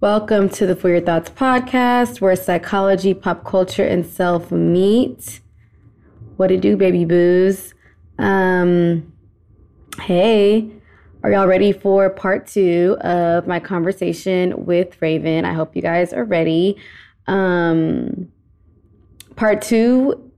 Welcome 0.00 0.48
to 0.50 0.64
the 0.64 0.76
For 0.76 0.90
Your 0.90 1.00
Thoughts 1.00 1.28
podcast, 1.28 2.20
where 2.20 2.36
psychology, 2.36 3.14
pop 3.14 3.44
culture, 3.44 3.82
and 3.82 4.06
self 4.06 4.52
meet. 4.52 5.40
What 6.36 6.52
it 6.52 6.60
do, 6.60 6.76
baby 6.76 7.04
boos? 7.04 7.74
Um, 8.16 9.12
hey, 10.00 10.70
are 11.24 11.32
y'all 11.32 11.48
ready 11.48 11.72
for 11.72 12.10
part 12.10 12.46
two 12.46 12.96
of 13.00 13.48
my 13.48 13.58
conversation 13.58 14.66
with 14.66 15.02
Raven? 15.02 15.44
I 15.44 15.52
hope 15.52 15.74
you 15.74 15.82
guys 15.82 16.12
are 16.12 16.24
ready. 16.24 16.76
Um, 17.26 18.28
part 19.34 19.62
two 19.62 20.30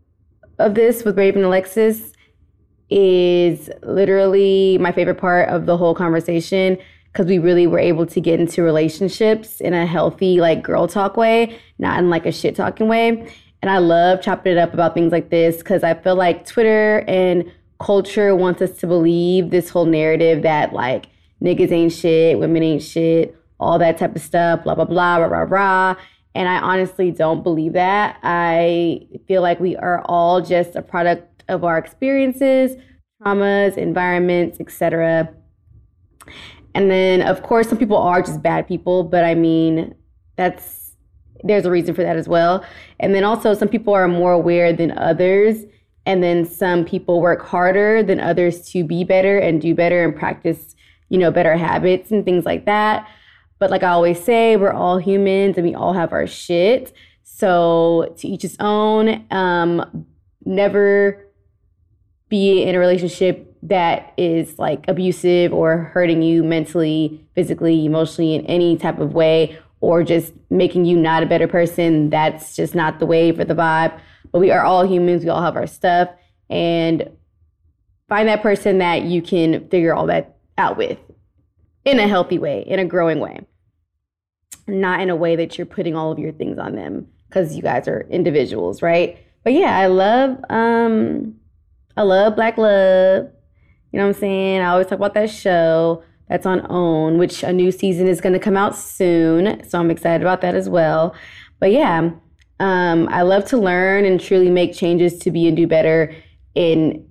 of 0.59 0.75
this 0.75 1.05
with 1.05 1.19
Raven 1.19 1.45
Alexis 1.45 2.15
is 2.89 3.69
literally 3.83 4.79
my 4.79 4.91
favorite 4.91 5.19
part 5.19 5.51
of 5.51 5.67
the 5.67 5.77
whole 5.77 5.95
conversation 5.95 6.79
because 7.13 7.27
we 7.27 7.39
really 7.39 7.67
were 7.67 7.79
able 7.79 8.07
to 8.07 8.21
get 8.21 8.39
into 8.39 8.63
relationships 8.63 9.61
in 9.61 9.75
a 9.75 9.87
healthy, 9.87 10.41
like 10.41 10.63
girl 10.63 10.87
talk 10.87 11.17
way, 11.17 11.59
not 11.79 11.99
in 11.99 12.09
like 12.09 12.27
a 12.27 12.33
shit 12.33 12.55
talking 12.55 12.89
way. 12.89 13.33
And 13.63 13.71
I 13.71 13.79
love 13.79 14.23
chopping 14.23 14.53
it 14.53 14.59
up 14.59 14.73
about 14.73 14.95
things 14.95 15.13
like 15.13 15.31
this 15.31 15.59
because 15.59 15.83
I 15.83 15.95
feel 15.95 16.15
like 16.15 16.47
Twitter 16.47 17.05
and 17.09 17.51
culture 17.81 18.35
wants 18.37 18.63
us 18.63 18.73
to 18.79 18.87
believe 18.87 19.51
this 19.51 19.71
whole 19.71 19.87
narrative 19.87 20.43
that 20.43 20.73
like 20.73 21.07
niggas 21.43 21.73
ain't 21.73 21.93
shit, 21.93 22.39
women 22.39 22.63
ain't 22.63 22.83
shit, 22.83 23.37
all 23.59 23.79
that 23.79 23.99
type 23.99 24.15
of 24.15 24.23
stuff, 24.23 24.65
blah, 24.65 24.75
blah, 24.75 24.85
blah, 24.85 25.19
blah, 25.19 25.29
blah, 25.29 25.39
rah. 25.39 25.97
And 26.35 26.49
I 26.49 26.59
honestly 26.61 27.11
don't 27.11 27.43
believe 27.43 27.73
that. 27.73 28.19
I 28.23 29.07
feel 29.27 29.43
like 29.43 29.59
we 29.59 29.77
are 29.77 30.03
all 30.05 30.41
just 30.41 30.77
a 30.77 30.83
product 30.83 31.45
of 31.49 31.65
our 31.65 31.77
experiences, 31.77 32.77
traumas, 33.21 33.77
environments, 33.77 34.61
etc. 34.61 35.35
And 36.75 36.91
then, 36.91 37.23
of 37.23 37.43
course, 37.43 37.69
some 37.69 37.79
people 37.79 37.97
are 37.97 38.23
just 38.23 38.43
bad 38.43 38.69
people, 38.69 39.05
but 39.05 39.25
I 39.25 39.35
mean, 39.35 39.95
that's 40.37 40.93
there's 41.43 41.65
a 41.65 41.71
reason 41.71 41.95
for 41.95 42.03
that 42.03 42.17
as 42.17 42.29
well. 42.29 42.65
And 42.99 43.15
then 43.15 43.25
also, 43.25 43.55
some 43.55 43.69
people 43.69 43.95
are 43.95 44.07
more 44.09 44.33
aware 44.33 44.73
than 44.73 44.97
others. 44.99 45.65
And 46.07 46.23
then 46.23 46.45
some 46.45 46.85
people 46.85 47.21
work 47.21 47.43
harder 47.43 48.03
than 48.03 48.21
others 48.21 48.69
to 48.71 48.85
be 48.85 49.05
better 49.05 49.39
and 49.39 49.61
do 49.61 49.75
better 49.75 50.05
and 50.05 50.15
practice, 50.15 50.75
you 51.09 51.19
know, 51.19 51.31
better 51.31 51.57
habits 51.57 52.11
and 52.11 52.25
things 52.25 52.45
like 52.45 52.67
that. 52.67 53.09
But 53.59 53.71
like 53.71 53.83
I 53.83 53.91
always 53.91 54.23
say, 54.23 54.57
we're 54.57 54.73
all 54.73 54.99
humans 54.99 55.57
and 55.57 55.67
we 55.67 55.75
all 55.75 55.93
have 55.93 56.13
our 56.13 56.27
shit. 56.27 56.93
So 57.23 58.15
to 58.19 58.29
each 58.29 58.43
his 58.43 58.57
own. 58.61 59.25
Um, 59.31 60.07
never 60.45 61.27
be 62.29 62.63
in 62.63 62.75
a 62.75 62.79
relationship 62.79 63.50
that 63.63 64.13
is 64.17 64.59
like 64.59 64.85
abusive 64.89 65.53
or 65.53 65.79
hurting 65.79 66.23
you 66.23 66.43
mentally, 66.43 67.25
physically, 67.35 67.85
emotionally, 67.85 68.35
in 68.35 68.47
any 68.47 68.77
type 68.77 68.99
of 68.99 69.13
way, 69.13 69.59
or 69.81 70.03
just 70.03 70.33
making 70.51 70.85
you 70.85 70.97
not 70.97 71.23
a 71.23 71.27
better 71.27 71.49
person, 71.49 72.11
that's 72.11 72.57
just 72.57 72.75
not 72.75 72.99
the 72.99 73.07
way 73.07 73.33
for 73.33 73.45
the 73.45 73.55
vibe. 73.55 73.99
But 74.33 74.41
we 74.41 74.51
are 74.51 74.63
all 74.63 74.87
humans, 74.87 75.25
we 75.25 75.31
all 75.31 75.43
have 75.43 75.57
our 75.57 75.67
stuff, 75.67 76.09
and 76.49 77.11
find 78.09 78.29
that 78.29 78.43
person 78.43 78.79
that 78.79 79.03
you 79.03 79.23
can 79.23 79.69
figure 79.69 79.95
all 79.95 80.07
that 80.07 80.37
out 80.59 80.77
with 80.77 80.99
in 81.85 81.99
a 81.99 82.09
healthy 82.09 82.39
way, 82.39 82.63
in 82.67 82.79
a 82.79 82.85
growing 82.85 83.21
way, 83.21 83.41
not 84.67 85.01
in 85.01 85.11
a 85.11 85.17
way 85.17 85.37
that 85.37 85.57
you're 85.57 85.67
putting 85.67 85.97
all 85.97 86.13
of 86.13 86.19
your 86.19 86.33
things 86.33 86.59
on 86.59 86.75
them 86.75 87.07
because 87.29 87.55
you 87.55 87.63
guys 87.63 87.89
are 87.89 88.07
individuals, 88.11 88.83
right? 88.83 89.19
But 89.45 89.53
yeah, 89.55 89.79
I 89.79 89.87
love 89.87 90.39
um 90.51 91.37
I 91.97 92.03
love 92.03 92.37
black 92.37 92.59
love. 92.59 93.31
You 93.93 93.99
know 93.99 94.07
what 94.07 94.17
I'm 94.17 94.21
saying? 94.21 94.61
I 94.61 94.67
always 94.67 94.87
talk 94.87 94.99
about 94.99 95.15
that 95.15 95.31
show 95.31 96.03
that's 96.29 96.47
on 96.47 96.65
OWN, 96.71 97.19
which 97.19 97.43
a 97.43 97.53
new 97.53 97.73
season 97.73 98.07
is 98.07 98.21
going 98.21 98.33
to 98.35 98.39
come 98.39 98.57
out 98.57 98.77
soon. 98.77 99.69
So 99.69 99.79
I'm 99.81 99.91
excited 99.91 100.23
about 100.23 100.41
that 100.43 100.55
as 100.55 100.69
well. 100.69 101.15
But 101.59 101.73
yeah, 101.73 102.11
um, 102.61 103.09
I 103.11 103.23
love 103.23 103.45
to 103.47 103.59
learn 103.59 104.05
and 104.05 104.21
truly 104.21 104.51
make 104.51 104.75
changes 104.75 105.19
to 105.21 105.31
be 105.31 105.49
and 105.49 105.57
do 105.57 105.67
better 105.67 106.15
in 106.55 107.07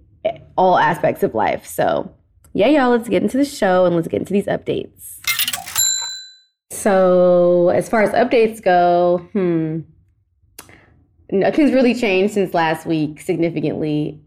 all 0.58 0.78
aspects 0.78 1.22
of 1.22 1.36
life. 1.36 1.66
So 1.66 2.14
yeah, 2.54 2.68
y'all, 2.68 2.92
let's 2.92 3.10
get 3.10 3.24
into 3.24 3.38
the 3.38 3.46
show 3.46 3.86
and 3.86 3.96
let's 3.96 4.08
get 4.08 4.20
into 4.20 4.34
these 4.34 4.46
updates. 4.46 5.18
So 6.72 7.70
as 7.70 7.90
far 7.90 8.02
as 8.04 8.12
updates 8.12 8.64
go, 8.64 9.28
hmm, 9.34 9.80
nothing's 11.32 11.74
really 11.74 11.94
changed 11.94 12.36
since 12.36 12.54
last 12.54 12.86
week 12.86 13.20
significantly 13.20 14.22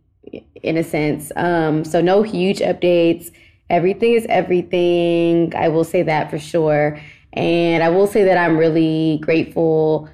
in 0.63 0.77
a 0.77 0.85
sense. 0.85 1.33
Um, 1.37 1.85
so 1.85 2.01
no 2.01 2.23
huge 2.23 2.59
updates. 2.59 3.31
Everything 3.71 4.13
is 4.13 4.27
everything. 4.29 5.55
I 5.57 5.69
will 5.69 5.85
say 5.85 6.03
that 6.03 6.31
for 6.31 6.39
sure. 6.39 7.01
And 7.33 7.83
I 7.83 7.89
will 7.89 8.07
say 8.07 8.25
that 8.25 8.37
I'm 8.37 8.59
really 8.59 9.19
grateful 9.23 10.09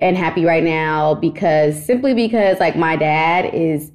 and 0.00 0.16
happy 0.16 0.44
right 0.44 0.64
now 0.64 1.14
because 1.14 1.84
simply 1.84 2.14
because 2.14 2.58
like 2.58 2.76
my 2.76 2.96
dad 2.96 3.54
is 3.54 3.92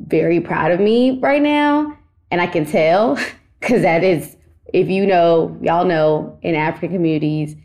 very 0.00 0.40
proud 0.40 0.70
of 0.70 0.80
me 0.80 1.18
right 1.20 1.42
now. 1.42 1.96
And 2.30 2.40
I 2.40 2.46
can 2.46 2.66
tell 2.66 3.18
because 3.60 3.82
that 3.82 4.04
is, 4.04 4.36
if 4.72 4.88
you 4.88 5.06
know, 5.06 5.56
y'all 5.60 5.84
know 5.84 6.38
in 6.42 6.54
African 6.54 6.90
communities, 6.92 7.56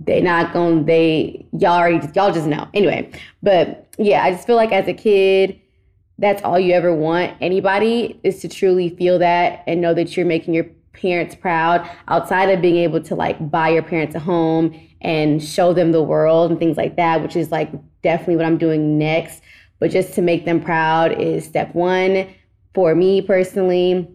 they 0.00 0.20
not 0.20 0.52
gonna, 0.52 0.82
they, 0.82 1.46
y'all 1.52 1.78
already, 1.78 2.06
y'all 2.14 2.32
just 2.32 2.46
know. 2.46 2.68
Anyway, 2.74 3.10
but 3.42 3.88
yeah, 3.98 4.24
I 4.24 4.32
just 4.32 4.46
feel 4.46 4.56
like 4.56 4.72
as 4.72 4.88
a 4.88 4.94
kid, 4.94 5.60
that's 6.22 6.40
all 6.42 6.58
you 6.58 6.72
ever 6.72 6.94
want. 6.94 7.32
Anybody 7.40 8.18
is 8.22 8.40
to 8.40 8.48
truly 8.48 8.90
feel 8.90 9.18
that 9.18 9.64
and 9.66 9.80
know 9.80 9.92
that 9.92 10.16
you're 10.16 10.24
making 10.24 10.54
your 10.54 10.66
parents 10.92 11.34
proud 11.34 11.90
outside 12.06 12.48
of 12.48 12.62
being 12.62 12.76
able 12.76 13.02
to 13.02 13.16
like 13.16 13.50
buy 13.50 13.70
your 13.70 13.82
parents 13.82 14.14
a 14.14 14.20
home 14.20 14.72
and 15.00 15.42
show 15.42 15.74
them 15.74 15.90
the 15.90 16.02
world 16.02 16.50
and 16.50 16.60
things 16.60 16.76
like 16.76 16.96
that 16.96 17.22
which 17.22 17.34
is 17.34 17.50
like 17.50 17.72
definitely 18.02 18.36
what 18.36 18.44
i'm 18.44 18.56
doing 18.56 18.98
next. 18.98 19.42
But 19.80 19.90
just 19.90 20.14
to 20.14 20.22
make 20.22 20.44
them 20.44 20.60
proud 20.60 21.20
is 21.20 21.44
step 21.44 21.74
one 21.74 22.32
for 22.72 22.94
me 22.94 23.20
personally. 23.20 24.08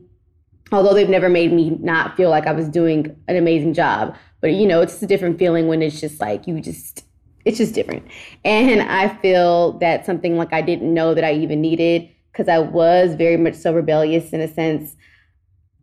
Although 0.71 0.93
they've 0.93 1.09
never 1.09 1.27
made 1.27 1.51
me 1.51 1.71
not 1.81 2.15
feel 2.15 2.29
like 2.29 2.47
i 2.47 2.53
was 2.53 2.69
doing 2.69 3.15
an 3.27 3.35
amazing 3.35 3.73
job 3.73 4.15
but 4.39 4.53
you 4.53 4.65
know 4.65 4.81
it's 4.81 5.01
a 5.01 5.07
different 5.07 5.39
feeling 5.39 5.67
when 5.67 5.81
it's 5.81 5.99
just 5.99 6.21
like 6.21 6.47
you 6.47 6.61
just 6.61 7.03
it's 7.47 7.57
just 7.57 7.73
different. 7.73 8.05
And 8.43 8.81
I 8.81 9.07
feel 9.07 9.79
that 9.79 10.05
something 10.05 10.37
like 10.37 10.51
I 10.51 10.61
didn't 10.61 10.93
know 10.93 11.13
that 11.13 11.23
I 11.23 11.31
even 11.33 11.61
needed 11.61 12.09
because 12.29 12.49
I 12.49 12.59
was 12.59 13.15
very 13.15 13.37
much 13.37 13.55
so 13.55 13.73
rebellious 13.73 14.33
in 14.33 14.41
a 14.41 14.53
sense 14.53 14.97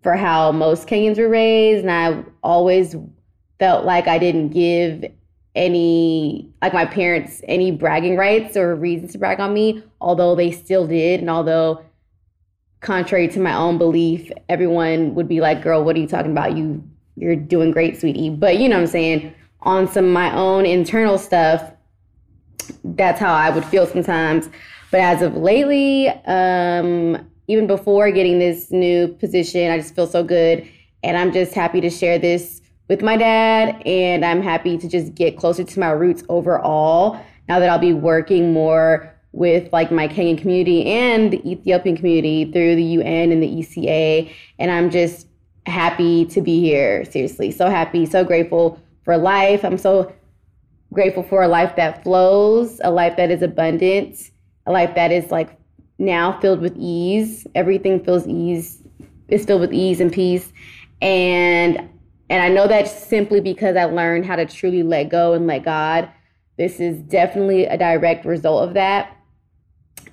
for 0.03 0.15
how 0.15 0.53
most 0.53 0.87
Kenyans 0.87 1.17
were 1.17 1.29
raised. 1.29 1.87
And 1.87 1.91
I 1.91 2.23
always 2.43 2.95
felt 3.59 3.87
like 3.87 4.07
I 4.07 4.19
didn't 4.19 4.51
give 4.51 5.07
any, 5.55 6.53
like 6.61 6.75
my 6.75 6.85
parents, 6.85 7.41
any 7.49 7.71
bragging 7.71 8.19
rights 8.19 8.59
or 8.59 8.77
reasons 8.77 9.13
to 9.13 9.19
brag 9.19 9.41
on 9.41 9.55
me, 9.55 9.83
although 10.03 10.35
they 10.35 10.51
still 10.51 10.87
did. 10.87 11.21
And 11.21 11.31
although, 11.31 11.83
contrary 12.83 13.27
to 13.29 13.41
my 13.41 13.55
own 13.55 13.79
belief, 13.79 14.31
everyone 14.51 15.15
would 15.15 15.29
be 15.29 15.41
like, 15.41 15.63
girl, 15.63 15.83
what 15.83 15.97
are 15.97 16.01
you 16.01 16.09
talking 16.09 16.33
about? 16.33 16.59
You, 16.59 16.85
you're 17.17 17.37
doing 17.37 17.71
great, 17.71 17.99
sweetie. 17.99 18.29
But 18.29 18.59
you 18.59 18.69
know 18.69 18.77
what 18.77 18.83
I'm 18.83 18.89
saying? 18.89 19.35
On 19.65 19.89
some 19.91 20.05
of 20.05 20.13
my 20.13 20.35
own 20.35 20.67
internal 20.67 21.19
stuff, 21.19 21.73
that's 22.85 23.19
how 23.19 23.33
I 23.33 23.51
would 23.51 23.65
feel 23.65 23.87
sometimes. 23.87 24.49
But 24.91 25.01
as 25.01 25.23
of 25.23 25.37
lately, 25.37 26.09
um, 26.09 27.29
even 27.49 27.67
before 27.67 28.11
getting 28.11 28.39
this 28.39 28.71
new 28.71 29.09
position, 29.09 29.71
I 29.71 29.79
just 29.79 29.95
feel 29.95 30.07
so 30.07 30.23
good. 30.23 30.69
And 31.03 31.17
I'm 31.17 31.33
just 31.33 31.55
happy 31.55 31.81
to 31.81 31.91
share 31.91 32.19
this 32.19 32.63
with 32.89 33.03
my 33.03 33.17
dad. 33.17 33.83
And 33.87 34.25
I'm 34.25 34.43
happy 34.43 34.79
to 34.79 34.89
just 34.89 35.15
get 35.15 35.37
closer 35.37 35.65
to 35.65 35.81
my 35.81 35.91
roots 35.91 36.23
overall 36.29 37.19
now 37.49 37.59
that 37.59 37.69
I'll 37.69 37.79
be 37.79 37.93
working 37.93 38.53
more 38.53 39.13
with 39.33 39.71
like 39.73 39.91
my 39.91 40.07
Kenyan 40.07 40.39
community 40.39 40.87
and 40.87 41.33
the 41.33 41.51
Ethiopian 41.51 41.97
community 41.97 42.51
through 42.53 42.77
the 42.77 42.83
UN 42.83 43.33
and 43.33 43.43
the 43.43 43.49
ECA. 43.49 44.33
And 44.59 44.71
I'm 44.71 44.91
just 44.91 45.27
happy 45.67 46.25
to 46.27 46.41
be 46.41 46.61
here. 46.61 47.05
Seriously, 47.05 47.51
so 47.51 47.69
happy, 47.69 48.07
so 48.07 48.25
grateful 48.25 48.81
for 49.05 49.17
life. 49.17 49.65
I'm 49.65 49.79
so 49.79 50.13
grateful 50.93 51.23
for 51.23 51.43
a 51.43 51.49
life 51.49 51.77
that 51.77 52.03
flows, 52.03 52.81
a 52.85 52.91
life 52.91 53.17
that 53.17 53.31
is 53.31 53.43
abundant, 53.43 54.31
a 54.67 54.73
life 54.73 54.95
that 54.95 55.13
is 55.13 55.31
like 55.31 55.59
now 55.99 56.39
filled 56.41 56.61
with 56.61 56.75
ease. 56.77 57.47
Everything 57.55 58.03
feels 58.05 58.27
ease 58.27 58.85
is 59.29 59.45
filled 59.45 59.61
with 59.61 59.73
ease 59.73 60.01
and 60.01 60.13
peace. 60.13 60.53
And 61.01 61.89
and 62.31 62.43
I 62.43 62.49
know 62.49 62.67
that 62.67 62.89
simply 62.89 63.41
because 63.41 63.77
I 63.77 63.85
learned 63.85 64.25
how 64.25 64.37
to 64.37 64.47
truly 64.47 64.83
let 64.83 65.11
go 65.11 65.35
and 65.35 65.47
let 65.47 65.65
God. 65.65 66.09
This 66.57 66.81
is 66.81 67.01
definitely 67.03 67.67
a 67.67 67.77
direct 67.77 68.25
result 68.25 68.67
of 68.67 68.75
that. 68.75 69.17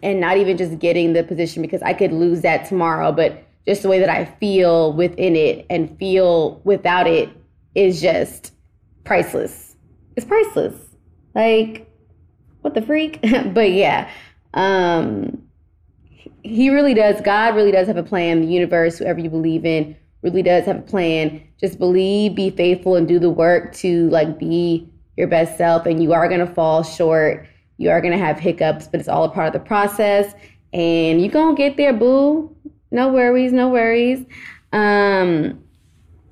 And 0.04 0.20
not 0.20 0.38
even 0.38 0.58
just 0.58 0.78
getting 0.80 1.14
the 1.14 1.24
position 1.24 1.62
because 1.62 1.82
I 1.82 1.94
could 1.94 2.12
lose 2.12 2.42
that 2.42 2.68
tomorrow, 2.68 3.12
but 3.12 3.44
just 3.66 3.84
the 3.84 3.90
way 3.90 4.00
that 4.00 4.10
I 4.10 4.26
feel 4.26 4.92
within 4.94 5.36
it 5.36 5.66
and 5.70 5.98
feel 5.98 6.60
without 6.64 7.08
it 7.08 7.30
is 7.76 8.02
just 8.02 8.52
priceless. 9.04 9.76
It's 10.16 10.26
priceless. 10.26 10.76
Like, 11.36 11.90
what 12.62 12.74
the 12.74 12.82
freak? 12.82 13.20
but 13.54 13.72
yeah, 13.72 14.10
um, 14.54 15.42
he 16.44 16.70
really 16.70 16.94
does. 16.94 17.22
God 17.22 17.56
really 17.56 17.72
does 17.72 17.88
have 17.88 17.98
a 17.98 18.04
plan. 18.04 18.42
The 18.42 18.48
universe, 18.48 18.98
whoever 18.98 19.20
you 19.20 19.30
believe 19.30 19.66
in, 19.66 19.96
really 20.22 20.44
does 20.44 20.66
have 20.66 20.78
a 20.78 20.82
plan. 20.82 21.42
Just 21.60 21.80
believe, 21.80 22.36
be 22.36 22.50
faithful, 22.50 22.96
and 22.96 23.08
do 23.08 23.20
the 23.20 23.30
work 23.30 23.74
to 23.76 24.10
like 24.10 24.38
be 24.40 24.90
your 25.18 25.28
best 25.28 25.58
self. 25.58 25.86
And 25.86 26.02
you 26.02 26.14
are 26.14 26.28
gonna 26.28 26.52
fall 26.54 26.84
short. 26.84 27.48
You 27.78 27.90
are 27.90 28.02
gonna 28.02 28.18
have 28.18 28.40
hiccups, 28.40 28.88
but 28.88 29.00
it's 29.00 29.10
all 29.10 29.24
a 29.24 29.30
part 29.30 29.48
of 29.48 29.54
the 29.54 29.60
process. 29.60 30.34
And 30.74 31.22
you're 31.22 31.32
gonna 31.32 31.56
get 31.56 31.78
there, 31.78 31.94
boo. 31.94 32.56
No 32.92 33.12
worries, 33.12 33.54
no 33.54 33.70
worries. 33.70 34.26
Um, 34.74 35.64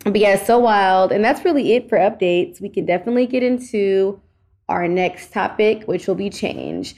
but 0.04 0.18
yeah, 0.18 0.42
so 0.44 0.58
wild. 0.60 1.12
And 1.12 1.24
that's 1.24 1.44
really 1.44 1.74
it 1.74 1.90
for 1.90 1.98
updates. 1.98 2.62
We 2.62 2.70
can 2.70 2.86
definitely 2.86 3.28
get 3.28 3.44
into 3.44 4.22
our 4.68 4.88
next 4.88 5.32
topic, 5.34 5.84
which 5.86 6.08
will 6.08 6.16
be 6.16 6.30
change. 6.30 6.96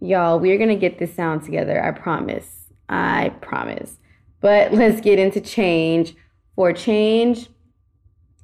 Y'all, 0.00 0.40
we're 0.40 0.58
gonna 0.58 0.76
get 0.76 0.98
this 0.98 1.14
sound 1.14 1.44
together. 1.44 1.82
I 1.82 1.92
promise. 1.92 2.66
I 2.88 3.32
promise. 3.40 3.98
But 4.40 4.72
let's 4.72 5.00
get 5.00 5.18
into 5.18 5.40
change. 5.40 6.14
For 6.54 6.72
change, 6.74 7.48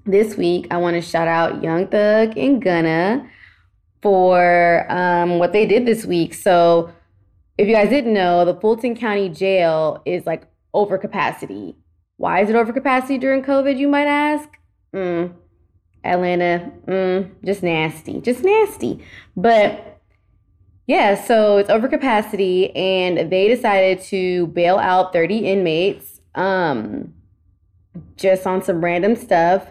this 0.06 0.36
week 0.36 0.66
I 0.70 0.78
want 0.78 0.94
to 0.94 1.02
shout 1.02 1.28
out 1.28 1.62
Young 1.62 1.88
Thug 1.88 2.38
and 2.38 2.62
Gunna 2.62 3.28
for 4.00 4.86
um, 4.90 5.38
what 5.38 5.52
they 5.52 5.66
did 5.66 5.84
this 5.84 6.06
week. 6.06 6.32
So, 6.32 6.90
if 7.58 7.66
you 7.68 7.74
guys 7.74 7.90
didn't 7.90 8.14
know, 8.14 8.44
the 8.44 8.54
Fulton 8.54 8.96
County 8.96 9.28
Jail 9.28 10.00
is 10.06 10.24
like 10.24 10.44
over 10.72 10.96
capacity. 10.96 11.74
Why 12.18 12.40
is 12.40 12.50
it 12.50 12.56
overcapacity 12.56 13.20
during 13.20 13.42
COVID, 13.42 13.78
you 13.78 13.88
might 13.88 14.08
ask? 14.08 14.48
Mm, 14.92 15.32
Atlanta, 16.02 16.72
mm, 16.86 17.30
just 17.44 17.62
nasty, 17.62 18.20
just 18.20 18.42
nasty. 18.42 19.04
But 19.36 20.00
yeah, 20.88 21.14
so 21.14 21.58
it's 21.58 21.70
overcapacity, 21.70 22.76
and 22.76 23.30
they 23.30 23.46
decided 23.46 24.00
to 24.06 24.48
bail 24.48 24.78
out 24.78 25.12
30 25.12 25.38
inmates 25.38 26.20
um, 26.34 27.14
just 28.16 28.48
on 28.48 28.64
some 28.64 28.82
random 28.84 29.14
stuff 29.14 29.70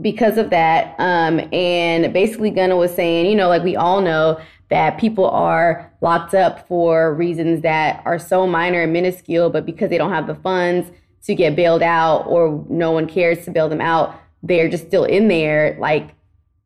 because 0.00 0.38
of 0.38 0.48
that. 0.48 0.94
Um, 0.98 1.40
and 1.52 2.10
basically, 2.14 2.50
Gunna 2.50 2.76
was 2.76 2.94
saying, 2.94 3.26
you 3.26 3.36
know, 3.36 3.48
like 3.48 3.64
we 3.64 3.76
all 3.76 4.00
know 4.00 4.40
that 4.70 4.96
people 4.96 5.28
are 5.28 5.92
locked 6.00 6.32
up 6.32 6.66
for 6.66 7.12
reasons 7.14 7.60
that 7.60 8.00
are 8.06 8.18
so 8.18 8.46
minor 8.46 8.80
and 8.80 8.94
minuscule, 8.94 9.50
but 9.50 9.66
because 9.66 9.90
they 9.90 9.98
don't 9.98 10.12
have 10.12 10.26
the 10.26 10.36
funds 10.36 10.90
to 11.24 11.34
get 11.34 11.56
bailed 11.56 11.82
out 11.82 12.26
or 12.26 12.64
no 12.68 12.90
one 12.90 13.06
cares 13.06 13.44
to 13.44 13.50
bail 13.50 13.68
them 13.68 13.80
out, 13.80 14.18
they're 14.42 14.68
just 14.68 14.86
still 14.86 15.04
in 15.04 15.28
there, 15.28 15.76
like, 15.78 16.14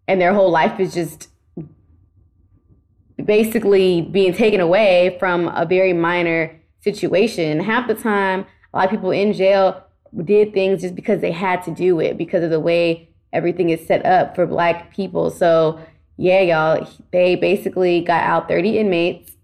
and 0.08 0.20
their 0.20 0.32
whole 0.32 0.50
life 0.50 0.80
is 0.80 0.94
just 0.94 1.28
basically 3.22 4.02
being 4.02 4.32
taken 4.32 4.60
away 4.60 5.16
from 5.18 5.48
a 5.48 5.66
very 5.66 5.92
minor 5.92 6.58
situation. 6.80 7.60
Half 7.60 7.88
the 7.88 7.94
time, 7.94 8.46
a 8.72 8.76
lot 8.76 8.84
of 8.86 8.90
people 8.90 9.10
in 9.10 9.32
jail 9.32 9.82
did 10.24 10.54
things 10.54 10.82
just 10.82 10.94
because 10.94 11.20
they 11.20 11.32
had 11.32 11.62
to 11.64 11.70
do 11.70 12.00
it 12.00 12.16
because 12.16 12.42
of 12.42 12.50
the 12.50 12.60
way 12.60 13.08
everything 13.32 13.70
is 13.70 13.86
set 13.86 14.06
up 14.06 14.34
for 14.34 14.46
black 14.46 14.94
people. 14.94 15.30
So, 15.30 15.80
yeah, 16.16 16.40
y'all, 16.40 16.88
they 17.12 17.36
basically 17.36 18.00
got 18.00 18.22
out 18.22 18.48
30 18.48 18.78
inmates. 18.78 19.35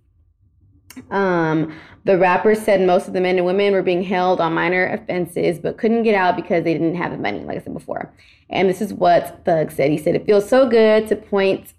Um, 1.11 1.75
the 2.05 2.19
rapper 2.19 2.55
said 2.55 2.81
most 2.81 3.07
of 3.07 3.15
the 3.15 3.21
men 3.21 3.37
and 3.37 3.47
women 3.47 3.73
were 3.73 3.83
being 3.83 4.03
held 4.03 4.41
on 4.41 4.55
minor 4.55 4.87
offenses 4.87 5.59
but 5.59 5.79
couldn't 5.79 6.03
get 6.03 6.15
out 6.15 6.37
because 6.37 6.65
they 6.65 6.73
didn't 6.73 6.97
have 6.97 7.13
the 7.13 7.19
money, 7.19 7.41
like 7.41 7.59
I 7.59 7.61
said 7.61 7.75
before. 7.75 8.13
And 8.51 8.69
this 8.69 8.81
is 8.81 8.93
what 8.93 9.45
Thug 9.45 9.71
said. 9.71 9.91
He 9.91 9.99
said, 9.99 10.15
It 10.15 10.27
feels 10.27 10.49
so 10.49 10.69
good 10.69 11.09
to 11.09 11.17
point 11.17 11.75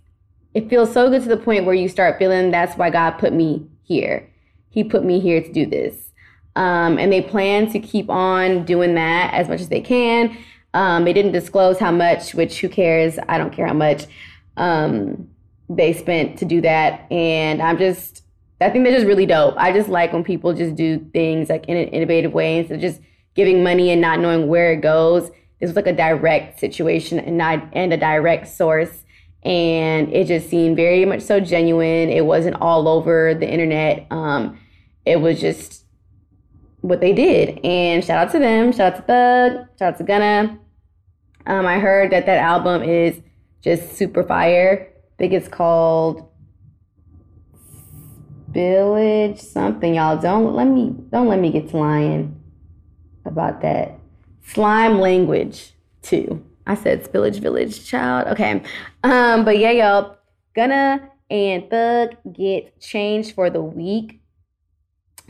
it 0.54 0.70
feels 0.70 0.94
so 0.94 1.10
good 1.10 1.24
to 1.24 1.30
the 1.30 1.38
point 1.38 1.66
where 1.66 1.76
you 1.76 1.90
start 1.90 2.20
feeling 2.20 2.52
that's 2.52 2.78
why 2.78 2.90
God 2.90 3.12
put 3.12 3.34
me 3.34 3.68
here. 3.84 4.30
He 4.70 4.84
put 4.84 5.04
me 5.04 5.20
here 5.20 5.42
to 5.42 5.52
do 5.52 5.66
this. 5.66 6.12
Um, 6.56 7.00
and 7.00 7.12
they 7.12 7.22
plan 7.22 7.72
to 7.72 7.80
keep 7.80 8.10
on 8.10 8.64
doing 8.66 8.94
that 8.96 9.34
as 9.34 9.50
much 9.50 9.62
as 9.62 9.70
they 9.70 9.82
can. 9.82 10.38
Um, 10.76 11.06
they 11.06 11.14
didn't 11.14 11.32
disclose 11.32 11.80
how 11.80 11.92
much, 11.92 12.36
which 12.36 12.62
who 12.62 12.70
cares? 12.70 13.18
I 13.28 13.38
don't 13.38 13.52
care 13.52 13.66
how 13.66 13.74
much 13.74 14.06
um, 14.58 15.30
they 15.70 15.94
spent 15.94 16.38
to 16.40 16.46
do 16.46 16.62
that. 16.62 17.12
And 17.12 17.62
I'm 17.62 17.78
just, 17.78 18.23
I 18.64 18.70
think 18.70 18.86
that's 18.86 18.96
just 18.96 19.08
really 19.08 19.26
dope. 19.26 19.56
I 19.58 19.72
just 19.72 19.90
like 19.90 20.14
when 20.14 20.24
people 20.24 20.54
just 20.54 20.76
do 20.76 21.00
things 21.14 21.50
like 21.50 21.66
in 21.68 21.78
an 21.78 21.88
innovative 21.90 22.34
way 22.34 22.60
instead 22.60 22.76
of 22.76 22.82
just 22.82 23.02
giving 23.36 23.64
money 23.64 23.90
and 23.92 24.02
not 24.02 24.20
knowing 24.20 24.48
where 24.48 24.72
it 24.72 24.82
goes. 24.82 25.30
This 25.60 25.70
was 25.70 25.76
like 25.76 25.88
a 25.88 25.94
direct 25.94 26.60
situation 26.60 27.20
and 27.20 27.38
not 27.38 27.70
and 27.74 27.94
a 27.94 27.98
direct 27.98 28.48
source 28.48 29.04
and 29.46 30.12
it 30.14 30.28
just 30.28 30.50
seemed 30.50 30.76
very 30.76 31.06
much 31.06 31.22
so 31.22 31.40
genuine. 31.40 32.10
It 32.10 32.26
wasn't 32.26 32.56
all 32.62 32.88
over 32.88 33.34
the 33.34 33.50
internet. 33.50 34.08
Um, 34.10 34.60
it 35.06 35.18
was 35.18 35.42
just 35.42 35.86
what 36.82 37.02
they 37.02 37.14
did. 37.14 37.60
And 37.66 38.04
shout 38.04 38.28
out 38.28 38.32
to 38.32 38.40
them. 38.40 38.72
Shout 38.72 38.94
out 38.94 38.96
to 38.96 39.02
Thug. 39.02 39.68
Shout 39.78 39.94
out 39.94 39.98
to 39.98 40.04
Gunna. 40.04 40.60
Um, 41.46 41.66
I 41.66 41.80
heard 41.80 42.12
that 42.12 42.26
that 42.26 42.38
album 42.38 42.84
is 42.84 43.20
just 43.62 43.96
super 43.98 44.24
fire. 44.24 44.88
I 44.90 45.16
think 45.18 45.34
it's 45.34 45.50
called 45.50 46.30
Village 48.54 49.40
something. 49.40 49.96
Y'all 49.96 50.18
don't 50.18 50.54
let 50.54 50.68
me 50.68 50.96
don't 51.10 51.28
let 51.28 51.40
me 51.40 51.52
get 51.52 51.70
to 51.70 51.78
lying 51.78 52.40
about 53.26 53.62
that. 53.62 54.00
Slime 54.46 55.00
language 55.00 55.74
too. 56.02 56.44
I 56.66 56.76
said 56.76 57.04
Spillage 57.04 57.40
Village, 57.40 57.86
child. 57.86 58.28
Okay. 58.28 58.62
Um, 59.04 59.44
but 59.44 59.58
yeah, 59.58 59.72
y'all, 59.72 60.18
Gunna 60.56 61.10
and 61.30 61.70
Thug 61.70 62.16
get 62.32 62.80
changed 62.80 63.36
for 63.36 63.50
the 63.50 63.62
week. 63.62 64.22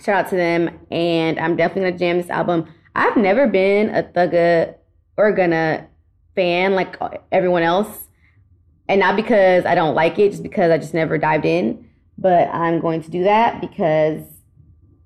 Shout 0.03 0.25
out 0.25 0.29
to 0.29 0.35
them. 0.35 0.79
And 0.91 1.39
I'm 1.39 1.55
definitely 1.55 1.91
gonna 1.91 1.99
jam 1.99 2.17
this 2.17 2.29
album. 2.29 2.67
I've 2.95 3.17
never 3.17 3.47
been 3.47 3.89
a 3.95 4.03
Thugga 4.03 4.75
or 5.17 5.31
Gunna 5.31 5.87
fan 6.35 6.73
like 6.73 6.95
everyone 7.31 7.63
else. 7.63 8.07
And 8.89 8.99
not 8.99 9.15
because 9.15 9.65
I 9.65 9.75
don't 9.75 9.95
like 9.95 10.19
it, 10.19 10.31
just 10.31 10.43
because 10.43 10.69
I 10.69 10.77
just 10.77 10.93
never 10.93 11.17
dived 11.17 11.45
in. 11.45 11.89
But 12.18 12.50
I'm 12.54 12.80
going 12.80 13.01
to 13.04 13.12
do 13.12 13.24
that 13.24 13.62
because 13.62 14.21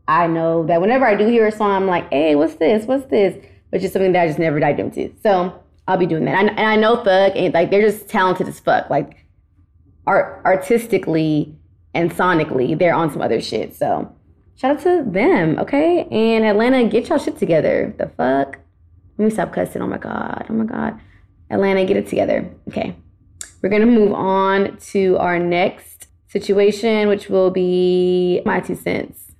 I 0.07 0.27
know 0.27 0.65
that 0.67 0.81
whenever 0.81 1.05
I 1.05 1.15
do 1.15 1.27
hear 1.27 1.47
a 1.47 1.51
song, 1.51 1.71
I'm 1.71 1.87
like, 1.87 2.09
hey, 2.11 2.35
what's 2.35 2.55
this? 2.55 2.85
What's 2.85 3.05
this? 3.07 3.35
But 3.71 3.81
just 3.81 3.93
something 3.93 4.13
that 4.13 4.23
I 4.23 4.27
just 4.27 4.39
never 4.39 4.59
dived 4.59 4.79
into. 4.79 5.13
So 5.21 5.63
I'll 5.87 5.97
be 5.97 6.05
doing 6.05 6.25
that. 6.25 6.35
And, 6.35 6.49
and 6.51 6.67
I 6.67 6.75
know 6.75 7.03
Thug 7.03 7.33
and 7.35 7.53
like 7.53 7.71
they're 7.71 7.81
just 7.81 8.07
talented 8.07 8.47
as 8.47 8.59
fuck. 8.59 8.89
Like 8.89 9.25
art 10.05 10.41
artistically 10.45 11.55
and 11.93 12.11
sonically, 12.11 12.77
they're 12.77 12.93
on 12.93 13.11
some 13.11 13.21
other 13.21 13.41
shit. 13.41 13.75
So 13.75 14.13
shout 14.55 14.77
out 14.77 14.83
to 14.83 15.03
them, 15.09 15.57
okay? 15.59 16.05
And 16.11 16.45
Atlanta, 16.45 16.87
get 16.87 17.09
y'all 17.09 17.17
shit 17.17 17.37
together. 17.37 17.93
The 17.97 18.07
fuck? 18.09 18.59
Let 19.17 19.25
me 19.25 19.31
stop 19.31 19.51
cussing. 19.51 19.81
Oh 19.81 19.87
my 19.87 19.97
god. 19.97 20.45
Oh 20.49 20.53
my 20.53 20.65
god. 20.65 20.99
Atlanta, 21.49 21.85
get 21.85 21.97
it 21.97 22.07
together. 22.07 22.49
Okay. 22.67 22.95
We're 23.61 23.69
gonna 23.69 23.85
move 23.85 24.13
on 24.13 24.77
to 24.91 25.17
our 25.17 25.39
next 25.39 25.96
situation, 26.27 27.07
which 27.07 27.29
will 27.29 27.51
be 27.51 28.41
my 28.45 28.59
two 28.59 28.75
cents. 28.75 29.31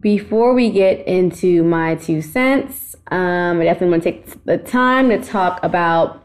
Before 0.00 0.54
we 0.54 0.70
get 0.70 1.06
into 1.06 1.64
my 1.64 1.96
two 1.96 2.22
cents, 2.22 2.94
um, 3.10 3.60
I 3.60 3.64
definitely 3.64 3.90
want 3.90 4.02
to 4.04 4.12
take 4.12 4.44
the 4.44 4.58
time 4.58 5.08
to 5.08 5.18
talk 5.18 5.58
about 5.62 6.24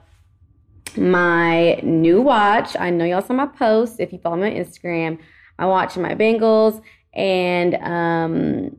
my 0.96 1.80
new 1.82 2.22
watch. 2.22 2.76
I 2.80 2.92
know 2.92 3.06
y'all 3.06 3.22
saw 3.22 3.34
my 3.34 3.48
post. 3.48 4.00
If 4.00 4.14
you 4.14 4.20
follow 4.20 4.38
me 4.38 4.48
on 4.48 4.64
Instagram, 4.66 5.18
I 5.58 5.66
watch 5.66 5.96
and 5.96 6.04
my 6.04 6.14
Bengals, 6.16 6.82
and 7.14 7.76
um, 7.76 8.78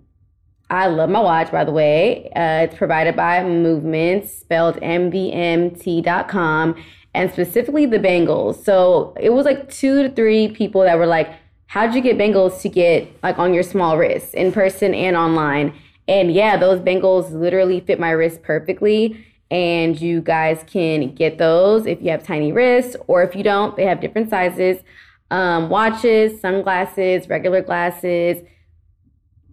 I 0.71 0.87
love 0.87 1.11
my 1.11 1.21
watch. 1.21 1.51
By 1.51 1.65
the 1.65 1.73
way, 1.73 2.31
uh, 2.37 2.65
it's 2.65 2.77
provided 2.77 3.17
by 3.17 3.43
Movement, 3.45 4.29
spelled 4.29 4.77
MVMT.com, 4.77 6.75
and 7.15 7.31
specifically 7.31 7.87
the 7.87 7.99
Bengals. 7.99 8.63
So 8.65 9.15
it 9.19 9.31
was 9.31 9.47
like 9.47 9.71
two 9.71 10.03
to 10.03 10.09
three 10.11 10.49
people 10.49 10.83
that 10.83 10.99
were 10.99 11.07
like, 11.07 11.31
"How'd 11.67 11.95
you 11.95 12.01
get 12.01 12.19
Bengals 12.19 12.61
to 12.63 12.69
get 12.69 13.09
like 13.23 13.39
on 13.39 13.55
your 13.55 13.63
small 13.63 13.97
wrist, 13.97 14.35
in 14.35 14.53
person 14.53 14.95
and 14.95 15.17
online?" 15.17 15.73
And 16.07 16.33
yeah, 16.33 16.57
those 16.57 16.81
bangles 16.81 17.33
literally 17.33 17.81
fit 17.81 17.99
my 17.99 18.11
wrist 18.11 18.43
perfectly. 18.43 19.25
And 19.51 20.01
you 20.01 20.21
guys 20.21 20.65
can 20.67 21.15
get 21.15 21.39
those 21.39 21.87
if 21.87 22.03
you 22.03 22.11
have 22.11 22.25
tiny 22.25 22.51
wrists, 22.53 22.97
or 23.07 23.23
if 23.23 23.37
you 23.37 23.45
don't, 23.45 23.77
they 23.77 23.85
have 23.85 24.01
different 24.01 24.29
sizes. 24.29 24.83
Um, 25.31 25.69
watches, 25.69 26.41
sunglasses, 26.41 27.29
regular 27.29 27.63
glasses, 27.63 28.43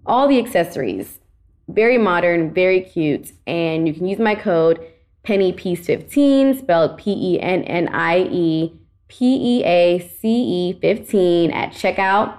all 0.05 0.27
the 0.27 0.39
accessories. 0.39 1.19
Very 1.67 1.97
modern, 1.97 2.53
very 2.53 2.81
cute. 2.81 3.31
And 3.47 3.87
you 3.87 3.93
can 3.93 4.07
use 4.07 4.19
my 4.19 4.35
code 4.35 4.85
PenniePeace15, 5.25 6.59
spelled 6.59 6.97
P 6.97 7.35
E 7.35 7.39
N 7.39 7.63
N 7.63 7.87
I 7.89 8.19
E 8.31 8.73
P 9.07 9.59
E 9.59 9.63
A 9.63 9.99
C 9.99 10.27
E 10.29 10.79
15 10.79 11.51
at 11.51 11.71
checkout 11.71 12.37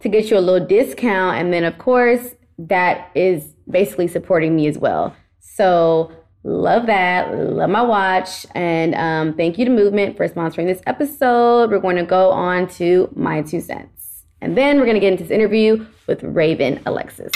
to 0.00 0.08
get 0.08 0.30
you 0.30 0.38
a 0.38 0.40
little 0.40 0.66
discount. 0.66 1.36
And 1.36 1.52
then, 1.52 1.64
of 1.64 1.78
course, 1.78 2.34
that 2.58 3.10
is 3.14 3.54
basically 3.68 4.08
supporting 4.08 4.56
me 4.56 4.66
as 4.66 4.78
well. 4.78 5.14
So 5.38 6.12
love 6.44 6.86
that. 6.86 7.34
Love 7.34 7.70
my 7.70 7.82
watch. 7.82 8.46
And 8.54 8.94
um, 8.94 9.34
thank 9.34 9.58
you 9.58 9.64
to 9.64 9.70
Movement 9.70 10.16
for 10.16 10.28
sponsoring 10.28 10.66
this 10.66 10.80
episode. 10.86 11.70
We're 11.70 11.80
going 11.80 11.96
to 11.96 12.04
go 12.04 12.30
on 12.30 12.68
to 12.70 13.12
my 13.14 13.42
two 13.42 13.60
cents. 13.60 14.24
And 14.40 14.56
then 14.56 14.78
we're 14.78 14.86
going 14.86 14.94
to 14.94 15.00
get 15.00 15.12
into 15.12 15.24
this 15.24 15.30
interview 15.30 15.86
with 16.06 16.22
Raven 16.22 16.80
Alexis. 16.86 17.32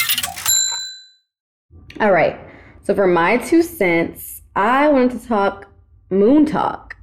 All 2.00 2.12
right. 2.12 2.38
So 2.84 2.94
for 2.94 3.06
my 3.06 3.38
two 3.38 3.62
cents, 3.62 4.42
I 4.54 4.88
wanted 4.88 5.18
to 5.18 5.26
talk 5.26 5.70
moon 6.10 6.44
talk. 6.44 6.96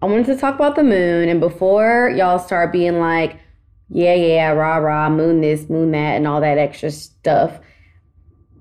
I 0.00 0.06
wanted 0.06 0.26
to 0.26 0.36
talk 0.36 0.54
about 0.54 0.76
the 0.76 0.84
moon, 0.84 1.28
and 1.28 1.40
before 1.40 2.12
y'all 2.16 2.38
start 2.38 2.72
being 2.72 3.00
like, 3.00 3.40
yeah, 3.88 4.14
yeah, 4.14 4.50
rah, 4.50 4.76
rah, 4.76 5.10
moon 5.10 5.40
this, 5.40 5.68
moon 5.68 5.90
that, 5.90 6.16
and 6.16 6.28
all 6.28 6.40
that 6.40 6.58
extra 6.58 6.92
stuff. 6.92 7.58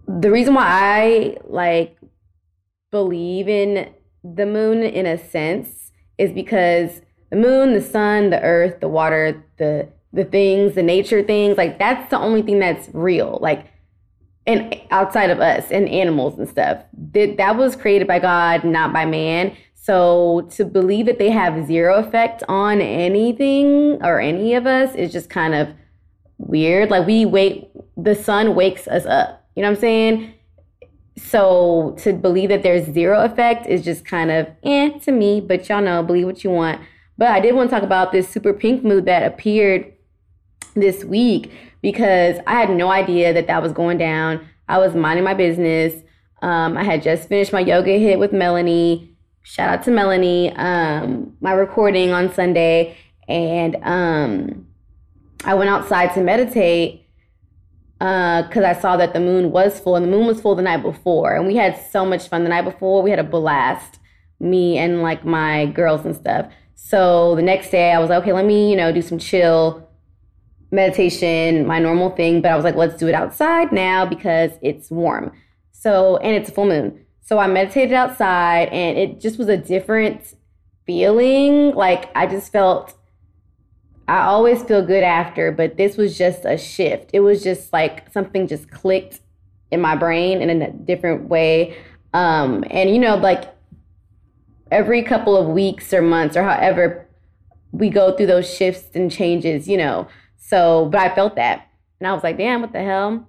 The 0.07 0.31
reason 0.31 0.55
why 0.55 0.65
I 0.67 1.37
like 1.43 1.99
believe 2.89 3.47
in 3.47 3.93
the 4.23 4.47
moon 4.47 4.81
in 4.81 5.05
a 5.05 5.19
sense 5.19 5.91
is 6.17 6.31
because 6.31 7.01
the 7.29 7.35
moon, 7.35 7.73
the 7.73 7.81
sun, 7.81 8.31
the 8.31 8.41
earth, 8.41 8.79
the 8.79 8.89
water, 8.89 9.45
the 9.57 9.87
the 10.13 10.25
things, 10.25 10.73
the 10.73 10.83
nature 10.83 11.21
things, 11.21 11.57
like 11.57 11.77
that's 11.77 12.09
the 12.09 12.17
only 12.17 12.41
thing 12.41 12.57
that's 12.57 12.89
real. 12.93 13.37
Like 13.39 13.67
and 14.47 14.79
outside 14.91 15.29
of 15.29 15.39
us 15.39 15.71
and 15.71 15.89
animals 15.89 16.37
and 16.37 16.47
stuff. 16.47 16.83
That 17.13 17.37
that 17.37 17.57
was 17.57 17.75
created 17.75 18.07
by 18.07 18.19
God, 18.19 18.63
not 18.63 18.93
by 18.93 19.05
man. 19.05 19.55
So 19.73 20.47
to 20.51 20.65
believe 20.65 21.05
that 21.05 21.19
they 21.19 21.29
have 21.29 21.67
zero 21.67 21.95
effect 21.97 22.43
on 22.47 22.81
anything 22.81 23.99
or 24.03 24.19
any 24.19 24.55
of 24.55 24.65
us 24.65 24.95
is 24.95 25.11
just 25.11 25.29
kind 25.29 25.53
of 25.53 25.69
weird. 26.37 26.89
Like 26.89 27.05
we 27.05 27.25
wake 27.25 27.69
the 27.95 28.15
sun 28.15 28.55
wakes 28.55 28.87
us 28.87 29.05
up. 29.05 29.47
You 29.55 29.61
know 29.61 29.69
what 29.69 29.77
I'm 29.77 29.81
saying? 29.81 30.33
So 31.17 31.95
to 31.99 32.13
believe 32.13 32.49
that 32.49 32.61
there's 32.61 32.85
zero 32.91 33.23
effect 33.23 33.67
is 33.67 33.83
just 33.83 34.05
kind 34.05 34.31
of 34.31 34.47
eh 34.63 34.97
to 34.99 35.11
me, 35.11 35.39
but 35.39 35.69
y'all 35.69 35.81
know, 35.81 36.03
believe 36.03 36.25
what 36.25 36.43
you 36.43 36.49
want. 36.49 36.81
But 37.17 37.29
I 37.29 37.39
did 37.39 37.55
want 37.55 37.69
to 37.69 37.75
talk 37.75 37.83
about 37.83 38.11
this 38.11 38.27
super 38.27 38.53
pink 38.53 38.83
mood 38.83 39.05
that 39.05 39.23
appeared 39.23 39.93
this 40.75 41.05
week 41.05 41.51
because 41.85 42.37
I 42.47 42.53
had 42.53 42.71
no 42.71 42.89
idea 42.89 43.31
that 43.31 43.45
that 43.45 43.61
was 43.61 43.71
going 43.71 43.99
down. 43.99 44.43
I 44.67 44.79
was 44.79 44.95
minding 44.95 45.23
my 45.23 45.35
business. 45.35 45.93
Um, 46.41 46.75
I 46.77 46.83
had 46.83 47.03
just 47.03 47.29
finished 47.29 47.53
my 47.53 47.59
yoga 47.59 47.91
hit 47.99 48.17
with 48.17 48.33
Melanie. 48.33 49.15
Shout 49.43 49.69
out 49.69 49.83
to 49.83 49.91
Melanie. 49.91 50.51
Um, 50.55 51.37
my 51.41 51.51
recording 51.51 52.09
on 52.09 52.33
Sunday, 52.33 52.97
and 53.27 53.75
um, 53.83 54.65
I 55.43 55.53
went 55.53 55.69
outside 55.69 56.11
to 56.15 56.21
meditate 56.21 57.05
because 57.99 58.63
uh, 58.63 58.67
I 58.67 58.73
saw 58.73 58.97
that 58.97 59.13
the 59.13 59.19
moon 59.19 59.51
was 59.51 59.79
full, 59.79 59.95
and 59.95 60.03
the 60.03 60.09
moon 60.09 60.25
was 60.25 60.41
full 60.41 60.55
the 60.55 60.63
night 60.63 60.81
before, 60.81 61.35
and 61.35 61.45
we 61.45 61.55
had 61.55 61.79
so 61.91 62.03
much 62.03 62.29
fun 62.29 62.41
the 62.41 62.49
night 62.49 62.65
before. 62.65 63.03
We 63.03 63.11
had 63.11 63.19
a 63.19 63.23
blast, 63.23 63.99
me 64.39 64.79
and 64.79 65.03
like 65.03 65.23
my 65.23 65.67
girls 65.67 66.03
and 66.03 66.15
stuff. 66.15 66.51
So 66.73 67.35
the 67.35 67.43
next 67.43 67.69
day, 67.69 67.91
I 67.91 67.99
was 67.99 68.09
like, 68.09 68.23
okay, 68.23 68.33
let 68.33 68.45
me 68.45 68.71
you 68.71 68.75
know 68.75 68.91
do 68.91 69.03
some 69.03 69.19
chill 69.19 69.84
meditation, 70.75 71.65
my 71.65 71.79
normal 71.79 72.11
thing. 72.11 72.41
But 72.41 72.51
I 72.51 72.55
was 72.55 72.63
like, 72.63 72.75
let's 72.75 72.95
do 72.95 73.07
it 73.07 73.15
outside 73.15 73.71
now 73.71 74.05
because 74.05 74.51
it's 74.61 74.91
warm. 74.91 75.31
So 75.71 76.17
and 76.17 76.35
it's 76.35 76.49
a 76.49 76.51
full 76.51 76.65
moon. 76.65 77.05
So 77.21 77.39
I 77.39 77.47
meditated 77.47 77.93
outside, 77.93 78.69
and 78.69 78.97
it 78.97 79.19
just 79.19 79.39
was 79.39 79.47
a 79.47 79.57
different 79.57 80.35
feeling. 80.85 81.73
Like 81.73 82.15
I 82.15 82.27
just 82.27 82.51
felt 82.51 82.93
I 84.07 84.25
always 84.25 84.61
feel 84.61 84.85
good 84.85 85.03
after, 85.03 85.51
but 85.51 85.77
this 85.77 85.97
was 85.97 86.17
just 86.17 86.45
a 86.45 86.57
shift. 86.57 87.09
It 87.13 87.21
was 87.21 87.43
just 87.43 87.73
like 87.73 88.11
something 88.11 88.47
just 88.47 88.69
clicked 88.69 89.19
in 89.71 89.81
my 89.81 89.95
brain 89.95 90.41
in 90.41 90.61
a 90.61 90.71
different 90.71 91.27
way. 91.27 91.75
Um, 92.13 92.63
and 92.69 92.89
you 92.91 92.99
know, 92.99 93.15
like 93.15 93.53
every 94.71 95.01
couple 95.01 95.35
of 95.35 95.47
weeks 95.47 95.93
or 95.93 96.01
months 96.01 96.37
or 96.37 96.43
however 96.43 97.07
we 97.71 97.89
go 97.89 98.15
through 98.15 98.27
those 98.27 98.51
shifts 98.51 98.95
and 98.95 99.11
changes, 99.11 99.67
you 99.67 99.77
know. 99.77 100.07
So, 100.47 100.87
but 100.91 101.01
I 101.01 101.15
felt 101.15 101.35
that. 101.37 101.67
And 101.99 102.07
I 102.07 102.13
was 102.13 102.23
like, 102.23 102.37
damn, 102.37 102.61
what 102.61 102.71
the 102.71 102.83
hell? 102.83 103.27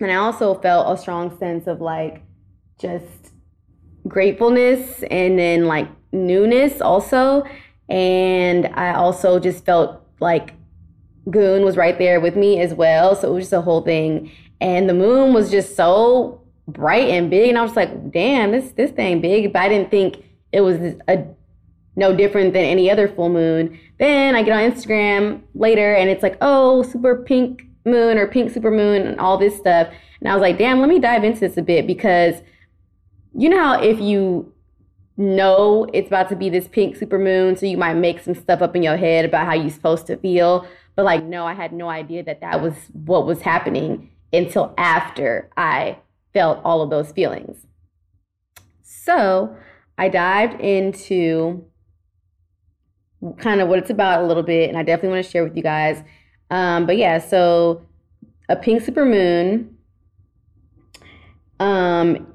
And 0.00 0.10
I 0.10 0.16
also 0.16 0.54
felt 0.60 0.92
a 0.92 1.00
strong 1.00 1.36
sense 1.38 1.66
of 1.66 1.80
like 1.80 2.22
just 2.78 3.32
gratefulness 4.06 5.02
and 5.10 5.38
then 5.38 5.64
like 5.64 5.88
newness 6.12 6.82
also. 6.82 7.44
And 7.88 8.66
I 8.74 8.94
also 8.94 9.38
just 9.38 9.64
felt 9.64 10.02
like 10.20 10.52
Goon 11.30 11.64
was 11.64 11.78
right 11.78 11.98
there 11.98 12.20
with 12.20 12.36
me 12.36 12.60
as 12.60 12.74
well. 12.74 13.16
So 13.16 13.30
it 13.30 13.34
was 13.34 13.44
just 13.44 13.52
a 13.54 13.62
whole 13.62 13.82
thing. 13.82 14.30
And 14.60 14.90
the 14.90 14.94
moon 14.94 15.32
was 15.32 15.50
just 15.50 15.74
so 15.74 16.42
bright 16.68 17.08
and 17.08 17.30
big. 17.30 17.48
And 17.48 17.56
I 17.56 17.62
was 17.62 17.76
like, 17.76 18.10
damn, 18.10 18.50
this 18.50 18.72
this 18.72 18.90
thing 18.90 19.22
big. 19.22 19.54
But 19.54 19.62
I 19.62 19.68
didn't 19.70 19.90
think 19.90 20.22
it 20.52 20.60
was 20.60 20.76
a 21.08 21.24
no 21.96 22.14
different 22.14 22.52
than 22.52 22.64
any 22.64 22.90
other 22.90 23.08
full 23.08 23.30
moon. 23.30 23.78
Then 23.98 24.36
I 24.36 24.42
get 24.42 24.52
on 24.52 24.70
Instagram 24.70 25.42
later 25.54 25.94
and 25.94 26.10
it's 26.10 26.22
like, 26.22 26.36
oh, 26.40 26.82
super 26.82 27.22
pink 27.22 27.64
moon 27.84 28.18
or 28.18 28.26
pink 28.26 28.52
super 28.52 28.70
moon 28.70 29.06
and 29.06 29.18
all 29.18 29.38
this 29.38 29.56
stuff. 29.56 29.88
And 30.20 30.28
I 30.28 30.34
was 30.34 30.42
like, 30.42 30.58
damn, 30.58 30.80
let 30.80 30.88
me 30.88 30.98
dive 30.98 31.24
into 31.24 31.40
this 31.40 31.56
a 31.56 31.62
bit 31.62 31.86
because 31.86 32.36
you 33.34 33.48
know 33.48 33.58
how 33.58 33.82
if 33.82 33.98
you 34.00 34.52
know 35.16 35.86
it's 35.92 36.08
about 36.08 36.28
to 36.28 36.36
be 36.36 36.50
this 36.50 36.68
pink 36.68 36.96
super 36.96 37.18
moon, 37.18 37.56
so 37.56 37.66
you 37.66 37.76
might 37.76 37.94
make 37.94 38.20
some 38.20 38.34
stuff 38.34 38.60
up 38.60 38.76
in 38.76 38.82
your 38.82 38.96
head 38.96 39.24
about 39.24 39.46
how 39.46 39.54
you're 39.54 39.70
supposed 39.70 40.06
to 40.06 40.16
feel. 40.16 40.66
But 40.94 41.04
like, 41.04 41.24
no, 41.24 41.46
I 41.46 41.54
had 41.54 41.72
no 41.72 41.88
idea 41.88 42.22
that 42.24 42.40
that 42.40 42.62
was 42.62 42.74
what 42.92 43.26
was 43.26 43.42
happening 43.42 44.10
until 44.32 44.74
after 44.76 45.50
I 45.56 45.98
felt 46.34 46.60
all 46.64 46.82
of 46.82 46.90
those 46.90 47.12
feelings. 47.12 47.66
So 48.82 49.56
I 49.96 50.08
dived 50.08 50.60
into 50.60 51.64
kind 53.34 53.60
of 53.60 53.68
what 53.68 53.78
it's 53.78 53.90
about 53.90 54.22
a 54.22 54.26
little 54.26 54.42
bit, 54.42 54.68
and 54.68 54.78
I 54.78 54.82
definitely 54.82 55.16
want 55.16 55.24
to 55.24 55.30
share 55.30 55.44
with 55.44 55.56
you 55.56 55.62
guys. 55.62 56.02
Um, 56.50 56.86
but 56.86 56.96
yeah, 56.96 57.18
so 57.18 57.82
a 58.48 58.56
pink 58.56 58.82
super 58.82 59.04
moon 59.04 59.76
um, 61.58 62.26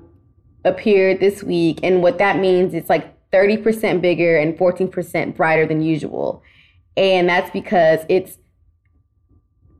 appeared 0.66 1.20
this 1.20 1.44
week. 1.44 1.80
And 1.84 2.02
what 2.02 2.18
that 2.18 2.38
means, 2.38 2.74
it's 2.74 2.90
like 2.90 3.16
30% 3.32 4.02
bigger 4.02 4.38
and 4.38 4.58
14% 4.58 5.36
brighter 5.36 5.66
than 5.66 5.82
usual. 5.82 6.44
And 6.98 7.30
that's 7.30 7.50
because 7.52 8.02
it's 8.10 8.38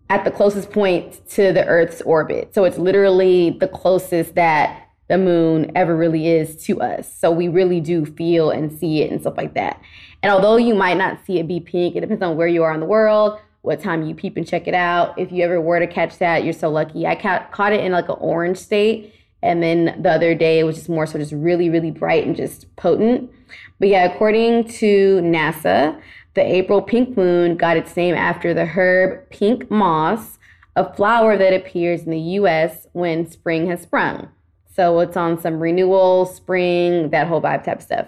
at 0.10 0.24
the 0.24 0.32
closest 0.32 0.72
point 0.72 1.28
to 1.30 1.54
the 1.54 1.66
Earth's 1.66 2.02
orbit. 2.02 2.54
So 2.54 2.64
it's 2.64 2.78
literally 2.78 3.52
the 3.52 3.68
closest 3.68 4.36
that 4.36 4.88
the 5.08 5.18
moon 5.18 5.72
ever 5.76 5.96
really 5.96 6.28
is 6.28 6.64
to 6.66 6.82
us. 6.82 7.14
So 7.18 7.32
we 7.32 7.48
really 7.48 7.82
do 7.82 8.06
feel 8.06 8.50
and 8.50 8.72
see 8.72 9.02
it 9.02 9.12
and 9.12 9.20
stuff 9.20 9.36
like 9.38 9.54
that. 9.56 9.82
And 10.24 10.32
although 10.32 10.58
you 10.58 10.76
might 10.76 10.98
not 10.98 11.26
see 11.26 11.40
it 11.40 11.48
be 11.48 11.60
pink, 11.60 11.96
it 11.96 12.02
depends 12.02 12.22
on 12.22 12.38
where 12.38 12.48
you 12.48 12.64
are 12.64 12.74
in 12.74 12.80
the 12.80 12.86
world, 12.86 13.40
what 13.62 13.82
time 13.82 14.04
you 14.04 14.14
peep 14.14 14.38
and 14.38 14.48
check 14.48 14.68
it 14.68 14.74
out. 14.74 15.18
If 15.18 15.32
you 15.32 15.44
ever 15.44 15.60
were 15.60 15.80
to 15.80 15.88
catch 15.88 16.18
that, 16.20 16.44
you're 16.44 16.54
so 16.54 16.70
lucky. 16.70 17.08
I 17.08 17.16
ca- 17.16 17.48
caught 17.52 17.74
it 17.74 17.84
in 17.84 17.92
like 17.92 18.10
an 18.10 18.18
orange 18.20 18.58
state 18.58 19.16
and 19.44 19.64
then 19.64 20.00
the 20.02 20.12
other 20.12 20.36
day 20.36 20.60
it 20.60 20.64
was 20.64 20.76
just 20.76 20.90
more 20.90 21.06
so 21.06 21.18
just 21.18 21.32
really, 21.32 21.70
really 21.70 21.92
bright 21.92 22.26
and 22.26 22.36
just 22.36 22.74
potent. 22.76 23.32
But 23.80 23.90
yeah, 23.90 24.06
according 24.06 24.68
to 24.80 25.20
NASA, 25.22 26.00
the 26.34 26.42
April 26.42 26.82
pink 26.82 27.18
moon 27.18 27.58
got 27.58 27.78
its 27.78 27.96
name 27.98 28.16
after 28.16 28.54
the 28.54 28.66
herb 28.66 29.30
pink 29.30 29.70
moss, 29.72 30.38
a 30.76 30.94
flower 30.94 31.38
that 31.38 31.54
appears 31.54 32.04
in 32.04 32.12
the 32.12 32.20
US 32.20 32.88
when 32.94 33.30
spring 33.30 33.68
has 33.68 33.82
sprung. 33.82 34.30
So 34.74 35.00
it's 35.00 35.18
on 35.18 35.40
some 35.42 35.60
renewal, 35.60 36.26
spring, 36.26 37.10
that 37.10 37.28
whole 37.28 37.42
vibe 37.42 37.64
type 37.64 37.82
stuff. 37.82 38.08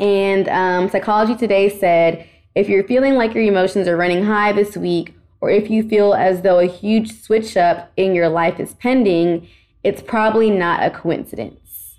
And 0.00 0.48
um, 0.48 0.88
Psychology 0.88 1.36
Today 1.36 1.68
said 1.68 2.28
if 2.54 2.68
you're 2.68 2.84
feeling 2.84 3.14
like 3.14 3.34
your 3.34 3.44
emotions 3.44 3.86
are 3.88 3.96
running 3.96 4.24
high 4.24 4.52
this 4.52 4.76
week, 4.76 5.14
or 5.40 5.50
if 5.50 5.70
you 5.70 5.88
feel 5.88 6.14
as 6.14 6.42
though 6.42 6.58
a 6.58 6.66
huge 6.66 7.20
switch 7.20 7.56
up 7.56 7.92
in 7.96 8.14
your 8.14 8.28
life 8.28 8.58
is 8.58 8.74
pending, 8.74 9.48
it's 9.84 10.02
probably 10.02 10.50
not 10.50 10.82
a 10.82 10.90
coincidence. 10.90 11.96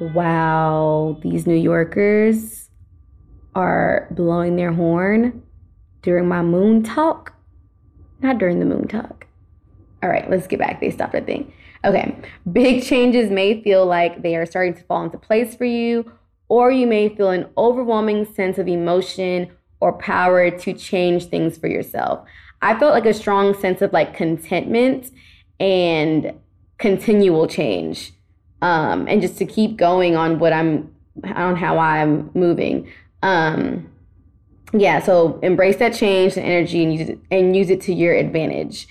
Wow, 0.00 1.18
these 1.22 1.46
New 1.46 1.56
Yorkers 1.56 2.68
are 3.54 4.08
blowing 4.10 4.56
their 4.56 4.72
horn 4.72 5.42
during 6.02 6.26
my 6.26 6.42
moon 6.42 6.82
talk. 6.82 7.34
Not 8.20 8.38
during 8.38 8.58
the 8.58 8.66
moon 8.66 8.88
talk. 8.88 9.26
All 10.02 10.08
right, 10.08 10.28
let's 10.28 10.48
get 10.48 10.58
back. 10.58 10.80
They 10.80 10.90
stopped 10.90 11.12
that 11.12 11.26
thing. 11.26 11.52
Okay, 11.84 12.16
big 12.50 12.82
changes 12.82 13.30
may 13.30 13.62
feel 13.62 13.86
like 13.86 14.22
they 14.22 14.34
are 14.36 14.46
starting 14.46 14.74
to 14.74 14.82
fall 14.84 15.04
into 15.04 15.18
place 15.18 15.54
for 15.54 15.64
you, 15.64 16.10
or 16.52 16.70
you 16.70 16.86
may 16.86 17.08
feel 17.08 17.30
an 17.30 17.46
overwhelming 17.56 18.26
sense 18.26 18.58
of 18.58 18.68
emotion 18.68 19.50
or 19.80 19.94
power 19.94 20.50
to 20.50 20.74
change 20.74 21.24
things 21.24 21.56
for 21.56 21.66
yourself. 21.66 22.28
I 22.60 22.78
felt 22.78 22.92
like 22.92 23.06
a 23.06 23.14
strong 23.14 23.58
sense 23.58 23.80
of 23.80 23.90
like 23.94 24.12
contentment 24.12 25.10
and 25.58 26.34
continual 26.76 27.46
change 27.46 28.12
um, 28.60 29.08
and 29.08 29.22
just 29.22 29.38
to 29.38 29.46
keep 29.46 29.78
going 29.78 30.14
on 30.14 30.38
what 30.38 30.52
I'm 30.52 30.94
on 31.24 31.56
how 31.56 31.78
I'm 31.78 32.30
moving. 32.34 32.86
Um, 33.22 33.90
yeah, 34.74 35.00
so 35.00 35.40
embrace 35.42 35.76
that 35.76 35.94
change 35.94 36.36
and 36.36 36.44
energy 36.44 36.82
and 36.82 36.94
use 36.94 37.08
it 37.08 37.18
and 37.30 37.56
use 37.56 37.70
it 37.70 37.80
to 37.82 37.94
your 37.94 38.12
advantage. 38.12 38.86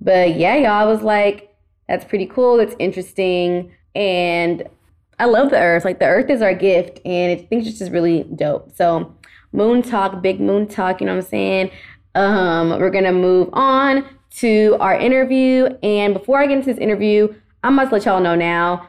But 0.00 0.36
yeah, 0.36 0.54
y'all 0.54 0.70
I 0.70 0.84
was 0.84 1.02
like, 1.02 1.52
that's 1.88 2.04
pretty 2.04 2.26
cool. 2.26 2.56
That's 2.58 2.76
interesting. 2.78 3.72
And 3.96 4.68
I 5.20 5.26
love 5.26 5.50
the 5.50 5.58
earth. 5.58 5.84
Like 5.84 5.98
the 5.98 6.06
earth 6.06 6.30
is 6.30 6.40
our 6.40 6.54
gift 6.54 6.98
and 7.04 7.32
I 7.32 7.44
think 7.44 7.66
it's 7.66 7.78
just 7.78 7.92
really 7.92 8.24
dope. 8.24 8.74
So 8.74 9.14
moon 9.52 9.82
talk, 9.82 10.22
big 10.22 10.40
moon 10.40 10.66
talk, 10.66 11.00
you 11.00 11.06
know 11.06 11.14
what 11.14 11.24
I'm 11.24 11.30
saying? 11.30 11.70
Um, 12.14 12.70
we're 12.70 12.90
gonna 12.90 13.12
move 13.12 13.50
on 13.52 14.08
to 14.36 14.78
our 14.80 14.98
interview. 14.98 15.66
And 15.82 16.14
before 16.14 16.40
I 16.40 16.46
get 16.46 16.56
into 16.56 16.72
this 16.72 16.78
interview, 16.78 17.34
I 17.62 17.68
must 17.68 17.92
let 17.92 18.06
y'all 18.06 18.20
know 18.20 18.34
now. 18.34 18.88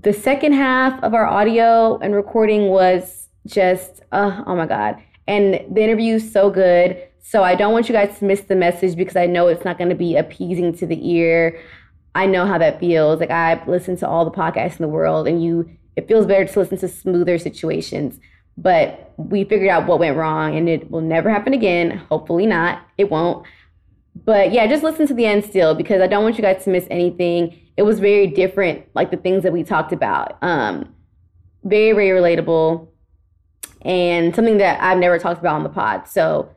The 0.00 0.14
second 0.14 0.54
half 0.54 1.02
of 1.02 1.12
our 1.12 1.26
audio 1.26 1.98
and 1.98 2.14
recording 2.14 2.68
was 2.68 3.28
just, 3.46 4.02
uh, 4.12 4.42
oh 4.46 4.56
my 4.56 4.66
God. 4.66 4.96
And 5.26 5.54
the 5.70 5.82
interview 5.82 6.14
is 6.14 6.32
so 6.32 6.48
good. 6.48 7.02
So 7.20 7.42
I 7.42 7.54
don't 7.54 7.74
want 7.74 7.90
you 7.90 7.92
guys 7.92 8.18
to 8.20 8.24
miss 8.24 8.40
the 8.42 8.56
message 8.56 8.96
because 8.96 9.16
I 9.16 9.26
know 9.26 9.48
it's 9.48 9.64
not 9.64 9.76
going 9.76 9.90
to 9.90 9.94
be 9.94 10.16
appeasing 10.16 10.74
to 10.78 10.86
the 10.86 11.10
ear. 11.10 11.60
I 12.14 12.26
know 12.26 12.46
how 12.46 12.58
that 12.58 12.80
feels. 12.80 13.20
Like 13.20 13.30
I 13.30 13.62
listen 13.66 13.96
to 13.98 14.08
all 14.08 14.24
the 14.24 14.30
podcasts 14.30 14.78
in 14.78 14.82
the 14.82 14.88
world 14.88 15.28
and 15.28 15.42
you 15.42 15.70
it 15.96 16.06
feels 16.06 16.26
better 16.26 16.44
to 16.44 16.60
listen 16.60 16.78
to 16.78 16.88
smoother 16.88 17.38
situations. 17.38 18.20
But 18.56 19.12
we 19.16 19.44
figured 19.44 19.68
out 19.68 19.86
what 19.86 19.98
went 19.98 20.16
wrong 20.16 20.56
and 20.56 20.68
it 20.68 20.90
will 20.90 21.00
never 21.00 21.30
happen 21.30 21.52
again. 21.52 21.98
Hopefully 22.08 22.46
not. 22.46 22.82
It 22.96 23.10
won't. 23.10 23.46
But 24.24 24.52
yeah, 24.52 24.66
just 24.66 24.82
listen 24.82 25.06
to 25.08 25.14
the 25.14 25.26
end 25.26 25.44
still 25.44 25.74
because 25.74 26.00
I 26.00 26.06
don't 26.06 26.22
want 26.22 26.36
you 26.36 26.42
guys 26.42 26.64
to 26.64 26.70
miss 26.70 26.86
anything. 26.90 27.58
It 27.76 27.82
was 27.82 28.00
very 28.00 28.26
different, 28.26 28.84
like 28.94 29.10
the 29.10 29.16
things 29.16 29.42
that 29.44 29.52
we 29.52 29.62
talked 29.62 29.92
about. 29.92 30.38
Um, 30.42 30.94
very, 31.64 31.92
very 31.92 32.20
relatable 32.20 32.88
and 33.82 34.34
something 34.34 34.58
that 34.58 34.82
I've 34.82 34.98
never 34.98 35.18
talked 35.18 35.40
about 35.40 35.54
on 35.56 35.62
the 35.62 35.68
pod. 35.68 36.08
So 36.08 36.50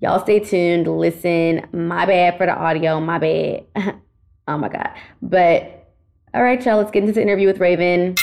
y'all 0.00 0.20
stay 0.20 0.40
tuned, 0.40 0.86
listen. 0.86 1.66
My 1.72 2.06
bad 2.06 2.38
for 2.38 2.46
the 2.46 2.56
audio, 2.56 3.00
my 3.00 3.18
bad. 3.18 3.66
oh 4.48 4.58
my 4.58 4.68
God. 4.68 4.90
But 5.22 5.84
all 6.34 6.42
right, 6.42 6.64
y'all, 6.64 6.78
let's 6.78 6.90
get 6.90 7.02
into 7.02 7.12
the 7.12 7.22
interview 7.22 7.46
with 7.46 7.60
Raven. 7.60 8.14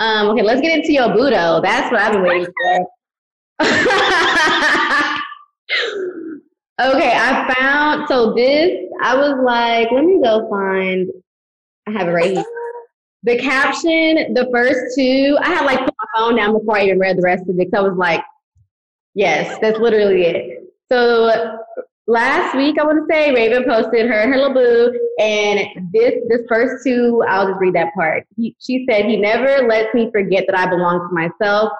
Um, 0.00 0.28
okay, 0.30 0.42
let's 0.42 0.60
get 0.60 0.78
into 0.78 0.92
your 0.92 1.08
Budo. 1.08 1.62
That's 1.62 1.90
what 1.90 2.00
I've 2.00 2.12
been 2.12 2.22
waiting 2.22 2.46
for. 3.58 3.60
Okay, 6.80 7.12
I 7.14 7.54
found 7.54 8.08
so 8.08 8.34
this. 8.34 8.72
I 9.00 9.14
was 9.14 9.38
like, 9.44 9.92
let 9.92 10.04
me 10.04 10.20
go 10.20 10.48
find. 10.50 11.08
I 11.86 11.92
have 11.92 12.08
it 12.08 12.10
right 12.10 12.32
here. 12.32 12.44
The 13.22 13.38
caption, 13.38 14.34
the 14.34 14.48
first 14.52 14.96
two, 14.96 15.38
I 15.40 15.50
had 15.50 15.64
like 15.64 15.78
put 15.78 15.94
my 15.96 16.18
phone 16.18 16.36
down 16.36 16.52
before 16.52 16.76
I 16.76 16.86
even 16.86 16.98
read 16.98 17.16
the 17.16 17.22
rest 17.22 17.42
of 17.42 17.50
it. 17.50 17.58
Because 17.58 17.78
I 17.78 17.80
was 17.80 17.96
like, 17.96 18.24
yes, 19.14 19.56
that's 19.62 19.78
literally 19.78 20.24
it. 20.24 20.64
So 20.90 21.58
last 22.06 22.56
week, 22.56 22.78
I 22.78 22.84
want 22.84 22.98
to 22.98 23.14
say 23.14 23.32
Raven 23.32 23.64
posted 23.64 24.08
her 24.08 24.28
her 24.28 24.36
little 24.36 24.54
boo, 24.54 24.98
and 25.18 25.66
this 25.92 26.14
this 26.28 26.40
first 26.48 26.84
two, 26.84 27.22
I'll 27.28 27.48
just 27.48 27.60
read 27.60 27.74
that 27.74 27.94
part. 27.94 28.26
He, 28.36 28.56
she 28.60 28.86
said, 28.88 29.06
"He 29.06 29.16
never 29.16 29.66
lets 29.66 29.94
me 29.94 30.10
forget 30.12 30.44
that 30.48 30.58
I 30.58 30.66
belong 30.68 31.08
to 31.08 31.14
myself, 31.14 31.70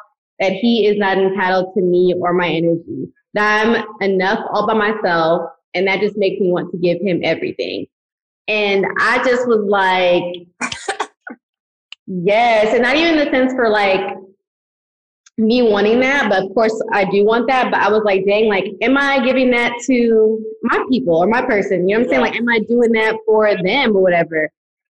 that 0.41 0.53
he 0.53 0.87
is 0.87 0.99
not 0.99 1.19
entitled 1.19 1.75
to 1.75 1.83
me 1.83 2.15
or 2.21 2.33
my 2.33 2.49
energy." 2.49 3.13
that 3.35 3.67
I'm 3.67 3.85
enough 4.01 4.39
all 4.51 4.67
by 4.67 4.75
myself. 4.75 5.51
And 5.75 5.87
that 5.89 6.01
just 6.01 6.17
makes 6.17 6.41
me 6.41 6.51
want 6.51 6.71
to 6.71 6.79
give 6.79 7.01
him 7.01 7.21
everything. 7.23 7.87
And 8.47 8.87
I 9.01 9.23
just 9.25 9.47
was 9.49 9.65
like, 9.67 10.71
yes. 12.07 12.73
And 12.73 12.83
not 12.83 12.97
even 12.97 13.17
the 13.17 13.31
sense 13.31 13.53
for 13.53 13.69
like 13.69 14.17
me 15.37 15.63
wanting 15.63 16.01
that, 16.01 16.29
but 16.29 16.45
of 16.45 16.55
course 16.55 16.81
I 16.93 17.05
do 17.11 17.25
want 17.25 17.49
that. 17.49 17.71
But 17.71 17.81
I 17.81 17.91
was 17.91 18.03
like, 18.05 18.25
dang, 18.27 18.49
like, 18.49 18.67
am 18.83 18.97
I 18.97 19.25
giving 19.25 19.51
that 19.51 19.73
to 19.87 20.41
my 20.63 20.85
people 20.89 21.17
or 21.17 21.27
my 21.27 21.43
person? 21.43 21.89
You 21.89 21.97
know 21.97 22.01
what 22.01 22.05
I'm 22.05 22.11
saying? 22.11 22.21
Like, 22.21 22.37
am 22.37 22.49
I 22.49 22.61
doing 22.61 22.93
that 22.93 23.17
for 23.27 23.55
them 23.63 23.97
or 23.97 24.03
whatever? 24.03 24.51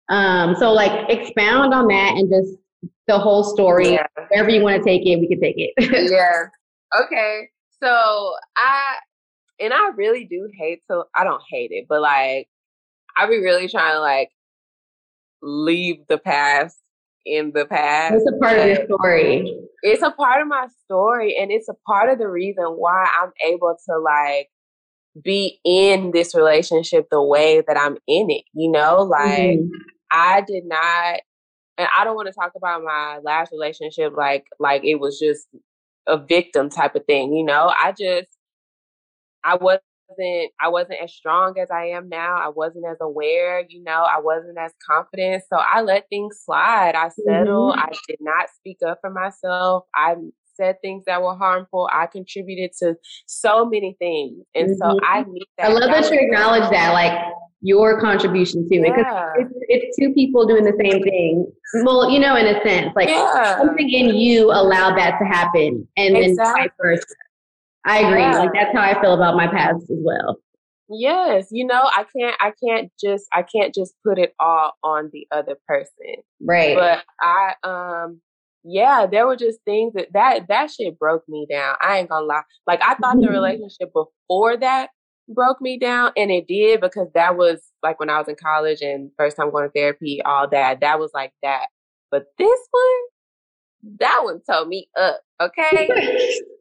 Um, 0.09 0.55
so 0.55 0.71
like 0.71 1.09
expound 1.09 1.73
on 1.73 1.87
that 1.87 2.13
and 2.15 2.29
just 2.29 2.57
the 3.07 3.17
whole 3.17 3.43
story. 3.43 3.93
Yeah. 3.93 4.07
Wherever 4.29 4.49
you 4.49 4.61
want 4.61 4.77
to 4.77 4.83
take 4.83 5.05
it, 5.05 5.19
we 5.19 5.27
can 5.27 5.39
take 5.39 5.55
it. 5.57 5.73
yeah. 6.11 6.45
Okay. 7.03 7.49
So 7.81 8.33
I 8.55 8.95
and 9.59 9.73
I 9.73 9.89
really 9.95 10.25
do 10.25 10.49
hate 10.57 10.81
to 10.89 11.03
I 11.15 11.23
don't 11.23 11.41
hate 11.49 11.71
it, 11.71 11.85
but 11.89 12.01
like 12.01 12.47
I 13.17 13.27
be 13.27 13.39
really 13.39 13.67
trying 13.67 13.93
to 13.93 13.99
like 13.99 14.29
leave 15.41 15.97
the 16.07 16.17
past 16.17 16.77
in 17.27 17.51
the 17.53 17.65
past. 17.65 18.15
It's 18.15 18.25
a 18.25 18.37
part 18.39 18.57
of 18.57 18.65
your 18.67 18.85
story. 18.85 19.55
It's 19.83 20.01
a 20.01 20.11
part 20.11 20.41
of 20.41 20.47
my 20.47 20.67
story 20.85 21.37
and 21.37 21.51
it's 21.51 21.69
a 21.69 21.75
part 21.85 22.09
of 22.09 22.17
the 22.17 22.27
reason 22.27 22.65
why 22.65 23.07
I'm 23.21 23.31
able 23.45 23.75
to 23.89 23.97
like 23.99 24.49
be 25.23 25.59
in 25.65 26.11
this 26.11 26.35
relationship 26.35 27.07
the 27.11 27.21
way 27.21 27.61
that 27.67 27.77
I'm 27.77 27.97
in 28.07 28.29
it, 28.29 28.43
you 28.53 28.71
know? 28.71 29.03
Like 29.03 29.59
mm-hmm. 29.59 29.67
I 30.11 30.43
did 30.47 30.63
not 30.65 31.21
and 31.77 31.87
I 31.97 32.03
don't 32.03 32.15
want 32.15 32.27
to 32.27 32.33
talk 32.33 32.53
about 32.55 32.83
my 32.83 33.19
last 33.23 33.51
relationship 33.51 34.13
like 34.15 34.45
like 34.59 34.83
it 34.83 34.95
was 34.95 35.19
just 35.19 35.47
a 36.07 36.17
victim 36.17 36.69
type 36.69 36.95
of 36.95 37.05
thing, 37.05 37.33
you 37.33 37.45
know? 37.45 37.71
I 37.79 37.91
just 37.91 38.29
I 39.43 39.55
wasn't 39.55 39.83
I 40.61 40.69
wasn't 40.69 40.99
as 41.03 41.13
strong 41.13 41.59
as 41.59 41.69
I 41.71 41.87
am 41.87 42.09
now. 42.09 42.35
I 42.37 42.49
wasn't 42.49 42.85
as 42.89 42.97
aware, 43.01 43.63
you 43.67 43.83
know, 43.83 44.03
I 44.03 44.19
wasn't 44.19 44.57
as 44.57 44.71
confident. 44.89 45.43
So 45.51 45.57
I 45.57 45.81
let 45.81 46.07
things 46.09 46.39
slide. 46.43 46.95
I 46.95 47.09
settled. 47.09 47.75
Mm-hmm. 47.75 47.79
I 47.81 47.89
did 48.07 48.17
not 48.19 48.49
speak 48.55 48.77
up 48.87 48.99
for 49.01 49.09
myself. 49.09 49.83
I 49.93 50.15
said 50.55 50.77
things 50.81 51.03
that 51.05 51.21
were 51.21 51.35
harmful. 51.35 51.89
I 51.93 52.07
contributed 52.07 52.71
to 52.79 52.95
so 53.27 53.65
many 53.65 53.95
things. 53.99 54.43
And 54.55 54.69
mm-hmm. 54.69 54.91
so 54.91 54.99
I 55.05 55.23
need 55.23 55.45
that. 55.57 55.71
I 55.71 55.73
love 55.73 55.91
that 55.91 56.11
you 56.11 56.19
acknowledge 56.19 56.69
that. 56.71 56.93
Like 56.93 57.33
your 57.61 57.99
contribution 57.99 58.67
to 58.69 58.75
it 58.75 58.95
because 58.95 59.05
it's, 59.35 59.51
it's, 59.67 59.97
two 59.97 60.13
people 60.13 60.45
doing 60.45 60.63
the 60.63 60.77
same 60.79 61.01
thing. 61.03 61.51
Well, 61.83 62.09
you 62.09 62.19
know, 62.19 62.35
in 62.35 62.45
a 62.45 62.61
sense, 62.61 62.93
like 62.95 63.09
yeah. 63.09 63.57
something 63.57 63.89
in 63.89 64.15
you 64.15 64.51
allowed 64.51 64.95
that 64.97 65.17
to 65.19 65.25
happen, 65.25 65.87
and 65.97 66.15
exactly. 66.15 66.35
then 66.35 66.53
vice 66.53 66.69
versa. 66.79 67.15
I 67.87 67.99
agree. 67.99 68.21
Yeah. 68.21 68.39
Like 68.39 68.53
that's 68.53 68.75
how 68.75 68.81
I 68.81 69.01
feel 69.01 69.13
about 69.13 69.35
my 69.35 69.47
past 69.47 69.83
as 69.83 69.97
well. 69.99 70.37
Yes, 70.89 71.47
you 71.51 71.65
know, 71.65 71.81
I 71.83 72.05
can't 72.15 72.35
I 72.39 72.53
can't 72.63 72.91
just 73.01 73.25
I 73.33 73.43
can't 73.43 73.73
just 73.73 73.93
put 74.05 74.19
it 74.19 74.33
all 74.39 74.73
on 74.83 75.09
the 75.11 75.27
other 75.31 75.55
person. 75.67 76.21
Right. 76.41 76.75
But 76.75 77.03
I 77.19 77.53
um 77.63 78.21
yeah, 78.63 79.05
there 79.09 79.25
were 79.25 79.37
just 79.37 79.59
things 79.65 79.93
that 79.93 80.07
that 80.13 80.47
that 80.49 80.71
shit 80.71 80.99
broke 80.99 81.23
me 81.27 81.47
down. 81.49 81.75
I 81.81 81.99
ain't 81.99 82.09
gonna 82.09 82.25
lie. 82.25 82.41
Like 82.65 82.81
I 82.83 82.95
thought 82.95 83.19
the 83.19 83.29
relationship 83.29 83.91
before 83.93 84.57
that 84.57 84.89
broke 85.29 85.61
me 85.61 85.77
down 85.77 86.11
and 86.15 86.31
it 86.31 86.47
did 86.47 86.81
because 86.81 87.07
that 87.13 87.37
was 87.37 87.61
like 87.83 87.99
when 87.99 88.09
I 88.09 88.17
was 88.17 88.27
in 88.27 88.35
college 88.35 88.81
and 88.81 89.11
first 89.17 89.37
time 89.37 89.51
going 89.51 89.67
to 89.67 89.71
therapy, 89.71 90.21
all 90.23 90.47
that. 90.49 90.81
That 90.81 90.99
was 90.99 91.11
like 91.13 91.33
that. 91.43 91.67
But 92.11 92.25
this 92.37 92.59
one, 92.71 93.97
that 93.99 94.21
one 94.23 94.41
told 94.49 94.67
me 94.69 94.89
up, 94.97 95.21
okay? 95.41 96.39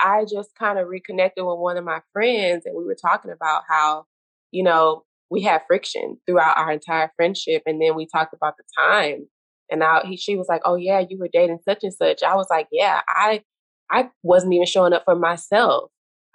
I 0.00 0.24
just 0.24 0.50
kind 0.58 0.78
of 0.78 0.88
reconnected 0.88 1.44
with 1.44 1.58
one 1.58 1.76
of 1.76 1.84
my 1.84 2.00
friends 2.12 2.64
and 2.66 2.76
we 2.76 2.84
were 2.84 2.96
talking 3.00 3.30
about 3.30 3.62
how, 3.68 4.04
you 4.50 4.62
know, 4.62 5.04
we 5.30 5.42
had 5.42 5.62
friction 5.66 6.18
throughout 6.26 6.58
our 6.58 6.70
entire 6.70 7.10
friendship 7.16 7.62
and 7.66 7.80
then 7.80 7.94
we 7.96 8.06
talked 8.06 8.34
about 8.34 8.54
the 8.56 8.64
time 8.76 9.26
and 9.72 9.80
now 9.80 10.02
he 10.04 10.16
she 10.16 10.36
was 10.36 10.48
like, 10.48 10.60
"Oh 10.64 10.76
yeah, 10.76 11.02
you 11.08 11.18
were 11.18 11.30
dating 11.32 11.58
such 11.64 11.82
and 11.82 11.92
such." 11.92 12.22
I 12.22 12.36
was 12.36 12.46
like, 12.50 12.68
"Yeah, 12.70 13.00
I 13.08 13.42
I 13.90 14.10
wasn't 14.22 14.52
even 14.52 14.66
showing 14.66 14.92
up 14.92 15.04
for 15.04 15.16
myself. 15.16 15.90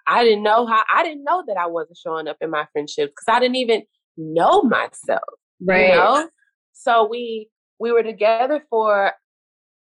I 0.08 0.24
didn't 0.24 0.44
know 0.44 0.66
how 0.66 0.84
I 0.94 1.04
didn't 1.04 1.24
know 1.24 1.44
that 1.48 1.58
I 1.58 1.68
wasn't 1.68 1.98
showing 1.98 2.28
up 2.28 2.38
in 2.42 2.50
my 2.50 2.66
friendships 2.74 3.12
because 3.12 3.26
I 3.28 3.40
didn't 3.40 3.58
even 3.58 3.84
know 4.18 4.64
myself. 4.64 5.22
Right. 5.62 5.90
You 5.90 5.96
know? 5.96 6.30
So 6.74 7.08
we 7.08 7.50
we 7.80 7.92
were 7.92 8.04
together 8.04 8.64
for 8.70 9.14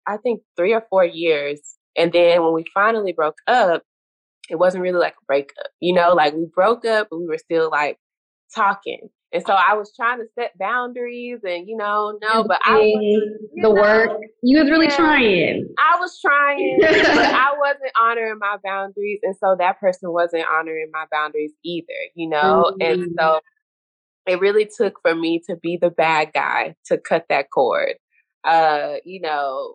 I 0.07 0.17
think 0.17 0.43
three 0.57 0.75
or 0.75 0.85
four 0.91 1.05
years. 1.05 1.61
And 1.97 2.13
then 2.13 2.43
when 2.43 2.53
we 2.53 2.65
finally 2.73 3.13
broke 3.13 3.39
up, 3.47 3.83
it 4.51 4.57
wasn't 4.57 4.83
really 4.83 4.99
like 4.99 5.15
a 5.15 5.25
breakup. 5.27 5.69
You 5.81 5.95
know, 5.95 6.13
like 6.15 6.35
we 6.35 6.47
broke 6.55 6.85
up 6.85 7.09
but 7.11 7.19
we 7.19 7.27
were 7.27 7.39
still 7.39 7.71
like 7.71 7.99
talking. 8.55 9.09
And 9.33 9.43
so 9.45 9.53
I 9.53 9.75
was 9.75 9.93
trying 9.97 10.19
to 10.19 10.27
set 10.39 10.57
boundaries 10.59 11.41
and, 11.43 11.67
you 11.67 11.77
know, 11.77 12.17
no, 12.23 12.45
but 12.45 12.61
I 12.65 12.77
was, 12.77 13.39
the 13.57 13.63
know, 13.63 13.71
work. 13.75 14.21
You 14.45 14.61
was 14.61 14.71
really 14.71 14.87
yeah, 14.87 14.97
trying. 14.97 15.75
I 15.77 15.99
was 15.99 16.21
trying, 16.25 16.79
but 16.81 16.91
I 16.95 17.53
wasn't 17.59 17.91
honoring 18.01 18.39
my 18.39 18.59
boundaries. 18.63 19.19
And 19.25 19.35
so 19.37 19.57
that 19.59 19.81
person 19.81 20.13
wasn't 20.13 20.45
honoring 20.49 20.89
my 20.93 21.07
boundaries 21.11 21.51
either, 21.65 21.89
you 22.15 22.29
know? 22.29 22.75
Mm-hmm. 22.81 22.93
And 23.03 23.09
so 23.19 23.41
it 24.29 24.39
really 24.39 24.69
took 24.77 25.01
for 25.03 25.17
me 25.17 25.43
to 25.49 25.57
be 25.57 25.79
the 25.81 25.91
bad 25.91 26.33
guy 26.33 26.77
to 26.87 26.97
cut 26.97 27.27
that 27.29 27.51
cord. 27.53 27.95
Uh, 28.45 28.97
you 29.05 29.21
know, 29.21 29.75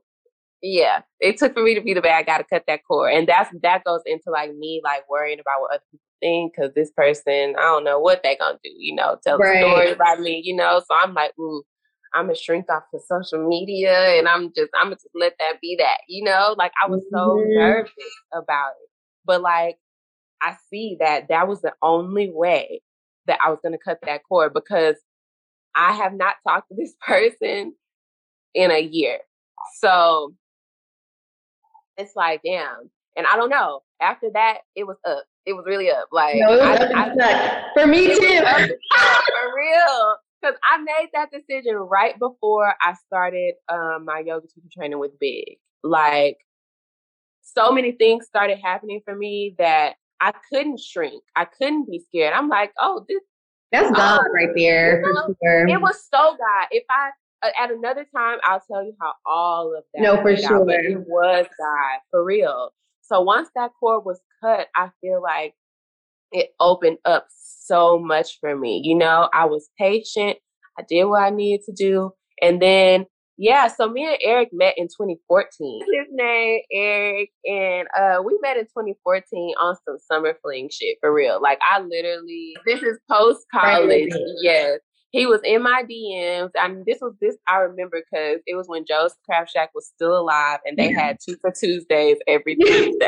yeah, 0.62 1.02
it 1.19 1.38
took 1.38 1.54
for 1.54 1.63
me 1.63 1.76
to 1.76 1.82
be 1.82 1.93
the 1.93 2.02
bad 2.02 2.26
guy 2.26 2.38
to 2.38 2.43
cut 2.43 2.63
that 2.67 2.82
cord. 2.88 3.13
And 3.13 3.28
that's 3.28 3.50
that 3.62 3.84
goes 3.84 4.02
into 4.06 4.30
like 4.32 4.54
me 4.56 4.82
like 4.84 5.10
worrying 5.10 5.39
about 5.39 5.62
what 5.62 5.72
other 5.72 5.84
people 5.91 6.06
thing 6.22 6.52
because 6.54 6.74
this 6.74 6.91
person, 6.91 7.56
I 7.58 7.62
don't 7.62 7.84
know 7.84 8.00
what 8.00 8.22
they're 8.24 8.38
gonna 8.39 8.60
do, 8.63 8.72
you 8.78 8.95
know, 8.95 9.17
tell 9.24 9.38
right. 9.38 9.58
a 9.58 9.62
story 9.62 9.91
about 9.91 10.19
me, 10.19 10.41
you 10.43 10.56
know. 10.56 10.80
So 10.80 10.95
I'm 11.02 11.13
like, 11.13 11.32
ooh, 11.39 11.63
I'm 12.13 12.26
gonna 12.26 12.36
shrink 12.36 12.65
off 12.69 12.84
of 12.93 13.02
social 13.08 13.48
media 13.48 14.17
and 14.17 14.28
I'm 14.28 14.52
just 14.56 14.72
I'm 14.76 14.88
gonna 14.88 14.95
just 14.95 15.08
let 15.15 15.34
that 15.39 15.62
be 15.62 15.78
that, 15.80 16.00
you 16.08 16.24
know. 16.24 16.56
Like 16.58 16.72
I 16.84 16.89
was 16.89 17.02
so 17.12 17.38
mm-hmm. 17.38 17.58
nervous 17.58 17.91
about 18.34 18.72
it, 18.82 18.89
but 19.26 19.41
like 19.41 19.78
I 20.41 20.56
see 20.69 20.98
that 21.00 21.28
that 21.30 21.48
was 21.48 21.62
the 21.62 21.74
only 21.82 22.30
way 22.30 22.82
that 23.28 23.39
I 23.43 23.50
was 23.50 23.60
gonna 23.63 23.78
cut 23.78 24.00
that 24.04 24.22
cord 24.28 24.54
because 24.54 24.95
I 25.76 25.93
have 25.93 26.13
not 26.13 26.36
talked 26.48 26.69
to 26.69 26.76
this 26.76 26.93
person 27.06 27.74
in 28.54 28.72
a 28.72 28.82
year. 28.82 29.19
So 29.80 30.34
it's 31.99 32.15
like, 32.15 32.41
damn. 32.43 32.89
And 33.15 33.27
I 33.27 33.35
don't 33.35 33.49
know. 33.49 33.81
After 34.01 34.29
that, 34.33 34.59
it 34.75 34.85
was 34.85 34.97
up 35.05 35.25
it 35.49 35.53
was 35.53 35.65
really 35.65 35.89
up. 35.89 36.07
Like 36.12 36.35
no, 36.38 36.59
I, 36.59 36.75
up 36.75 36.91
I, 37.19 37.63
for 37.73 37.88
me 37.88 38.07
too. 38.07 38.15
for 38.17 39.55
real. 39.55 40.15
Because 40.41 40.55
I 40.63 40.77
made 40.77 41.09
that 41.13 41.31
decision 41.31 41.75
right 41.75 42.17
before 42.17 42.73
I 42.81 42.93
started 43.07 43.55
um, 43.67 44.05
my 44.05 44.23
yoga 44.25 44.47
teacher 44.47 44.67
training 44.73 44.99
with 44.99 45.19
Big. 45.19 45.57
Like 45.83 46.38
so 47.41 47.71
many 47.71 47.91
things 47.93 48.25
started 48.25 48.59
happening 48.59 49.01
for 49.03 49.15
me 49.15 49.55
that 49.57 49.95
I 50.21 50.33
couldn't 50.49 50.79
shrink. 50.79 51.23
I 51.35 51.45
couldn't 51.45 51.89
be 51.89 51.99
scared. 52.07 52.33
I'm 52.33 52.47
like, 52.47 52.71
oh, 52.79 53.05
this 53.09 53.21
that's 53.71 53.91
God 53.91 54.21
oh, 54.23 54.31
right 54.33 54.49
there 54.55 55.01
you 55.05 55.13
know, 55.13 55.35
sure. 55.43 55.67
It 55.67 55.79
was 55.79 56.03
so 56.12 56.35
God. 56.38 56.67
If 56.71 56.83
I 56.89 57.09
uh, 57.09 57.12
at 57.43 57.71
another 57.71 58.06
time, 58.15 58.39
I'll 58.43 58.62
tell 58.71 58.84
you 58.84 58.93
how 59.02 59.13
all 59.25 59.75
of 59.78 59.84
that. 59.93 60.02
No, 60.02 60.21
for 60.21 60.36
sure. 60.36 60.62
Out, 60.62 60.69
it 60.69 60.99
was 61.08 61.45
God 61.58 61.99
for 62.12 62.23
real. 62.23 62.71
So 63.02 63.21
once 63.21 63.49
that 63.56 63.71
cord 63.80 64.06
was 64.06 64.19
cut, 64.41 64.67
I 64.75 64.89
feel 65.02 65.21
like 65.21 65.56
it 66.32 66.49
opened 66.60 66.97
up 67.06 67.28
so 67.30 67.97
much 67.99 68.39
for 68.39 68.56
me. 68.56 68.82
You 68.84 68.95
know, 68.95 69.30
I 69.34 69.45
was 69.45 69.69
patient. 69.78 70.38
I 70.78 70.84
did 70.88 71.06
what 71.06 71.23
I 71.23 71.30
needed 71.30 71.65
to 71.65 71.73
do, 71.73 72.12
and 72.41 72.62
then 72.62 73.06
yeah, 73.41 73.67
so 73.67 73.89
me 73.89 74.06
and 74.06 74.17
Eric 74.21 74.49
met 74.52 74.73
in 74.75 74.88
2014. 74.88 75.82
His 75.93 76.08
name 76.12 76.60
Eric, 76.73 77.30
and 77.45 77.88
uh, 77.97 78.21
we 78.21 78.38
met 78.41 78.58
in 78.58 78.65
2014 78.65 79.56
on 79.62 79.78
some 79.86 79.97
summer 80.12 80.38
fling 80.41 80.69
shit 80.69 80.97
for 80.99 81.13
real. 81.13 81.41
Like 81.41 81.58
I 81.62 81.80
literally, 81.80 82.54
this 82.65 82.84
is 82.84 82.99
post 83.10 83.45
college. 83.54 84.12
Yes, 84.41 84.80
he 85.12 85.26
was 85.26 85.41
in 85.43 85.63
my 85.63 85.84
DMs. 85.84 86.52
I 86.60 86.67
mean, 86.67 86.84
this 86.86 87.00
was 87.02 87.13
this 87.22 87.36
I 87.48 87.58
remember 87.58 88.02
because 88.02 88.41
it 88.45 88.56
was 88.56 88.67
when 88.67 88.86
Joe's 88.86 89.15
Crab 89.26 89.48
Shack 89.50 89.72
was 89.74 89.88
still 89.88 90.17
alive, 90.17 90.60
and 90.65 90.78
they 90.78 90.91
had 90.91 91.17
two 91.24 91.36
for 91.41 91.52
Tuesdays 91.52 92.17
every 92.28 92.56
Tuesday. 92.62 93.08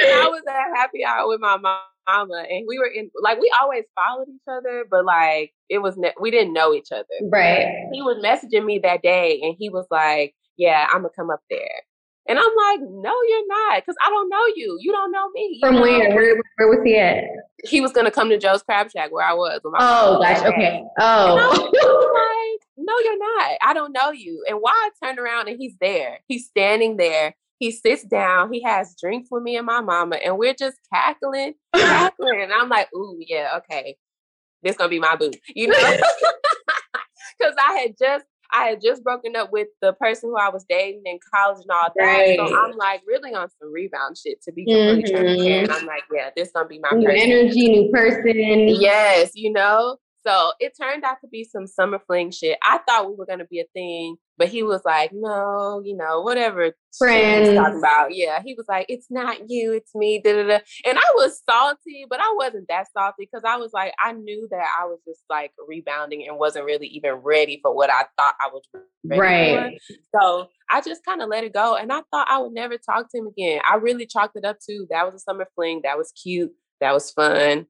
I 0.00 0.28
was 0.28 0.42
at 0.48 0.76
happy 0.76 1.04
hour 1.04 1.26
with 1.26 1.40
my 1.40 1.56
mom 1.56 1.80
mama, 2.08 2.44
and 2.50 2.64
we 2.66 2.78
were 2.78 2.86
in 2.86 3.10
like 3.22 3.40
we 3.40 3.52
always 3.60 3.84
followed 3.94 4.28
each 4.28 4.48
other, 4.48 4.84
but 4.90 5.04
like 5.04 5.52
it 5.68 5.78
was 5.78 5.96
ne- 5.96 6.14
we 6.20 6.30
didn't 6.30 6.52
know 6.52 6.74
each 6.74 6.92
other. 6.92 7.04
Right. 7.30 7.66
He 7.92 8.02
was 8.02 8.22
messaging 8.24 8.64
me 8.64 8.80
that 8.80 9.02
day, 9.02 9.40
and 9.42 9.54
he 9.58 9.68
was 9.68 9.86
like, 9.90 10.34
"Yeah, 10.56 10.86
I'm 10.90 11.02
gonna 11.02 11.10
come 11.14 11.30
up 11.30 11.40
there." 11.50 11.82
And 12.28 12.38
I'm 12.38 12.44
like, 12.44 12.80
no, 12.80 13.14
you're 13.28 13.46
not, 13.48 13.82
because 13.82 13.96
I 14.04 14.10
don't 14.10 14.28
know 14.28 14.44
you. 14.54 14.78
You 14.80 14.92
don't 14.92 15.10
know 15.10 15.30
me. 15.30 15.58
From 15.60 15.76
know? 15.76 15.82
where? 15.82 16.14
where? 16.14 16.42
Where 16.56 16.68
was 16.68 16.80
he 16.84 16.96
at? 16.96 17.24
He 17.64 17.80
was 17.80 17.92
gonna 17.92 18.10
come 18.10 18.28
to 18.28 18.38
Joe's 18.38 18.62
Crab 18.62 18.90
Shack 18.90 19.10
where 19.10 19.26
I 19.26 19.32
was. 19.32 19.60
oh 19.64 20.20
gosh, 20.20 20.44
okay. 20.44 20.84
Oh. 21.00 21.70
like, 22.58 22.68
no, 22.76 22.94
you're 23.02 23.18
not. 23.18 23.58
I 23.62 23.72
don't 23.74 23.92
know 23.92 24.10
you. 24.12 24.44
And 24.48 24.58
why 24.58 24.72
I 24.72 25.06
turned 25.06 25.18
around 25.18 25.48
and 25.48 25.58
he's 25.58 25.74
there. 25.80 26.20
He's 26.28 26.46
standing 26.46 26.98
there 26.98 27.34
he 27.58 27.72
sits 27.72 28.04
down, 28.04 28.52
he 28.52 28.62
has 28.62 28.94
drinks 29.00 29.28
with 29.30 29.42
me 29.42 29.56
and 29.56 29.66
my 29.66 29.80
mama, 29.80 30.16
and 30.16 30.38
we're 30.38 30.54
just 30.54 30.78
cackling, 30.92 31.54
cackling. 31.74 32.40
And 32.42 32.52
I'm 32.52 32.68
like, 32.68 32.88
ooh, 32.94 33.18
yeah, 33.20 33.58
okay. 33.58 33.96
This 34.62 34.76
gonna 34.76 34.88
be 34.88 35.00
my 35.00 35.16
boo, 35.16 35.32
you 35.54 35.68
know? 35.68 35.96
Because 37.38 37.54
I 37.56 37.74
had 37.74 37.94
just 37.96 38.24
I 38.50 38.64
had 38.64 38.80
just 38.82 39.04
broken 39.04 39.36
up 39.36 39.52
with 39.52 39.68
the 39.82 39.92
person 39.94 40.30
who 40.30 40.36
I 40.36 40.48
was 40.48 40.64
dating 40.68 41.02
in 41.04 41.18
college 41.34 41.60
and 41.62 41.70
all 41.70 41.92
that. 41.94 42.02
Right. 42.02 42.38
So 42.38 42.56
I'm 42.56 42.76
like 42.76 43.02
really 43.06 43.34
on 43.34 43.48
some 43.60 43.72
rebound 43.72 44.16
shit 44.16 44.42
to 44.42 44.52
be 44.52 44.64
completely 44.64 45.02
mm-hmm. 45.04 45.24
transparent. 45.24 45.70
I'm 45.70 45.86
like, 45.86 46.04
yeah, 46.12 46.30
this 46.34 46.50
gonna 46.52 46.66
be 46.66 46.78
my 46.78 46.96
new 46.96 47.06
person. 47.06 47.30
energy, 47.30 47.68
new 47.68 47.90
person. 47.92 48.68
Yes, 48.68 49.32
you 49.34 49.52
know. 49.52 49.98
So 50.28 50.52
it 50.60 50.74
turned 50.78 51.04
out 51.04 51.16
to 51.22 51.28
be 51.28 51.42
some 51.42 51.66
summer 51.66 51.98
fling 52.06 52.30
shit. 52.32 52.58
I 52.62 52.80
thought 52.86 53.08
we 53.08 53.16
were 53.16 53.24
gonna 53.24 53.46
be 53.46 53.60
a 53.60 53.64
thing, 53.72 54.16
but 54.36 54.48
he 54.48 54.62
was 54.62 54.82
like, 54.84 55.10
no, 55.14 55.80
you 55.82 55.96
know, 55.96 56.20
whatever 56.20 56.72
friends 56.98 57.54
talking 57.54 57.78
about. 57.78 58.14
Yeah, 58.14 58.42
he 58.44 58.52
was 58.52 58.66
like, 58.68 58.84
it's 58.90 59.06
not 59.10 59.48
you, 59.48 59.72
it's 59.72 59.94
me. 59.94 60.20
Da, 60.22 60.34
da, 60.34 60.42
da. 60.42 60.58
And 60.84 60.98
I 60.98 61.10
was 61.14 61.40
salty, 61.48 62.04
but 62.10 62.20
I 62.20 62.34
wasn't 62.36 62.68
that 62.68 62.88
salty 62.92 63.26
because 63.30 63.42
I 63.46 63.56
was 63.56 63.72
like, 63.72 63.94
I 64.04 64.12
knew 64.12 64.46
that 64.50 64.66
I 64.78 64.84
was 64.84 64.98
just 65.06 65.22
like 65.30 65.52
rebounding 65.66 66.28
and 66.28 66.38
wasn't 66.38 66.66
really 66.66 66.88
even 66.88 67.14
ready 67.14 67.58
for 67.62 67.74
what 67.74 67.88
I 67.88 68.02
thought 68.18 68.34
I 68.38 68.50
was 68.52 68.62
right. 69.06 69.80
For. 69.88 70.20
So 70.20 70.48
I 70.70 70.82
just 70.82 71.06
kind 71.06 71.22
of 71.22 71.30
let 71.30 71.44
it 71.44 71.54
go, 71.54 71.74
and 71.76 71.90
I 71.90 72.02
thought 72.10 72.28
I 72.28 72.38
would 72.38 72.52
never 72.52 72.76
talk 72.76 73.10
to 73.10 73.18
him 73.18 73.28
again. 73.28 73.62
I 73.66 73.76
really 73.76 74.04
chalked 74.04 74.36
it 74.36 74.44
up 74.44 74.58
to 74.68 74.86
that 74.90 75.06
was 75.06 75.14
a 75.14 75.20
summer 75.20 75.46
fling. 75.54 75.80
That 75.84 75.96
was 75.96 76.12
cute. 76.12 76.52
That 76.82 76.92
was 76.92 77.10
fun. 77.10 77.66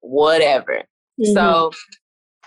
Whatever. 0.00 0.84
Mm-hmm. 1.20 1.32
So 1.32 1.70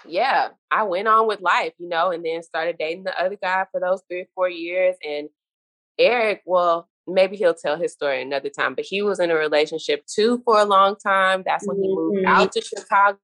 yeah, 0.08 0.49
I 0.71 0.84
went 0.84 1.08
on 1.08 1.28
with 1.28 1.41
life, 1.41 1.73
you 1.78 1.89
know, 1.89 2.12
and 2.12 2.23
then 2.23 2.43
started 2.43 2.78
dating 2.78 3.04
the 3.04 3.19
other 3.19 3.38
guy 3.41 3.65
for 3.71 3.80
those 3.80 4.01
three 4.10 4.21
or 4.21 4.28
four 4.36 4.49
years. 4.49 4.95
And 5.04 5.30
Eric, 5.97 6.41
well, 6.45 6.89
maybe 7.08 7.38
he'll 7.38 7.54
tell 7.54 7.78
his 7.78 7.93
story 7.93 8.21
another 8.21 8.49
time, 8.49 8.75
but 8.75 8.86
he 8.86 9.01
was 9.01 9.19
in 9.19 9.32
a 9.32 9.36
relationship 9.36 10.06
too 10.06 10.41
for 10.45 10.60
a 10.60 10.65
long 10.65 10.95
time. 10.95 11.43
That's 11.45 11.67
when 11.67 11.82
he 11.82 11.88
moved 11.88 12.17
mm-hmm. 12.17 12.28
out 12.28 12.51
to 12.54 12.62
Chicago. 12.62 13.19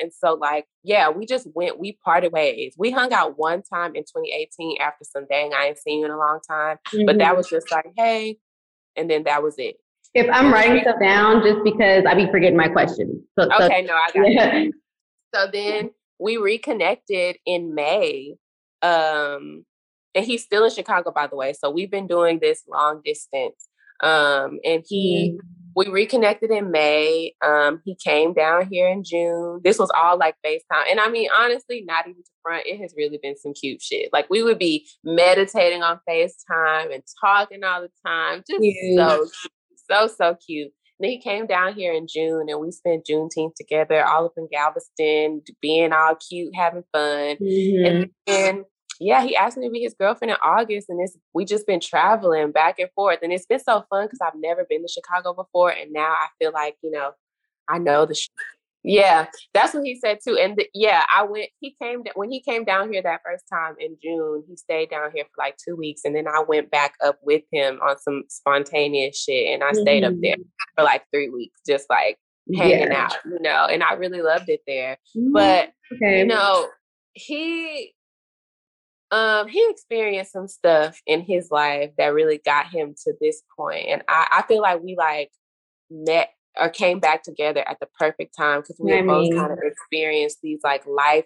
And 0.00 0.12
so, 0.12 0.34
like, 0.34 0.66
yeah, 0.82 1.08
we 1.10 1.24
just 1.24 1.46
went, 1.54 1.78
we 1.78 1.98
parted 2.04 2.32
ways. 2.32 2.74
We 2.76 2.90
hung 2.90 3.12
out 3.12 3.38
one 3.38 3.62
time 3.62 3.94
in 3.94 4.02
2018 4.02 4.78
after 4.80 5.04
some 5.04 5.26
dang, 5.30 5.52
I 5.54 5.66
ain't 5.66 5.78
seen 5.78 6.00
you 6.00 6.06
in 6.06 6.10
a 6.10 6.18
long 6.18 6.40
time. 6.48 6.78
Mm-hmm. 6.88 7.06
But 7.06 7.18
that 7.18 7.28
mm-hmm. 7.28 7.36
was 7.36 7.48
just 7.48 7.70
like, 7.70 7.86
hey, 7.96 8.38
and 8.96 9.08
then 9.08 9.24
that 9.24 9.42
was 9.42 9.54
it. 9.58 9.76
If 10.18 10.28
I'm 10.32 10.52
writing 10.52 10.80
stuff 10.82 10.96
down 11.00 11.42
just 11.42 11.62
because 11.64 12.04
I 12.06 12.14
be 12.14 12.26
forgetting 12.30 12.56
my 12.56 12.68
questions. 12.68 13.22
So, 13.38 13.46
okay, 13.46 13.86
so, 13.86 13.86
no, 13.86 13.94
I 13.94 14.10
got 14.12 14.32
yeah. 14.32 14.54
it. 14.56 14.74
So 15.34 15.46
then 15.52 15.90
we 16.18 16.36
reconnected 16.36 17.36
in 17.46 17.74
May. 17.74 18.34
Um, 18.82 19.64
and 20.14 20.24
he's 20.24 20.42
still 20.42 20.64
in 20.64 20.70
Chicago, 20.70 21.10
by 21.10 21.26
the 21.26 21.36
way. 21.36 21.52
So 21.52 21.70
we've 21.70 21.90
been 21.90 22.06
doing 22.06 22.38
this 22.40 22.64
long 22.68 23.02
distance. 23.04 23.68
Um, 24.02 24.58
and 24.64 24.84
he, 24.88 25.32
mm-hmm. 25.32 25.46
we 25.76 25.88
reconnected 25.88 26.50
in 26.50 26.70
May. 26.70 27.34
Um, 27.44 27.80
he 27.84 27.94
came 27.94 28.32
down 28.32 28.68
here 28.70 28.88
in 28.88 29.04
June. 29.04 29.60
This 29.62 29.78
was 29.78 29.90
all 29.94 30.18
like 30.18 30.36
FaceTime. 30.44 30.90
And 30.90 31.00
I 31.00 31.08
mean, 31.08 31.28
honestly, 31.36 31.84
not 31.86 32.08
even 32.08 32.22
to 32.22 32.30
front, 32.42 32.66
it 32.66 32.80
has 32.80 32.94
really 32.96 33.18
been 33.22 33.36
some 33.36 33.52
cute 33.54 33.82
shit. 33.82 34.10
Like 34.12 34.28
we 34.30 34.42
would 34.42 34.58
be 34.58 34.88
meditating 35.04 35.82
on 35.82 36.00
FaceTime 36.08 36.94
and 36.94 37.02
talking 37.20 37.64
all 37.64 37.82
the 37.82 37.90
time. 38.06 38.42
Just 38.48 38.62
so, 38.96 39.26
so, 39.90 40.06
so 40.06 40.36
cute 40.46 40.72
then 41.00 41.10
he 41.10 41.18
came 41.18 41.46
down 41.46 41.74
here 41.74 41.92
in 41.92 42.06
June 42.08 42.46
and 42.48 42.60
we 42.60 42.72
spent 42.72 43.06
Juneteenth 43.06 43.54
together 43.54 44.04
all 44.04 44.26
up 44.26 44.32
in 44.36 44.48
Galveston, 44.50 45.42
being 45.62 45.92
all 45.92 46.16
cute, 46.16 46.54
having 46.56 46.82
fun. 46.92 47.36
Mm-hmm. 47.36 47.86
And 47.86 48.10
then 48.26 48.64
yeah, 49.00 49.22
he 49.22 49.36
asked 49.36 49.56
me 49.56 49.66
to 49.66 49.70
be 49.70 49.80
his 49.80 49.94
girlfriend 49.94 50.32
in 50.32 50.36
August, 50.42 50.88
and 50.88 51.00
it's 51.00 51.16
we 51.32 51.44
just 51.44 51.66
been 51.66 51.78
traveling 51.78 52.50
back 52.50 52.80
and 52.80 52.90
forth, 52.96 53.20
and 53.22 53.32
it's 53.32 53.46
been 53.46 53.60
so 53.60 53.84
fun 53.88 54.06
because 54.06 54.18
I've 54.20 54.38
never 54.40 54.66
been 54.68 54.82
to 54.82 54.92
Chicago 54.92 55.34
before, 55.34 55.70
and 55.70 55.92
now 55.92 56.10
I 56.10 56.26
feel 56.40 56.52
like 56.52 56.76
you 56.82 56.90
know, 56.90 57.12
I 57.68 57.78
know 57.78 58.06
the 58.06 58.16
sh- 58.16 58.28
yeah, 58.84 59.26
that's 59.54 59.74
what 59.74 59.84
he 59.84 59.98
said 59.98 60.18
too. 60.26 60.36
And 60.36 60.56
the, 60.56 60.66
yeah, 60.72 61.02
I 61.14 61.24
went. 61.24 61.48
He 61.60 61.74
came 61.82 62.02
when 62.14 62.30
he 62.30 62.40
came 62.40 62.64
down 62.64 62.92
here 62.92 63.02
that 63.02 63.20
first 63.24 63.44
time 63.52 63.74
in 63.80 63.96
June. 64.02 64.44
He 64.48 64.56
stayed 64.56 64.90
down 64.90 65.10
here 65.14 65.24
for 65.24 65.42
like 65.42 65.56
two 65.56 65.76
weeks, 65.76 66.02
and 66.04 66.14
then 66.14 66.28
I 66.28 66.42
went 66.46 66.70
back 66.70 66.94
up 67.04 67.18
with 67.22 67.42
him 67.52 67.80
on 67.82 67.98
some 67.98 68.22
spontaneous 68.28 69.20
shit, 69.20 69.52
and 69.52 69.64
I 69.64 69.72
mm-hmm. 69.72 69.80
stayed 69.80 70.04
up 70.04 70.14
there 70.22 70.36
mm-hmm. 70.36 70.74
for 70.76 70.84
like 70.84 71.02
three 71.12 71.28
weeks, 71.28 71.60
just 71.66 71.86
like 71.90 72.18
hanging 72.54 72.92
yeah. 72.92 73.04
out, 73.04 73.16
you 73.24 73.40
know. 73.40 73.66
And 73.66 73.82
I 73.82 73.94
really 73.94 74.22
loved 74.22 74.48
it 74.48 74.60
there. 74.66 74.96
Mm-hmm. 75.16 75.32
But 75.32 75.70
okay. 75.92 76.20
you 76.20 76.26
know, 76.26 76.68
he 77.14 77.92
um 79.10 79.48
he 79.48 79.66
experienced 79.70 80.32
some 80.32 80.46
stuff 80.46 81.00
in 81.06 81.22
his 81.22 81.48
life 81.50 81.90
that 81.98 82.14
really 82.14 82.40
got 82.44 82.66
him 82.66 82.94
to 83.04 83.14
this 83.20 83.42
point, 83.58 83.86
and 83.88 84.02
I, 84.08 84.28
I 84.30 84.42
feel 84.46 84.62
like 84.62 84.80
we 84.82 84.94
like 84.96 85.30
met 85.90 86.30
or 86.56 86.68
came 86.68 87.00
back 87.00 87.22
together 87.22 87.66
at 87.68 87.78
the 87.80 87.88
perfect 87.98 88.36
time 88.36 88.60
because 88.60 88.76
we 88.80 88.92
I 88.92 89.02
both 89.02 89.34
kind 89.34 89.52
of 89.52 89.58
experienced 89.62 90.38
these 90.42 90.60
like 90.64 90.84
life 90.86 91.24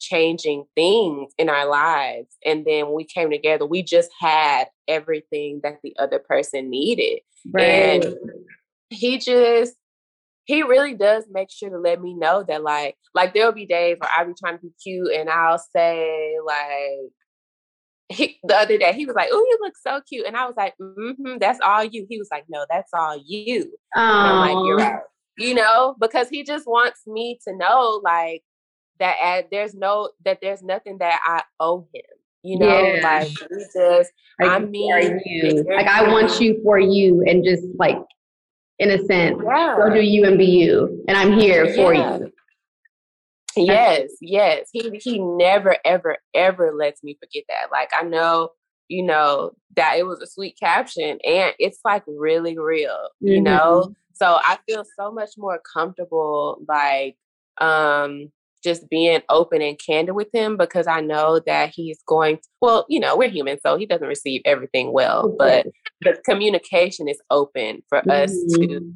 changing 0.00 0.64
things 0.74 1.32
in 1.38 1.48
our 1.48 1.68
lives. 1.68 2.36
And 2.44 2.64
then 2.64 2.86
when 2.86 2.94
we 2.94 3.04
came 3.04 3.30
together, 3.30 3.66
we 3.66 3.82
just 3.82 4.10
had 4.20 4.66
everything 4.86 5.60
that 5.62 5.78
the 5.82 5.94
other 5.98 6.18
person 6.18 6.70
needed. 6.70 7.20
Right. 7.50 7.64
And 7.64 8.16
he 8.90 9.18
just 9.18 9.74
he 10.44 10.62
really 10.62 10.94
does 10.94 11.24
make 11.30 11.50
sure 11.50 11.70
to 11.70 11.78
let 11.78 12.00
me 12.00 12.14
know 12.14 12.44
that 12.46 12.62
like 12.62 12.96
like 13.14 13.34
there'll 13.34 13.52
be 13.52 13.66
days 13.66 13.96
where 13.98 14.10
I'll 14.14 14.26
be 14.26 14.34
trying 14.38 14.58
to 14.58 14.62
be 14.62 14.72
cute 14.82 15.12
and 15.12 15.30
I'll 15.30 15.58
say 15.58 16.36
like 16.44 17.12
he, 18.08 18.38
the 18.44 18.56
other 18.56 18.76
day 18.76 18.92
he 18.92 19.06
was 19.06 19.16
like, 19.16 19.28
"Oh, 19.32 19.38
you 19.38 19.58
look 19.60 19.74
so 19.76 20.00
cute," 20.06 20.26
and 20.26 20.36
I 20.36 20.46
was 20.46 20.56
like, 20.56 20.74
"Mm-hmm, 20.80 21.38
that's 21.40 21.60
all 21.64 21.84
you." 21.84 22.06
He 22.08 22.18
was 22.18 22.28
like, 22.30 22.44
"No, 22.48 22.66
that's 22.70 22.92
all 22.92 23.20
you." 23.24 23.72
I'm 23.94 24.56
like, 24.56 24.66
"You're 24.66 24.76
right," 24.76 25.00
you 25.38 25.54
know, 25.54 25.96
because 25.98 26.28
he 26.28 26.44
just 26.44 26.66
wants 26.66 27.06
me 27.06 27.38
to 27.46 27.56
know, 27.56 28.00
like 28.04 28.42
that. 28.98 29.16
At, 29.22 29.50
there's 29.50 29.74
no 29.74 30.10
that 30.24 30.38
there's 30.42 30.62
nothing 30.62 30.98
that 30.98 31.20
I 31.24 31.42
owe 31.60 31.86
him. 31.94 32.02
You 32.42 32.58
know, 32.58 32.66
yeah. 32.82 33.00
like 33.02 33.28
we 33.50 33.64
just, 33.74 34.12
like, 34.38 34.50
I 34.50 34.58
mean, 34.58 35.20
you. 35.24 35.64
like 35.74 35.86
I 35.86 36.06
want 36.08 36.38
you 36.40 36.60
for 36.62 36.78
you, 36.78 37.24
and 37.26 37.42
just 37.42 37.64
like 37.78 37.96
in 38.78 38.90
a 38.90 38.98
sense, 39.06 39.40
yeah. 39.42 39.76
go 39.78 39.94
do 39.94 40.00
you 40.00 40.26
and 40.26 40.36
be 40.36 40.44
you, 40.44 41.02
and 41.08 41.16
I'm 41.16 41.38
here 41.38 41.64
yeah. 41.64 41.74
for 41.74 41.94
you. 41.94 42.30
Yes, 43.56 44.10
yes. 44.20 44.68
He 44.72 45.00
he 45.02 45.18
never 45.18 45.76
ever 45.84 46.18
ever 46.34 46.72
lets 46.72 47.02
me 47.02 47.16
forget 47.20 47.44
that. 47.48 47.70
Like 47.72 47.90
I 47.94 48.02
know 48.02 48.50
you 48.88 49.02
know, 49.02 49.52
that 49.76 49.96
it 49.98 50.06
was 50.06 50.20
a 50.20 50.26
sweet 50.26 50.58
caption 50.58 51.18
and 51.24 51.54
it's 51.58 51.80
like 51.84 52.02
really 52.06 52.58
real, 52.58 53.08
you 53.20 53.36
mm-hmm. 53.36 53.44
know? 53.44 53.94
So 54.12 54.38
I 54.40 54.58
feel 54.68 54.84
so 54.98 55.10
much 55.10 55.30
more 55.36 55.60
comfortable 55.74 56.62
like 56.68 57.16
um 57.60 58.30
just 58.62 58.88
being 58.88 59.20
open 59.28 59.60
and 59.60 59.78
candid 59.78 60.14
with 60.14 60.28
him 60.32 60.56
because 60.56 60.86
I 60.86 61.00
know 61.00 61.40
that 61.46 61.72
he's 61.74 62.00
going 62.06 62.38
well, 62.60 62.86
you 62.88 62.98
know, 63.00 63.16
we're 63.16 63.28
human, 63.28 63.58
so 63.60 63.76
he 63.76 63.86
doesn't 63.86 64.06
receive 64.06 64.40
everything 64.44 64.92
well, 64.92 65.34
but 65.38 65.66
the 66.00 66.16
communication 66.24 67.08
is 67.08 67.20
open 67.30 67.82
for 67.88 67.98
mm-hmm. 67.98 68.10
us 68.10 68.30
to 68.30 68.60
mm-hmm. 68.60 68.88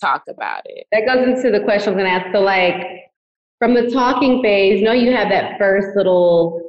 talk 0.00 0.22
about 0.28 0.62
it. 0.66 0.86
That 0.92 1.06
goes 1.06 1.26
into 1.26 1.50
the 1.50 1.64
question 1.64 1.92
I 1.92 1.96
was 1.96 2.04
gonna 2.04 2.16
ask. 2.16 2.32
So 2.32 2.40
like 2.40 3.09
from 3.60 3.74
the 3.74 3.90
talking 3.90 4.42
phase, 4.42 4.82
know 4.82 4.92
you 4.92 5.14
have 5.14 5.28
that 5.28 5.58
first 5.58 5.96
little 5.96 6.60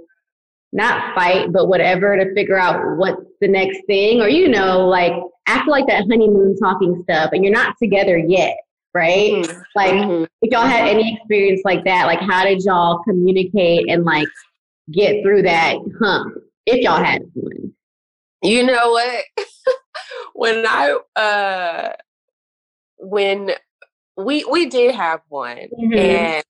not 0.74 1.16
fight, 1.16 1.52
but 1.52 1.68
whatever 1.68 2.16
to 2.16 2.34
figure 2.34 2.60
out 2.60 2.98
what's 2.98 3.22
the 3.40 3.48
next 3.48 3.80
thing. 3.88 4.22
Or, 4.22 4.30
you 4.30 4.48
know, 4.48 4.88
like 4.88 5.14
after 5.48 5.72
like 5.72 5.88
that 5.88 6.06
honeymoon 6.10 6.58
talking 6.58 7.02
stuff 7.04 7.32
and 7.34 7.44
you're 7.44 7.54
not 7.54 7.76
together 7.82 8.18
yet, 8.18 8.58
right? 8.94 9.32
Mm-hmm. 9.32 9.62
Like 9.76 9.94
mm-hmm. 9.94 10.26
if 10.42 10.52
y'all 10.52 10.68
had 10.68 10.88
any 10.88 11.16
experience 11.16 11.62
like 11.66 11.84
that, 11.86 12.06
like 12.06 12.22
how 12.22 12.44
did 12.44 12.64
y'all 12.64 13.02
communicate 13.04 13.90
and 13.90 14.04
like 14.04 14.28
get 14.92 15.24
through 15.24 15.44
that 15.44 15.78
hump 16.00 16.36
if 16.66 16.82
y'all 16.82 17.04
had 17.04 17.24
one? 17.34 17.74
You 18.44 18.66
know 18.66 18.92
what? 18.92 19.24
when 20.34 20.66
I 20.68 20.98
uh 21.16 21.94
when 22.98 23.52
we 24.18 24.44
we 24.46 24.68
did 24.68 24.94
have 24.96 25.22
one 25.30 25.58
mm-hmm. 25.58 25.94
and 25.94 26.44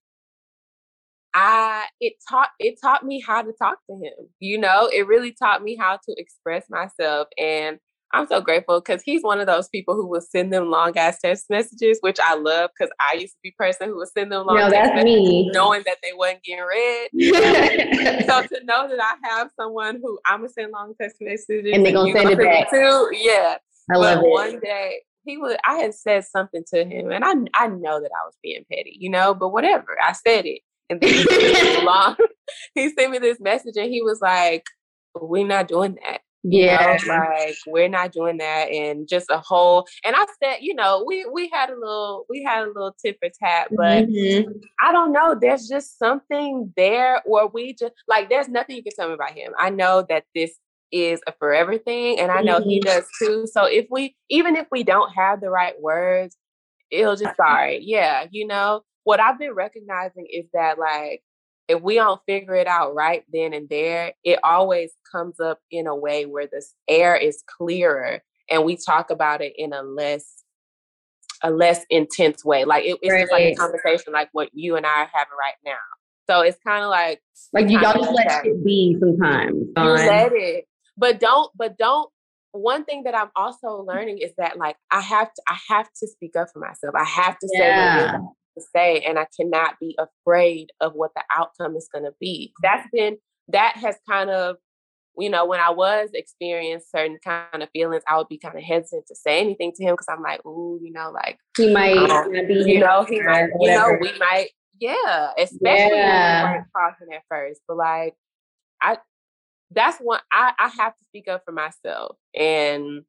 I 1.34 1.86
it 2.00 2.14
taught 2.30 2.50
it 2.60 2.80
taught 2.82 3.06
me 3.06 3.22
how 3.26 3.42
to 3.42 3.54
talk 3.54 3.80
to 3.90 3.96
him. 3.96 4.30
You 4.40 4.60
know, 4.60 4.90
it 4.94 5.08
really 5.08 5.32
taught 5.32 5.64
me 5.64 5.76
how 5.76 5.98
to 5.98 6.16
express 6.18 6.66
myself 6.70 7.28
and 7.38 7.80
I'm 8.14 8.28
so 8.28 8.42
grateful 8.42 8.82
because 8.82 9.02
he's 9.04 9.24
one 9.24 9.40
of 9.40 9.48
those 9.48 9.70
people 9.70 9.96
who 9.96 10.06
will 10.06 10.22
send 10.22 10.52
them 10.52 10.70
long 10.70 10.98
ass 10.98 11.20
text 11.20 11.46
messages, 11.50 11.98
which 12.02 12.18
I 12.22 12.36
love 12.36 12.70
because 12.78 12.92
I 13.00 13.16
used 13.16 13.34
to 13.34 13.40
be 13.42 13.52
person 13.58 13.88
who 13.88 13.96
would 13.98 14.10
send 14.10 14.32
them 14.32 14.46
long 14.46 14.58
no, 14.58 14.70
text 14.70 14.94
messages 14.96 15.16
me. 15.16 15.50
knowing 15.54 15.84
that 15.86 15.98
they 16.04 16.12
wasn't 16.14 16.44
getting 16.44 16.66
read. 16.66 17.10
so 18.28 18.42
to 18.42 18.66
know 18.66 18.90
that 18.90 19.00
I 19.00 19.16
have 19.30 19.50
someone 19.56 20.00
who 20.02 20.20
I'm 20.26 20.42
gonna 20.42 20.50
send 20.50 20.72
long 20.72 20.94
text 21.00 21.18
messages 21.22 21.72
and 21.74 21.86
they're 21.86 21.94
gonna 21.94 22.12
send 22.12 22.32
it 22.32 22.38
back 22.38 22.70
too, 22.70 23.10
yeah. 23.14 23.58
I 23.90 23.98
love 23.98 24.20
but 24.20 24.26
it. 24.26 24.30
One 24.30 24.60
day 24.60 25.02
he 25.24 25.38
would 25.38 25.58
I 25.66 25.76
had 25.76 25.94
said 25.94 26.26
something 26.26 26.64
to 26.74 26.84
him 26.84 27.12
and 27.12 27.24
I 27.24 27.34
I 27.54 27.68
know 27.68 28.02
that 28.02 28.12
I 28.12 28.26
was 28.26 28.36
being 28.44 28.66
petty, 28.70 28.98
you 29.00 29.10
know, 29.10 29.34
but 29.34 29.50
whatever. 29.50 29.98
I 30.04 30.12
said 30.12 30.46
it. 30.46 30.62
And 30.92 31.00
then 31.00 31.86
long, 31.86 32.18
he 32.76 32.90
sent 32.90 33.12
me 33.12 33.18
this 33.18 33.40
message 33.40 33.78
and 33.78 33.90
he 33.90 34.02
was 34.02 34.20
like, 34.22 34.66
We're 35.16 35.48
not 35.48 35.68
doing 35.68 35.98
that. 36.04 36.22
Yeah. 36.44 36.98
You 37.00 37.08
know, 37.08 37.14
like 37.14 37.56
we're 37.68 37.88
not 37.88 38.12
doing 38.12 38.38
that 38.38 38.72
and 38.72 39.08
just 39.08 39.30
a 39.30 39.38
whole 39.38 39.86
and 40.04 40.16
I 40.16 40.26
said, 40.44 40.58
you 40.62 40.74
know, 40.74 41.04
we 41.06 41.26
we 41.32 41.50
had 41.54 41.70
a 41.70 41.76
little 41.76 42.26
we 42.30 42.44
had 42.44 42.64
a 42.64 42.68
little 42.68 42.96
tip 43.04 43.18
for 43.22 43.30
tat, 43.40 43.68
but 43.72 44.08
mm-hmm. 44.08 44.52
I 44.80 44.92
don't 44.92 45.12
know. 45.12 45.38
There's 45.40 45.68
just 45.68 46.00
something 46.00 46.74
there 46.76 47.22
where 47.26 47.46
we 47.46 47.74
just 47.74 47.94
like 48.08 48.30
there's 48.30 48.50
nothing 48.50 48.76
you 48.76 48.84
can 48.84 48.94
tell 48.96 49.08
me 49.08 49.14
about 49.14 49.34
him. 49.34 49.54
I 49.58 49.70
know 49.70 50.04
that 50.10 50.24
this 50.34 50.52
is 50.92 51.22
a 51.28 51.34
forever 51.34 51.78
thing 51.78 52.20
and 52.20 52.32
I 52.32 52.42
know 52.42 52.60
mm-hmm. 52.60 52.70
he 52.70 52.80
does 52.80 53.06
too. 53.20 53.46
So 53.46 53.66
if 53.66 53.86
we 53.92 54.16
even 54.30 54.56
if 54.56 54.66
we 54.72 54.84
don't 54.84 55.12
have 55.12 55.42
the 55.42 55.50
right 55.52 55.80
words, 55.80 56.36
it'll 56.90 57.16
just 57.16 57.38
sorry. 57.38 57.82
Yeah, 57.84 58.26
you 58.32 58.48
know 58.48 58.82
what 59.04 59.20
I've 59.20 59.40
been 59.40 59.54
recognizing 59.54 60.28
is 60.32 60.46
that 60.54 60.78
like 60.78 61.22
if 61.68 61.82
we 61.82 61.96
don't 61.96 62.22
figure 62.26 62.56
it 62.56 62.68
out 62.68 62.94
right 62.94 63.24
then 63.32 63.54
and 63.54 63.70
there, 63.70 64.14
it 64.24 64.40
always 64.44 64.92
comes 65.12 65.40
up 65.40 65.60
in 65.72 65.88
a 65.88 65.96
way 65.96 66.26
where 66.26 66.48
the 66.48 66.64
air 66.88 67.16
is 67.16 67.44
clearer 67.58 68.22
and 68.50 68.66
we 68.66 68.78
talk 68.78 69.10
about 69.10 69.42
it 69.42 69.54
in 69.58 69.74
a 69.74 69.82
less 69.82 70.44
a 71.44 71.50
less 71.50 71.86
intense 71.90 72.46
way. 72.46 72.66
Like 72.66 72.86
it, 72.86 72.98
it's 73.02 73.12
right. 73.12 73.22
just 73.22 73.32
like 73.32 73.44
a 73.46 73.56
conversation 73.56 74.14
like 74.14 74.30
what 74.34 74.50
you 74.54 74.76
and 74.76 74.86
I 74.86 75.04
are 75.04 75.10
having 75.12 75.34
right 75.40 75.56
now. 75.66 75.78
So 76.30 76.42
it's 76.42 76.58
kind 76.66 76.84
of 76.84 76.90
like 76.90 77.22
like 77.54 77.70
you 77.70 77.80
gotta 77.80 78.02
let 78.02 78.46
it 78.46 78.64
be 78.64 78.96
sometimes. 79.00 79.56
You 79.76 79.84
let 79.84 80.32
it, 80.34 80.66
but 80.98 81.20
don't 81.20 81.52
but 81.56 81.78
don't 81.78 82.10
one 82.52 82.84
thing 82.84 83.04
that 83.04 83.16
I'm 83.16 83.30
also 83.36 83.84
learning 83.88 84.20
is 84.20 84.32
that 84.38 84.58
like 84.58 84.76
I 84.92 85.02
have 85.02 85.34
to 85.34 85.42
I 85.48 85.58
have 85.70 85.88
to 86.02 86.08
speak 86.08 86.36
up 86.36 86.50
for 86.54 86.60
myself. 86.60 86.94
I 86.96 87.06
have 87.06 87.40
to 87.40 87.50
yeah. 87.54 88.12
say 88.12 88.18
to 88.58 88.64
say 88.76 89.00
and 89.00 89.18
I 89.20 89.28
cannot 89.40 89.76
be 89.80 89.98
afraid 90.00 90.72
of 90.80 90.94
what 90.94 91.12
the 91.16 91.24
outcome 91.36 91.76
is 91.76 91.90
going 91.92 92.06
to 92.06 92.14
be. 92.20 92.54
That's 92.62 92.88
been 92.92 93.18
that 93.50 93.76
has 93.78 93.98
kind 94.08 94.30
of 94.30 94.58
you 95.18 95.30
know, 95.30 95.46
when 95.46 95.60
I 95.60 95.70
was 95.72 96.10
experiencing 96.14 96.88
certain 96.90 97.20
kind 97.24 97.62
of 97.62 97.70
feelings, 97.72 98.04
I 98.08 98.18
would 98.18 98.30
be 98.30 98.38
kind 98.38 98.58
of 98.58 98.64
hesitant 98.64 99.08
to 99.08 99.16
say 99.16 99.40
anything 99.40 99.74
to 99.76 99.84
him 99.84 99.94
because 99.94 100.08
I'm 100.10 100.22
like, 100.22 100.46
ooh, 100.46 100.80
you 100.82 100.92
know, 100.92 101.12
like 101.12 101.38
he 101.58 101.74
might 101.74 101.98
um, 101.98 102.32
be, 102.32 102.64
you 102.66 102.80
know, 102.80 103.04
he 103.04 103.22
might, 103.22 103.50
you 103.60 103.72
know, 103.72 103.98
we 104.00 104.18
might, 104.18 104.50
yeah, 104.80 105.32
especially 105.38 105.98
yeah. 105.98 106.44
when 106.44 106.52
we 106.52 106.58
weren't 106.58 106.68
talking 106.76 107.16
at 107.16 107.24
first. 107.30 107.62
But 107.68 107.78
like, 107.78 108.16
I, 108.82 108.98
that's 109.72 109.98
one 109.98 110.20
I, 110.32 110.54
I 110.58 110.70
have 110.80 110.96
to 110.98 111.04
speak 111.10 111.28
up 111.28 111.44
for 111.46 111.52
myself, 111.52 112.16
and 112.34 113.04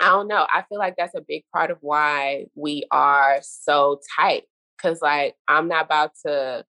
I 0.00 0.10
don't 0.10 0.28
know. 0.28 0.46
I 0.52 0.64
feel 0.68 0.78
like 0.78 0.94
that's 0.96 1.14
a 1.14 1.24
big 1.26 1.44
part 1.52 1.70
of 1.70 1.78
why 1.80 2.46
we 2.54 2.84
are 2.90 3.38
so 3.42 4.00
tight 4.16 4.44
Cause 4.80 5.00
like 5.02 5.34
I'm 5.48 5.68
not 5.68 5.86
about 5.86 6.12
to. 6.24 6.64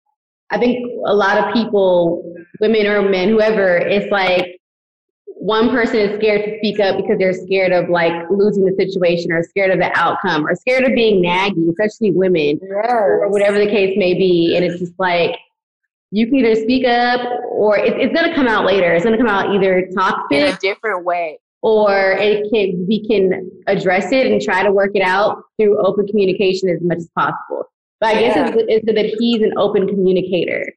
I 0.49 0.57
think 0.57 0.85
a 1.05 1.13
lot 1.13 1.37
of 1.37 1.53
people, 1.53 2.33
women 2.61 2.87
or 2.87 3.01
men, 3.01 3.29
whoever, 3.29 3.75
it's 3.77 4.09
like 4.11 4.57
one 5.39 5.69
person 5.69 5.97
is 5.97 6.17
scared 6.17 6.45
to 6.45 6.57
speak 6.57 6.79
up 6.79 6.97
because 6.97 7.17
they're 7.19 7.33
scared 7.33 7.71
of 7.71 7.89
like 7.89 8.13
losing 8.29 8.65
the 8.65 8.75
situation 8.75 9.31
or 9.31 9.43
scared 9.43 9.71
of 9.71 9.79
the 9.79 9.91
outcome 9.97 10.47
or 10.47 10.55
scared 10.55 10.83
of 10.83 10.95
being 10.95 11.23
naggy, 11.23 11.69
especially 11.69 12.11
women 12.11 12.59
yes. 12.61 12.85
or 12.89 13.29
whatever 13.29 13.59
the 13.59 13.67
case 13.67 13.95
may 13.97 14.13
be. 14.13 14.55
And 14.55 14.65
it's 14.65 14.79
just 14.79 14.93
like, 14.97 15.37
you 16.11 16.25
can 16.25 16.35
either 16.35 16.55
speak 16.55 16.85
up 16.87 17.21
or 17.49 17.77
it, 17.77 17.93
it's 17.99 18.13
going 18.13 18.29
to 18.29 18.35
come 18.35 18.47
out 18.47 18.65
later. 18.65 18.93
It's 18.93 19.03
going 19.03 19.17
to 19.17 19.23
come 19.23 19.33
out 19.33 19.53
either 19.53 19.87
toxic 19.93 20.31
in 20.31 20.53
a 20.53 20.57
different 20.57 21.05
way 21.05 21.39
or 21.61 22.11
it 22.19 22.49
can, 22.51 22.85
we 22.87 23.05
can 23.05 23.51
address 23.67 24.11
it 24.11 24.27
and 24.27 24.41
try 24.41 24.63
to 24.63 24.71
work 24.71 24.91
it 24.95 25.01
out 25.01 25.43
through 25.59 25.77
open 25.85 26.07
communication 26.07 26.69
as 26.69 26.81
much 26.81 26.97
as 26.97 27.09
possible. 27.15 27.65
But 27.99 28.15
I 28.15 28.19
yeah. 28.19 28.33
guess 28.33 28.55
it's, 28.55 28.86
it's 28.86 28.86
that 28.86 29.15
he's 29.19 29.41
an 29.41 29.53
open 29.57 29.88
communicator. 29.88 30.73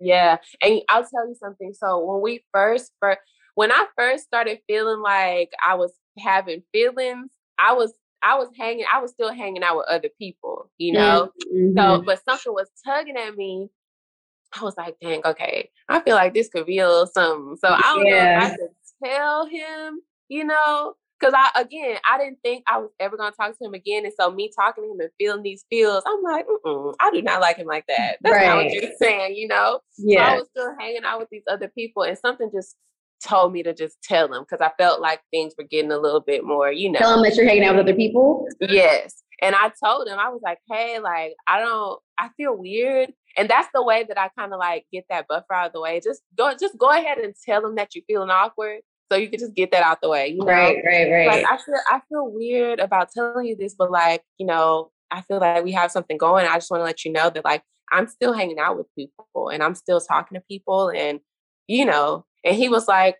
Yeah, 0.00 0.36
and 0.62 0.80
I'll 0.88 1.02
tell 1.02 1.28
you 1.28 1.34
something. 1.34 1.72
So 1.74 2.04
when 2.04 2.22
we 2.22 2.44
first, 2.52 2.92
first 3.00 3.18
when 3.54 3.72
I 3.72 3.86
first 3.96 4.24
started 4.24 4.60
feeling 4.68 5.00
like 5.00 5.50
I 5.66 5.74
was 5.74 5.92
having 6.18 6.62
feelings, 6.72 7.30
I 7.58 7.72
was 7.72 7.92
I 8.22 8.36
was 8.36 8.48
hanging, 8.56 8.84
I 8.92 9.00
was 9.00 9.12
still 9.12 9.32
hanging 9.32 9.62
out 9.62 9.76
with 9.76 9.86
other 9.88 10.10
people, 10.18 10.70
you 10.78 10.92
know. 10.92 11.30
Mm-hmm. 11.52 11.78
So, 11.78 12.02
but 12.02 12.22
something 12.24 12.52
was 12.52 12.68
tugging 12.84 13.16
at 13.16 13.36
me. 13.36 13.68
I 14.58 14.64
was 14.64 14.76
like, 14.76 14.96
dang, 15.00 15.22
okay, 15.24 15.70
I 15.88 16.00
feel 16.00 16.14
like 16.14 16.34
this 16.34 16.48
could 16.48 16.66
be 16.66 16.78
a 16.78 16.88
little 16.88 17.06
something. 17.06 17.56
So 17.56 17.68
I 17.68 17.80
don't 17.80 18.06
yeah. 18.06 18.38
know 18.38 18.46
if 18.46 18.52
I 18.52 18.56
could 18.56 18.68
tell 19.04 19.46
him, 19.46 20.00
you 20.28 20.44
know, 20.44 20.94
Cause 21.20 21.32
I 21.34 21.50
again, 21.60 21.98
I 22.08 22.16
didn't 22.16 22.38
think 22.44 22.62
I 22.68 22.78
was 22.78 22.90
ever 23.00 23.16
gonna 23.16 23.32
talk 23.32 23.58
to 23.58 23.64
him 23.64 23.74
again, 23.74 24.04
and 24.04 24.14
so 24.18 24.30
me 24.30 24.52
talking 24.54 24.84
to 24.84 24.90
him 24.92 25.00
and 25.00 25.10
feeling 25.18 25.42
these 25.42 25.64
feels, 25.68 26.04
I'm 26.06 26.22
like, 26.22 26.46
I 27.00 27.10
do 27.10 27.22
not 27.22 27.40
like 27.40 27.56
him 27.56 27.66
like 27.66 27.84
mm, 27.84 27.96
that. 27.96 28.18
That's 28.20 28.36
right. 28.36 28.46
not 28.46 28.56
what 28.64 28.72
you're 28.72 28.92
saying, 29.00 29.34
you 29.34 29.48
know. 29.48 29.80
Yeah. 29.96 30.28
So 30.28 30.32
I 30.32 30.36
was 30.36 30.48
still 30.50 30.74
hanging 30.78 31.04
out 31.04 31.18
with 31.18 31.28
these 31.30 31.42
other 31.50 31.66
people, 31.68 32.04
and 32.04 32.16
something 32.16 32.50
just 32.54 32.76
told 33.24 33.52
me 33.52 33.64
to 33.64 33.74
just 33.74 34.00
tell 34.00 34.32
him 34.32 34.44
because 34.48 34.60
I 34.60 34.70
felt 34.78 35.00
like 35.00 35.20
things 35.32 35.54
were 35.58 35.64
getting 35.64 35.90
a 35.90 35.98
little 35.98 36.20
bit 36.20 36.44
more, 36.44 36.70
you 36.70 36.92
know. 36.92 37.00
Tell 37.00 37.16
him 37.16 37.24
that 37.24 37.34
you're 37.34 37.48
hanging 37.48 37.64
out 37.64 37.74
with 37.74 37.86
other 37.86 37.96
people. 37.96 38.46
Yes, 38.60 39.20
and 39.42 39.56
I 39.56 39.72
told 39.82 40.06
him 40.06 40.20
I 40.20 40.28
was 40.28 40.40
like, 40.44 40.58
hey, 40.70 41.00
like 41.00 41.34
I 41.48 41.58
don't, 41.58 42.00
I 42.16 42.28
feel 42.36 42.56
weird, 42.56 43.12
and 43.36 43.48
that's 43.48 43.68
the 43.74 43.82
way 43.82 44.04
that 44.06 44.18
I 44.18 44.28
kind 44.38 44.52
of 44.52 44.60
like 44.60 44.86
get 44.92 45.04
that 45.10 45.26
buffer 45.26 45.52
out 45.52 45.66
of 45.66 45.72
the 45.72 45.80
way. 45.80 46.00
Just 46.00 46.22
go, 46.36 46.52
just 46.54 46.78
go 46.78 46.90
ahead 46.90 47.18
and 47.18 47.34
tell 47.44 47.66
him 47.66 47.74
that 47.74 47.96
you're 47.96 48.04
feeling 48.06 48.30
awkward 48.30 48.82
so 49.10 49.18
you 49.18 49.30
can 49.30 49.38
just 49.38 49.54
get 49.54 49.70
that 49.72 49.82
out 49.82 50.00
the 50.02 50.08
way. 50.08 50.28
You 50.28 50.38
know? 50.38 50.46
Right, 50.46 50.76
right, 50.84 51.10
right. 51.10 51.26
Like 51.26 51.44
I 51.46 51.56
feel 51.56 51.74
I 51.90 52.00
feel 52.08 52.30
weird 52.30 52.80
about 52.80 53.10
telling 53.12 53.46
you 53.46 53.56
this, 53.56 53.74
but 53.74 53.90
like, 53.90 54.22
you 54.38 54.46
know, 54.46 54.90
I 55.10 55.22
feel 55.22 55.38
like 55.38 55.64
we 55.64 55.72
have 55.72 55.90
something 55.90 56.18
going. 56.18 56.46
I 56.46 56.54
just 56.54 56.70
want 56.70 56.80
to 56.80 56.84
let 56.84 57.04
you 57.04 57.12
know 57.12 57.30
that 57.30 57.44
like 57.44 57.62
I'm 57.90 58.06
still 58.06 58.32
hanging 58.32 58.58
out 58.58 58.76
with 58.76 58.86
people 58.94 59.48
and 59.48 59.62
I'm 59.62 59.74
still 59.74 60.00
talking 60.00 60.36
to 60.36 60.44
people 60.48 60.90
and 60.90 61.20
you 61.66 61.84
know, 61.84 62.24
and 62.44 62.56
he 62.56 62.68
was 62.68 62.88
like, 62.88 63.16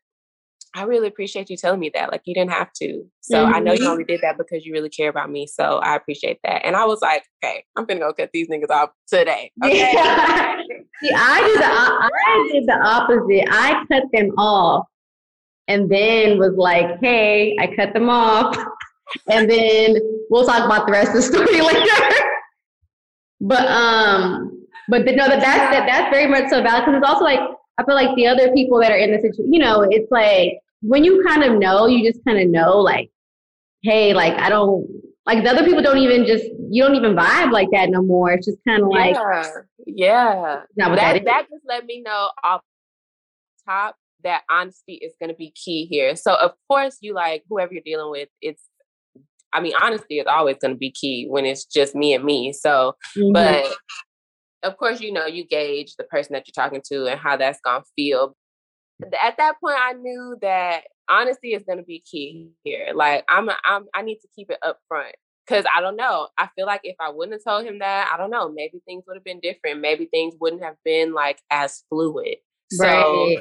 I 0.75 0.83
really 0.83 1.09
appreciate 1.09 1.49
you 1.49 1.57
telling 1.57 1.81
me 1.81 1.91
that. 1.95 2.11
Like 2.11 2.23
you 2.25 2.35
didn't 2.35 2.53
have 2.53 2.73
to. 2.75 3.03
So 3.21 3.45
mm-hmm. 3.45 3.55
I 3.55 3.59
know 3.59 3.73
you 3.73 3.81
mm-hmm. 3.81 3.89
only 3.89 4.05
did 4.05 4.21
that 4.23 4.37
because 4.37 4.65
you 4.67 4.73
really 4.73 4.91
care 4.91 5.09
about 5.09 5.31
me. 5.31 5.47
So 5.47 5.79
I 5.79 5.97
appreciate 5.97 6.39
that. 6.45 6.65
And 6.65 6.77
I 6.77 6.85
was 6.85 7.01
like, 7.01 7.25
okay, 7.43 7.65
I'm 7.77 7.87
gonna 7.87 8.01
go 8.01 8.13
cut 8.13 8.31
these 8.33 8.49
niggas 8.49 8.71
off 8.71 8.91
today. 9.09 9.51
Okay. 9.65 9.93
Yeah. 9.93 10.57
See, 11.01 11.11
I 11.15 11.43
did 11.43 11.59
the 11.61 11.67
I 11.67 12.49
did 12.53 12.67
the 12.67 12.79
opposite. 12.83 13.49
I 13.51 13.85
cut 13.91 14.05
them 14.13 14.31
off 14.37 14.87
and 15.69 15.89
then 15.89 16.39
was 16.39 16.55
like, 16.57 16.99
hey, 17.01 17.57
I 17.61 17.69
cut 17.77 17.93
them 17.93 18.09
off. 18.09 18.57
and 19.29 19.49
then 19.49 19.97
we'll 20.31 20.47
talk 20.47 20.65
about 20.65 20.87
the 20.87 20.93
rest 20.93 21.11
of 21.11 21.17
the 21.17 21.23
story 21.23 21.61
later. 21.61 22.03
but 23.41 23.67
um, 23.69 24.67
but 24.89 25.05
the, 25.05 25.13
no, 25.13 25.29
that 25.29 25.41
that's 25.41 25.71
that, 25.71 25.87
that's 25.87 26.11
very 26.11 26.27
much 26.27 26.51
so 26.51 26.63
valid 26.63 26.85
because 26.87 26.99
it's 26.99 27.09
also 27.09 27.25
like 27.25 27.41
I 27.79 27.85
feel 27.85 27.95
like 27.95 28.15
the 28.17 28.27
other 28.27 28.53
people 28.53 28.81
that 28.81 28.91
are 28.91 28.97
in 28.97 29.13
the 29.13 29.19
situation, 29.19 29.53
you 29.53 29.61
know, 29.61 29.83
it's 29.89 30.11
like 30.11 30.59
when 30.81 31.05
you 31.05 31.23
kind 31.25 31.45
of 31.45 31.59
know, 31.59 31.87
you 31.87 32.11
just 32.11 32.25
kind 32.25 32.39
of 32.39 32.49
know, 32.49 32.79
like, 32.79 33.11
hey, 33.83 34.15
like 34.15 34.35
I 34.35 34.49
don't 34.49 34.89
like 35.27 35.45
the 35.45 35.51
other 35.51 35.65
people 35.65 35.83
don't 35.83 35.99
even 35.99 36.27
just 36.27 36.47
you 36.71 36.83
don't 36.83 36.95
even 36.95 37.15
vibe 37.15 37.53
like 37.53 37.69
that 37.73 37.91
no 37.91 38.03
more. 38.03 38.33
It's 38.33 38.47
just 38.47 38.59
kind 38.67 38.83
of 38.83 38.89
like 38.89 39.15
yeah, 39.87 40.63
yeah. 40.77 40.95
that, 40.95 41.25
that 41.25 41.47
just 41.51 41.65
let 41.67 41.85
me 41.85 42.01
know 42.01 42.31
off 42.43 42.63
top 43.67 43.97
that 44.25 44.43
honesty 44.51 44.95
is 44.95 45.15
going 45.21 45.31
to 45.31 45.37
be 45.37 45.53
key 45.53 45.87
here. 45.87 46.17
So 46.17 46.35
of 46.35 46.53
course 46.69 46.99
you 47.01 47.15
like 47.15 47.45
whoever 47.49 47.73
you're 47.73 47.83
dealing 47.85 48.11
with. 48.11 48.29
It's 48.41 48.63
I 49.53 49.61
mean 49.61 49.73
honesty 49.81 50.19
is 50.19 50.27
always 50.27 50.57
going 50.61 50.75
to 50.75 50.79
be 50.79 50.91
key 50.91 51.27
when 51.29 51.45
it's 51.45 51.65
just 51.65 51.95
me 51.95 52.15
and 52.15 52.25
me. 52.25 52.53
So 52.53 52.95
mm-hmm. 53.17 53.33
but 53.33 53.67
of 54.63 54.77
course 54.77 55.01
you 55.01 55.13
know 55.13 55.27
you 55.27 55.47
gauge 55.47 55.95
the 55.97 56.05
person 56.05 56.35
that 56.35 56.45
you're 56.47 56.65
talking 56.65 56.83
to 56.93 57.07
and 57.07 57.19
how 57.19 57.37
that's 57.37 57.61
going 57.65 57.83
to 57.83 57.89
feel. 57.97 58.37
At 59.23 59.37
that 59.39 59.55
point 59.61 59.77
I 59.79 59.93
knew 59.93 60.37
that 60.43 60.83
honesty 61.09 61.55
is 61.55 61.65
going 61.65 61.79
to 61.79 61.85
be 61.85 62.01
key 62.01 62.51
here. 62.65 62.89
Like 62.95 63.25
I'm, 63.29 63.49
a, 63.49 63.57
I'm, 63.65 63.87
I 63.95 64.03
need 64.03 64.19
to 64.21 64.29
keep 64.35 64.51
it 64.51 64.59
up 64.63 64.79
front 64.89 65.15
because 65.47 65.65
I 65.75 65.81
don't 65.81 65.97
know. 65.97 66.29
I 66.37 66.49
feel 66.55 66.67
like 66.67 66.81
if 66.85 66.97
I 67.01 67.11
wouldn't 67.11 67.35
have 67.35 67.45
told 67.45 67.67
him 67.67 67.79
that, 67.79 68.11
I 68.13 68.17
don't 68.17 68.31
know, 68.31 68.51
maybe 68.51 68.81
things 68.85 69.05
would 69.07 69.17
have 69.17 69.25
been 69.25 69.41
different. 69.41 69.81
Maybe 69.81 70.07
things 70.07 70.35
wouldn't 70.41 70.63
have 70.63 70.77
been 70.85 71.15
like 71.15 71.41
as 71.51 71.85
fluid. 71.89 72.37
Right. 72.79 72.91
So 72.91 73.37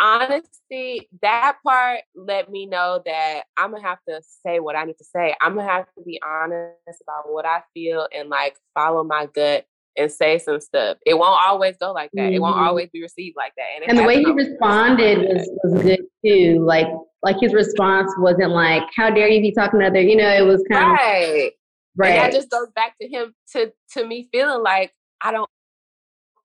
honesty, 0.00 1.08
that 1.22 1.58
part 1.64 2.00
let 2.14 2.50
me 2.50 2.66
know 2.66 3.02
that 3.04 3.42
I'm 3.56 3.72
gonna 3.72 3.82
have 3.82 3.98
to 4.08 4.20
say 4.44 4.60
what 4.60 4.76
I 4.76 4.84
need 4.84 4.98
to 4.98 5.04
say. 5.04 5.34
I'm 5.40 5.54
gonna 5.54 5.68
have 5.68 5.86
to 5.98 6.04
be 6.04 6.20
honest 6.24 7.02
about 7.02 7.32
what 7.32 7.46
I 7.46 7.62
feel 7.74 8.08
and 8.14 8.28
like 8.28 8.56
follow 8.74 9.04
my 9.04 9.26
gut 9.34 9.66
and 9.96 10.10
say 10.10 10.38
some 10.38 10.60
stuff. 10.60 10.96
It 11.04 11.18
won't 11.18 11.40
always 11.44 11.76
go 11.78 11.92
like 11.92 12.10
that. 12.14 12.22
Mm-hmm. 12.22 12.34
It 12.34 12.38
won't 12.40 12.56
mm-hmm. 12.56 12.64
always 12.64 12.88
be 12.92 13.02
received 13.02 13.36
like 13.36 13.52
that. 13.56 13.66
And, 13.76 13.90
and 13.90 13.98
the 13.98 14.04
way 14.04 14.22
he 14.22 14.32
responded 14.32 15.18
was, 15.18 15.50
was 15.62 15.82
good 15.82 16.00
too. 16.24 16.64
Like 16.64 16.86
like 17.22 17.36
his 17.40 17.52
response 17.52 18.12
wasn't 18.18 18.50
like, 18.50 18.82
"How 18.96 19.10
dare 19.10 19.28
you 19.28 19.40
be 19.40 19.52
talking 19.52 19.80
to 19.80 19.86
other?" 19.86 20.00
You 20.00 20.16
know, 20.16 20.28
it 20.28 20.46
was 20.46 20.64
kind 20.70 20.92
right. 20.92 21.46
of 21.46 21.52
right. 21.96 22.10
And 22.10 22.18
that 22.18 22.32
just 22.32 22.50
goes 22.50 22.68
back 22.74 22.94
to 23.00 23.08
him 23.08 23.34
to 23.52 23.72
to 23.92 24.06
me 24.06 24.28
feeling 24.32 24.62
like 24.62 24.92
I 25.20 25.32
don't 25.32 25.50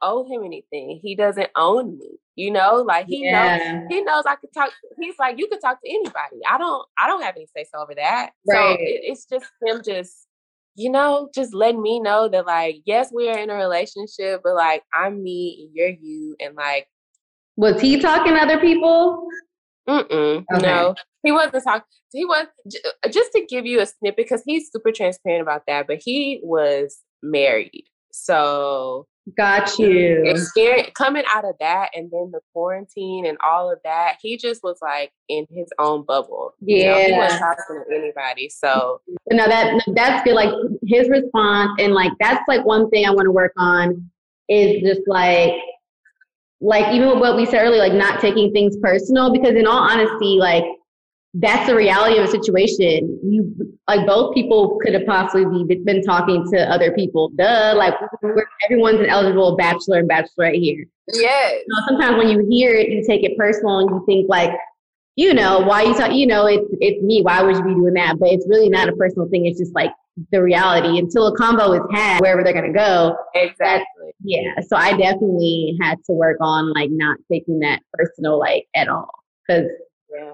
owe 0.02 0.30
him 0.30 0.44
anything. 0.44 1.00
He 1.02 1.16
doesn't 1.16 1.50
own 1.56 1.98
me. 1.98 2.20
You 2.36 2.52
know, 2.52 2.84
like 2.86 3.06
he 3.08 3.24
yeah. 3.24 3.58
knows 3.58 3.88
he 3.90 4.02
knows 4.02 4.24
I 4.28 4.36
could 4.36 4.54
talk. 4.54 4.72
He's 5.00 5.16
like, 5.18 5.40
you 5.40 5.48
could 5.48 5.62
talk 5.62 5.80
to 5.82 5.90
anybody. 5.90 6.42
I 6.50 6.58
don't 6.58 6.86
I 7.00 7.08
don't 7.08 7.24
have 7.24 7.36
any 7.36 7.48
say 7.56 7.66
so 7.72 7.82
over 7.82 7.96
that. 7.96 8.32
Right. 8.48 8.78
So 8.78 8.84
it, 8.84 9.02
it's 9.04 9.26
just 9.26 9.46
him 9.66 9.82
just 9.84 10.28
you 10.76 10.92
know, 10.92 11.30
just 11.34 11.54
letting 11.54 11.82
me 11.82 12.00
know 12.00 12.28
that 12.28 12.46
like, 12.46 12.82
yes, 12.86 13.10
we 13.14 13.30
are 13.30 13.38
in 13.38 13.50
a 13.50 13.56
relationship, 13.56 14.42
but 14.44 14.56
like 14.56 14.84
I'm 14.94 15.24
me 15.24 15.58
and 15.62 15.70
you're 15.74 15.90
you, 15.90 16.36
and 16.40 16.56
like, 16.56 16.88
was 17.56 17.80
he 17.80 18.00
talking 18.00 18.34
to 18.34 18.42
other 18.42 18.60
people? 18.60 19.28
Mm-mm, 19.88 20.44
okay. 20.54 20.66
No, 20.66 20.96
he 21.24 21.32
wasn't 21.32 21.64
talking. 21.64 21.86
He 22.12 22.26
was 22.26 22.48
uh, 23.04 23.10
just 23.10 23.32
to 23.34 23.46
give 23.48 23.66
you 23.66 23.80
a 23.80 23.86
snippet 23.86 24.18
because 24.18 24.44
he's 24.46 24.70
super 24.72 24.92
transparent 24.92 25.42
about 25.42 25.64
that. 25.68 25.88
But 25.88 26.02
he 26.04 26.42
was 26.44 26.98
married, 27.24 27.86
so 28.12 29.08
got 29.38 29.78
you. 29.80 30.24
Experience, 30.26 30.92
coming 30.96 31.24
out 31.34 31.46
of 31.46 31.56
that, 31.60 31.90
and 31.94 32.10
then 32.12 32.32
the 32.32 32.40
quarantine 32.54 33.26
and 33.26 33.38
all 33.44 33.72
of 33.72 33.80
that, 33.84 34.18
he 34.22 34.38
just 34.38 34.64
was 34.64 34.78
like 34.82 35.12
in 35.30 35.46
his 35.50 35.68
own 35.80 36.04
bubble. 36.04 36.54
Yeah, 36.62 36.78
you 36.78 36.86
know, 36.86 37.16
he 37.16 37.22
wasn't 37.22 37.42
talking 37.42 37.84
to 37.90 37.96
anybody. 37.96 38.50
So 38.50 39.02
mm-hmm. 39.10 39.38
no, 39.38 39.48
that 39.48 39.82
that's 39.96 40.24
good. 40.24 40.36
Like 40.36 40.54
his 40.86 41.10
response, 41.10 41.72
and 41.80 41.94
like 41.94 42.12
that's 42.20 42.44
like 42.48 42.66
one 42.66 42.90
thing 42.90 43.06
I 43.06 43.12
want 43.12 43.26
to 43.26 43.32
work 43.32 43.54
on 43.58 44.10
is 44.48 44.82
just 44.82 45.02
like 45.08 45.54
like 46.62 46.94
even 46.94 47.20
what 47.20 47.36
we 47.36 47.46
said 47.46 47.64
earlier, 47.64 47.80
like 47.80 47.94
not 47.94 48.22
taking 48.22 48.52
things 48.52 48.78
personal, 48.78 49.32
because 49.32 49.56
in 49.56 49.68
all 49.68 49.80
honesty, 49.80 50.38
like 50.40 50.64
that's 51.40 51.68
the 51.68 51.76
reality 51.76 52.18
of 52.18 52.26
a 52.26 52.32
situation. 52.32 53.20
You 53.24 53.54
like 53.88 54.08
both 54.08 54.34
people 54.34 54.80
could 54.82 54.94
have 54.94 55.06
possibly 55.06 55.66
be, 55.66 55.84
been 55.84 56.02
talking 56.02 56.46
to 56.52 56.72
other 56.72 56.94
people. 56.94 57.30
Duh, 57.38 57.74
like 57.76 57.94
everyone's 58.66 59.02
an 59.02 59.08
eligible 59.08 59.58
bachelor 59.58 60.00
and 60.00 60.10
bachelorette 60.10 60.60
here. 60.60 60.86
Yes. 61.14 61.52
You 61.52 61.66
know, 61.68 61.86
sometimes 61.88 62.18
when 62.18 62.30
you 62.30 62.48
hear 62.50 62.74
it, 62.74 62.90
you 62.90 63.04
take 63.06 63.24
it 63.24 63.38
personal 63.38 63.80
and 63.80 63.90
you 63.90 64.04
think 64.06 64.30
like, 64.30 64.52
you 65.18 65.34
know, 65.34 65.60
why 65.60 65.84
you 65.84 65.94
talk, 65.94 66.14
you 66.14 66.26
know, 66.26 66.46
it's 66.46 66.68
it's 66.80 67.02
me. 67.04 67.22
Why 67.22 67.44
would 67.44 67.58
you 67.58 67.64
be 67.64 67.74
doing 67.74 67.94
that? 67.96 68.18
But 68.18 68.30
it's 68.32 68.48
really 68.48 68.70
not 68.70 68.88
a 68.88 68.94
personal 68.94 69.28
thing. 69.28 69.46
It's 69.46 69.60
just 69.60 69.76
like 69.76 69.92
the 70.32 70.42
reality 70.42 70.98
until 70.98 71.28
a 71.28 71.36
combo 71.36 71.74
is 71.74 71.82
had 71.92 72.22
wherever 72.22 72.44
they're 72.44 72.54
gonna 72.54 72.72
go. 72.72 73.18
Exactly. 73.34 74.14
Yeah. 74.24 74.54
So 74.68 74.78
I 74.78 74.96
definitely 74.96 75.78
had 75.82 75.98
to 76.06 76.14
work 76.14 76.38
on 76.40 76.72
like 76.74 76.92
not 76.92 77.18
taking 77.30 77.60
that 77.60 77.82
personal 77.94 78.40
like 78.40 78.68
at 78.74 78.88
all 78.88 79.10
because 79.46 79.70
yeah. 80.14 80.32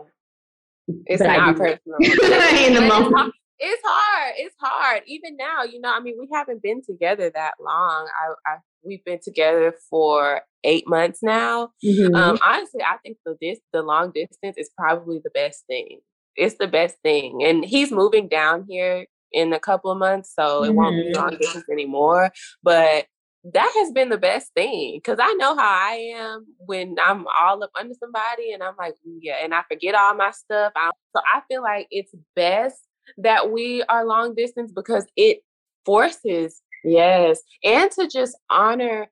It's 1.05 1.21
not 1.21 1.55
personal 1.55 1.97
in 1.99 2.73
the 2.73 2.81
moment. 2.81 3.33
It's 3.63 3.81
hard. 3.85 4.33
It's 4.37 4.55
hard. 4.59 5.03
Even 5.05 5.37
now, 5.37 5.63
you 5.63 5.79
know, 5.79 5.93
I 5.93 5.99
mean, 5.99 6.15
we 6.19 6.27
haven't 6.33 6.63
been 6.63 6.81
together 6.83 7.29
that 7.33 7.53
long. 7.59 8.09
I, 8.19 8.51
I 8.51 8.57
we've 8.83 9.03
been 9.05 9.19
together 9.23 9.73
for 9.89 10.41
eight 10.63 10.87
months 10.87 11.19
now. 11.21 11.69
Mm-hmm. 11.85 12.15
Um, 12.15 12.39
honestly, 12.45 12.81
I 12.81 12.97
think 13.03 13.17
the 13.25 13.37
this 13.41 13.59
the 13.73 13.81
long 13.81 14.11
distance 14.13 14.55
is 14.57 14.69
probably 14.77 15.19
the 15.23 15.29
best 15.31 15.65
thing. 15.67 15.99
It's 16.35 16.55
the 16.57 16.67
best 16.67 16.97
thing, 17.03 17.43
and 17.43 17.63
he's 17.63 17.91
moving 17.91 18.27
down 18.27 18.65
here 18.67 19.05
in 19.31 19.53
a 19.53 19.59
couple 19.59 19.91
of 19.91 19.97
months, 19.97 20.33
so 20.33 20.63
it 20.63 20.73
won't 20.73 20.95
be 20.95 21.11
mm-hmm. 21.11 21.21
long 21.21 21.37
distance 21.37 21.65
anymore. 21.71 22.31
But 22.63 23.05
that 23.43 23.71
has 23.75 23.91
been 23.91 24.09
the 24.09 24.17
best 24.17 24.53
thing 24.53 24.99
because 25.03 25.17
I 25.19 25.33
know 25.33 25.55
how 25.55 25.63
I 25.63 26.13
am 26.15 26.45
when 26.59 26.95
I'm 27.03 27.25
all 27.39 27.63
up 27.63 27.71
under 27.79 27.95
somebody 27.99 28.51
and 28.53 28.61
I'm 28.61 28.75
like, 28.77 28.95
yeah, 29.03 29.37
and 29.43 29.53
I 29.53 29.63
forget 29.67 29.95
all 29.95 30.13
my 30.13 30.31
stuff. 30.31 30.73
I, 30.75 30.91
so 31.15 31.21
I 31.25 31.41
feel 31.47 31.63
like 31.63 31.87
it's 31.89 32.13
best 32.35 32.79
that 33.17 33.51
we 33.51 33.83
are 33.83 34.05
long 34.05 34.35
distance 34.35 34.71
because 34.71 35.07
it 35.15 35.39
forces, 35.85 36.61
yes, 36.83 37.41
and 37.63 37.89
to 37.91 38.07
just 38.07 38.37
honor. 38.49 39.07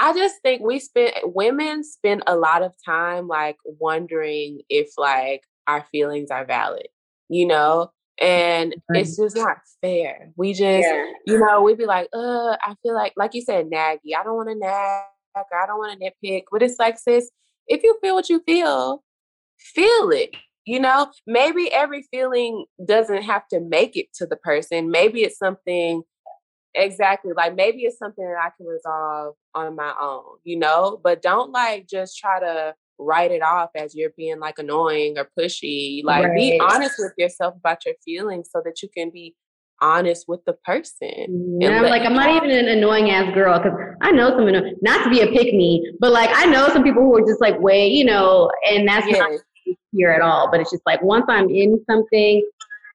I 0.00 0.12
just 0.14 0.42
think 0.42 0.62
we 0.62 0.80
spend 0.80 1.12
women 1.22 1.84
spend 1.84 2.24
a 2.26 2.36
lot 2.36 2.62
of 2.62 2.74
time 2.84 3.28
like 3.28 3.56
wondering 3.64 4.62
if 4.68 4.88
like 4.98 5.42
our 5.68 5.84
feelings 5.92 6.32
are 6.32 6.44
valid, 6.44 6.88
you 7.28 7.46
know? 7.46 7.92
And 8.20 8.74
it's 8.90 9.16
just 9.16 9.36
not 9.36 9.58
fair. 9.80 10.30
We 10.36 10.52
just, 10.52 10.86
yeah. 10.86 11.12
you 11.26 11.38
know, 11.38 11.62
we'd 11.62 11.78
be 11.78 11.86
like, 11.86 12.08
uh, 12.14 12.56
I 12.62 12.74
feel 12.82 12.94
like, 12.94 13.14
like 13.16 13.34
you 13.34 13.42
said, 13.42 13.70
naggy. 13.70 14.14
I 14.16 14.22
don't 14.22 14.36
want 14.36 14.48
to 14.50 14.54
nag 14.54 15.04
or 15.34 15.62
I 15.62 15.66
don't 15.66 15.78
want 15.78 15.98
to 15.98 16.04
nitpick. 16.04 16.44
But 16.52 16.62
it's 16.62 16.78
like, 16.78 16.98
sis, 16.98 17.30
if 17.66 17.82
you 17.82 17.98
feel 18.02 18.14
what 18.14 18.28
you 18.28 18.42
feel, 18.46 19.02
feel 19.58 20.10
it. 20.10 20.36
You 20.64 20.78
know, 20.78 21.10
maybe 21.26 21.72
every 21.72 22.06
feeling 22.12 22.66
doesn't 22.86 23.22
have 23.22 23.48
to 23.48 23.60
make 23.60 23.96
it 23.96 24.12
to 24.14 24.26
the 24.26 24.36
person. 24.36 24.90
Maybe 24.90 25.22
it's 25.22 25.38
something 25.38 26.02
exactly 26.74 27.32
like 27.36 27.54
maybe 27.54 27.80
it's 27.82 27.98
something 27.98 28.24
that 28.24 28.40
I 28.40 28.50
can 28.56 28.66
resolve 28.66 29.34
on 29.54 29.76
my 29.76 29.92
own, 30.00 30.38
you 30.44 30.58
know, 30.58 31.00
but 31.02 31.22
don't 31.22 31.50
like 31.50 31.86
just 31.88 32.18
try 32.18 32.40
to 32.40 32.74
write 32.98 33.30
it 33.30 33.42
off 33.42 33.70
as 33.74 33.94
you're 33.94 34.12
being 34.16 34.40
like 34.40 34.58
annoying 34.58 35.16
or 35.18 35.28
pushy. 35.38 36.02
Like 36.04 36.24
right. 36.24 36.36
be 36.36 36.60
honest 36.60 36.94
with 36.98 37.12
yourself 37.16 37.54
about 37.56 37.84
your 37.84 37.94
feelings 38.04 38.48
so 38.52 38.62
that 38.64 38.82
you 38.82 38.88
can 38.88 39.10
be 39.10 39.34
honest 39.80 40.26
with 40.28 40.44
the 40.46 40.54
person. 40.64 41.58
Yeah, 41.60 41.80
I'm 41.80 41.82
like 41.82 42.02
I'm 42.02 42.14
not 42.14 42.30
even 42.30 42.50
an 42.50 42.68
annoying 42.68 43.10
ass 43.10 43.34
girl 43.34 43.58
because 43.58 43.78
I 44.00 44.12
know 44.12 44.30
some 44.30 44.46
not 44.80 45.04
to 45.04 45.10
be 45.10 45.20
a 45.20 45.26
pick 45.26 45.54
me, 45.54 45.92
but 46.00 46.12
like 46.12 46.30
I 46.32 46.46
know 46.46 46.68
some 46.68 46.84
people 46.84 47.02
who 47.02 47.16
are 47.16 47.26
just 47.26 47.40
like 47.40 47.60
way, 47.60 47.88
you 47.88 48.04
know, 48.04 48.50
and 48.70 48.88
that's 48.88 49.06
yes. 49.06 49.18
not 49.18 49.76
here 49.92 50.10
at 50.10 50.22
all. 50.22 50.50
But 50.50 50.60
it's 50.60 50.70
just 50.70 50.84
like 50.86 51.02
once 51.02 51.26
I'm 51.28 51.50
in 51.50 51.84
something, 51.90 52.46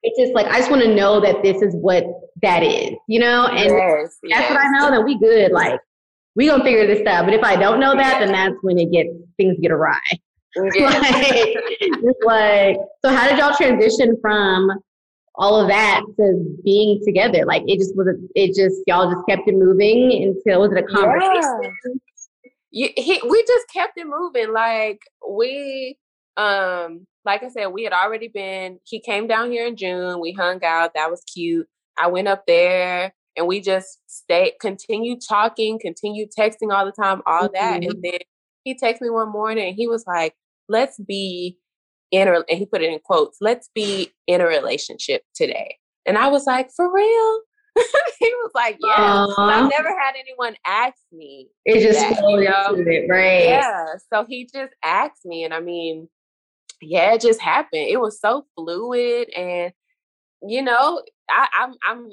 it's 0.02 0.18
just 0.18 0.34
like 0.34 0.46
I 0.46 0.58
just 0.58 0.70
want 0.70 0.82
to 0.82 0.94
know 0.94 1.20
that 1.20 1.42
this 1.42 1.62
is 1.62 1.74
what 1.76 2.04
that 2.42 2.62
is, 2.62 2.92
you 3.06 3.20
know, 3.20 3.46
and 3.46 3.70
yes, 3.70 4.18
that's 4.22 4.40
yes. 4.40 4.50
what 4.50 4.58
I 4.58 4.68
know. 4.70 4.90
That 4.90 5.04
we 5.04 5.18
good. 5.18 5.52
Like 5.52 5.80
we 6.36 6.46
gonna 6.46 6.64
figure 6.64 6.86
this 6.86 7.06
out. 7.06 7.24
But 7.24 7.34
if 7.34 7.42
I 7.42 7.56
don't 7.56 7.80
know 7.80 7.94
that, 7.94 8.20
then 8.20 8.32
that's 8.32 8.54
when 8.62 8.78
it 8.78 8.92
gets 8.92 9.10
things 9.36 9.56
get 9.60 9.70
awry. 9.70 9.98
like, 10.56 11.56
just 11.82 12.24
like 12.24 12.76
so 13.04 13.14
how 13.14 13.28
did 13.28 13.38
y'all 13.38 13.54
transition 13.54 14.16
from 14.20 14.70
all 15.34 15.60
of 15.60 15.68
that 15.68 16.02
to 16.18 16.56
being 16.64 17.00
together? 17.04 17.44
Like 17.44 17.62
it 17.66 17.78
just 17.78 17.96
was 17.96 18.08
a, 18.08 18.14
it 18.34 18.54
just 18.54 18.82
y'all 18.86 19.12
just 19.12 19.26
kept 19.28 19.48
it 19.48 19.54
moving 19.54 20.22
until 20.22 20.62
was 20.62 20.72
it 20.72 20.84
a 20.84 20.86
conversation? 20.86 21.60
Yeah. 21.62 22.00
You, 22.70 22.88
he, 22.96 23.20
we 23.26 23.44
just 23.46 23.66
kept 23.72 23.96
it 23.96 24.06
moving. 24.06 24.52
Like 24.52 25.00
we 25.28 25.98
um 26.36 27.06
like 27.24 27.42
I 27.42 27.48
said, 27.48 27.66
we 27.66 27.84
had 27.84 27.92
already 27.92 28.28
been 28.28 28.78
he 28.84 29.00
came 29.00 29.26
down 29.26 29.50
here 29.50 29.66
in 29.66 29.76
June, 29.76 30.20
we 30.20 30.32
hung 30.32 30.64
out, 30.64 30.94
that 30.94 31.10
was 31.10 31.22
cute. 31.32 31.68
I 31.98 32.08
went 32.08 32.28
up 32.28 32.44
there 32.46 33.12
and 33.38 33.46
we 33.46 33.60
just 33.60 33.98
stayed, 34.06 34.54
continued 34.60 35.20
talking, 35.26 35.78
continued 35.80 36.30
texting 36.38 36.72
all 36.72 36.84
the 36.84 36.92
time, 36.92 37.22
all 37.26 37.48
mm-hmm. 37.48 37.54
that. 37.54 37.84
And 37.84 38.02
then 38.02 38.18
he 38.64 38.74
texted 38.74 39.02
me 39.02 39.10
one 39.10 39.32
morning 39.32 39.68
and 39.68 39.76
he 39.76 39.86
was 39.86 40.04
like, 40.06 40.34
let's 40.68 40.98
be 40.98 41.56
in 42.10 42.28
a, 42.28 42.40
and 42.48 42.58
he 42.58 42.66
put 42.66 42.82
it 42.82 42.92
in 42.92 42.98
quotes, 43.04 43.38
let's 43.40 43.70
be 43.74 44.12
in 44.26 44.40
a 44.40 44.46
relationship 44.46 45.22
today. 45.34 45.76
And 46.04 46.18
I 46.18 46.28
was 46.28 46.46
like, 46.46 46.70
for 46.74 46.92
real? 46.92 47.40
he 48.18 48.26
was 48.26 48.50
like, 48.54 48.76
yeah. 48.80 49.26
I've 49.38 49.70
never 49.70 49.88
had 49.88 50.14
anyone 50.18 50.56
ask 50.66 50.98
me. 51.12 51.48
It 51.64 51.80
just 51.80 52.20
know? 52.20 52.74
it, 52.74 53.06
right? 53.08 53.44
Yeah. 53.44 53.86
So 54.12 54.24
he 54.28 54.48
just 54.52 54.72
asked 54.82 55.24
me. 55.24 55.44
And 55.44 55.54
I 55.54 55.60
mean, 55.60 56.08
yeah, 56.80 57.14
it 57.14 57.20
just 57.20 57.40
happened. 57.40 57.86
It 57.88 58.00
was 58.00 58.20
so 58.20 58.46
fluid, 58.56 59.28
and 59.36 59.72
you 60.42 60.62
know, 60.62 61.02
I, 61.28 61.48
I'm 61.54 61.74
I'm 61.86 62.10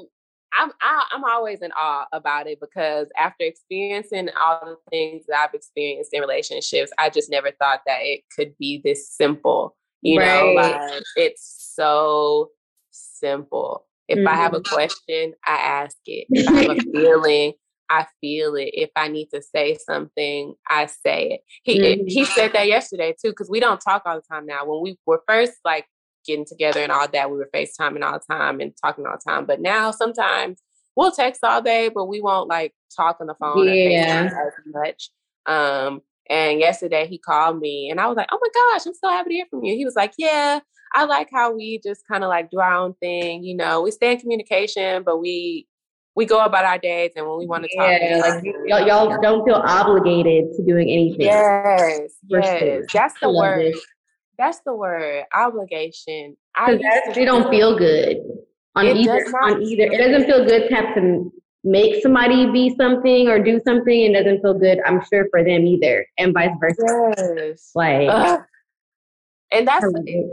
I'm 0.57 0.71
I, 0.81 1.03
am 1.13 1.23
i 1.23 1.29
am 1.29 1.35
always 1.37 1.61
in 1.61 1.71
awe 1.77 2.05
about 2.11 2.47
it 2.47 2.59
because 2.59 3.07
after 3.17 3.45
experiencing 3.45 4.29
all 4.39 4.61
the 4.65 4.77
things 4.89 5.25
that 5.27 5.47
I've 5.47 5.53
experienced 5.53 6.13
in 6.13 6.21
relationships, 6.21 6.91
I 6.97 7.09
just 7.09 7.29
never 7.29 7.51
thought 7.51 7.81
that 7.85 7.99
it 8.01 8.21
could 8.35 8.57
be 8.57 8.81
this 8.83 9.09
simple. 9.09 9.75
You 10.01 10.19
right. 10.19 10.27
know, 10.27 10.51
like 10.53 11.03
it's 11.15 11.71
so 11.75 12.49
simple. 12.91 13.85
If 14.07 14.19
mm-hmm. 14.19 14.27
I 14.27 14.35
have 14.35 14.53
a 14.53 14.59
mm-hmm. 14.59 14.73
question, 14.73 15.33
I 15.45 15.55
ask 15.55 15.97
it. 16.05 16.27
If 16.29 16.47
I 16.47 16.61
have 16.61 16.77
a 16.77 16.81
feeling, 16.91 17.53
I 17.89 18.05
feel 18.21 18.55
it. 18.55 18.69
If 18.73 18.91
I 18.95 19.07
need 19.07 19.29
to 19.33 19.41
say 19.41 19.77
something, 19.77 20.55
I 20.69 20.85
say 20.85 21.29
it. 21.29 21.41
He 21.63 21.79
mm-hmm. 21.79 22.07
he 22.07 22.25
said 22.25 22.53
that 22.53 22.67
yesterday 22.67 23.15
too, 23.19 23.29
because 23.29 23.49
we 23.49 23.59
don't 23.59 23.81
talk 23.81 24.03
all 24.05 24.15
the 24.15 24.21
time 24.21 24.45
now. 24.45 24.65
When 24.65 24.81
we 24.81 24.97
were 25.05 25.21
first 25.27 25.53
like 25.63 25.85
getting 26.25 26.45
together 26.45 26.81
and 26.81 26.91
all 26.91 27.07
that. 27.07 27.31
We 27.31 27.37
were 27.37 27.49
FaceTiming 27.53 28.03
all 28.03 28.19
the 28.19 28.33
time 28.33 28.59
and 28.59 28.73
talking 28.83 29.05
all 29.05 29.17
the 29.17 29.31
time. 29.31 29.45
But 29.45 29.61
now 29.61 29.91
sometimes 29.91 30.61
we'll 30.95 31.11
text 31.11 31.43
all 31.43 31.61
day, 31.61 31.89
but 31.89 32.05
we 32.05 32.21
won't 32.21 32.49
like 32.49 32.73
talk 32.95 33.17
on 33.21 33.27
the 33.27 33.35
phone 33.35 33.67
yeah. 33.67 34.29
as 34.29 34.53
much. 34.65 35.09
Um, 35.45 36.01
and 36.29 36.59
yesterday 36.59 37.07
he 37.07 37.17
called 37.17 37.59
me 37.59 37.89
and 37.89 37.99
I 37.99 38.07
was 38.07 38.17
like, 38.17 38.29
oh 38.31 38.39
my 38.41 38.73
gosh, 38.73 38.85
I'm 38.85 38.93
so 38.93 39.09
happy 39.09 39.29
to 39.29 39.35
hear 39.35 39.45
from 39.49 39.63
you. 39.63 39.75
He 39.75 39.85
was 39.85 39.95
like, 39.95 40.13
yeah, 40.17 40.59
I 40.93 41.05
like 41.05 41.29
how 41.31 41.53
we 41.53 41.79
just 41.83 42.07
kind 42.07 42.23
of 42.23 42.29
like 42.29 42.49
do 42.49 42.59
our 42.59 42.73
own 42.73 42.93
thing. 42.95 43.43
You 43.43 43.55
know, 43.55 43.81
we 43.81 43.91
stay 43.91 44.13
in 44.13 44.19
communication, 44.19 45.03
but 45.03 45.17
we 45.17 45.67
we 46.15 46.25
go 46.25 46.43
about 46.43 46.63
our 46.63 46.77
days 46.77 47.11
and 47.17 47.27
when 47.27 47.37
we 47.37 47.45
want 47.45 47.65
to 47.65 47.77
talk. 47.77 47.89
Yeah, 48.01 48.21
like 48.21 48.43
y'all, 48.65 48.87
y'all 48.87 49.21
don't 49.21 49.45
feel 49.45 49.61
obligated 49.65 50.45
to 50.55 50.63
doing 50.65 50.89
anything. 50.89 51.25
Yes, 51.25 52.13
yes. 52.27 52.59
Sure. 52.59 52.85
That's 52.93 53.19
the 53.19 53.29
word. 53.29 53.65
It. 53.65 53.75
That's 54.37 54.59
the 54.65 54.75
word 54.75 55.23
obligation. 55.33 56.35
Because 56.55 57.17
it 57.17 57.25
don't 57.25 57.49
feel 57.49 57.77
good 57.77 58.17
on 58.75 58.85
it 58.85 58.97
either. 58.97 59.25
On 59.43 59.61
either, 59.61 59.83
it 59.83 59.97
doesn't 59.97 60.25
feel 60.25 60.45
good 60.45 60.69
to 60.69 60.75
have 60.75 60.95
to 60.95 61.31
make 61.63 62.01
somebody 62.01 62.49
be 62.51 62.75
something 62.75 63.27
or 63.27 63.43
do 63.43 63.59
something. 63.65 64.01
It 64.01 64.13
doesn't 64.13 64.41
feel 64.41 64.53
good. 64.53 64.79
I'm 64.85 65.03
sure 65.05 65.27
for 65.31 65.43
them 65.43 65.65
either, 65.65 66.05
and 66.17 66.33
vice 66.33 66.51
versa. 66.59 67.33
Yes. 67.37 67.71
Like, 67.73 68.09
uh, 68.09 68.39
and 69.51 69.67
that's 69.67 69.85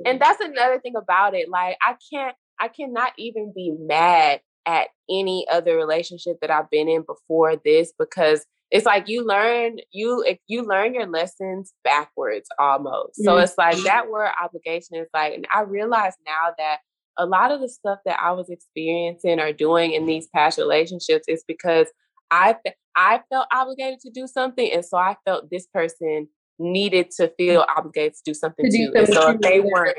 and 0.05 0.21
that's 0.21 0.41
another 0.41 0.81
thing 0.81 0.97
about 0.97 1.35
it. 1.35 1.49
Like, 1.49 1.77
I 1.81 1.97
can't, 2.13 2.37
I 2.59 2.69
cannot 2.69 3.13
even 3.19 3.53
be 3.55 3.75
mad 3.79 4.41
at 4.67 4.89
any 5.11 5.47
other 5.51 5.77
relationship 5.77 6.39
that 6.41 6.51
I've 6.51 6.71
been 6.71 6.89
in 6.89 7.03
before 7.03 7.57
this 7.65 7.93
because 7.99 8.47
it's 8.71 8.87
like 8.87 9.07
you 9.07 9.27
learn 9.27 9.77
you 9.93 10.25
you 10.49 10.63
learn 10.63 10.95
your 10.95 11.07
lessons 11.07 11.75
backwards 11.85 12.49
almost. 12.59 13.19
Mm-hmm. 13.21 13.25
So 13.25 13.39
it's 13.39 13.59
like 13.59 13.77
that 13.85 14.11
word 14.11 14.31
obligation 14.43 14.97
is 14.97 15.09
like, 15.13 15.35
and 15.35 15.47
I 15.55 15.63
realize 15.63 16.15
now 16.27 16.55
that 16.57 16.79
a 17.19 17.27
lot 17.27 17.51
of 17.51 17.61
the 17.61 17.69
stuff 17.69 17.99
that 18.07 18.19
I 18.21 18.33
was 18.33 18.49
experiencing 18.49 19.39
or 19.39 19.53
doing 19.53 19.93
in 19.93 20.07
these 20.07 20.29
past 20.35 20.59
relationships 20.59 21.27
is 21.29 21.45
because 21.47 21.89
I 22.31 22.57
I 22.97 23.21
felt 23.31 23.47
obligated 23.53 24.01
to 24.01 24.11
do 24.11 24.27
something, 24.27 24.71
and 24.73 24.85
so 24.85 24.97
I 24.97 25.17
felt 25.27 25.51
this 25.51 25.67
person 25.67 26.29
needed 26.59 27.11
to 27.19 27.29
feel 27.37 27.67
obligated 27.77 28.15
to 28.15 28.23
do 28.25 28.35
something 28.35 28.65
to 28.65 28.71
too. 28.71 28.93
Do 28.93 29.07
something 29.07 29.15
so 29.15 29.31
if 29.33 29.41
they 29.41 29.61
weren't, 29.61 29.99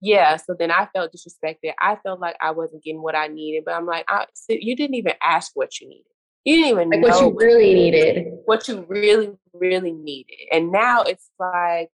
yeah. 0.00 0.36
So 0.36 0.54
then 0.58 0.70
I 0.70 0.88
felt 0.94 1.12
disrespected. 1.12 1.72
I 1.80 1.96
felt 1.96 2.20
like 2.20 2.36
I 2.40 2.50
wasn't 2.50 2.84
getting 2.84 3.02
what 3.02 3.14
I 3.14 3.28
needed, 3.28 3.64
but 3.64 3.74
I'm 3.74 3.86
like, 3.86 4.04
I, 4.08 4.26
you 4.48 4.76
didn't 4.76 4.94
even 4.94 5.14
ask 5.22 5.52
what 5.54 5.80
you 5.80 5.88
needed. 5.88 6.04
You 6.44 6.56
didn't 6.56 6.70
even 6.70 6.90
like 6.90 7.00
know 7.00 7.08
what 7.08 7.20
you 7.20 7.46
really 7.46 7.74
needed. 7.74 8.26
What 8.44 8.68
you 8.68 8.84
really, 8.88 9.32
really 9.52 9.92
needed. 9.92 10.36
And 10.52 10.70
now 10.70 11.02
it's 11.02 11.28
like 11.40 11.90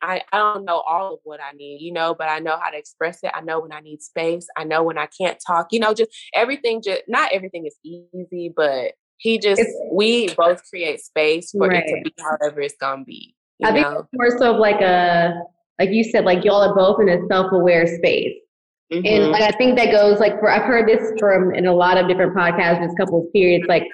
I, 0.00 0.22
I 0.32 0.38
don't 0.38 0.64
know 0.64 0.80
all 0.80 1.14
of 1.14 1.20
what 1.24 1.40
I 1.40 1.56
need, 1.56 1.80
you 1.80 1.92
know, 1.92 2.14
but 2.14 2.28
I 2.28 2.38
know 2.38 2.58
how 2.60 2.70
to 2.70 2.76
express 2.76 3.20
it. 3.22 3.30
I 3.34 3.40
know 3.40 3.60
when 3.60 3.72
I 3.72 3.80
need 3.80 4.02
space. 4.02 4.46
I 4.56 4.64
know 4.64 4.82
when 4.82 4.98
I 4.98 5.06
can't 5.06 5.38
talk, 5.44 5.68
you 5.70 5.80
know, 5.80 5.94
just 5.94 6.10
everything 6.34 6.82
just 6.82 7.02
not 7.08 7.32
everything 7.32 7.66
is 7.66 7.76
easy, 7.84 8.52
but 8.54 8.92
he 9.16 9.38
just 9.38 9.60
it's, 9.60 9.74
we 9.92 10.32
both 10.34 10.62
create 10.68 11.00
space 11.00 11.50
for 11.50 11.68
right. 11.68 11.84
it 11.84 11.96
to 11.96 12.02
be 12.02 12.14
however 12.18 12.60
it's 12.60 12.76
gonna 12.80 13.04
be. 13.04 13.34
I 13.64 13.70
know? 13.70 13.94
think 13.94 14.06
more 14.12 14.38
so 14.38 14.54
of 14.54 14.60
like 14.60 14.80
a 14.80 15.34
like 15.78 15.90
you 15.90 16.04
said, 16.04 16.24
like 16.24 16.44
y'all 16.44 16.62
are 16.62 16.74
both 16.74 17.00
in 17.00 17.08
a 17.08 17.26
self-aware 17.28 17.86
space. 17.98 18.36
Mm-hmm. 18.92 19.06
And 19.06 19.30
like 19.30 19.42
I 19.42 19.50
think 19.56 19.76
that 19.76 19.90
goes 19.90 20.18
like 20.18 20.38
for 20.40 20.50
I've 20.50 20.62
heard 20.62 20.88
this 20.88 21.12
from 21.18 21.54
in 21.54 21.66
a 21.66 21.74
lot 21.74 21.98
of 21.98 22.08
different 22.08 22.34
podcasts, 22.34 22.86
this 22.86 22.96
couples 22.96 23.28
periods, 23.32 23.66
like 23.68 23.84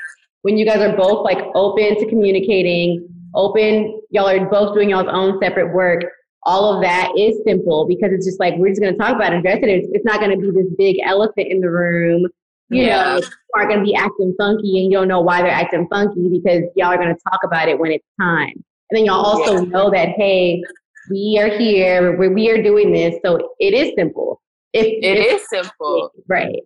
when 0.42 0.56
you 0.56 0.64
guys 0.64 0.78
are 0.78 0.96
both 0.96 1.24
like 1.24 1.38
open 1.54 1.98
to 1.98 2.06
communicating, 2.06 3.08
open, 3.34 4.00
y'all 4.10 4.28
are 4.28 4.44
both 4.46 4.74
doing 4.74 4.90
y'all's 4.90 5.08
own 5.10 5.40
separate 5.42 5.74
work. 5.74 6.02
All 6.44 6.74
of 6.74 6.82
that 6.82 7.10
is 7.18 7.40
simple 7.46 7.86
because 7.86 8.12
it's 8.12 8.26
just 8.26 8.38
like 8.38 8.54
we're 8.56 8.68
just 8.68 8.80
gonna 8.80 8.96
talk 8.96 9.16
about 9.16 9.32
it, 9.32 9.38
address 9.38 9.58
it. 9.62 9.68
It's, 9.68 9.88
it's 9.92 10.04
not 10.04 10.20
gonna 10.20 10.36
be 10.36 10.50
this 10.50 10.66
big 10.78 10.98
elephant 11.04 11.48
in 11.50 11.60
the 11.60 11.70
room. 11.70 12.28
You 12.68 12.84
yeah. 12.84 13.18
know, 13.18 13.20
are 13.56 13.68
gonna 13.68 13.82
be 13.82 13.94
acting 13.94 14.34
funky 14.38 14.82
and 14.82 14.92
you 14.92 14.98
don't 14.98 15.08
know 15.08 15.20
why 15.20 15.42
they're 15.42 15.50
acting 15.50 15.88
funky 15.90 16.28
because 16.28 16.62
y'all 16.76 16.88
are 16.88 16.98
gonna 16.98 17.16
talk 17.30 17.40
about 17.42 17.68
it 17.68 17.78
when 17.78 17.90
it's 17.90 18.06
time. 18.20 18.52
And 18.90 18.98
then 18.98 19.06
y'all 19.06 19.24
also 19.24 19.64
yeah. 19.64 19.70
know 19.70 19.90
that 19.90 20.10
hey, 20.10 20.62
we 21.10 21.38
are 21.40 21.56
here, 21.58 22.16
we, 22.16 22.28
we 22.28 22.50
are 22.50 22.62
doing 22.62 22.92
this, 22.92 23.16
so 23.24 23.54
it 23.58 23.74
is 23.74 23.92
simple. 23.96 24.40
If, 24.72 24.86
it 24.86 25.18
if, 25.18 25.40
is 25.40 25.48
simple, 25.48 26.10
right? 26.28 26.62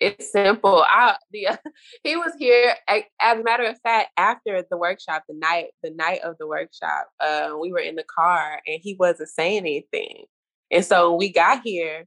It's 0.00 0.32
simple. 0.32 0.82
I 0.88 1.16
the 1.30 1.58
he 2.04 2.16
was 2.16 2.32
here. 2.38 2.74
As 2.88 3.02
a 3.38 3.42
matter 3.42 3.64
of 3.64 3.78
fact, 3.82 4.10
after 4.16 4.64
the 4.70 4.78
workshop, 4.78 5.24
the 5.28 5.34
night 5.34 5.66
the 5.82 5.90
night 5.90 6.20
of 6.22 6.36
the 6.38 6.46
workshop, 6.46 7.08
uh, 7.20 7.50
we 7.60 7.70
were 7.70 7.80
in 7.80 7.96
the 7.96 8.04
car 8.04 8.60
and 8.66 8.80
he 8.82 8.96
wasn't 8.98 9.28
saying 9.28 9.58
anything. 9.58 10.24
And 10.70 10.84
so 10.84 11.14
we 11.14 11.30
got 11.30 11.62
here, 11.64 12.06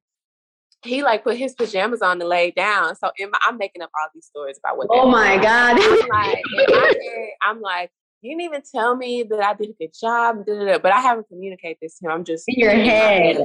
he 0.84 1.04
like 1.04 1.24
put 1.24 1.38
his 1.38 1.54
pajamas 1.54 2.02
on 2.02 2.20
and 2.20 2.30
lay 2.30 2.52
down. 2.52 2.96
So 2.96 3.12
my, 3.20 3.38
I'm 3.46 3.58
making 3.58 3.82
up 3.82 3.92
all 4.00 4.08
these 4.14 4.26
stories 4.26 4.58
about 4.58 4.78
what. 4.78 4.88
Oh 4.90 5.10
my 5.10 5.38
god! 5.38 5.78
I'm 5.80 6.08
like, 6.10 6.42
head, 6.82 6.96
I'm 7.44 7.62
like, 7.62 7.92
you 8.24 8.32
didn't 8.32 8.42
even 8.44 8.62
tell 8.74 8.96
me 8.96 9.24
that 9.24 9.40
I 9.42 9.54
did 9.54 9.72
a 9.72 9.74
good 9.74 9.94
job. 10.00 10.46
But 10.46 10.94
I 10.94 11.02
haven't 11.02 11.28
communicated 11.28 11.78
this 11.82 12.00
to 12.00 12.06
him. 12.06 12.12
I'm 12.12 12.24
just 12.24 12.46
in 12.48 12.56
your 12.58 12.72
head. 12.72 13.38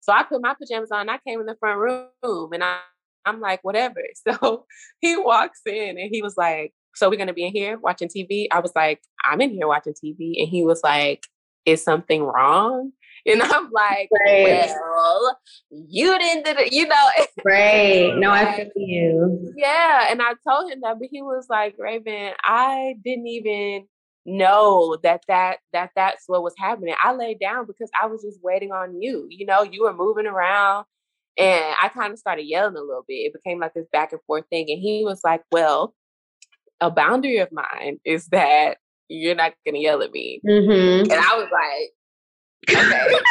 So 0.00 0.12
I 0.12 0.22
put 0.22 0.40
my 0.40 0.54
pajamas 0.54 0.90
on. 0.90 1.10
I 1.10 1.18
came 1.18 1.40
in 1.40 1.46
the 1.46 1.56
front 1.60 1.78
room 1.78 2.52
and 2.52 2.64
I, 2.64 2.78
I'm 3.26 3.40
like, 3.40 3.62
whatever. 3.62 4.00
So 4.26 4.64
he 5.00 5.16
walks 5.16 5.60
in 5.66 5.98
and 5.98 6.08
he 6.10 6.22
was 6.22 6.36
like, 6.38 6.72
so 6.94 7.10
we're 7.10 7.16
going 7.16 7.28
to 7.28 7.34
be 7.34 7.44
in 7.44 7.52
here 7.52 7.78
watching 7.78 8.08
TV? 8.08 8.46
I 8.50 8.60
was 8.60 8.72
like, 8.74 9.00
I'm 9.22 9.42
in 9.42 9.50
here 9.50 9.68
watching 9.68 9.92
TV. 9.92 10.40
And 10.40 10.48
he 10.48 10.64
was 10.64 10.80
like, 10.82 11.26
is 11.66 11.84
something 11.84 12.22
wrong? 12.22 12.92
And 13.26 13.42
I'm 13.42 13.68
like, 13.72 14.08
right. 14.26 14.70
well, 14.80 15.38
you 15.70 16.16
didn't 16.18 16.44
do 16.46 16.62
it, 16.62 16.72
you 16.72 16.86
know. 16.86 17.08
Right. 17.44 18.16
No, 18.16 18.30
I 18.30 18.54
feel 18.54 18.70
you. 18.76 19.52
Yeah. 19.54 20.06
And 20.10 20.22
I 20.22 20.32
told 20.48 20.70
him 20.70 20.80
that, 20.82 20.98
but 20.98 21.08
he 21.10 21.20
was 21.20 21.46
like, 21.50 21.74
Raven, 21.78 22.32
I 22.44 22.94
didn't 23.04 23.26
even 23.26 23.86
know 24.26 24.96
that 25.02 25.22
that 25.28 25.58
that 25.72 25.90
that's 25.96 26.24
what 26.26 26.42
was 26.42 26.54
happening. 26.58 26.94
I 27.02 27.12
laid 27.14 27.40
down 27.40 27.66
because 27.66 27.90
I 28.00 28.06
was 28.06 28.22
just 28.22 28.40
waiting 28.42 28.72
on 28.72 29.00
you. 29.00 29.26
You 29.30 29.46
know, 29.46 29.62
you 29.62 29.82
were 29.82 29.94
moving 29.94 30.26
around 30.26 30.86
and 31.36 31.74
I 31.80 31.88
kind 31.88 32.12
of 32.12 32.18
started 32.18 32.42
yelling 32.42 32.76
a 32.76 32.80
little 32.80 33.04
bit. 33.06 33.14
It 33.14 33.32
became 33.32 33.60
like 33.60 33.74
this 33.74 33.86
back 33.92 34.12
and 34.12 34.20
forth 34.26 34.44
thing. 34.50 34.66
And 34.68 34.80
he 34.80 35.04
was 35.04 35.20
like, 35.24 35.42
Well, 35.52 35.94
a 36.80 36.90
boundary 36.90 37.38
of 37.38 37.50
mine 37.52 37.98
is 38.04 38.26
that 38.28 38.78
you're 39.08 39.34
not 39.34 39.54
gonna 39.64 39.78
yell 39.78 40.02
at 40.02 40.12
me. 40.12 40.40
Mm-hmm. 40.46 41.10
And 41.10 41.20
I 41.20 41.36
was 41.36 41.48
like, 41.52 41.92
okay. 42.76 43.14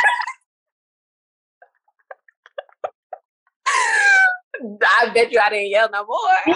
I 4.59 5.09
bet 5.13 5.31
you 5.31 5.39
I 5.39 5.49
didn't 5.49 5.69
yell 5.69 5.89
no 5.91 6.03
more. 6.05 6.55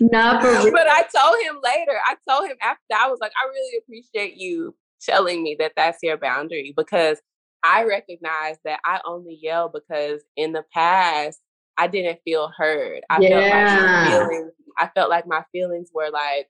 Not 0.00 0.42
for 0.42 0.50
real. 0.50 0.72
But 0.72 0.88
I 0.88 1.02
told 1.02 1.36
him 1.42 1.60
later. 1.62 1.98
I 2.06 2.16
told 2.28 2.48
him 2.48 2.56
after 2.62 2.94
I 2.98 3.08
was 3.08 3.18
like, 3.20 3.32
I 3.42 3.48
really 3.48 3.78
appreciate 3.78 4.36
you 4.36 4.74
telling 5.00 5.42
me 5.42 5.56
that 5.58 5.72
that's 5.76 5.98
your 6.02 6.16
boundary 6.16 6.74
because 6.76 7.20
I 7.64 7.84
recognize 7.84 8.56
that 8.64 8.80
I 8.84 9.00
only 9.04 9.38
yell 9.40 9.68
because 9.68 10.22
in 10.36 10.52
the 10.52 10.64
past 10.72 11.40
I 11.76 11.86
didn't 11.86 12.20
feel 12.24 12.50
heard. 12.56 13.02
I 13.08 13.20
yeah. 13.20 13.30
felt 13.38 13.50
like 13.50 13.80
my 13.80 14.26
feelings. 14.26 14.52
I 14.78 14.90
felt 14.94 15.10
like 15.10 15.26
my 15.26 15.44
feelings 15.52 15.90
were 15.94 16.10
like 16.10 16.48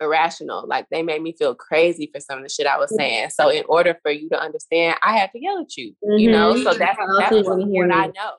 irrational. 0.00 0.66
Like 0.66 0.86
they 0.90 1.02
made 1.02 1.22
me 1.22 1.34
feel 1.38 1.54
crazy 1.54 2.10
for 2.12 2.20
some 2.20 2.38
of 2.38 2.44
the 2.44 2.48
shit 2.48 2.66
I 2.66 2.78
was 2.78 2.90
mm. 2.90 2.96
saying. 2.96 3.30
So 3.30 3.48
in 3.50 3.64
order 3.68 3.98
for 4.02 4.10
you 4.10 4.28
to 4.30 4.38
understand, 4.38 4.96
I 5.02 5.16
had 5.16 5.30
to 5.32 5.40
yell 5.40 5.60
at 5.60 5.76
you. 5.76 5.92
Mm-hmm. 6.04 6.18
You 6.18 6.30
know, 6.30 6.56
so 6.56 6.70
mm-hmm. 6.70 6.78
that's 6.78 6.98
that's 7.18 7.48
what, 7.48 7.66
what 7.66 7.92
I 7.92 8.06
know. 8.06 8.32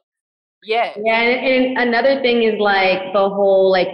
Yeah. 0.68 0.92
Yeah. 1.02 1.22
And, 1.22 1.78
and 1.78 1.90
another 1.90 2.22
thing 2.22 2.44
is 2.44 2.60
like 2.60 3.14
the 3.14 3.30
whole 3.30 3.72
like 3.72 3.88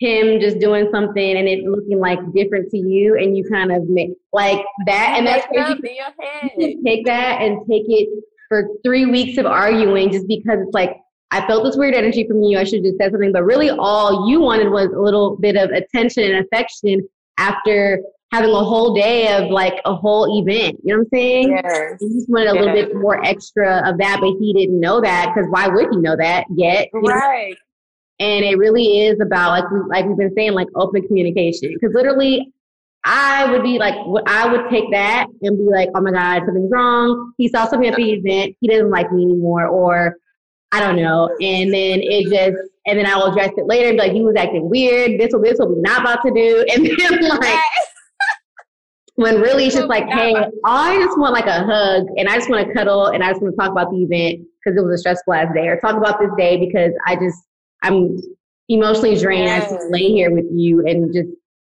him 0.00 0.38
just 0.38 0.58
doing 0.58 0.88
something 0.92 1.36
and 1.36 1.48
it 1.48 1.64
looking 1.64 1.98
like 1.98 2.18
different 2.34 2.70
to 2.70 2.78
you 2.78 3.16
and 3.16 3.36
you 3.36 3.44
kind 3.50 3.72
of 3.72 3.88
make 3.88 4.10
like 4.32 4.62
that 4.86 5.14
and 5.16 5.26
that's 5.26 5.46
where 5.50 5.70
you, 5.70 5.78
you 6.58 6.82
take 6.84 7.04
that 7.06 7.40
and 7.42 7.60
take 7.68 7.84
it 7.86 8.08
for 8.48 8.68
three 8.84 9.06
weeks 9.06 9.38
of 9.38 9.46
arguing 9.46 10.10
just 10.10 10.26
because 10.28 10.58
it's 10.60 10.74
like 10.74 10.96
I 11.30 11.46
felt 11.46 11.64
this 11.64 11.76
weird 11.76 11.94
energy 11.94 12.26
from 12.26 12.42
you. 12.42 12.58
I 12.58 12.64
should 12.64 12.78
have 12.78 12.84
just 12.84 12.98
said 12.98 13.12
something, 13.12 13.32
but 13.32 13.44
really 13.44 13.70
all 13.70 14.28
you 14.28 14.40
wanted 14.40 14.70
was 14.70 14.88
a 14.88 14.98
little 14.98 15.36
bit 15.36 15.56
of 15.56 15.70
attention 15.70 16.24
and 16.24 16.44
affection 16.44 17.08
after 17.38 18.02
having 18.30 18.50
a 18.50 18.64
whole 18.64 18.94
day 18.94 19.36
of 19.36 19.50
like 19.50 19.80
a 19.84 19.94
whole 19.94 20.38
event. 20.40 20.78
You 20.84 20.94
know 20.94 20.98
what 20.98 21.06
I'm 21.06 21.18
saying? 21.18 21.50
Yes. 21.50 21.96
He 22.00 22.08
just 22.08 22.28
wanted 22.28 22.50
a 22.50 22.54
yes. 22.54 22.64
little 22.64 22.74
bit 22.74 22.94
more 22.94 23.24
extra 23.24 23.88
of 23.88 23.98
that, 23.98 24.18
but 24.20 24.30
he 24.38 24.52
didn't 24.52 24.78
know 24.78 25.00
that 25.00 25.32
because 25.34 25.48
why 25.50 25.68
would 25.68 25.88
he 25.90 25.96
know 25.96 26.16
that 26.16 26.44
yet? 26.54 26.88
Right. 26.92 27.50
Know? 27.50 27.56
And 28.26 28.44
it 28.44 28.58
really 28.58 29.00
is 29.06 29.18
about 29.20 29.50
like 29.50 29.70
we 29.70 29.80
like 29.88 30.04
we've 30.04 30.16
been 30.16 30.34
saying, 30.34 30.52
like 30.52 30.68
open 30.74 31.06
communication. 31.06 31.72
Because 31.72 31.94
literally, 31.94 32.52
I 33.04 33.50
would 33.50 33.62
be 33.62 33.78
like, 33.78 33.94
I 34.26 34.46
would 34.46 34.68
take 34.70 34.90
that 34.92 35.26
and 35.42 35.56
be 35.56 35.64
like, 35.64 35.88
oh 35.94 36.02
my 36.02 36.12
God, 36.12 36.42
something's 36.44 36.70
wrong. 36.70 37.32
He 37.38 37.48
saw 37.48 37.66
something 37.66 37.88
at 37.88 37.96
the 37.96 38.12
event. 38.12 38.56
He 38.60 38.68
doesn't 38.68 38.90
like 38.90 39.10
me 39.10 39.22
anymore, 39.22 39.66
or 39.66 40.16
I 40.70 40.80
don't 40.80 40.96
know. 40.96 41.28
And 41.40 41.72
then 41.72 42.00
it 42.02 42.24
just, 42.24 42.62
and 42.86 42.98
then 42.98 43.06
I 43.06 43.16
will 43.16 43.32
address 43.32 43.52
it 43.56 43.66
later 43.66 43.88
and 43.88 43.96
be 43.96 44.02
like, 44.02 44.12
he 44.12 44.22
was 44.22 44.36
acting 44.36 44.68
weird. 44.68 45.18
This 45.18 45.32
will, 45.32 45.40
this 45.40 45.58
will 45.58 45.74
be 45.74 45.80
not 45.80 46.02
about 46.02 46.20
to 46.24 46.30
do. 46.30 46.64
And 46.74 46.86
then 46.86 47.28
like, 47.28 47.58
when 49.20 49.38
really 49.38 49.66
it's 49.66 49.74
just 49.74 49.88
like, 49.88 50.08
hey, 50.08 50.34
I 50.64 50.96
just 50.96 51.18
want 51.18 51.34
like 51.34 51.44
a 51.44 51.62
hug 51.62 52.06
and 52.16 52.26
I 52.26 52.36
just 52.36 52.48
want 52.48 52.66
to 52.66 52.72
cuddle 52.72 53.08
and 53.08 53.22
I 53.22 53.28
just 53.28 53.42
want 53.42 53.52
to 53.52 53.56
talk 53.56 53.70
about 53.70 53.90
the 53.90 53.98
event 53.98 54.46
because 54.64 54.78
it 54.78 54.82
was 54.82 54.94
a 54.94 54.98
stressful 54.98 55.34
ass 55.34 55.48
day 55.54 55.68
or 55.68 55.78
talk 55.78 55.94
about 55.94 56.18
this 56.18 56.30
day 56.38 56.56
because 56.56 56.92
I 57.06 57.16
just, 57.16 57.36
I'm 57.82 58.18
emotionally 58.70 59.18
drained. 59.18 59.44
Yes. 59.44 59.70
I 59.70 59.74
just 59.74 59.90
lay 59.90 60.08
here 60.08 60.34
with 60.34 60.46
you 60.50 60.86
and 60.86 61.12
just, 61.12 61.28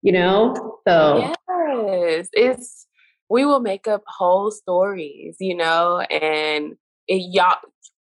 you 0.02 0.12
know, 0.12 0.78
so. 0.86 1.32
Yes, 1.56 2.28
it's, 2.34 2.86
we 3.30 3.46
will 3.46 3.60
make 3.60 3.88
up 3.88 4.02
whole 4.06 4.50
stories, 4.50 5.36
you 5.40 5.56
know, 5.56 6.00
and 6.00 6.76
it, 7.08 7.22
y'all, 7.32 7.56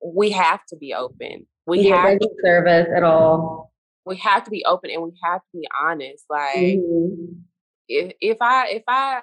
we 0.05 0.31
have 0.31 0.65
to 0.65 0.75
be 0.75 0.93
open. 0.93 1.47
We 1.65 1.87
yeah, 1.87 2.09
have 2.09 2.19
to 2.19 2.29
serve 2.43 2.67
us 2.67 2.87
at 2.93 3.03
all. 3.03 3.71
We 4.05 4.17
have 4.17 4.43
to 4.43 4.51
be 4.51 4.65
open 4.65 4.89
and 4.91 5.01
we 5.01 5.11
have 5.23 5.39
to 5.39 5.59
be 5.59 5.67
honest. 5.81 6.25
Like, 6.29 6.57
mm-hmm 6.57 7.39
if 7.89 8.13
if 8.21 8.37
I 8.41 8.69
if 8.69 8.83
I 8.87 9.21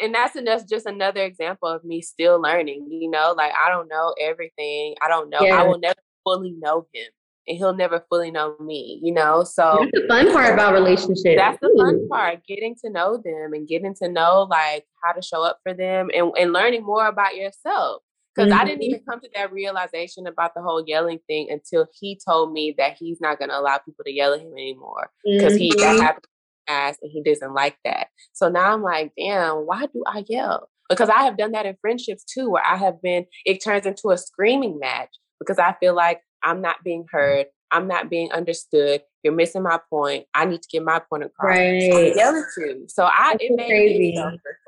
and 0.00 0.14
that's 0.14 0.34
and 0.34 0.46
that's 0.46 0.64
just 0.64 0.86
another 0.86 1.22
example 1.22 1.68
of 1.68 1.84
me 1.84 2.02
still 2.02 2.40
learning, 2.40 2.88
you 2.90 3.10
know, 3.10 3.34
like 3.36 3.52
I 3.54 3.70
don't 3.70 3.88
know 3.88 4.14
everything. 4.20 4.94
I 5.02 5.08
don't 5.08 5.30
know. 5.30 5.40
Yeah. 5.40 5.60
I 5.60 5.62
will 5.64 5.78
never 5.78 6.00
fully 6.24 6.56
know 6.58 6.86
him 6.92 7.06
and 7.46 7.56
he'll 7.56 7.74
never 7.74 8.04
fully 8.08 8.30
know 8.30 8.56
me, 8.60 9.00
you 9.02 9.12
know. 9.12 9.44
So 9.44 9.78
that's 9.80 9.90
the 9.92 10.06
fun 10.08 10.32
part 10.32 10.52
about 10.52 10.74
relationships. 10.74 11.36
That's 11.36 11.58
the 11.60 11.74
fun 11.76 12.08
part, 12.08 12.40
getting 12.46 12.74
to 12.84 12.90
know 12.90 13.16
them 13.16 13.52
and 13.52 13.68
getting 13.68 13.94
to 14.02 14.08
know 14.08 14.46
like 14.50 14.84
how 15.02 15.12
to 15.12 15.22
show 15.22 15.42
up 15.42 15.60
for 15.62 15.74
them 15.74 16.10
and, 16.14 16.32
and 16.38 16.52
learning 16.52 16.84
more 16.84 17.06
about 17.06 17.36
yourself. 17.36 18.02
Because 18.34 18.52
mm-hmm. 18.52 18.60
I 18.60 18.64
didn't 18.64 18.82
even 18.82 19.00
come 19.08 19.20
to 19.20 19.30
that 19.34 19.52
realization 19.52 20.26
about 20.26 20.54
the 20.54 20.62
whole 20.62 20.84
yelling 20.86 21.18
thing 21.26 21.48
until 21.50 21.86
he 21.98 22.20
told 22.24 22.52
me 22.52 22.74
that 22.78 22.96
he's 22.98 23.20
not 23.20 23.38
gonna 23.38 23.58
allow 23.58 23.78
people 23.78 24.04
to 24.04 24.12
yell 24.12 24.34
at 24.34 24.40
him 24.40 24.52
anymore. 24.52 25.10
Because 25.24 25.54
mm-hmm. 25.54 25.58
he 25.58 25.70
that 25.70 25.78
mm-hmm. 25.78 26.02
happened 26.02 26.24
ass 26.68 26.96
and 27.02 27.10
he 27.10 27.22
doesn't 27.22 27.54
like 27.54 27.76
that. 27.84 28.08
So 28.32 28.48
now 28.48 28.72
I'm 28.72 28.82
like, 28.82 29.12
damn, 29.16 29.66
why 29.66 29.86
do 29.86 30.02
I 30.06 30.24
yell? 30.28 30.68
Because 30.88 31.08
I 31.08 31.24
have 31.24 31.36
done 31.36 31.52
that 31.52 31.66
in 31.66 31.76
friendships 31.80 32.24
too, 32.24 32.50
where 32.50 32.64
I 32.64 32.76
have 32.76 33.02
been, 33.02 33.26
it 33.44 33.62
turns 33.62 33.86
into 33.86 34.10
a 34.10 34.18
screaming 34.18 34.78
match 34.78 35.10
because 35.38 35.58
I 35.58 35.74
feel 35.80 35.94
like 35.94 36.20
I'm 36.42 36.62
not 36.62 36.76
being 36.84 37.04
heard. 37.10 37.46
I'm 37.70 37.86
not 37.86 38.08
being 38.08 38.32
understood. 38.32 39.02
You're 39.22 39.34
missing 39.34 39.62
my 39.62 39.78
point. 39.90 40.24
I 40.32 40.46
need 40.46 40.62
to 40.62 40.68
get 40.72 40.82
my 40.82 41.00
point 41.10 41.24
across. 41.24 41.56
Right. 41.56 41.92
So 41.92 41.98
yelling 41.98 42.44
too. 42.56 42.84
So 42.88 43.04
I 43.04 43.32
That's 43.32 43.44
it 43.44 43.60
so 43.60 43.66
crazy. 43.66 44.18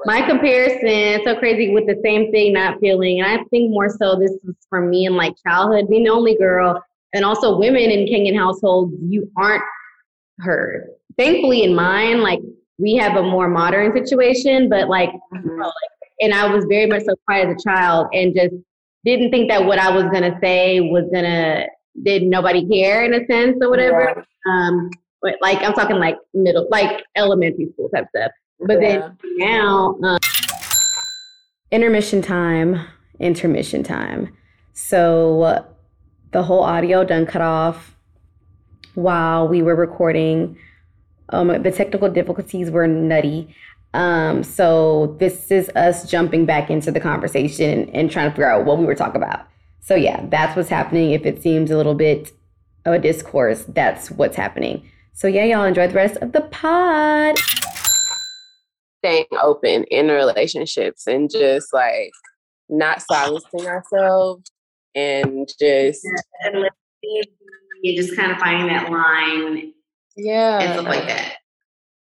My 0.04 0.20
comparison, 0.22 1.24
so 1.24 1.38
crazy 1.38 1.72
with 1.72 1.86
the 1.86 1.98
same 2.04 2.30
thing, 2.30 2.52
not 2.52 2.78
feeling. 2.80 3.20
And 3.20 3.30
I 3.30 3.42
think 3.44 3.70
more 3.70 3.88
so 3.88 4.16
this 4.16 4.32
is 4.32 4.54
for 4.68 4.86
me 4.86 5.06
in 5.06 5.16
like 5.16 5.34
childhood, 5.46 5.88
being 5.88 6.04
the 6.04 6.10
only 6.10 6.36
girl, 6.36 6.82
and 7.14 7.24
also 7.24 7.58
women 7.58 7.90
in 7.90 8.06
Kenyan 8.06 8.36
households, 8.36 8.94
you 9.08 9.30
aren't 9.36 9.64
heard 10.40 10.90
thankfully 11.20 11.62
in 11.64 11.74
mine, 11.74 12.22
like 12.22 12.40
we 12.78 12.96
have 12.96 13.16
a 13.16 13.22
more 13.22 13.48
modern 13.48 13.92
situation, 13.92 14.68
but 14.68 14.88
like, 14.88 15.10
mm-hmm. 15.34 15.60
and 16.20 16.32
I 16.32 16.52
was 16.52 16.64
very 16.68 16.86
much 16.86 17.02
so 17.04 17.14
quiet 17.26 17.48
as 17.48 17.56
a 17.60 17.68
child 17.68 18.08
and 18.12 18.34
just 18.34 18.54
didn't 19.04 19.30
think 19.30 19.50
that 19.50 19.64
what 19.64 19.78
I 19.78 19.90
was 19.94 20.04
gonna 20.04 20.38
say 20.42 20.80
was 20.80 21.04
gonna 21.12 21.66
did 22.02 22.22
nobody 22.22 22.66
care 22.66 23.04
in 23.04 23.12
a 23.12 23.26
sense 23.26 23.58
or 23.60 23.68
whatever. 23.68 24.24
Yeah. 24.46 24.52
Um, 24.52 24.90
but 25.20 25.36
like 25.42 25.58
I'm 25.62 25.74
talking 25.74 25.96
like 25.96 26.16
middle, 26.32 26.66
like 26.70 27.04
elementary 27.16 27.68
school 27.72 27.90
type 27.90 28.06
stuff. 28.16 28.32
But 28.66 28.80
yeah. 28.80 28.98
then 28.98 29.18
now, 29.36 29.98
um, 30.02 30.18
intermission 31.70 32.22
time, 32.22 32.86
intermission 33.18 33.82
time. 33.82 34.34
So 34.72 35.42
uh, 35.42 35.64
the 36.32 36.42
whole 36.42 36.62
audio 36.62 37.04
done 37.04 37.26
cut 37.26 37.42
off 37.42 37.96
while 38.94 39.48
we 39.48 39.60
were 39.62 39.76
recording. 39.76 40.56
Um, 41.30 41.62
the 41.62 41.70
technical 41.70 42.08
difficulties 42.08 42.70
were 42.70 42.86
nutty. 42.86 43.54
Um, 43.92 44.44
so 44.44 45.16
this 45.18 45.50
is 45.50 45.68
us 45.70 46.08
jumping 46.08 46.46
back 46.46 46.70
into 46.70 46.92
the 46.92 47.00
conversation 47.00 47.70
and, 47.70 47.94
and 47.94 48.10
trying 48.10 48.28
to 48.28 48.30
figure 48.30 48.50
out 48.50 48.64
what 48.64 48.78
we 48.78 48.84
were 48.84 48.94
talking 48.94 49.20
about. 49.20 49.46
So 49.80 49.94
yeah, 49.94 50.24
that's 50.28 50.56
what's 50.56 50.68
happening. 50.68 51.10
If 51.12 51.26
it 51.26 51.42
seems 51.42 51.70
a 51.70 51.76
little 51.76 51.94
bit 51.94 52.32
of 52.84 52.94
a 52.94 52.98
discourse, 52.98 53.64
that's 53.68 54.10
what's 54.10 54.36
happening. 54.36 54.88
So 55.12 55.26
yeah, 55.26 55.44
y'all 55.44 55.64
enjoy 55.64 55.88
the 55.88 55.94
rest 55.94 56.16
of 56.18 56.32
the 56.32 56.42
pod. 56.42 57.36
Staying 58.98 59.26
open 59.42 59.84
in 59.84 60.08
relationships 60.08 61.06
and 61.06 61.30
just 61.30 61.72
like 61.72 62.12
not 62.68 63.02
silencing 63.02 63.66
ourselves 63.66 64.50
and 64.94 65.48
just 65.58 66.06
and 66.42 66.68
just 67.84 68.14
kind 68.16 68.30
of 68.30 68.38
finding 68.38 68.68
that 68.68 68.90
line 68.90 69.72
yeah 70.16 70.58
and 70.60 70.72
stuff 70.72 70.86
like 70.86 71.06
that 71.06 71.36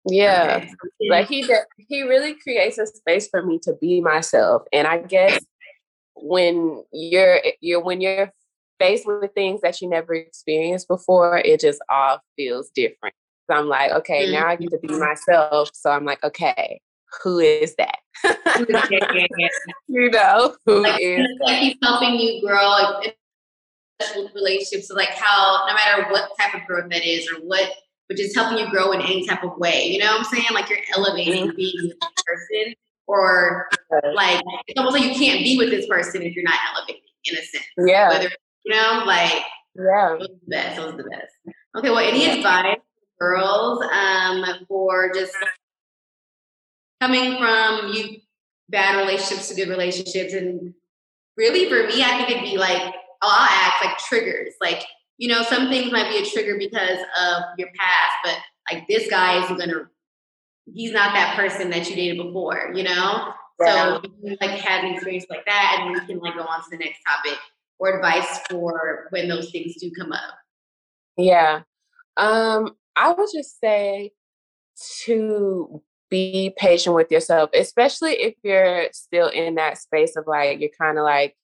yeah 0.09 0.57
okay. 0.63 1.11
like 1.11 1.29
he 1.29 1.47
he 1.77 2.03
really 2.03 2.35
creates 2.35 2.79
a 2.79 2.87
space 2.87 3.29
for 3.29 3.45
me 3.45 3.59
to 3.59 3.75
be 3.81 4.01
myself 4.01 4.63
and 4.73 4.87
i 4.87 4.99
guess 4.99 5.45
when 6.17 6.83
you're 6.93 7.41
you're 7.61 7.83
when 7.83 8.01
you're 8.01 8.33
faced 8.79 9.07
with 9.07 9.31
things 9.35 9.61
that 9.61 9.81
you 9.81 9.89
never 9.89 10.15
experienced 10.15 10.89
before 10.89 11.39
it 11.39 11.61
just 11.61 11.81
all 11.91 12.19
feels 12.37 12.71
different 12.71 13.15
so 13.49 13.57
i'm 13.57 13.69
like 13.69 13.93
okay 13.93 14.25
mm-hmm. 14.25 14.33
now 14.33 14.47
i 14.47 14.57
get 14.57 14.71
to 14.71 14.79
be 14.79 14.89
mm-hmm. 14.89 15.01
myself 15.01 15.71
so 15.75 15.91
i'm 15.91 16.05
like 16.05 16.23
okay 16.25 16.81
who 17.23 17.39
is 17.39 17.75
that 17.77 17.99
you 19.89 20.11
know 20.11 20.57
who 20.65 20.83
like, 20.83 21.01
is 21.01 21.27
like 21.41 21.59
he's 21.59 21.77
helping 21.83 22.15
you 22.15 22.41
grow 22.41 22.71
like, 23.01 23.17
relationships 24.35 24.89
so 24.89 24.95
like 24.95 25.11
how 25.11 25.67
no 25.67 25.75
matter 25.75 26.11
what 26.11 26.31
type 26.41 26.55
of 26.55 26.67
growth 26.67 26.89
that 26.91 27.05
is 27.05 27.29
or 27.31 27.35
what 27.41 27.71
but 28.11 28.17
just 28.17 28.35
helping 28.35 28.59
you 28.59 28.69
grow 28.73 28.91
in 28.91 29.01
any 29.01 29.25
type 29.25 29.45
of 29.45 29.57
way. 29.57 29.87
You 29.87 30.01
know 30.01 30.07
what 30.07 30.19
I'm 30.19 30.25
saying? 30.25 30.47
Like 30.53 30.69
you're 30.69 30.81
elevating 30.97 31.47
mm-hmm. 31.47 31.57
being 31.57 31.93
a 32.03 32.23
person, 32.25 32.75
or 33.07 33.69
like 34.15 34.43
it's 34.67 34.77
almost 34.77 34.99
like 34.99 35.05
you 35.05 35.15
can't 35.15 35.45
be 35.45 35.57
with 35.57 35.71
this 35.71 35.87
person 35.87 36.21
if 36.23 36.35
you're 36.35 36.45
not 36.45 36.59
elevating 36.75 37.03
in 37.27 37.35
a 37.37 37.43
sense. 37.43 37.65
Yeah. 37.79 38.09
Whether 38.09 38.29
you 38.65 38.75
know, 38.75 39.05
like 39.07 39.45
yeah, 39.77 40.15
it 40.15 40.19
was 40.19 40.29
the 40.29 40.49
best. 40.49 40.79
It 40.79 40.85
was 40.85 40.97
the 40.97 41.05
best. 41.05 41.57
Okay, 41.79 41.91
well, 41.91 42.01
any 42.01 42.29
advice, 42.29 42.79
for 43.17 43.37
girls, 43.37 43.81
um, 43.93 44.45
for 44.67 45.13
just 45.15 45.37
coming 47.01 47.39
from 47.39 47.93
you 47.93 48.17
bad 48.71 48.99
relationships 48.99 49.49
to 49.51 49.55
good 49.55 49.69
relationships, 49.69 50.33
and 50.33 50.75
really 51.37 51.69
for 51.69 51.87
me, 51.87 52.03
I 52.03 52.17
think 52.17 52.31
it'd 52.31 52.43
be 52.43 52.59
like 52.59 52.93
I'll 53.23 53.49
ask 53.49 53.85
like 53.85 53.99
triggers, 53.99 54.55
like 54.61 54.83
you 55.21 55.29
know, 55.29 55.43
some 55.43 55.69
things 55.69 55.93
might 55.93 56.09
be 56.09 56.17
a 56.17 56.25
trigger 56.25 56.57
because 56.59 56.99
of 56.99 57.43
your 57.59 57.69
past, 57.79 58.13
but 58.25 58.39
like 58.73 58.89
this 58.89 59.09
guy 59.11 59.45
isn't 59.45 59.59
gonna 59.59 59.91
he's 60.73 60.93
not 60.93 61.13
that 61.13 61.37
person 61.37 61.69
that 61.69 61.89
you 61.91 61.95
dated 61.95 62.17
before, 62.17 62.73
you 62.75 62.83
know? 62.83 63.35
So 63.63 64.01
you 64.23 64.39
like 64.41 64.53
had 64.53 64.85
an 64.85 64.95
experience 64.95 65.27
like 65.29 65.45
that 65.45 65.81
and 65.81 65.93
we 65.93 66.01
can 66.07 66.21
like 66.21 66.35
go 66.35 66.41
on 66.41 66.63
to 66.63 66.71
the 66.71 66.79
next 66.79 67.01
topic 67.07 67.39
or 67.79 67.97
advice 67.97 68.41
for 68.49 69.09
when 69.11 69.29
those 69.29 69.51
things 69.51 69.75
do 69.79 69.91
come 69.91 70.11
up. 70.11 70.35
Yeah. 71.19 71.63
Um, 72.17 72.75
I 72.97 73.13
would 73.13 73.29
just 73.31 73.61
say 73.61 74.13
to 75.03 75.83
be 76.09 76.55
patient 76.57 76.97
with 76.97 77.11
yourself, 77.11 77.51
especially 77.53 78.13
if 78.13 78.37
you're 78.43 78.87
still 78.93 79.29
in 79.29 79.57
that 79.57 79.77
space 79.77 80.17
of 80.17 80.27
like 80.27 80.61
you're 80.61 80.71
kind 80.81 80.97
of 80.97 81.05
like 81.05 81.37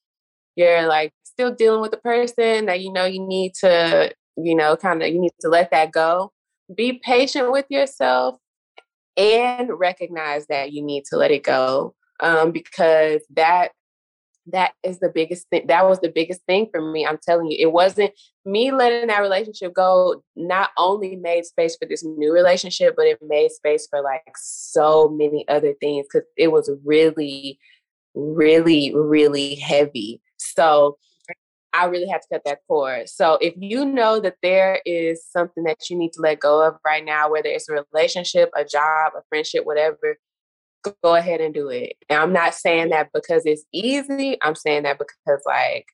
you're 0.55 0.87
like 0.87 1.13
still 1.37 1.53
dealing 1.53 1.81
with 1.81 1.91
the 1.91 1.97
person 1.97 2.65
that 2.65 2.81
you 2.81 2.91
know 2.91 3.05
you 3.05 3.25
need 3.25 3.53
to, 3.53 4.11
you 4.37 4.55
know, 4.55 4.75
kind 4.75 5.03
of 5.03 5.09
you 5.09 5.21
need 5.21 5.33
to 5.39 5.49
let 5.49 5.69
that 5.69 5.91
go. 5.91 6.31
Be 6.75 6.93
patient 6.93 7.51
with 7.51 7.65
yourself 7.69 8.39
and 9.15 9.69
recognize 9.79 10.47
that 10.47 10.71
you 10.71 10.83
need 10.83 11.03
to 11.11 11.15
let 11.15 11.29
it 11.29 11.43
go 11.43 11.93
um, 12.19 12.51
because 12.51 13.21
that 13.35 13.71
that 14.49 14.71
is 14.81 14.99
the 14.99 15.09
biggest 15.09 15.45
thing 15.49 15.67
that 15.67 15.85
was 15.85 15.99
the 15.99 16.09
biggest 16.09 16.39
thing 16.47 16.67
for 16.71 16.81
me 16.81 17.05
i'm 17.05 17.17
telling 17.21 17.51
you 17.51 17.57
it 17.59 17.73
wasn't 17.73 18.09
me 18.45 18.71
letting 18.71 19.07
that 19.09 19.19
relationship 19.19 19.73
go 19.73 20.23
not 20.37 20.69
only 20.77 21.17
made 21.17 21.43
space 21.43 21.75
for 21.75 21.85
this 21.85 22.01
new 22.01 22.31
relationship 22.31 22.93
but 22.95 23.05
it 23.05 23.19
made 23.21 23.51
space 23.51 23.87
for 23.89 24.01
like 24.01 24.21
so 24.37 25.09
many 25.09 25.45
other 25.49 25.73
things 25.81 26.07
because 26.09 26.25
it 26.37 26.49
was 26.49 26.71
really 26.85 27.59
really 28.15 28.93
really 28.95 29.55
heavy 29.55 30.21
so 30.37 30.97
I 31.73 31.85
really 31.85 32.07
had 32.07 32.21
to 32.21 32.27
cut 32.31 32.41
that 32.45 32.59
cord. 32.67 33.09
So 33.09 33.37
if 33.41 33.53
you 33.57 33.85
know 33.85 34.19
that 34.19 34.35
there 34.41 34.81
is 34.85 35.23
something 35.25 35.63
that 35.65 35.89
you 35.89 35.97
need 35.97 36.13
to 36.13 36.21
let 36.21 36.39
go 36.39 36.65
of 36.65 36.75
right 36.85 37.03
now, 37.03 37.29
whether 37.29 37.49
it's 37.49 37.69
a 37.69 37.83
relationship, 37.93 38.49
a 38.55 38.63
job, 38.63 39.13
a 39.17 39.21
friendship, 39.29 39.65
whatever, 39.65 40.17
go 41.03 41.15
ahead 41.15 41.41
and 41.41 41.53
do 41.53 41.69
it. 41.69 41.93
And 42.09 42.19
I'm 42.19 42.33
not 42.33 42.53
saying 42.53 42.89
that 42.89 43.09
because 43.13 43.43
it's 43.45 43.65
easy. 43.73 44.37
I'm 44.41 44.55
saying 44.55 44.83
that 44.83 44.99
because 44.99 45.41
like 45.45 45.85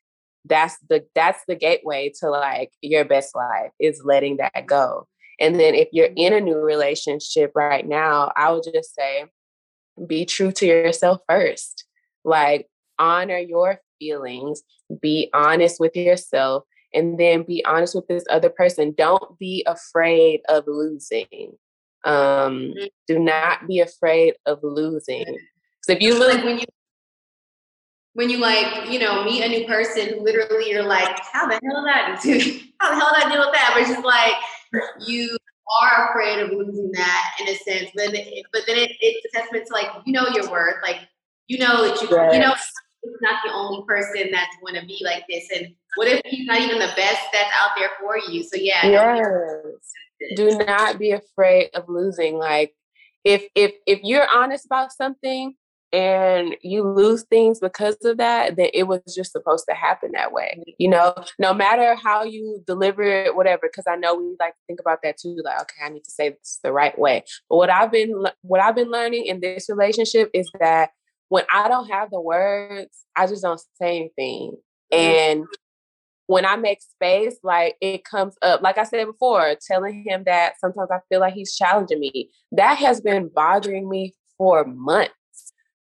that's 0.46 0.78
the 0.90 1.06
that's 1.16 1.42
the 1.48 1.56
gateway 1.56 2.12
to 2.20 2.30
like 2.30 2.72
your 2.82 3.06
best 3.06 3.36
life 3.36 3.72
is 3.80 4.02
letting 4.04 4.38
that 4.38 4.66
go. 4.66 5.08
And 5.40 5.60
then 5.60 5.74
if 5.74 5.90
you're 5.92 6.10
in 6.16 6.34
a 6.34 6.40
new 6.40 6.58
relationship 6.58 7.52
right 7.56 7.88
now, 7.88 8.32
I 8.36 8.52
would 8.52 8.64
just 8.74 8.94
say 8.94 9.26
be 10.08 10.26
true 10.26 10.52
to 10.54 10.66
yourself 10.66 11.22
first. 11.28 11.86
Like 12.24 12.68
honor 13.00 13.38
your 13.38 13.80
feelings, 14.04 14.64
be 15.02 15.30
honest 15.34 15.80
with 15.80 15.96
yourself, 15.96 16.64
and 16.94 17.20
then 17.20 17.44
be 17.44 17.64
honest 17.66 17.96
with 17.96 18.08
this 18.08 18.26
other 18.30 18.50
person. 18.50 18.94
Don't 18.98 19.38
be 19.40 19.66
afraid 19.68 20.42
of 20.50 20.66
losing. 20.68 21.54
Um, 22.06 22.74
mm-hmm. 22.76 22.86
do 23.08 23.20
not 23.20 23.68
be 23.68 23.80
afraid 23.80 24.36
of 24.46 24.60
losing. 24.62 25.26
So 25.84 25.94
if 25.94 26.02
you 26.02 26.18
look 26.20 26.34
like 26.34 26.44
when 26.44 26.60
you 26.60 26.66
when 28.16 28.30
you 28.30 28.38
like, 28.38 28.90
you 28.90 29.00
know, 29.00 29.24
meet 29.24 29.44
a 29.44 29.48
new 29.48 29.66
person, 29.66 30.24
literally 30.24 30.70
you're 30.70 30.84
like, 30.84 31.20
how 31.32 31.48
the 31.48 31.60
hell 31.64 31.84
did 31.84 31.96
I 31.96 32.20
do? 32.22 32.60
How 32.80 32.90
the 32.90 32.96
hell 32.96 33.12
did 33.16 33.24
I 33.24 33.30
deal 33.30 33.40
with 33.40 33.54
that? 33.54 33.72
But 33.74 33.82
it's 33.84 33.92
just 33.92 34.06
like 34.06 34.34
you 35.08 35.38
are 35.82 36.10
afraid 36.10 36.40
of 36.40 36.52
losing 36.52 36.92
that 36.92 37.36
in 37.40 37.48
a 37.48 37.56
sense. 37.56 37.90
But 37.96 38.12
then, 38.12 38.26
it, 38.28 38.46
but 38.52 38.64
then 38.68 38.78
it, 38.78 38.92
it's 39.00 39.26
a 39.34 39.40
testament 39.40 39.68
to 39.68 39.74
like 39.74 39.88
you 40.06 40.12
know 40.12 40.28
your 40.34 40.52
worth. 40.52 40.76
Like 40.84 41.00
you 41.48 41.60
know 41.60 41.88
that 41.88 42.02
you 42.02 42.08
yes. 42.12 42.34
you 42.34 42.40
know 42.40 42.54
it's 43.04 43.22
not 43.22 43.42
the 43.46 43.54
only 43.54 43.84
person 43.88 44.30
that's 44.32 44.56
going 44.62 44.80
to 44.80 44.86
be 44.86 45.02
like 45.04 45.24
this. 45.30 45.48
And 45.56 45.74
what 45.96 46.08
if 46.08 46.22
he's 46.26 46.46
not 46.46 46.62
even 46.62 46.80
the 46.80 46.92
best 46.96 47.22
that's 47.32 47.50
out 47.56 47.72
there 47.78 47.90
for 48.00 48.18
you? 48.18 48.44
So 48.44 48.56
yeah. 48.56 48.86
Yes. 48.86 50.36
Do 50.36 50.58
not 50.58 51.00
be 51.00 51.12
afraid 51.12 51.70
of 51.74 51.90
losing. 51.90 52.38
Like 52.38 52.74
if 53.24 53.44
if 53.56 53.74
if 53.86 54.00
you're 54.04 54.28
honest 54.28 54.66
about 54.66 54.92
something 54.92 55.56
and 55.92 56.56
you 56.64 56.84
lose 56.84 57.24
things 57.24 57.60
because 57.60 57.98
of 58.04 58.18
that, 58.18 58.56
then 58.56 58.70
it 58.74 58.84
was 58.84 59.02
just 59.16 59.32
supposed 59.32 59.66
to 59.70 59.76
happen 59.76 60.12
that 60.14 60.32
way. 60.32 60.56
Mm-hmm. 60.58 60.72
You 60.80 60.90
know, 60.90 61.14
no 61.38 61.54
matter 61.54 61.96
how 61.96 62.24
you 62.24 62.64
deliver 62.66 63.04
it, 63.04 63.36
whatever, 63.36 63.62
because 63.64 63.86
I 63.88 63.96
know 63.96 64.16
we 64.16 64.36
like 64.40 64.54
to 64.54 64.60
think 64.66 64.80
about 64.80 65.00
that 65.04 65.18
too. 65.18 65.38
Like, 65.44 65.62
okay, 65.62 65.86
I 65.86 65.90
need 65.90 66.04
to 66.06 66.12
say 66.12 66.30
this 66.30 66.60
the 66.64 66.72
right 66.72 66.98
way. 66.98 67.24
But 67.50 67.58
what 67.58 67.70
I've 67.70 67.92
been 67.92 68.26
what 68.42 68.62
I've 68.62 68.76
been 68.76 68.92
learning 68.92 69.26
in 69.26 69.40
this 69.40 69.68
relationship 69.70 70.32
is 70.34 70.50
that 70.60 70.92
when 71.34 71.46
I 71.52 71.68
don't 71.68 71.90
have 71.90 72.12
the 72.12 72.22
words, 72.22 73.06
I 73.16 73.26
just 73.26 73.42
don't 73.42 73.60
say 73.82 73.98
anything. 73.98 74.56
And 74.92 75.46
when 76.28 76.46
I 76.46 76.58
make 76.58 76.80
space, 76.84 77.38
like 77.42 77.76
it 77.82 78.04
comes 78.04 78.36
up, 78.44 78.62
like 78.62 78.78
I 78.78 78.84
said 78.84 79.08
before, 79.08 79.56
telling 79.68 80.06
him 80.08 80.26
that 80.28 80.60
sometimes 80.60 80.92
I 80.92 81.00
feel 81.10 81.22
like 81.22 81.34
he's 81.34 81.56
challenging 81.56 82.00
me. 82.00 82.30
That 82.52 82.78
has 82.78 83.02
been 83.02 83.32
bothering 83.34 83.90
me 83.90 84.14
for 84.38 84.64
months 84.64 85.16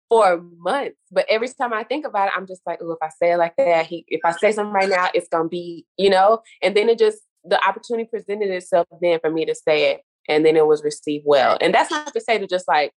for 0.10 0.42
months. 0.58 0.98
But 1.12 1.28
every 1.30 1.50
time 1.50 1.72
I 1.72 1.84
think 1.84 2.08
about 2.08 2.30
it, 2.30 2.34
I'm 2.36 2.48
just 2.48 2.64
like, 2.66 2.80
oh, 2.82 2.94
if 2.94 2.98
I 3.04 3.10
say 3.10 3.34
it 3.34 3.38
like 3.38 3.56
that, 3.58 3.86
he 3.86 4.06
if 4.08 4.22
I 4.26 4.32
say 4.32 4.54
something 4.54 4.74
right 4.74 4.90
now, 4.90 5.10
it's 5.14 5.28
gonna 5.28 5.50
be, 5.50 5.86
you 5.98 6.10
know, 6.10 6.42
and 6.64 6.76
then 6.76 6.90
it 6.90 6.98
just 6.98 7.20
the 7.44 7.64
opportunity 7.64 8.10
presented 8.10 8.50
itself 8.50 8.88
then 9.02 9.20
for 9.20 9.30
me 9.30 9.46
to 9.46 9.54
say 9.54 9.92
it 9.92 10.02
and 10.28 10.44
then 10.44 10.58
it 10.58 10.66
was 10.66 10.84
received 10.84 11.26
well. 11.28 11.60
And 11.62 11.76
that's 11.76 11.92
not 11.92 12.12
to 12.12 12.22
say 12.22 12.40
to 12.40 12.48
just 12.48 12.68
like 12.68 12.92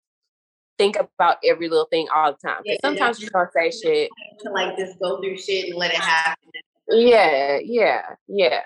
think 0.78 0.96
about 0.96 1.38
every 1.44 1.68
little 1.68 1.86
thing 1.86 2.08
all 2.14 2.32
the 2.32 2.38
time. 2.48 2.62
Yeah, 2.64 2.76
sometimes 2.80 3.20
you 3.20 3.28
don't 3.28 3.52
say 3.52 3.70
shit. 3.70 4.10
To 4.42 4.50
like 4.50 4.76
just 4.76 4.98
go 5.00 5.20
through 5.20 5.38
shit 5.38 5.70
and 5.70 5.76
let 5.76 5.92
it 5.92 5.96
happen. 5.98 6.50
Yeah, 6.88 7.58
yeah, 7.62 8.02
yeah. 8.28 8.60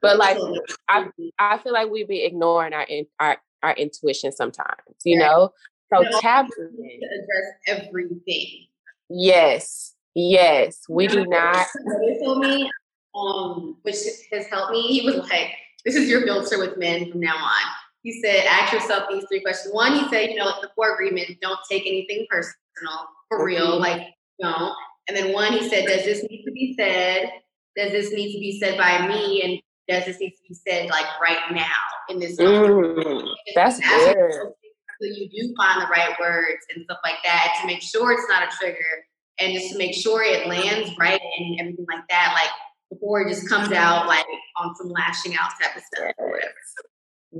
But 0.00 0.18
like 0.18 0.38
I 0.88 1.08
I 1.38 1.58
feel 1.58 1.72
like 1.72 1.90
we 1.90 2.04
be 2.04 2.24
ignoring 2.24 2.72
our 2.72 2.82
in, 2.84 3.06
our 3.18 3.38
our 3.62 3.74
intuition 3.74 4.30
sometimes, 4.30 4.82
you 5.04 5.18
know? 5.18 5.52
So 5.92 6.00
no, 6.00 6.20
tap 6.20 6.46
to 6.46 6.62
address 6.62 7.86
everything. 7.86 8.66
Yes, 9.08 9.94
yes, 10.14 10.82
we 10.88 11.06
do 11.06 11.26
not. 11.26 11.66
Told 12.22 12.38
me, 12.38 12.70
um, 13.14 13.76
which 13.82 13.96
has 14.32 14.46
helped 14.46 14.72
me. 14.72 14.82
He 14.82 15.04
was 15.04 15.16
like, 15.16 15.50
"This 15.84 15.94
is 15.94 16.08
your 16.08 16.22
filter 16.22 16.58
with 16.58 16.78
men 16.78 17.10
from 17.10 17.20
now 17.20 17.36
on." 17.36 17.62
He 18.04 18.20
said, 18.22 18.46
"Ask 18.46 18.72
yourself 18.72 19.04
these 19.10 19.24
three 19.28 19.40
questions." 19.40 19.74
One, 19.74 19.94
he 19.94 20.08
said, 20.08 20.30
"You 20.30 20.36
know, 20.36 20.52
the 20.62 20.70
four 20.76 20.94
agreement: 20.94 21.28
don't 21.42 21.58
take 21.68 21.84
anything 21.86 22.26
personal, 22.30 23.08
for 23.28 23.44
real, 23.44 23.80
like 23.80 24.06
don't." 24.40 24.72
And 25.08 25.16
then 25.16 25.32
one, 25.32 25.52
he 25.52 25.68
said, 25.68 25.86
"Does 25.86 26.04
this 26.04 26.22
need 26.30 26.44
to 26.44 26.52
be 26.52 26.76
said? 26.78 27.32
Does 27.76 27.90
this 27.90 28.12
need 28.12 28.32
to 28.32 28.38
be 28.38 28.60
said 28.60 28.78
by 28.78 29.08
me? 29.08 29.42
And 29.42 29.60
does 29.88 30.06
this 30.06 30.20
need 30.20 30.30
to 30.30 30.42
be 30.48 30.54
said 30.54 30.88
like 30.90 31.06
right 31.20 31.50
now 31.50 31.64
in 32.08 32.20
this 32.20 32.38
moment?" 32.38 32.98
Mm, 32.98 33.34
that's 33.56 33.80
good 33.80 34.54
so 35.00 35.08
you 35.08 35.28
do 35.28 35.54
find 35.56 35.82
the 35.82 35.86
right 35.86 36.14
words 36.20 36.64
and 36.74 36.84
stuff 36.84 36.98
like 37.04 37.16
that 37.24 37.58
to 37.60 37.66
make 37.66 37.82
sure 37.82 38.12
it's 38.12 38.28
not 38.28 38.42
a 38.42 38.56
trigger 38.56 39.06
and 39.38 39.52
just 39.52 39.72
to 39.72 39.78
make 39.78 39.94
sure 39.94 40.22
it 40.22 40.46
lands 40.46 40.90
right 40.98 41.20
and 41.38 41.60
everything 41.60 41.86
like 41.92 42.04
that. 42.08 42.34
Like 42.34 42.50
before 42.90 43.22
it 43.22 43.28
just 43.28 43.48
comes 43.48 43.72
out 43.72 44.06
like 44.06 44.24
on 44.56 44.74
some 44.76 44.88
lashing 44.88 45.34
out 45.36 45.50
type 45.60 45.76
of 45.76 45.82
stuff 45.82 46.12
or 46.18 46.30
whatever. 46.30 46.54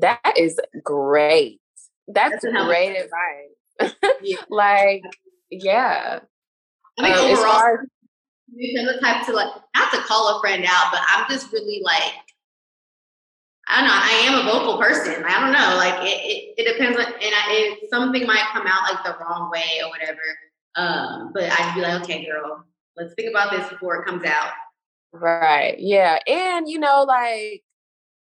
That 0.01 0.35
is 0.37 0.61
great. 0.83 1.61
That's, 2.09 2.43
That's 2.43 2.67
great 2.67 2.97
advice. 2.97 3.95
yeah. 4.23 4.37
like, 4.51 5.03
yeah. 5.51 6.21
I 6.99 7.03
think 7.03 7.17
um, 7.17 7.31
overall, 7.31 7.79
the 8.57 8.99
type 9.01 9.27
to 9.27 9.33
like 9.33 9.53
not 9.75 9.93
to 9.93 9.99
call 10.01 10.37
a 10.37 10.41
friend 10.41 10.65
out, 10.67 10.93
but 10.93 11.01
I'm 11.09 11.29
just 11.29 11.53
really 11.53 11.81
like 11.83 12.13
I 13.69 13.81
don't 13.81 13.89
know. 13.89 13.95
I 13.95 14.11
am 14.27 14.47
a 14.47 14.51
vocal 14.53 14.79
person. 14.79 15.25
I 15.25 15.41
don't 15.41 15.53
know. 15.53 15.77
Like 15.77 15.95
it, 16.03 16.21
it, 16.21 16.55
it 16.59 16.73
depends 16.73 16.99
on, 16.99 17.07
and 17.07 17.15
I, 17.23 17.79
it, 17.83 17.91
something 17.91 18.27
might 18.27 18.45
come 18.53 18.67
out 18.67 18.93
like 18.93 19.05
the 19.05 19.17
wrong 19.25 19.51
way 19.51 19.81
or 19.83 19.89
whatever. 19.89 20.21
Um, 20.77 21.31
but 21.33 21.45
I'd 21.45 21.73
be 21.75 21.81
like, 21.81 22.03
okay, 22.03 22.27
girl, 22.27 22.65
let's 22.97 23.15
think 23.15 23.31
about 23.31 23.53
this 23.53 23.69
before 23.71 23.97
it 23.97 24.07
comes 24.07 24.25
out. 24.25 24.51
Right. 25.13 25.77
Yeah. 25.79 26.19
And 26.27 26.69
you 26.69 26.79
know, 26.79 27.05
like 27.09 27.63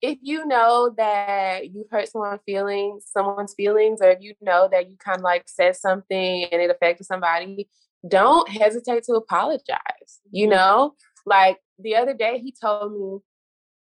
if 0.02 0.18
you 0.22 0.46
know 0.46 0.94
that 0.96 1.70
you've 1.70 1.90
hurt 1.90 2.08
someone's 2.08 2.40
feelings, 2.46 3.04
someone's 3.06 3.54
feelings, 3.54 4.00
or 4.02 4.10
if 4.10 4.18
you 4.20 4.34
know 4.40 4.68
that 4.70 4.90
you 4.90 4.96
kind 4.96 5.18
of 5.18 5.24
like 5.24 5.44
said 5.46 5.76
something 5.76 6.44
and 6.50 6.62
it 6.62 6.70
affected 6.70 7.04
somebody, 7.04 7.68
don't 8.08 8.48
hesitate 8.48 9.04
to 9.04 9.14
apologize. 9.14 10.20
You 10.30 10.46
mm-hmm. 10.46 10.56
know, 10.56 10.94
like 11.26 11.58
the 11.78 11.96
other 11.96 12.14
day 12.14 12.38
he 12.38 12.54
told 12.58 12.92
me 12.92 13.18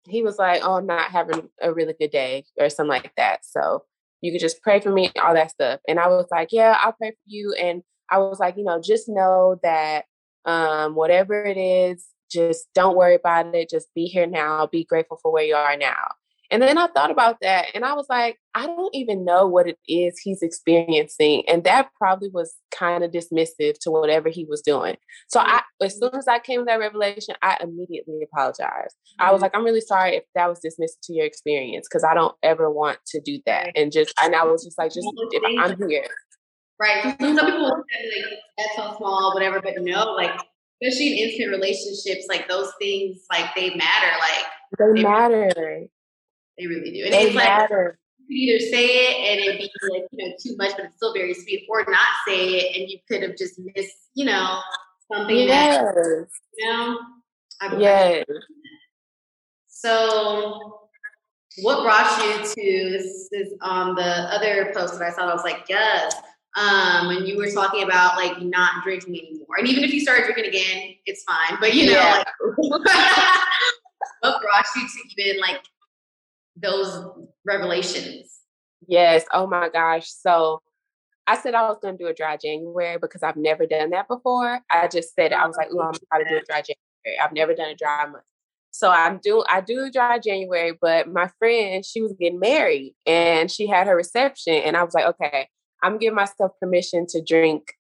he 0.08 0.22
was 0.22 0.38
like, 0.38 0.62
"Oh, 0.64 0.76
I'm 0.76 0.86
not 0.86 1.10
having 1.10 1.48
a 1.60 1.72
really 1.72 1.94
good 1.98 2.12
day," 2.12 2.44
or 2.58 2.68
something 2.70 2.90
like 2.90 3.12
that. 3.16 3.44
So 3.44 3.84
you 4.20 4.32
could 4.32 4.40
just 4.40 4.62
pray 4.62 4.80
for 4.80 4.92
me, 4.92 5.10
all 5.20 5.34
that 5.34 5.50
stuff. 5.50 5.80
And 5.88 5.98
I 5.98 6.08
was 6.08 6.26
like, 6.30 6.48
"Yeah, 6.52 6.76
I'll 6.80 6.92
pray 6.92 7.10
for 7.10 7.16
you." 7.26 7.54
And 7.60 7.82
I 8.10 8.18
was 8.18 8.38
like, 8.38 8.56
you 8.56 8.64
know, 8.64 8.80
just 8.80 9.08
know 9.08 9.58
that 9.62 10.04
um, 10.44 10.94
whatever 10.94 11.44
it 11.44 11.56
is, 11.56 12.06
just 12.30 12.66
don't 12.74 12.96
worry 12.96 13.14
about 13.14 13.54
it. 13.54 13.70
Just 13.70 13.88
be 13.94 14.04
here 14.04 14.26
now. 14.26 14.66
Be 14.66 14.84
grateful 14.84 15.18
for 15.22 15.32
where 15.32 15.44
you 15.44 15.54
are 15.54 15.76
now. 15.76 16.06
And 16.50 16.62
then 16.62 16.78
I 16.78 16.86
thought 16.88 17.10
about 17.10 17.38
that 17.42 17.66
and 17.74 17.84
I 17.84 17.94
was 17.94 18.06
like, 18.08 18.38
I 18.54 18.66
don't 18.66 18.94
even 18.94 19.24
know 19.24 19.46
what 19.46 19.68
it 19.68 19.78
is 19.88 20.18
he's 20.18 20.42
experiencing. 20.42 21.42
And 21.48 21.64
that 21.64 21.90
probably 21.98 22.28
was 22.32 22.54
kind 22.70 23.02
of 23.02 23.10
dismissive 23.10 23.78
to 23.80 23.90
whatever 23.90 24.28
he 24.28 24.44
was 24.48 24.62
doing. 24.62 24.96
So 25.28 25.40
I 25.40 25.62
as 25.82 25.94
mm-hmm. 25.94 26.04
soon 26.04 26.14
as 26.14 26.28
I 26.28 26.38
came 26.38 26.60
to 26.60 26.64
that 26.66 26.78
revelation, 26.78 27.34
I 27.42 27.56
immediately 27.60 28.20
apologized. 28.22 28.94
I 29.18 29.32
was 29.32 29.38
mm-hmm. 29.38 29.42
like, 29.42 29.52
I'm 29.54 29.64
really 29.64 29.80
sorry 29.80 30.16
if 30.16 30.24
that 30.34 30.48
was 30.48 30.60
dismissive 30.60 31.00
to 31.04 31.14
your 31.14 31.26
experience 31.26 31.88
because 31.90 32.04
I 32.04 32.14
don't 32.14 32.34
ever 32.42 32.70
want 32.70 32.98
to 33.08 33.20
do 33.20 33.40
that. 33.46 33.72
And 33.74 33.90
just 33.90 34.14
and 34.22 34.34
I 34.34 34.44
was 34.44 34.64
just 34.64 34.78
like, 34.78 34.92
just 34.92 35.08
if 35.32 35.42
I'm 35.58 35.88
here. 35.88 36.06
Right. 36.78 37.02
Some 37.02 37.36
people 37.36 37.84
say 37.90 38.20
like 38.20 38.38
that's 38.58 38.76
so 38.76 38.96
small, 38.98 39.32
whatever, 39.34 39.60
but 39.60 39.74
no, 39.78 40.12
like 40.12 40.38
especially 40.82 41.12
in 41.12 41.30
intimate 41.30 41.56
relationships, 41.56 42.26
like 42.28 42.48
those 42.48 42.70
things 42.78 43.22
like 43.30 43.54
they 43.54 43.74
matter. 43.74 44.12
Like 44.18 44.46
they, 44.78 45.00
they 45.00 45.02
matter. 45.02 45.86
They 46.58 46.66
really 46.66 46.90
do. 46.90 47.04
And 47.04 47.12
they 47.12 47.26
it's 47.26 47.34
matter. 47.34 47.98
like 48.18 48.28
you 48.28 48.58
could 48.58 48.64
either 48.64 48.70
say 48.70 48.86
it 48.86 49.16
and 49.30 49.40
it'd 49.40 49.58
be 49.58 49.70
like, 49.90 50.06
you 50.10 50.28
know, 50.28 50.34
too 50.42 50.56
much, 50.56 50.76
but 50.76 50.86
it's 50.86 50.96
still 50.96 51.14
very 51.14 51.34
sweet, 51.34 51.66
or 51.68 51.84
not 51.88 52.08
say 52.26 52.58
it 52.58 52.76
and 52.76 52.90
you 52.90 52.98
could 53.08 53.22
have 53.22 53.36
just 53.36 53.58
missed, 53.58 53.96
you 54.14 54.24
know, 54.24 54.60
something 55.12 55.36
yes. 55.36 55.82
that 55.82 56.26
you 56.56 56.66
know. 56.66 56.98
I 57.60 57.76
yes. 57.78 58.24
So 59.68 60.80
what 61.62 61.82
brought 61.82 62.22
you 62.22 62.44
to 62.44 62.90
this 62.90 63.28
is 63.32 63.54
on 63.62 63.94
the 63.94 64.02
other 64.02 64.72
post 64.74 64.98
that 64.98 65.02
I 65.02 65.10
saw, 65.10 65.30
I 65.30 65.34
was 65.34 65.44
like, 65.44 65.64
yes. 65.68 66.14
Um, 66.56 67.08
when 67.08 67.26
you 67.26 67.36
were 67.36 67.50
talking 67.50 67.82
about 67.82 68.16
like 68.16 68.40
not 68.40 68.82
drinking 68.82 69.14
anymore. 69.14 69.56
And 69.58 69.68
even 69.68 69.84
if 69.84 69.92
you 69.92 70.00
start 70.00 70.24
drinking 70.24 70.46
again, 70.46 70.94
it's 71.04 71.22
fine. 71.24 71.58
But 71.60 71.74
you 71.74 71.86
know, 71.86 71.92
yeah. 71.92 72.24
like 72.24 72.26
what 74.20 74.40
brought 74.40 74.64
you 74.74 74.88
to 74.88 75.22
even 75.22 75.40
like 75.40 75.60
those 76.56 77.04
revelations? 77.44 78.40
Yes. 78.88 79.24
Oh 79.32 79.46
my 79.46 79.68
gosh. 79.68 80.08
So 80.10 80.62
I 81.26 81.36
said 81.36 81.54
I 81.54 81.68
was 81.68 81.78
going 81.82 81.98
to 81.98 82.02
do 82.02 82.08
a 82.08 82.14
dry 82.14 82.36
January 82.36 82.98
because 82.98 83.22
I've 83.22 83.36
never 83.36 83.66
done 83.66 83.90
that 83.90 84.08
before. 84.08 84.60
I 84.70 84.88
just 84.88 85.14
said. 85.14 85.32
I 85.32 85.46
was 85.46 85.56
like, 85.56 85.68
oh, 85.72 85.80
I'm 85.80 85.94
going 86.12 86.24
to 86.24 86.30
do 86.30 86.36
a 86.36 86.42
dry 86.48 86.62
January. 86.62 87.20
I've 87.22 87.32
never 87.32 87.54
done 87.54 87.70
a 87.70 87.74
dry 87.74 88.06
month. 88.06 88.24
So 88.70 88.90
I'm 88.90 89.18
do 89.22 89.42
I 89.48 89.62
do 89.62 89.90
dry 89.90 90.18
January, 90.18 90.76
but 90.78 91.08
my 91.08 91.30
friend, 91.38 91.84
she 91.84 92.02
was 92.02 92.12
getting 92.20 92.38
married 92.38 92.94
and 93.06 93.50
she 93.50 93.66
had 93.66 93.86
her 93.86 93.96
reception. 93.96 94.54
And 94.54 94.76
I 94.76 94.82
was 94.82 94.92
like, 94.92 95.06
okay, 95.06 95.48
I'm 95.82 95.98
giving 95.98 96.16
myself 96.16 96.52
permission 96.60 97.06
to 97.10 97.22
drink 97.22 97.74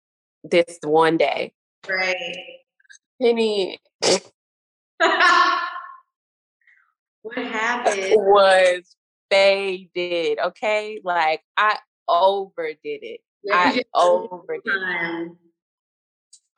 this 0.44 0.78
one 0.82 1.16
day. 1.16 1.52
Right. 1.88 2.16
Penny 3.20 3.78
What 7.22 7.38
happened? 7.38 8.12
was 8.16 8.96
faded. 9.30 10.38
Okay. 10.38 11.00
Like 11.02 11.42
I 11.56 11.78
overdid 12.08 12.78
it. 12.84 13.20
I 13.50 13.82
overdid 13.94 14.62
it. 14.64 15.32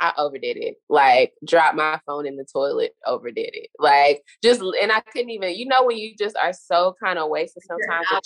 I 0.01 0.13
overdid 0.17 0.57
it. 0.59 0.77
Like 0.89 1.33
dropped 1.45 1.77
my 1.77 2.01
phone 2.07 2.27
in 2.27 2.37
the 2.37 2.45
toilet, 2.45 2.93
overdid 3.07 3.51
it. 3.53 3.71
Like 3.79 4.23
just 4.43 4.61
and 4.61 4.93
I 4.93 5.01
couldn't 5.01 5.31
even, 5.31 5.57
you 5.57 5.67
know, 5.67 5.85
when 5.85 5.97
you 5.97 6.15
just 6.19 6.37
are 6.37 6.53
so 6.53 6.95
kind 7.03 7.19
of 7.19 7.29
wasted 7.31 7.63
sometimes 7.67 8.07
that 8.11 8.23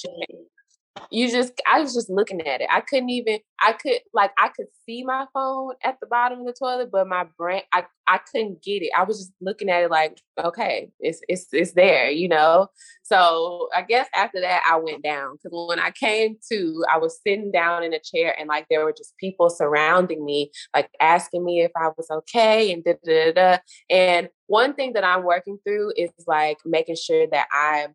you 1.11 1.30
just 1.30 1.53
I 1.70 1.80
was 1.80 1.95
just 1.95 2.11
looking 2.11 2.47
at 2.47 2.61
it. 2.61 2.68
I 2.70 2.80
couldn't 2.80 3.11
even 3.11 3.38
I 3.61 3.72
could 3.72 4.01
like 4.12 4.32
I 4.38 4.49
could 4.49 4.66
see 4.86 5.05
my 5.05 5.26
phone 5.32 5.74
at 5.82 5.99
the 6.01 6.07
bottom 6.07 6.40
of 6.40 6.47
the 6.47 6.53
toilet, 6.53 6.90
but 6.90 7.07
my 7.07 7.26
brain 7.38 7.62
I 7.72 7.84
I 8.07 8.18
couldn't 8.18 8.62
get 8.62 8.82
it. 8.82 8.90
I 8.97 9.05
was 9.05 9.18
just 9.18 9.32
looking 9.40 9.70
at 9.70 9.82
it 9.82 9.90
like, 9.90 10.20
okay, 10.43 10.90
it's 11.01 11.20
it's 11.28 11.49
it's 11.53 11.72
there, 11.72 12.11
you 12.11 12.28
know. 12.28 12.68
So 13.03 13.68
I 13.74 13.82
guess 13.82 14.09
after 14.14 14.40
that 14.40 14.64
I 14.68 14.76
went 14.76 15.03
down 15.03 15.36
because 15.36 15.66
when 15.68 15.78
I 15.78 15.90
came 15.90 16.36
to, 16.51 16.84
I 16.90 16.99
was 16.99 17.20
sitting 17.26 17.51
down 17.51 17.82
in 17.84 17.95
a 17.95 18.01
chair 18.01 18.34
and 18.38 18.49
like 18.49 18.66
there 18.68 18.84
were 18.84 18.95
just 18.97 19.16
people 19.18 19.51
surrounding 19.51 20.24
me, 20.24 20.51
like 20.74 20.90
asking 21.01 21.45
me 21.45 21.62
if 21.62 21.72
I 21.76 21.88
was 21.97 22.11
okay 22.11 22.72
and 22.72 22.84
da 22.84 22.95
da 23.05 23.32
da. 23.32 23.59
And 23.88 24.28
one 24.47 24.74
thing 24.74 24.95
that 24.95 25.05
I'm 25.05 25.24
working 25.24 25.59
through 25.64 25.93
is 25.97 26.11
like 26.26 26.59
making 26.64 26.97
sure 26.97 27.26
that 27.28 27.47
I 27.53 27.88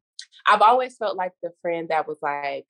I've 0.47 0.61
always 0.61 0.95
felt 0.97 1.17
like 1.17 1.33
the 1.43 1.51
friend 1.61 1.89
that 1.89 2.07
was 2.07 2.17
like 2.21 2.65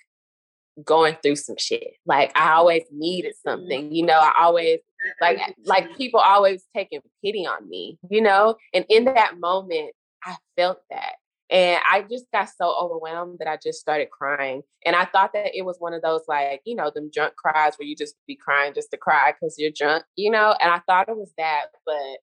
going 0.83 1.17
through 1.21 1.35
some 1.35 1.57
shit. 1.57 1.93
Like 2.05 2.37
I 2.37 2.53
always 2.53 2.83
needed 2.91 3.33
mm-hmm. 3.33 3.49
something, 3.49 3.93
you 3.93 4.05
know, 4.05 4.19
I 4.19 4.33
always 4.39 4.79
like 5.21 5.39
like 5.65 5.95
people 5.97 6.19
always 6.19 6.63
taking 6.75 7.01
pity 7.23 7.45
on 7.45 7.67
me, 7.67 7.97
you 8.09 8.21
know? 8.21 8.55
And 8.73 8.85
in 8.89 9.05
that 9.05 9.39
moment, 9.39 9.91
I 10.23 10.35
felt 10.55 10.79
that. 10.89 11.13
And 11.49 11.79
I 11.89 12.01
just 12.01 12.25
got 12.33 12.49
so 12.49 12.75
overwhelmed 12.77 13.39
that 13.39 13.47
I 13.47 13.57
just 13.61 13.79
started 13.79 14.09
crying. 14.11 14.63
And 14.85 14.97
I 14.97 15.05
thought 15.05 15.31
that 15.33 15.57
it 15.57 15.63
was 15.63 15.77
one 15.79 15.93
of 15.93 16.01
those 16.01 16.21
like, 16.27 16.61
you 16.65 16.75
know, 16.75 16.91
them 16.93 17.09
drunk 17.13 17.35
cries 17.35 17.75
where 17.77 17.87
you 17.87 17.95
just 17.95 18.15
be 18.27 18.35
crying 18.35 18.73
just 18.73 18.91
to 18.91 18.97
cry 18.97 19.31
because 19.31 19.55
you're 19.57 19.71
drunk, 19.73 20.03
you 20.17 20.29
know? 20.29 20.55
And 20.59 20.69
I 20.69 20.79
thought 20.79 21.07
it 21.07 21.15
was 21.15 21.31
that, 21.37 21.67
but 21.85 22.17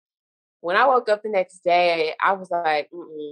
when 0.64 0.76
I 0.76 0.86
woke 0.86 1.10
up 1.10 1.22
the 1.22 1.28
next 1.28 1.62
day, 1.62 2.14
I 2.24 2.32
was 2.32 2.50
like, 2.50 2.88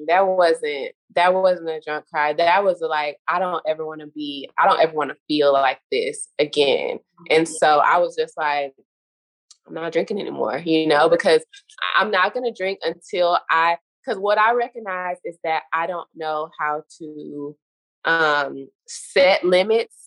that 0.07 0.27
wasn't 0.27 0.93
that 1.15 1.33
wasn't 1.33 1.71
a 1.71 1.81
drunk 1.81 2.05
cry. 2.13 2.35
That 2.35 2.63
was 2.63 2.83
like, 2.83 3.17
I 3.27 3.39
don't 3.39 3.63
ever 3.67 3.87
want 3.87 4.03
to 4.03 4.07
be, 4.09 4.51
I 4.59 4.69
don't 4.69 4.83
ever 4.83 4.93
want 4.93 5.13
to 5.13 5.17
feel 5.29 5.51
like 5.51 5.81
this 5.91 6.29
again. 6.39 6.99
And 7.31 7.49
so 7.49 7.79
I 7.79 7.97
was 7.97 8.17
just 8.17 8.37
like, 8.37 8.75
I'm 9.67 9.73
not 9.73 9.95
drinking 9.95 10.21
anymore, 10.21 10.59
you 10.63 10.87
know, 10.87 11.09
because 11.09 11.43
I'm 11.97 12.11
not 12.11 12.35
gonna 12.35 12.53
drink 12.53 12.81
until 12.83 13.39
I 13.49 13.79
because 14.05 14.21
what 14.21 14.37
I 14.37 14.53
recognize 14.53 15.17
is 15.25 15.39
that 15.43 15.63
I 15.73 15.87
don't 15.87 16.09
know 16.15 16.51
how 16.61 16.83
to 16.99 17.57
um 18.05 18.69
set 18.87 19.43
limits 19.43 20.02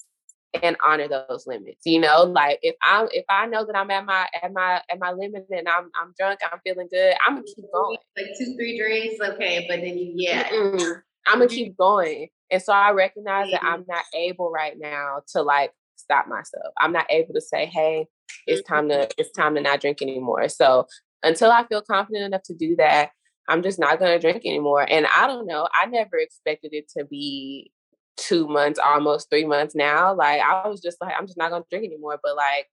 and 0.64 0.76
honor 0.84 1.08
those 1.08 1.46
limits. 1.48 1.82
You 1.86 2.00
know, 2.00 2.24
like 2.24 2.60
if 2.62 2.76
I'm 2.84 3.08
if 3.12 3.26
I 3.30 3.46
know 3.48 3.66
that 3.66 3.76
I'm 3.76 3.90
at 3.92 4.06
my 4.06 4.28
at 4.42 4.54
my 4.54 4.82
at 4.90 5.00
my 5.00 5.12
limit 5.12 5.46
and 5.50 5.68
I'm 5.68 5.90
I'm 6.00 6.14
drunk, 6.18 6.40
I'm 6.52 6.60
feeling 6.64 6.88
good, 6.92 7.16
I'm 7.26 7.36
gonna 7.36 7.46
keep 7.46 7.66
going. 7.74 7.98
Like 8.18 8.28
two, 8.38 8.56
three 8.56 8.78
drinks, 8.78 9.20
okay, 9.22 9.66
but 9.70 9.82
then 9.82 9.98
you 9.98 10.14
yeah. 10.16 10.48
Mm-mm. 10.50 11.02
I'm 11.28 11.40
gonna 11.40 11.48
keep 11.50 11.78
going. 11.78 12.30
And 12.52 12.62
so 12.62 12.74
I 12.74 12.92
recognize 12.92 13.48
mm-hmm. 13.48 13.52
that 13.54 13.64
I'm 13.64 13.86
not 13.88 14.04
able 14.16 14.52
right 14.52 14.76
now 14.78 15.22
to 15.34 15.42
like 15.42 15.72
stop 15.96 16.28
myself. 16.28 16.74
I'm 16.80 16.92
not 16.92 17.08
able 17.10 17.34
to 17.34 17.42
say, 17.42 17.66
hey, 17.66 18.08
it's 18.48 18.68
time 18.68 18.90
to 18.90 19.10
it's 19.18 19.32
time 19.32 19.56
to 19.56 19.62
not 19.62 19.82
drink 19.82 20.02
anymore. 20.02 20.48
So 20.50 20.88
until 21.24 21.52
I 21.52 21.66
feel 21.68 21.82
confident 21.82 22.26
enough 22.26 22.44
to 22.44 22.54
do 22.54 22.76
that, 22.78 23.12
I'm 23.48 23.64
just 23.64 23.80
not 23.80 24.00
gonna 24.00 24.20
drink 24.20 24.44
anymore. 24.46 24.86
And 24.90 25.08
I 25.16 25.28
don't 25.28 25.48
know, 25.48 25.68
I 25.74 25.86
never 25.86 26.18
expected 26.18 26.74
it 26.74 26.90
to 26.98 27.06
be 27.06 27.72
two 28.18 28.48
months, 28.48 28.80
almost 28.80 29.30
three 29.30 29.46
months 29.46 29.76
now. 29.76 30.14
Like 30.14 30.42
I 30.42 30.68
was 30.68 30.82
just 30.82 31.00
like, 31.02 31.14
I'm 31.18 31.28
just 31.28 31.38
not 31.38 31.52
gonna 31.52 31.66
drink 31.70 31.86
anymore. 31.86 32.20
But 32.22 32.36
like 32.36 32.70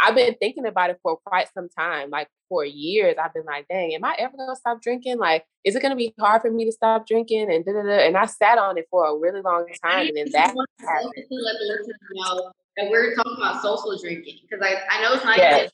I've 0.00 0.14
been 0.14 0.34
thinking 0.34 0.66
about 0.66 0.90
it 0.90 0.98
for 1.02 1.16
quite 1.24 1.48
some 1.54 1.68
time. 1.68 2.10
Like 2.10 2.28
for 2.48 2.64
years, 2.64 3.16
I've 3.22 3.32
been 3.32 3.44
like, 3.44 3.66
dang, 3.68 3.94
am 3.94 4.04
I 4.04 4.16
ever 4.18 4.36
gonna 4.36 4.56
stop 4.56 4.82
drinking? 4.82 5.18
Like, 5.18 5.44
is 5.64 5.76
it 5.76 5.82
gonna 5.82 5.96
be 5.96 6.14
hard 6.18 6.42
for 6.42 6.50
me 6.50 6.64
to 6.64 6.72
stop 6.72 7.06
drinking? 7.06 7.52
And 7.52 7.64
da 7.64 7.72
da 7.72 7.82
da. 7.82 8.06
And 8.06 8.16
I 8.16 8.26
sat 8.26 8.58
on 8.58 8.76
it 8.78 8.86
for 8.90 9.06
a 9.06 9.16
really 9.16 9.40
long 9.40 9.66
time, 9.84 10.08
and 10.08 10.16
then 10.16 10.26
that 10.32 10.48
happened. 10.48 10.66
Let 10.80 11.56
the 11.58 11.66
listeners 11.68 11.96
know 12.12 12.52
that 12.76 12.90
we're 12.90 13.14
talking 13.14 13.36
about 13.38 13.62
social 13.62 13.96
drinking 14.00 14.38
because 14.42 14.64
I, 14.64 14.74
I 14.90 15.02
know 15.02 15.14
it's 15.14 15.24
not 15.24 15.36
yes. 15.36 15.70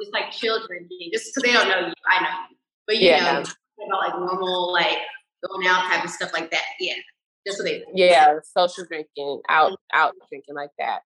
just 0.00 0.12
like 0.12 0.30
chill 0.30 0.64
drinking, 0.66 1.10
just 1.12 1.34
because 1.34 1.42
they 1.42 1.52
don't 1.52 1.68
know 1.68 1.86
you. 1.86 1.94
I 2.06 2.22
know 2.22 2.30
you, 2.50 2.56
but 2.86 2.96
you 2.98 3.08
yeah. 3.08 3.32
know 3.32 3.44
about 3.86 4.00
like 4.00 4.18
normal 4.18 4.72
like 4.72 4.98
going 5.48 5.66
out 5.66 5.90
type 5.90 6.04
of 6.04 6.10
stuff 6.10 6.32
like 6.32 6.50
that. 6.50 6.64
Yeah. 6.80 6.94
They 7.44 7.84
yeah, 7.94 8.38
social 8.42 8.84
drinking, 8.86 9.42
out 9.48 9.72
mm-hmm. 9.72 9.98
out 9.98 10.14
drinking 10.28 10.54
like 10.54 10.70
that. 10.78 11.00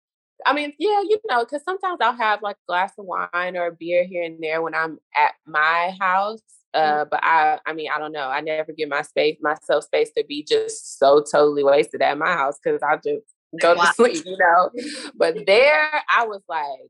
I 0.45 0.53
mean, 0.53 0.73
yeah, 0.79 1.01
you 1.01 1.19
know, 1.29 1.43
because 1.43 1.63
sometimes 1.63 1.97
I'll 2.01 2.15
have 2.15 2.41
like 2.41 2.55
a 2.55 2.67
glass 2.67 2.93
of 2.97 3.05
wine 3.05 3.57
or 3.57 3.67
a 3.67 3.71
beer 3.71 4.05
here 4.05 4.23
and 4.23 4.37
there 4.41 4.61
when 4.61 4.73
I'm 4.73 4.99
at 5.15 5.33
my 5.45 5.95
house. 5.99 6.41
Mm-hmm. 6.75 7.01
Uh, 7.01 7.05
but 7.05 7.19
I, 7.23 7.59
I 7.65 7.73
mean, 7.73 7.89
I 7.93 7.99
don't 7.99 8.11
know. 8.11 8.29
I 8.29 8.41
never 8.41 8.71
give 8.71 8.89
my 8.89 9.01
space, 9.01 9.37
myself 9.41 9.83
space 9.85 10.11
to 10.17 10.23
be 10.27 10.43
just 10.43 10.97
so 10.99 11.23
totally 11.29 11.63
wasted 11.63 12.01
at 12.01 12.17
my 12.17 12.31
house 12.31 12.57
because 12.63 12.81
I 12.81 12.95
just 12.97 13.25
go 13.59 13.75
wow. 13.75 13.85
to 13.85 13.93
sleep, 13.95 14.23
you 14.25 14.37
know. 14.37 14.69
But 15.15 15.35
there, 15.47 15.89
I 16.09 16.25
was 16.25 16.41
like 16.47 16.89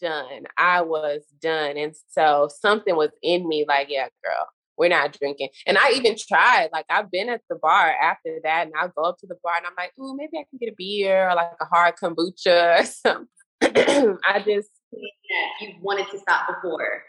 done. 0.00 0.44
I 0.58 0.82
was 0.82 1.22
done, 1.40 1.76
and 1.76 1.94
so 2.10 2.48
something 2.60 2.96
was 2.96 3.10
in 3.22 3.48
me 3.48 3.64
like, 3.66 3.86
yeah, 3.88 4.08
girl, 4.24 4.46
we're 4.78 4.88
not 4.88 5.16
drinking. 5.18 5.48
And 5.66 5.78
I 5.78 5.92
even 5.92 6.16
tried, 6.16 6.68
like 6.72 6.86
I've 6.90 7.10
been 7.10 7.28
at 7.28 7.42
the 7.48 7.56
bar 7.56 7.94
after 8.00 8.38
that 8.44 8.66
and 8.66 8.74
I'll 8.78 8.92
go 8.96 9.02
up 9.02 9.18
to 9.18 9.26
the 9.26 9.36
bar 9.42 9.54
and 9.56 9.66
I'm 9.66 9.72
like, 9.76 9.92
oh, 9.98 10.14
maybe 10.14 10.38
I 10.38 10.44
can 10.48 10.58
get 10.60 10.72
a 10.72 10.74
beer 10.76 11.28
or 11.28 11.34
like 11.34 11.52
a 11.60 11.64
hard 11.64 11.94
kombucha 12.02 12.80
or 12.80 12.84
something. 12.84 13.28
I 14.24 14.42
just 14.44 14.70
yeah, 14.92 15.68
you 15.68 15.74
wanted 15.80 16.08
to 16.10 16.18
stop 16.18 16.46
before. 16.46 17.02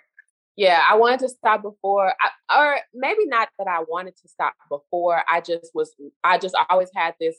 Yeah, 0.55 0.81
I 0.89 0.95
wanted 0.95 1.19
to 1.19 1.29
stop 1.29 1.61
before, 1.61 2.13
I, 2.19 2.59
or 2.59 2.79
maybe 2.91 3.27
not 3.27 3.49
that 3.59 3.67
I 3.67 3.83
wanted 3.87 4.15
to 4.17 4.27
stop 4.27 4.55
before. 4.71 5.21
I 5.29 5.39
just 5.39 5.69
was, 5.75 5.93
I 6.23 6.39
just 6.39 6.55
always 6.69 6.89
had 6.95 7.13
this 7.19 7.35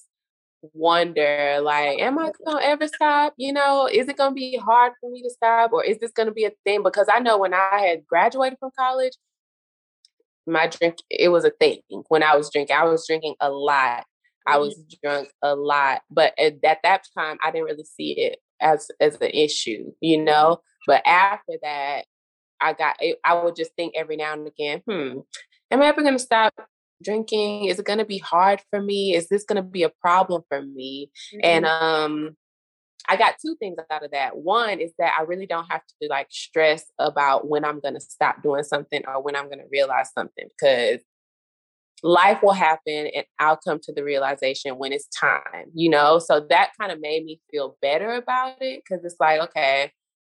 wonder 0.72 1.60
like 1.62 2.00
am 2.00 2.18
i 2.18 2.28
mm-hmm. 2.30 2.44
gonna 2.44 2.64
ever 2.64 2.88
stop 2.88 3.32
you 3.36 3.52
know 3.52 3.88
is 3.90 4.08
it 4.08 4.16
gonna 4.16 4.34
be 4.34 4.56
hard 4.56 4.92
for 5.00 5.10
me 5.10 5.22
to 5.22 5.30
stop 5.30 5.72
or 5.72 5.84
is 5.84 5.98
this 5.98 6.10
gonna 6.10 6.32
be 6.32 6.44
a 6.44 6.50
thing 6.64 6.82
because 6.82 7.06
i 7.12 7.20
know 7.20 7.38
when 7.38 7.54
i 7.54 7.78
had 7.80 8.06
graduated 8.06 8.58
from 8.58 8.70
college 8.76 9.12
my 10.48 10.66
drink 10.66 10.96
it 11.10 11.28
was 11.28 11.44
a 11.44 11.50
thing 11.50 11.80
when 12.08 12.22
I 12.22 12.36
was 12.36 12.50
drinking. 12.50 12.76
I 12.76 12.84
was 12.84 13.06
drinking 13.06 13.36
a 13.40 13.50
lot. 13.50 14.04
I 14.46 14.52
mm-hmm. 14.52 14.60
was 14.60 14.82
drunk 15.02 15.28
a 15.42 15.54
lot, 15.54 16.02
but 16.10 16.32
at, 16.38 16.64
at 16.64 16.78
that 16.82 17.04
time 17.16 17.38
I 17.44 17.50
didn't 17.50 17.66
really 17.66 17.84
see 17.84 18.12
it 18.12 18.38
as 18.60 18.90
as 19.00 19.16
an 19.16 19.30
issue, 19.30 19.92
you 20.00 20.22
know. 20.22 20.60
But 20.86 21.06
after 21.06 21.54
that, 21.62 22.06
I 22.60 22.72
got 22.72 22.96
I 23.24 23.42
would 23.42 23.56
just 23.56 23.72
think 23.76 23.94
every 23.96 24.16
now 24.16 24.32
and 24.32 24.46
again, 24.46 24.82
hmm, 24.88 25.18
am 25.70 25.82
I 25.82 25.86
ever 25.86 26.02
gonna 26.02 26.18
stop 26.18 26.54
drinking? 27.02 27.66
Is 27.66 27.78
it 27.78 27.86
gonna 27.86 28.04
be 28.04 28.18
hard 28.18 28.60
for 28.70 28.80
me? 28.80 29.14
Is 29.14 29.28
this 29.28 29.44
gonna 29.44 29.62
be 29.62 29.82
a 29.82 29.92
problem 30.00 30.42
for 30.48 30.62
me? 30.62 31.10
Mm-hmm. 31.34 31.40
And 31.44 31.66
um 31.66 32.36
I 33.08 33.16
got 33.16 33.36
two 33.44 33.56
things 33.58 33.76
out 33.90 34.04
of 34.04 34.10
that. 34.10 34.36
One 34.36 34.80
is 34.80 34.92
that 34.98 35.14
I 35.18 35.22
really 35.22 35.46
don't 35.46 35.70
have 35.70 35.80
to 36.02 36.08
like 36.08 36.28
stress 36.30 36.84
about 36.98 37.48
when 37.48 37.64
I'm 37.64 37.80
going 37.80 37.94
to 37.94 38.00
stop 38.00 38.42
doing 38.42 38.64
something 38.64 39.02
or 39.08 39.22
when 39.22 39.34
I'm 39.34 39.46
going 39.46 39.60
to 39.60 39.68
realize 39.72 40.10
something 40.12 40.46
because 40.48 41.00
life 42.02 42.42
will 42.42 42.52
happen 42.52 43.08
and 43.14 43.24
I'll 43.38 43.56
come 43.56 43.80
to 43.84 43.92
the 43.92 44.04
realization 44.04 44.78
when 44.78 44.92
it's 44.92 45.08
time, 45.08 45.70
you 45.74 45.88
know? 45.90 46.18
So 46.18 46.46
that 46.50 46.72
kind 46.78 46.92
of 46.92 47.00
made 47.00 47.24
me 47.24 47.40
feel 47.50 47.76
better 47.80 48.12
about 48.12 48.60
it 48.60 48.82
because 48.84 49.04
it's 49.04 49.16
like, 49.18 49.40
okay, 49.40 49.92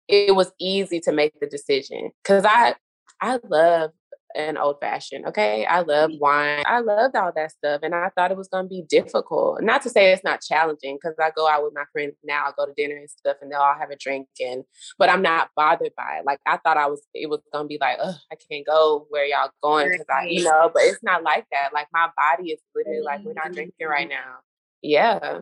it 0.08 0.36
was 0.36 0.52
easy 0.60 1.00
to 1.02 1.12
make 1.12 1.34
the 1.40 1.48
decision 1.48 2.12
because 2.24 2.46
I 2.46 2.76
I 3.22 3.40
love 3.50 3.92
an 4.36 4.58
old 4.58 4.78
fashioned. 4.80 5.26
Okay. 5.26 5.66
I 5.66 5.82
love 5.82 6.12
mm. 6.12 6.20
wine. 6.20 6.64
I 6.66 6.80
loved 6.80 7.16
all 7.16 7.32
that 7.36 7.52
stuff. 7.52 7.82
And 7.84 7.96
I 7.96 8.10
thought 8.16 8.32
it 8.32 8.38
was 8.38 8.48
going 8.48 8.66
to 8.66 8.70
be 8.70 8.84
difficult. 8.88 9.62
Not 9.62 9.82
to 9.84 9.90
say 9.90 10.12
it's 10.12 10.24
not 10.24 10.42
challenging 10.42 10.98
because 11.02 11.16
I 11.20 11.32
go 11.36 11.48
out 11.48 11.64
with 11.64 11.74
my 11.74 11.86
friends 11.92 12.16
now, 12.24 12.46
I 12.46 12.52
go 12.58 12.66
to 12.66 12.74
dinner 12.76 12.98
and 12.98 13.10
stuff 13.10 13.38
and 13.42 13.52
they'll 13.52 13.60
all 13.60 13.76
have 13.78 13.90
a 13.90 13.96
drink. 13.96 14.28
And, 14.40 14.64
but 14.98 15.10
I'm 15.10 15.22
not 15.22 15.50
bothered 15.56 15.94
by 15.98 16.20
it. 16.20 16.26
Like 16.26 16.40
I 16.46 16.58
thought 16.58 16.78
I 16.78 16.88
was, 16.88 17.02
it 17.14 17.30
was 17.30 17.42
going 17.52 17.66
to 17.66 17.68
be 17.70 17.78
like, 17.80 17.98
oh, 18.02 18.16
I 18.32 18.36
can't 18.50 18.66
go 18.66 19.08
where 19.10 19.26
y'all 19.26 19.50
going 19.64 19.90
because 19.92 20.08
I, 20.10 20.26
you 20.26 20.44
know, 20.44 20.70
but 20.74 20.84
it's 20.84 21.04
not 21.04 21.24
like 21.24 21.46
that. 21.52 21.70
Like 21.74 21.88
my 21.92 22.10
body 22.16 22.52
is 22.52 22.60
literally 22.76 23.02
like, 23.02 23.24
we're 23.24 23.34
not 23.34 23.52
drinking 23.52 23.88
right 23.88 24.08
mm-hmm. 24.08 24.16
now. 24.16 24.36
Yeah. 24.82 25.40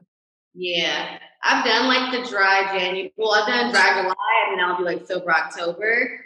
Yeah. 0.54 1.20
I've 1.44 1.64
done 1.64 1.88
like 1.88 2.12
the 2.12 2.30
dry 2.30 2.64
January. 2.78 3.14
Well, 3.18 3.34
I've 3.34 3.48
done 3.48 3.72
dry 3.72 4.02
July 4.02 4.16
and 4.50 4.60
then 4.60 4.66
I'll 4.66 4.78
do 4.78 4.86
like 4.86 5.06
sober 5.06 5.32
October. 5.32 6.26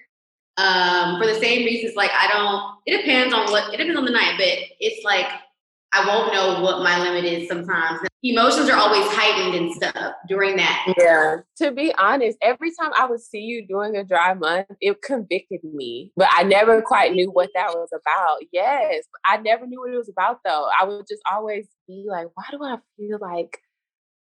Um, 0.61 1.19
for 1.19 1.25
the 1.25 1.39
same 1.39 1.65
reasons, 1.65 1.95
like 1.95 2.11
I 2.11 2.27
don't. 2.27 2.75
It 2.85 2.97
depends 2.97 3.33
on 3.33 3.51
what. 3.51 3.73
It 3.73 3.77
depends 3.77 3.97
on 3.97 4.05
the 4.05 4.11
night, 4.11 4.35
but 4.37 4.47
it's 4.79 5.03
like 5.03 5.27
I 5.93 6.07
won't 6.07 6.33
know 6.33 6.61
what 6.61 6.83
my 6.83 7.01
limit 7.01 7.25
is 7.25 7.49
sometimes. 7.49 8.01
Emotions 8.23 8.69
are 8.69 8.77
always 8.77 9.05
heightened 9.07 9.55
and 9.55 9.73
stuff 9.73 10.13
during 10.27 10.55
that. 10.55 10.93
Yeah. 10.97 11.37
To 11.57 11.71
be 11.71 11.93
honest, 11.97 12.37
every 12.41 12.71
time 12.79 12.91
I 12.95 13.05
would 13.07 13.19
see 13.19 13.39
you 13.39 13.65
doing 13.67 13.97
a 13.97 14.03
dry 14.03 14.33
month, 14.35 14.67
it 14.79 15.01
convicted 15.01 15.63
me. 15.63 16.11
But 16.15 16.29
I 16.31 16.43
never 16.43 16.81
quite 16.81 17.13
knew 17.13 17.31
what 17.31 17.49
that 17.55 17.73
was 17.73 17.89
about. 17.91 18.37
Yes. 18.51 19.05
I 19.25 19.37
never 19.37 19.65
knew 19.65 19.81
what 19.81 19.91
it 19.91 19.97
was 19.97 20.09
about 20.09 20.39
though. 20.45 20.69
I 20.79 20.85
would 20.85 21.07
just 21.09 21.23
always 21.29 21.67
be 21.87 22.05
like, 22.07 22.27
why 22.35 22.45
do 22.51 22.63
I 22.63 22.77
feel 22.95 23.17
like 23.19 23.57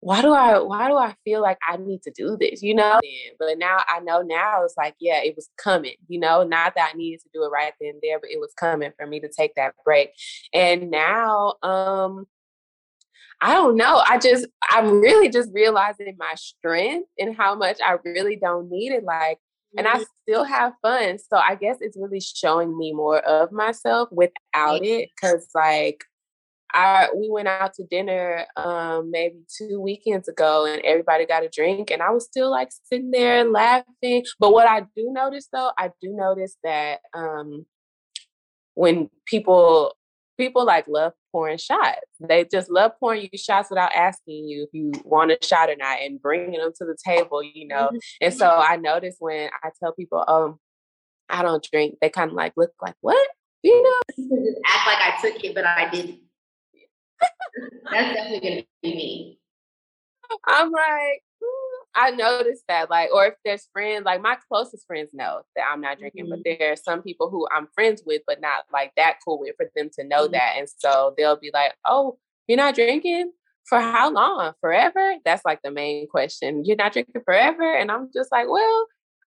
why 0.03 0.21
do 0.21 0.33
I 0.33 0.59
why 0.59 0.89
do 0.89 0.97
I 0.97 1.15
feel 1.23 1.41
like 1.41 1.57
I 1.67 1.77
need 1.77 2.03
to 2.03 2.11
do 2.11 2.37
this? 2.39 2.61
You 2.61 2.75
know? 2.75 2.99
But 3.39 3.57
now 3.57 3.79
I 3.87 3.99
know 4.01 4.21
now 4.21 4.63
it's 4.63 4.75
like, 4.77 4.95
yeah, 4.99 5.21
it 5.23 5.35
was 5.35 5.49
coming, 5.57 5.95
you 6.07 6.19
know, 6.19 6.43
not 6.43 6.75
that 6.75 6.91
I 6.93 6.97
needed 6.97 7.21
to 7.21 7.29
do 7.33 7.43
it 7.43 7.47
right 7.47 7.73
then 7.79 7.91
and 7.91 7.99
there, 8.03 8.19
but 8.19 8.29
it 8.29 8.39
was 8.39 8.53
coming 8.53 8.91
for 8.97 9.07
me 9.07 9.19
to 9.21 9.29
take 9.29 9.55
that 9.55 9.75
break. 9.85 10.09
And 10.53 10.91
now 10.91 11.55
um 11.63 12.25
I 13.41 13.53
don't 13.53 13.75
know. 13.75 14.01
I 14.05 14.17
just 14.19 14.45
I'm 14.69 14.99
really 14.99 15.29
just 15.29 15.49
realizing 15.53 16.13
my 16.17 16.33
strength 16.35 17.09
and 17.17 17.35
how 17.35 17.55
much 17.55 17.77
I 17.85 17.97
really 18.03 18.35
don't 18.35 18.69
need 18.69 18.91
it. 18.91 19.03
Like 19.03 19.39
and 19.77 19.87
I 19.87 19.95
mm-hmm. 19.95 20.03
still 20.23 20.43
have 20.43 20.73
fun. 20.81 21.17
So 21.17 21.37
I 21.37 21.55
guess 21.55 21.77
it's 21.79 21.97
really 21.97 22.19
showing 22.19 22.77
me 22.77 22.93
more 22.93 23.19
of 23.19 23.51
myself 23.51 24.09
without 24.11 24.83
it. 24.83 25.09
Cause 25.19 25.47
like 25.55 26.03
I 26.73 27.09
we 27.15 27.29
went 27.29 27.47
out 27.47 27.73
to 27.75 27.83
dinner 27.85 28.45
um, 28.55 29.11
maybe 29.11 29.39
two 29.57 29.79
weekends 29.79 30.27
ago, 30.27 30.65
and 30.65 30.81
everybody 30.83 31.25
got 31.25 31.43
a 31.43 31.49
drink, 31.49 31.91
and 31.91 32.01
I 32.01 32.09
was 32.11 32.25
still 32.25 32.49
like 32.49 32.69
sitting 32.91 33.11
there 33.11 33.45
laughing. 33.45 34.25
But 34.39 34.53
what 34.53 34.67
I 34.67 34.81
do 34.95 35.11
notice, 35.11 35.47
though, 35.51 35.71
I 35.77 35.91
do 36.01 36.13
notice 36.13 36.57
that 36.63 36.99
um, 37.13 37.65
when 38.73 39.09
people 39.25 39.95
people 40.37 40.65
like 40.65 40.85
love 40.87 41.13
pouring 41.31 41.57
shots, 41.59 41.99
they 42.19 42.45
just 42.51 42.69
love 42.71 42.91
pouring 42.99 43.29
you 43.31 43.37
shots 43.37 43.69
without 43.69 43.93
asking 43.93 44.47
you 44.47 44.63
if 44.63 44.69
you 44.73 44.91
want 45.05 45.31
a 45.31 45.37
shot 45.41 45.69
or 45.69 45.75
not, 45.75 46.01
and 46.01 46.21
bringing 46.21 46.59
them 46.59 46.71
to 46.77 46.85
the 46.85 46.97
table, 47.05 47.43
you 47.43 47.67
know. 47.67 47.87
Mm-hmm. 47.87 47.97
And 48.21 48.33
so 48.33 48.49
I 48.49 48.77
notice 48.77 49.15
when 49.19 49.49
I 49.63 49.69
tell 49.79 49.93
people, 49.93 50.23
um, 50.27 50.59
I 51.29 51.43
don't 51.43 51.65
drink, 51.71 51.97
they 52.01 52.09
kind 52.09 52.31
of 52.31 52.35
like 52.35 52.53
look 52.57 52.71
like 52.81 52.95
what. 53.01 53.27
You 53.65 53.81
know, 53.81 54.01
just 54.17 54.59
act 54.65 54.87
like 54.87 54.97
I 54.99 55.17
took 55.21 55.41
it, 55.41 55.55
but 55.55 55.65
I 55.65 55.89
didn't. 55.89 56.19
That's 57.91 58.15
definitely 58.15 58.49
gonna 58.49 58.63
be 58.81 58.95
me. 58.95 59.39
I'm 60.47 60.71
like, 60.71 61.23
I 61.95 62.11
noticed 62.11 62.63
that, 62.67 62.89
like, 62.89 63.11
or 63.13 63.27
if 63.27 63.35
there's 63.45 63.67
friends, 63.71 64.05
like 64.05 64.21
my 64.21 64.37
closest 64.47 64.87
friends 64.87 65.11
know 65.13 65.41
that 65.55 65.65
I'm 65.71 65.81
not 65.81 65.99
drinking, 65.99 66.25
mm-hmm. 66.25 66.41
but 66.43 66.57
there 66.59 66.71
are 66.71 66.75
some 66.75 67.03
people 67.03 67.29
who 67.29 67.47
I'm 67.55 67.67
friends 67.75 68.01
with, 68.05 68.23
but 68.25 68.41
not 68.41 68.63
like 68.71 68.93
that 68.97 69.17
cool 69.25 69.39
with 69.39 69.55
for 69.57 69.69
them 69.75 69.89
to 69.99 70.03
know 70.03 70.23
mm-hmm. 70.23 70.33
that. 70.33 70.55
And 70.57 70.67
so 70.77 71.13
they'll 71.17 71.39
be 71.39 71.51
like, 71.53 71.73
Oh, 71.85 72.17
you're 72.47 72.57
not 72.57 72.75
drinking? 72.75 73.31
For 73.65 73.79
how 73.79 74.11
long? 74.11 74.53
Forever? 74.59 75.15
That's 75.23 75.45
like 75.45 75.61
the 75.63 75.71
main 75.71 76.07
question. 76.07 76.65
You're 76.65 76.77
not 76.77 76.93
drinking 76.93 77.21
forever? 77.23 77.75
And 77.75 77.91
I'm 77.91 78.09
just 78.13 78.31
like, 78.31 78.49
Well, 78.49 78.87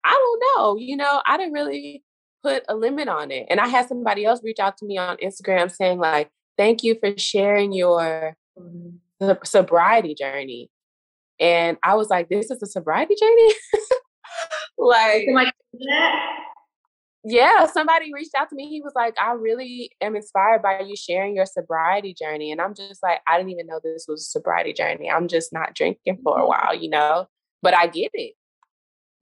I 0.03 0.11
don't 0.11 0.43
know. 0.57 0.77
You 0.77 0.97
know, 0.97 1.21
I 1.25 1.37
didn't 1.37 1.53
really 1.53 2.03
put 2.43 2.63
a 2.67 2.75
limit 2.75 3.07
on 3.07 3.31
it. 3.31 3.47
And 3.49 3.59
I 3.59 3.67
had 3.67 3.87
somebody 3.87 4.25
else 4.25 4.41
reach 4.43 4.59
out 4.59 4.77
to 4.77 4.85
me 4.85 4.97
on 4.97 5.17
Instagram 5.17 5.71
saying, 5.71 5.99
like, 5.99 6.29
thank 6.59 6.83
you 6.83 6.95
for 6.99 7.17
sharing 7.17 7.71
your 7.71 8.35
mm-hmm. 8.59 9.31
sobriety 9.43 10.13
journey. 10.13 10.69
And 11.39 11.77
I 11.81 11.95
was 11.95 12.09
like, 12.09 12.27
this 12.27 12.51
is 12.51 12.61
a 12.61 12.65
sobriety 12.65 13.15
journey? 13.17 13.53
like, 14.77 15.25
yeah, 17.23 17.65
somebody 17.67 18.13
reached 18.13 18.35
out 18.37 18.49
to 18.49 18.55
me. 18.55 18.67
He 18.67 18.81
was 18.81 18.91
like, 18.93 19.15
I 19.21 19.31
really 19.31 19.91
am 20.01 20.17
inspired 20.17 20.61
by 20.61 20.81
you 20.81 20.97
sharing 20.97 21.33
your 21.33 21.45
sobriety 21.45 22.13
journey. 22.13 22.51
And 22.51 22.59
I'm 22.59 22.75
just 22.75 23.01
like, 23.01 23.21
I 23.25 23.37
didn't 23.37 23.51
even 23.51 23.67
know 23.67 23.79
this 23.81 24.05
was 24.07 24.21
a 24.21 24.29
sobriety 24.29 24.73
journey. 24.73 25.09
I'm 25.09 25.29
just 25.29 25.53
not 25.53 25.75
drinking 25.75 26.19
for 26.23 26.37
a 26.37 26.41
mm-hmm. 26.41 26.49
while, 26.49 26.75
you 26.75 26.89
know? 26.89 27.27
But 27.61 27.73
I 27.73 27.87
get 27.87 28.11
it. 28.13 28.33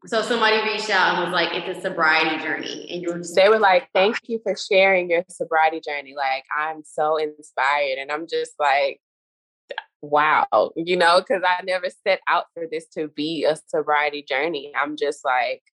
So 0.06 0.22
somebody 0.22 0.62
reached 0.62 0.92
out 0.92 1.16
and 1.16 1.24
was 1.24 1.34
like, 1.34 1.54
"It's 1.54 1.80
a 1.80 1.82
sobriety 1.82 2.42
journey," 2.44 2.88
and 2.92 3.02
you 3.02 3.12
were. 3.12 3.22
They 3.36 3.50
were 3.50 3.60
like, 3.60 3.90
"Thank 3.96 4.18
you 4.28 4.40
for 4.44 4.56
sharing 4.56 5.10
your 5.10 5.24
sobriety 5.28 5.82
journey. 5.82 6.14
Like, 6.16 6.46
I'm 6.56 6.84
so 6.86 7.18
inspired," 7.18 7.98
and 7.98 8.12
I'm 8.12 8.28
just 8.28 8.54
like, 8.60 9.02
"Wow," 10.02 10.72
you 10.76 10.98
know, 10.98 11.20
because 11.20 11.42
I 11.44 11.64
never 11.64 11.88
set 12.06 12.22
out 12.28 12.46
for 12.54 12.68
this 12.72 12.86
to 12.90 13.08
be 13.08 13.44
a 13.46 13.58
sobriety 13.68 14.22
journey. 14.22 14.72
I'm 14.80 14.98
just 14.98 15.26
like 15.26 15.64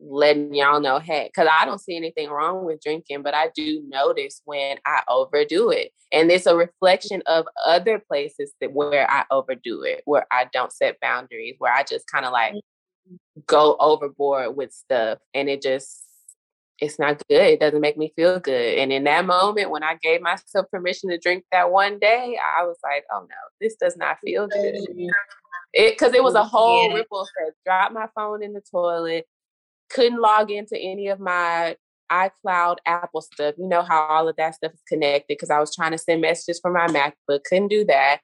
letting 0.00 0.54
y'all 0.54 0.80
know, 0.80 0.98
hey, 0.98 1.28
because 1.32 1.48
I 1.52 1.64
don't 1.64 1.80
see 1.80 1.96
anything 1.96 2.30
wrong 2.30 2.64
with 2.64 2.80
drinking, 2.80 3.22
but 3.22 3.34
I 3.34 3.50
do 3.54 3.82
notice 3.88 4.40
when 4.44 4.78
I 4.86 5.02
overdo 5.08 5.70
it, 5.70 5.92
and 6.10 6.30
it's 6.30 6.46
a 6.46 6.56
reflection 6.56 7.22
of 7.26 7.46
other 7.66 7.98
places 7.98 8.54
that 8.62 8.72
where 8.72 9.10
I 9.10 9.24
overdo 9.30 9.82
it, 9.82 10.02
where 10.06 10.26
I 10.32 10.46
don't 10.54 10.72
set 10.72 11.00
boundaries, 11.00 11.56
where 11.58 11.74
I 11.74 11.82
just 11.82 12.06
kind 12.10 12.24
of 12.24 12.32
like 12.32 12.54
mm. 12.54 12.60
Go 13.46 13.76
overboard 13.78 14.56
with 14.56 14.72
stuff 14.72 15.18
and 15.34 15.48
it 15.48 15.62
just 15.62 16.04
it's 16.80 16.98
not 16.98 17.20
good. 17.28 17.40
It 17.40 17.60
doesn't 17.60 17.80
make 17.80 17.98
me 17.98 18.12
feel 18.14 18.38
good. 18.38 18.78
And 18.78 18.92
in 18.92 19.04
that 19.04 19.26
moment, 19.26 19.70
when 19.70 19.82
I 19.82 19.96
gave 20.00 20.20
myself 20.20 20.66
permission 20.70 21.10
to 21.10 21.18
drink 21.18 21.44
that 21.50 21.72
one 21.72 21.98
day, 21.98 22.38
I 22.56 22.64
was 22.64 22.76
like, 22.84 23.04
oh 23.12 23.22
no, 23.22 23.36
this 23.60 23.74
does 23.74 23.96
not 23.96 24.18
feel 24.24 24.46
good. 24.46 24.76
It 25.72 25.98
because 25.98 26.14
it 26.14 26.22
was 26.22 26.34
a 26.34 26.44
whole 26.44 26.94
ripple 26.94 27.22
effect. 27.22 27.56
Dropped 27.66 27.94
my 27.94 28.06
phone 28.14 28.42
in 28.42 28.52
the 28.52 28.62
toilet, 28.70 29.26
couldn't 29.90 30.20
log 30.20 30.50
into 30.50 30.78
any 30.78 31.08
of 31.08 31.18
my 31.18 31.76
iCloud 32.10 32.76
Apple 32.86 33.22
stuff. 33.22 33.54
You 33.58 33.68
know 33.68 33.82
how 33.82 34.06
all 34.06 34.28
of 34.28 34.36
that 34.36 34.54
stuff 34.54 34.72
is 34.72 34.82
connected 34.88 35.26
because 35.28 35.50
I 35.50 35.58
was 35.58 35.74
trying 35.74 35.92
to 35.92 35.98
send 35.98 36.20
messages 36.20 36.60
from 36.60 36.74
my 36.74 36.86
MacBook, 36.86 37.42
couldn't 37.44 37.68
do 37.68 37.84
that 37.86 38.20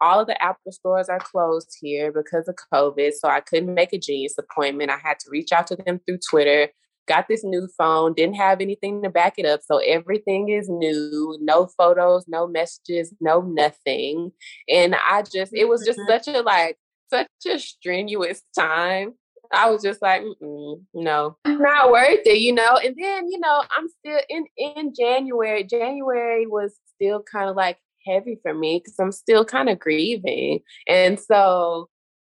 all 0.00 0.20
of 0.20 0.26
the 0.26 0.40
Apple 0.42 0.72
stores 0.72 1.08
are 1.08 1.18
closed 1.18 1.76
here 1.80 2.12
because 2.12 2.48
of 2.48 2.56
COVID. 2.72 3.12
So 3.12 3.28
I 3.28 3.40
couldn't 3.40 3.74
make 3.74 3.92
a 3.92 3.98
genius 3.98 4.34
appointment. 4.38 4.90
I 4.90 4.98
had 5.02 5.18
to 5.20 5.30
reach 5.30 5.52
out 5.52 5.66
to 5.68 5.76
them 5.76 6.00
through 6.06 6.18
Twitter. 6.30 6.68
Got 7.06 7.26
this 7.26 7.42
new 7.42 7.68
phone, 7.78 8.12
didn't 8.12 8.36
have 8.36 8.60
anything 8.60 9.02
to 9.02 9.08
back 9.08 9.34
it 9.38 9.46
up. 9.46 9.60
So 9.64 9.78
everything 9.78 10.50
is 10.50 10.68
new, 10.68 11.38
no 11.40 11.68
photos, 11.78 12.26
no 12.28 12.46
messages, 12.46 13.14
no 13.20 13.40
nothing. 13.40 14.32
And 14.68 14.94
I 14.94 15.22
just, 15.22 15.54
it 15.54 15.68
was 15.68 15.84
just 15.86 15.98
mm-hmm. 15.98 16.10
such 16.10 16.28
a 16.28 16.42
like, 16.42 16.76
such 17.10 17.28
a 17.48 17.58
strenuous 17.58 18.42
time. 18.56 19.14
I 19.52 19.70
was 19.70 19.82
just 19.82 20.02
like, 20.02 20.22
no, 20.40 21.36
not 21.46 21.90
worth 21.90 22.26
it, 22.26 22.40
you 22.40 22.52
know. 22.52 22.76
And 22.76 22.94
then, 22.98 23.30
you 23.30 23.40
know, 23.40 23.62
I'm 23.76 23.88
still 23.88 24.20
in 24.28 24.44
in 24.56 24.92
January. 24.94 25.64
January 25.64 26.46
was 26.46 26.78
still 26.94 27.22
kind 27.22 27.48
of 27.48 27.56
like 27.56 27.78
heavy 28.06 28.38
for 28.42 28.54
me 28.54 28.80
because 28.82 28.98
I'm 28.98 29.12
still 29.12 29.44
kind 29.44 29.68
of 29.68 29.78
grieving. 29.78 30.60
And 30.86 31.18
so 31.18 31.88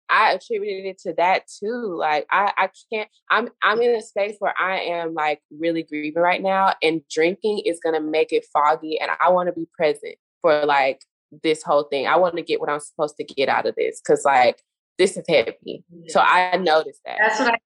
I 0.09 0.33
attributed 0.33 0.87
it 0.87 0.99
to 1.01 1.15
that 1.15 1.45
too. 1.49 1.97
Like 1.99 2.27
I, 2.31 2.53
I 2.57 2.71
can't 2.93 3.09
I'm 3.31 3.49
I'm 3.62 3.81
in 3.81 3.95
a 3.95 4.03
space 4.03 4.37
where 4.39 4.55
I 4.59 4.81
am 4.81 5.15
like 5.15 5.41
really 5.51 5.83
grieving 5.83 6.23
right 6.23 6.43
now 6.43 6.75
and 6.83 7.03
drinking 7.11 7.62
is 7.65 7.81
gonna 7.83 8.01
make 8.01 8.33
it 8.33 8.47
foggy 8.53 9.01
and 9.01 9.11
I 9.21 9.31
wanna 9.31 9.53
be 9.53 9.67
present 9.77 10.17
for 10.43 10.65
like 10.67 11.01
this 11.43 11.62
whole 11.62 11.85
thing. 11.85 12.07
I 12.07 12.17
want 12.17 12.37
to 12.37 12.43
get 12.43 12.61
what 12.61 12.71
I'm 12.71 12.81
supposed 12.81 13.17
to 13.17 13.25
get 13.25 13.49
out 13.49 13.67
of 13.67 13.75
this 13.77 14.01
because 14.01 14.25
like 14.25 14.62
this 14.99 15.17
is 15.17 15.25
heavy. 15.29 15.85
So 16.09 16.21
I 16.21 16.57
noticed 16.57 17.01
that. 17.05 17.19
That's 17.21 17.41
what 17.41 17.55
I 17.55 17.59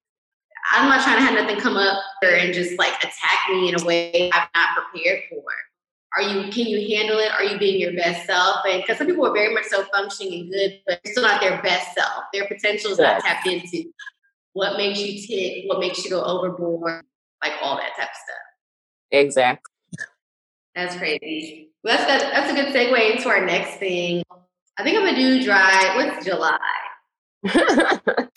I'm 0.71 0.89
not 0.89 1.03
trying 1.03 1.17
to 1.17 1.21
have 1.21 1.33
nothing 1.33 1.59
come 1.59 1.77
up 1.77 2.01
and 2.23 2.53
just 2.53 2.77
like 2.77 2.93
attack 2.99 3.49
me 3.49 3.69
in 3.69 3.81
a 3.81 3.83
way 3.83 4.29
I'm 4.33 4.47
not 4.55 4.77
prepared 4.77 5.23
for 5.29 5.43
are 6.17 6.23
you 6.23 6.51
can 6.51 6.65
you 6.65 6.97
handle 6.97 7.19
it? 7.19 7.31
Are 7.31 7.43
you 7.43 7.57
being 7.59 7.79
your 7.79 7.93
best 7.93 8.25
self? 8.25 8.65
And 8.67 8.81
because 8.81 8.97
some 8.97 9.07
people 9.07 9.25
are 9.25 9.33
very 9.33 9.53
much 9.53 9.65
so 9.65 9.83
functioning 9.95 10.41
and 10.41 10.51
good 10.51 10.81
but 10.87 10.99
still 11.05 11.23
not 11.23 11.41
their 11.41 11.61
best 11.61 11.93
self. 11.93 12.23
Their 12.33 12.47
potential 12.47 12.91
is 12.91 12.99
not 12.99 13.21
tapped 13.21 13.47
into. 13.47 13.91
What 14.53 14.77
makes 14.77 14.99
you 14.99 15.21
tick? 15.21 15.65
What 15.67 15.79
makes 15.79 16.03
you 16.03 16.09
go 16.09 16.23
overboard? 16.23 17.03
Like 17.43 17.53
all 17.61 17.77
that 17.77 17.95
type 17.95 18.09
of 18.09 18.15
stuff. 18.15 18.37
Exactly 19.11 19.69
that's 20.75 20.95
crazy. 20.95 21.71
Well, 21.83 21.97
that's 21.97 22.07
that, 22.07 22.31
that's 22.33 22.51
a 22.51 22.55
good 22.55 22.73
segue 22.73 23.15
into 23.15 23.27
our 23.27 23.45
next 23.45 23.77
thing. 23.77 24.23
I 24.77 24.83
think 24.83 24.97
i'm 24.97 25.03
gonna 25.03 25.17
do 25.17 25.43
dry 25.43 25.93
what's 25.95 26.25
july? 26.25 26.57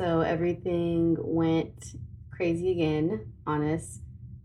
So 0.00 0.22
everything 0.22 1.14
went 1.18 1.94
crazy 2.30 2.70
again 2.70 3.34
on 3.46 3.62
us 3.62 3.98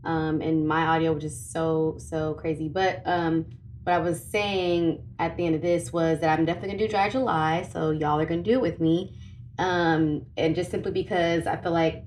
um, 0.06 0.42
and 0.42 0.68
my 0.68 0.86
audio 0.86 1.14
was 1.14 1.24
just 1.24 1.52
so 1.52 1.98
so 1.98 2.34
crazy. 2.36 2.68
But 2.70 3.02
um, 3.06 3.46
what 3.84 3.94
I 3.94 4.00
was 4.00 4.24
saying 4.24 5.04
at 5.20 5.38
the 5.38 5.46
end 5.46 5.56
of 5.56 5.62
this 5.62 5.92
was 5.92 6.20
that 6.22 6.38
I'm 6.38 6.46
definitely 6.46 6.70
gonna 6.70 6.80
do 6.80 6.88
dry 6.88 7.10
July, 7.10 7.68
so 7.72 7.92
y'all 7.92 8.20
are 8.20 8.26
gonna 8.26 8.44
do 8.44 8.54
it 8.54 8.62
with 8.62 8.80
me, 8.80 9.18
um, 9.58 10.26
and 10.38 10.56
just 10.56 10.72
simply 10.72 10.92
because 10.92 11.48
I 11.48 11.58
feel 11.58 11.72
like 11.72 12.04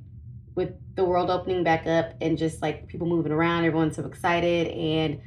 with 0.54 0.72
the 0.96 1.04
world 1.04 1.30
opening 1.30 1.62
back 1.62 1.86
up 1.86 2.14
and 2.20 2.36
just 2.36 2.62
like 2.62 2.88
people 2.88 3.06
moving 3.06 3.32
around, 3.32 3.64
everyone's 3.64 3.96
so 3.96 4.04
excited, 4.04 4.68
and 4.68 5.20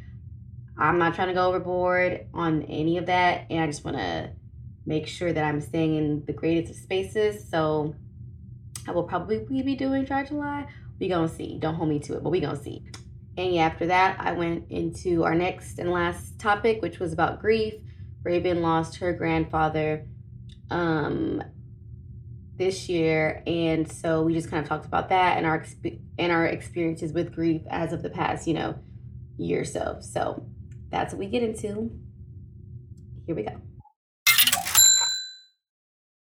I'm 0.77 0.97
not 0.97 1.15
trying 1.15 1.27
to 1.27 1.33
go 1.33 1.47
overboard 1.47 2.27
on 2.33 2.63
any 2.63 2.97
of 2.97 3.05
that, 3.05 3.45
and 3.49 3.61
I 3.61 3.67
just 3.67 3.85
want 3.85 3.97
to 3.97 4.31
make 4.85 5.07
sure 5.07 5.31
that 5.31 5.43
I'm 5.43 5.61
staying 5.61 5.95
in 5.95 6.25
the 6.25 6.33
greatest 6.33 6.71
of 6.71 6.77
spaces. 6.77 7.47
So 7.49 7.95
I 8.87 8.91
will 8.91 9.03
probably 9.03 9.39
be 9.61 9.75
doing 9.75 10.05
dry 10.05 10.23
July 10.23 10.67
we 11.01 11.09
gonna 11.09 11.27
see. 11.27 11.57
Don't 11.57 11.75
hold 11.75 11.89
me 11.89 11.99
to 11.99 12.15
it, 12.15 12.23
but 12.23 12.29
we 12.29 12.39
gonna 12.39 12.55
see. 12.55 12.85
And 13.35 13.55
yeah, 13.55 13.65
after 13.65 13.87
that, 13.87 14.17
I 14.19 14.33
went 14.33 14.69
into 14.69 15.23
our 15.23 15.33
next 15.33 15.79
and 15.79 15.91
last 15.91 16.39
topic, 16.39 16.81
which 16.81 16.99
was 16.99 17.11
about 17.11 17.41
grief. 17.41 17.73
Raven 18.23 18.61
lost 18.61 18.97
her 18.97 19.11
grandfather 19.11 20.05
um, 20.69 21.43
this 22.55 22.87
year, 22.87 23.41
and 23.47 23.91
so 23.91 24.21
we 24.21 24.33
just 24.33 24.49
kind 24.49 24.61
of 24.61 24.69
talked 24.69 24.85
about 24.85 25.09
that 25.09 25.37
and 25.37 25.45
our 25.45 25.65
and 26.19 26.31
our 26.31 26.45
experiences 26.45 27.11
with 27.13 27.33
grief 27.33 27.63
as 27.69 27.93
of 27.93 28.03
the 28.03 28.09
past, 28.09 28.47
you 28.47 28.53
know, 28.53 28.75
year 29.37 29.61
or 29.61 29.65
so. 29.65 29.97
So 30.01 30.45
that's 30.91 31.13
what 31.13 31.19
we 31.19 31.25
get 31.25 31.41
into. 31.41 31.91
Here 33.25 33.35
we 33.35 33.41
go. 33.41 33.59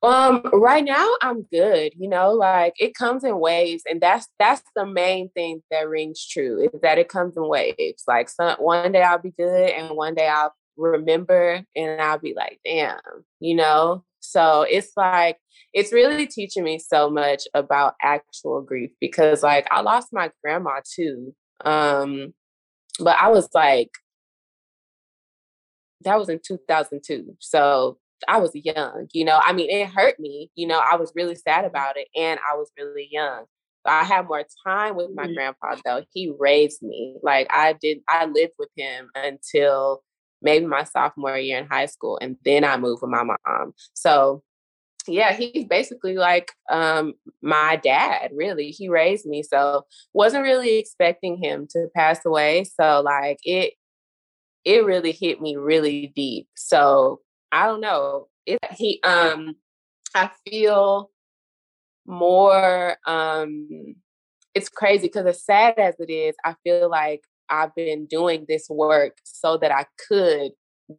Um, 0.05 0.43
right 0.53 0.85
now 0.85 1.09
I'm 1.23 1.43
good, 1.51 1.93
you 1.97 2.07
know, 2.07 2.31
like 2.31 2.73
it 2.77 2.93
comes 2.93 3.23
in 3.23 3.39
waves, 3.39 3.83
and 3.89 3.99
that's 3.99 4.27
that's 4.37 4.61
the 4.75 4.85
main 4.85 5.29
thing 5.31 5.63
that 5.71 5.89
rings 5.89 6.25
true 6.27 6.69
is 6.71 6.81
that 6.81 6.99
it 6.99 7.09
comes 7.09 7.35
in 7.35 7.47
waves. 7.47 8.03
Like 8.07 8.29
some 8.29 8.55
one 8.59 8.91
day 8.91 9.01
I'll 9.01 9.17
be 9.17 9.33
good, 9.37 9.71
and 9.71 9.95
one 9.97 10.13
day 10.13 10.27
I'll 10.27 10.53
remember, 10.77 11.63
and 11.75 12.01
I'll 12.01 12.19
be 12.19 12.35
like, 12.35 12.59
damn, 12.63 12.99
you 13.39 13.55
know. 13.55 14.03
So 14.19 14.61
it's 14.69 14.91
like 14.95 15.37
it's 15.73 15.91
really 15.91 16.27
teaching 16.27 16.63
me 16.63 16.77
so 16.77 17.09
much 17.09 17.43
about 17.55 17.95
actual 18.01 18.61
grief 18.61 18.91
because 19.01 19.41
like 19.41 19.67
I 19.71 19.81
lost 19.81 20.09
my 20.13 20.29
grandma 20.43 20.81
too. 20.95 21.33
Um, 21.63 22.33
but 22.99 23.17
I 23.19 23.29
was 23.29 23.49
like, 23.55 23.89
that 26.01 26.19
was 26.19 26.29
in 26.29 26.39
2002. 26.45 27.35
So 27.39 27.97
I 28.27 28.37
was 28.37 28.51
young, 28.53 29.07
you 29.13 29.25
know. 29.25 29.39
I 29.43 29.53
mean, 29.53 29.69
it 29.69 29.89
hurt 29.89 30.19
me, 30.19 30.51
you 30.55 30.67
know. 30.67 30.79
I 30.79 30.95
was 30.95 31.11
really 31.15 31.35
sad 31.35 31.65
about 31.65 31.97
it, 31.97 32.07
and 32.15 32.39
I 32.49 32.55
was 32.55 32.71
really 32.77 33.07
young. 33.11 33.45
So 33.85 33.91
I 33.93 34.03
had 34.03 34.27
more 34.27 34.43
time 34.65 34.95
with 34.95 35.11
my 35.13 35.25
mm-hmm. 35.25 35.33
grandpa, 35.33 35.75
though. 35.85 36.03
He 36.13 36.33
raised 36.37 36.81
me. 36.81 37.17
Like 37.23 37.47
I 37.49 37.73
did, 37.73 37.99
I 38.09 38.25
lived 38.25 38.53
with 38.57 38.69
him 38.75 39.09
until 39.15 40.03
maybe 40.41 40.65
my 40.65 40.83
sophomore 40.83 41.37
year 41.37 41.59
in 41.59 41.67
high 41.67 41.87
school, 41.87 42.17
and 42.21 42.37
then 42.45 42.63
I 42.63 42.77
moved 42.77 43.01
with 43.01 43.11
my 43.11 43.23
mom. 43.23 43.73
So 43.93 44.43
yeah, 45.07 45.33
he's 45.33 45.65
basically 45.65 46.15
like 46.15 46.51
um, 46.69 47.13
my 47.41 47.75
dad, 47.77 48.31
really. 48.33 48.71
He 48.71 48.89
raised 48.89 49.25
me. 49.25 49.43
So 49.43 49.85
wasn't 50.13 50.43
really 50.43 50.77
expecting 50.77 51.37
him 51.37 51.67
to 51.71 51.87
pass 51.95 52.25
away. 52.25 52.63
So 52.63 53.01
like 53.01 53.39
it 53.43 53.73
it 54.63 54.83
really 54.83 55.11
hit 55.11 55.41
me 55.41 55.55
really 55.55 56.11
deep. 56.15 56.47
So 56.55 57.21
I 57.55 57.67
don't 57.67 57.79
know. 57.79 58.27
It 58.45 58.59
he 58.77 58.99
um 59.03 59.55
I 60.13 60.29
feel 60.45 61.09
more 62.05 62.97
um 63.07 63.95
it's 64.53 64.69
crazy 64.69 65.07
because 65.07 65.25
as 65.25 65.43
sad 65.45 65.79
as 65.79 65.95
it 65.99 66.11
is, 66.11 66.35
I 66.43 66.55
feel 66.63 66.89
like 66.89 67.21
I've 67.49 67.73
been 67.75 68.07
doing 68.07 68.45
this 68.49 68.67
work 68.69 69.17
so 69.23 69.57
that 69.57 69.71
I 69.71 69.85
could 70.09 70.51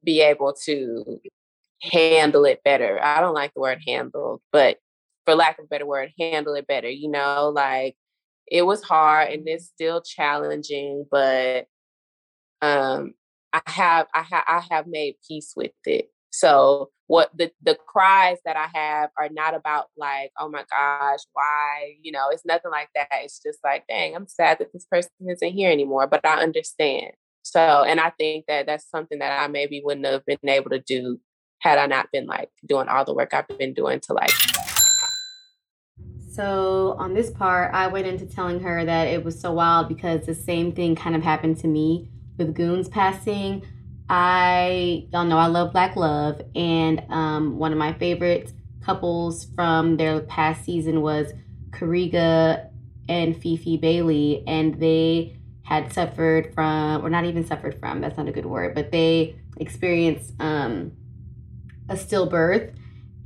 be 0.05 0.23
able 0.23 0.55
to 0.65 1.21
handle 1.83 2.47
it 2.47 2.63
better. 2.65 2.99
I 3.03 3.21
don't 3.21 3.35
like 3.35 3.53
the 3.55 3.61
word 3.61 3.81
handle, 3.87 4.43
but 4.53 4.79
for 5.27 5.35
lack 5.35 5.59
of 5.59 5.67
a 5.67 5.69
better 5.69 5.87
word, 5.87 6.13
handle 6.19 6.55
it 6.55 6.67
better. 6.67 6.89
You 6.89 7.11
know, 7.11 7.53
like 7.55 7.97
it 8.47 8.63
was 8.63 8.83
hard 8.83 9.31
and 9.31 9.47
it's 9.47 9.67
still 9.67 10.01
challenging, 10.03 11.07
but 11.11 11.67
um 12.63 13.15
I 13.53 13.61
have 13.67 14.07
I 14.15 14.23
have 14.23 14.45
I 14.49 14.65
have 14.71 14.87
made 14.87 15.17
peace 15.29 15.53
with 15.57 15.73
it. 15.87 16.11
So 16.37 16.91
what 17.07 17.31
the 17.35 17.51
the 17.63 17.79
cries 17.87 18.37
that 18.45 18.59
I 18.59 18.67
have 18.75 19.09
are 19.19 19.31
not 19.31 19.55
about 19.55 19.87
like, 19.97 20.33
oh 20.39 20.51
my 20.51 20.65
gosh, 20.71 21.21
why? 21.33 21.95
You 22.03 22.13
know, 22.13 22.29
it's 22.31 22.45
nothing 22.45 22.71
like 22.71 22.91
that. 22.95 23.09
It's 23.23 23.41
just 23.43 23.61
like, 23.65 23.87
dang, 23.89 24.15
I'm 24.15 24.29
sad 24.29 24.59
that 24.59 24.71
this 24.71 24.85
person 24.85 25.11
isn't 25.27 25.53
here 25.53 25.71
anymore, 25.71 26.07
but 26.07 26.27
I 26.27 26.43
understand. 26.43 27.13
So, 27.43 27.59
and 27.59 27.99
I 27.99 28.11
think 28.11 28.45
that 28.49 28.67
that's 28.67 28.87
something 28.91 29.19
that 29.21 29.41
I 29.41 29.47
maybe 29.49 29.81
wouldn't 29.83 30.05
have 30.05 30.27
been 30.27 30.37
able 30.45 30.69
to 30.71 30.79
do 30.79 31.19
had 31.61 31.79
I 31.79 31.87
not 31.87 32.13
been 32.13 32.27
like 32.27 32.51
doing 32.67 32.89
all 32.89 33.07
the 33.07 33.15
work 33.15 33.33
I've 33.33 33.49
been 33.57 33.73
doing 33.73 34.01
to 34.01 34.13
like. 34.13 34.33
So 36.33 36.97
on 36.99 37.15
this 37.15 37.31
part, 37.31 37.73
I 37.73 37.87
went 37.87 38.07
into 38.07 38.27
telling 38.27 38.61
her 38.61 38.85
that 38.85 39.09
it 39.09 39.25
was 39.25 39.41
so 39.41 39.55
wild 39.55 39.89
because 39.89 40.27
the 40.27 40.35
same 40.35 40.73
thing 40.73 40.97
kind 40.97 41.17
of 41.17 41.23
happened 41.23 41.57
to 41.61 41.67
me 41.67 42.11
with 42.37 42.55
Goons 42.55 42.91
passing. 42.91 43.65
I 44.09 45.09
y'all 45.13 45.25
know 45.25 45.39
I 45.39 45.47
love 45.47 45.73
Black 45.73 45.97
Love, 45.97 46.41
and 46.55 47.03
um, 47.09 47.59
one 47.59 47.73
of 47.73 47.79
my 47.79 47.93
favorite 47.95 48.53
couples 48.85 49.47
from 49.57 49.97
their 49.97 50.21
past 50.21 50.65
season 50.65 51.03
was 51.03 51.33
Kariga 51.71 52.71
and 53.09 53.41
Fifi 53.41 53.77
Bailey, 53.77 54.45
and 54.47 54.79
they 54.79 55.37
had 55.63 55.93
suffered 55.93 56.55
from, 56.55 57.05
or 57.05 57.11
not 57.11 57.25
even 57.25 57.45
suffered 57.45 57.81
from, 57.81 58.01
that's 58.01 58.17
not 58.17 58.29
a 58.29 58.33
good 58.33 58.47
word, 58.47 58.75
but 58.75 58.93
they 58.93 59.37
experienced 59.57 60.33
um, 60.39 60.93
a 61.89 61.95
stillbirth, 61.95 62.73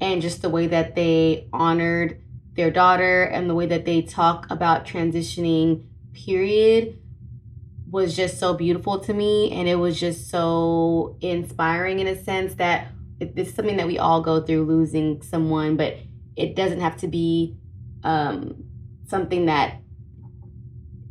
and 0.00 0.22
just 0.22 0.40
the 0.40 0.48
way 0.48 0.66
that 0.66 0.94
they 0.94 1.46
honored 1.52 2.22
their 2.54 2.70
daughter 2.70 3.24
and 3.24 3.48
the 3.48 3.54
way 3.54 3.66
that 3.66 3.84
they 3.84 4.00
talk 4.00 4.46
about 4.50 4.86
transitioning, 4.86 5.84
period 6.14 6.99
was 7.90 8.14
just 8.14 8.38
so 8.38 8.54
beautiful 8.54 9.00
to 9.00 9.12
me 9.12 9.50
and 9.52 9.68
it 9.68 9.74
was 9.74 9.98
just 9.98 10.30
so 10.30 11.16
inspiring 11.20 11.98
in 12.00 12.06
a 12.06 12.22
sense 12.22 12.54
that 12.54 12.88
it's 13.18 13.54
something 13.54 13.76
that 13.76 13.86
we 13.86 13.98
all 13.98 14.20
go 14.20 14.40
through 14.40 14.64
losing 14.64 15.20
someone 15.22 15.76
but 15.76 15.96
it 16.36 16.54
doesn't 16.54 16.80
have 16.80 16.96
to 16.96 17.08
be 17.08 17.56
um, 18.04 18.64
something 19.08 19.46
that 19.46 19.76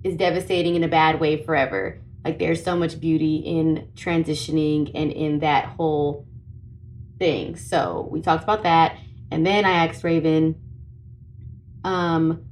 is 0.04 0.16
devastating 0.16 0.76
in 0.76 0.84
a 0.84 0.88
bad 0.88 1.20
way 1.20 1.44
forever. 1.44 2.02
Like 2.24 2.40
there's 2.40 2.64
so 2.64 2.76
much 2.76 3.00
beauty 3.00 3.36
in 3.36 3.90
transitioning 3.96 4.92
and 4.96 5.12
in 5.12 5.40
that 5.40 5.66
whole 5.66 6.26
thing. 7.20 7.58
So 7.58 8.08
we 8.10 8.22
talked 8.22 8.44
about 8.44 8.64
that 8.64 8.98
and 9.32 9.46
then 9.46 9.66
i 9.66 9.86
asked 9.86 10.04
raven 10.04 10.56
um 11.84 12.49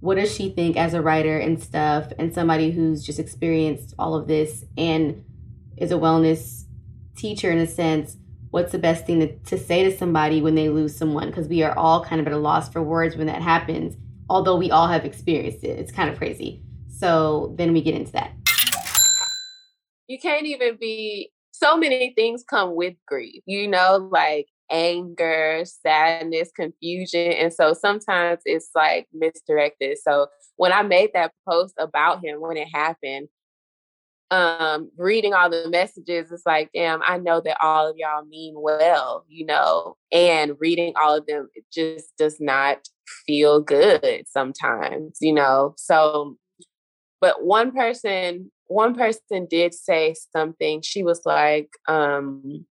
what 0.00 0.16
does 0.16 0.34
she 0.34 0.50
think 0.50 0.76
as 0.76 0.94
a 0.94 1.02
writer 1.02 1.38
and 1.38 1.62
stuff 1.62 2.12
and 2.18 2.32
somebody 2.32 2.70
who's 2.70 3.04
just 3.04 3.18
experienced 3.18 3.94
all 3.98 4.14
of 4.14 4.28
this 4.28 4.64
and 4.76 5.24
is 5.76 5.90
a 5.90 5.96
wellness 5.96 6.64
teacher 7.16 7.50
in 7.50 7.58
a 7.58 7.66
sense 7.66 8.16
what's 8.50 8.72
the 8.72 8.78
best 8.78 9.04
thing 9.04 9.20
to, 9.20 9.36
to 9.40 9.58
say 9.58 9.84
to 9.84 9.94
somebody 9.94 10.40
when 10.40 10.54
they 10.54 10.70
lose 10.70 10.96
someone? 10.96 11.28
Because 11.28 11.48
we 11.48 11.62
are 11.62 11.76
all 11.76 12.02
kind 12.02 12.18
of 12.18 12.26
at 12.26 12.32
a 12.32 12.38
loss 12.38 12.70
for 12.70 12.82
words 12.82 13.14
when 13.14 13.26
that 13.26 13.42
happens 13.42 13.94
although 14.30 14.56
we 14.56 14.70
all 14.70 14.86
have 14.86 15.04
experienced 15.04 15.64
it. 15.64 15.78
It's 15.78 15.92
kind 15.92 16.10
of 16.10 16.18
crazy. 16.18 16.62
So 16.88 17.54
then 17.56 17.72
we 17.72 17.80
get 17.80 17.94
into 17.94 18.12
that. 18.12 18.32
You 20.06 20.18
can't 20.18 20.46
even 20.46 20.76
be 20.78 21.32
so 21.52 21.76
many 21.76 22.12
things 22.14 22.44
come 22.48 22.76
with 22.76 22.94
grief 23.06 23.42
you 23.44 23.66
know 23.66 24.08
like 24.12 24.46
anger, 24.70 25.64
sadness, 25.64 26.50
confusion. 26.54 27.32
And 27.32 27.52
so 27.52 27.74
sometimes 27.74 28.40
it's 28.44 28.70
like 28.74 29.08
misdirected. 29.12 29.98
So 30.02 30.28
when 30.56 30.72
I 30.72 30.82
made 30.82 31.10
that 31.14 31.32
post 31.48 31.74
about 31.78 32.24
him 32.24 32.40
when 32.40 32.56
it 32.56 32.68
happened, 32.72 33.28
um, 34.30 34.90
reading 34.96 35.32
all 35.32 35.48
the 35.48 35.68
messages, 35.70 36.30
it's 36.30 36.44
like, 36.44 36.70
damn, 36.74 37.00
I 37.02 37.18
know 37.18 37.40
that 37.40 37.56
all 37.62 37.88
of 37.88 37.96
y'all 37.96 38.24
mean 38.24 38.54
well, 38.56 39.24
you 39.28 39.46
know, 39.46 39.96
and 40.12 40.52
reading 40.58 40.92
all 41.00 41.16
of 41.16 41.26
them, 41.26 41.48
it 41.54 41.64
just 41.72 42.14
does 42.18 42.36
not 42.38 42.88
feel 43.26 43.60
good 43.60 44.24
sometimes, 44.26 45.16
you 45.20 45.32
know. 45.32 45.74
So, 45.78 46.36
but 47.20 47.44
one 47.44 47.72
person, 47.72 48.50
one 48.66 48.94
person 48.94 49.46
did 49.48 49.72
say 49.72 50.14
something. 50.36 50.82
She 50.82 51.02
was 51.02 51.22
like, 51.24 51.70
um, 51.88 52.66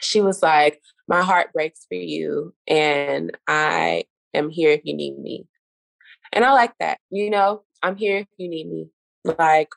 she 0.00 0.20
was 0.20 0.42
like, 0.42 0.80
My 1.06 1.22
heart 1.22 1.52
breaks 1.52 1.84
for 1.88 1.96
you, 1.96 2.54
and 2.66 3.36
I 3.46 4.04
am 4.32 4.50
here 4.50 4.70
if 4.70 4.82
you 4.84 4.94
need 4.94 5.18
me. 5.18 5.46
And 6.32 6.44
I 6.44 6.52
like 6.52 6.72
that. 6.80 6.98
You 7.10 7.30
know, 7.30 7.62
I'm 7.82 7.96
here 7.96 8.18
if 8.18 8.28
you 8.38 8.48
need 8.48 8.68
me. 8.68 8.88
Like, 9.38 9.68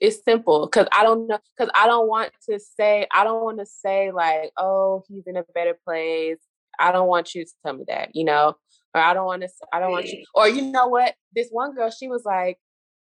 it's 0.00 0.24
simple 0.24 0.66
because 0.66 0.88
I 0.92 1.04
don't 1.04 1.28
know, 1.28 1.38
because 1.56 1.70
I 1.74 1.86
don't 1.86 2.08
want 2.08 2.32
to 2.48 2.58
say, 2.58 3.06
I 3.12 3.24
don't 3.24 3.44
want 3.44 3.58
to 3.58 3.66
say, 3.66 4.10
like, 4.10 4.52
oh, 4.56 5.04
he's 5.08 5.26
in 5.26 5.36
a 5.36 5.44
better 5.54 5.76
place. 5.84 6.38
I 6.78 6.90
don't 6.90 7.08
want 7.08 7.34
you 7.34 7.44
to 7.44 7.50
tell 7.64 7.74
me 7.74 7.84
that, 7.88 8.14
you 8.14 8.24
know, 8.24 8.56
or 8.94 9.00
I 9.00 9.14
don't 9.14 9.26
want 9.26 9.42
to, 9.42 9.48
I 9.72 9.78
don't 9.78 9.92
want 9.92 10.06
you, 10.06 10.24
or 10.34 10.48
you 10.48 10.62
know 10.62 10.88
what? 10.88 11.14
This 11.34 11.48
one 11.50 11.74
girl, 11.74 11.90
she 11.90 12.08
was 12.08 12.24
like, 12.24 12.58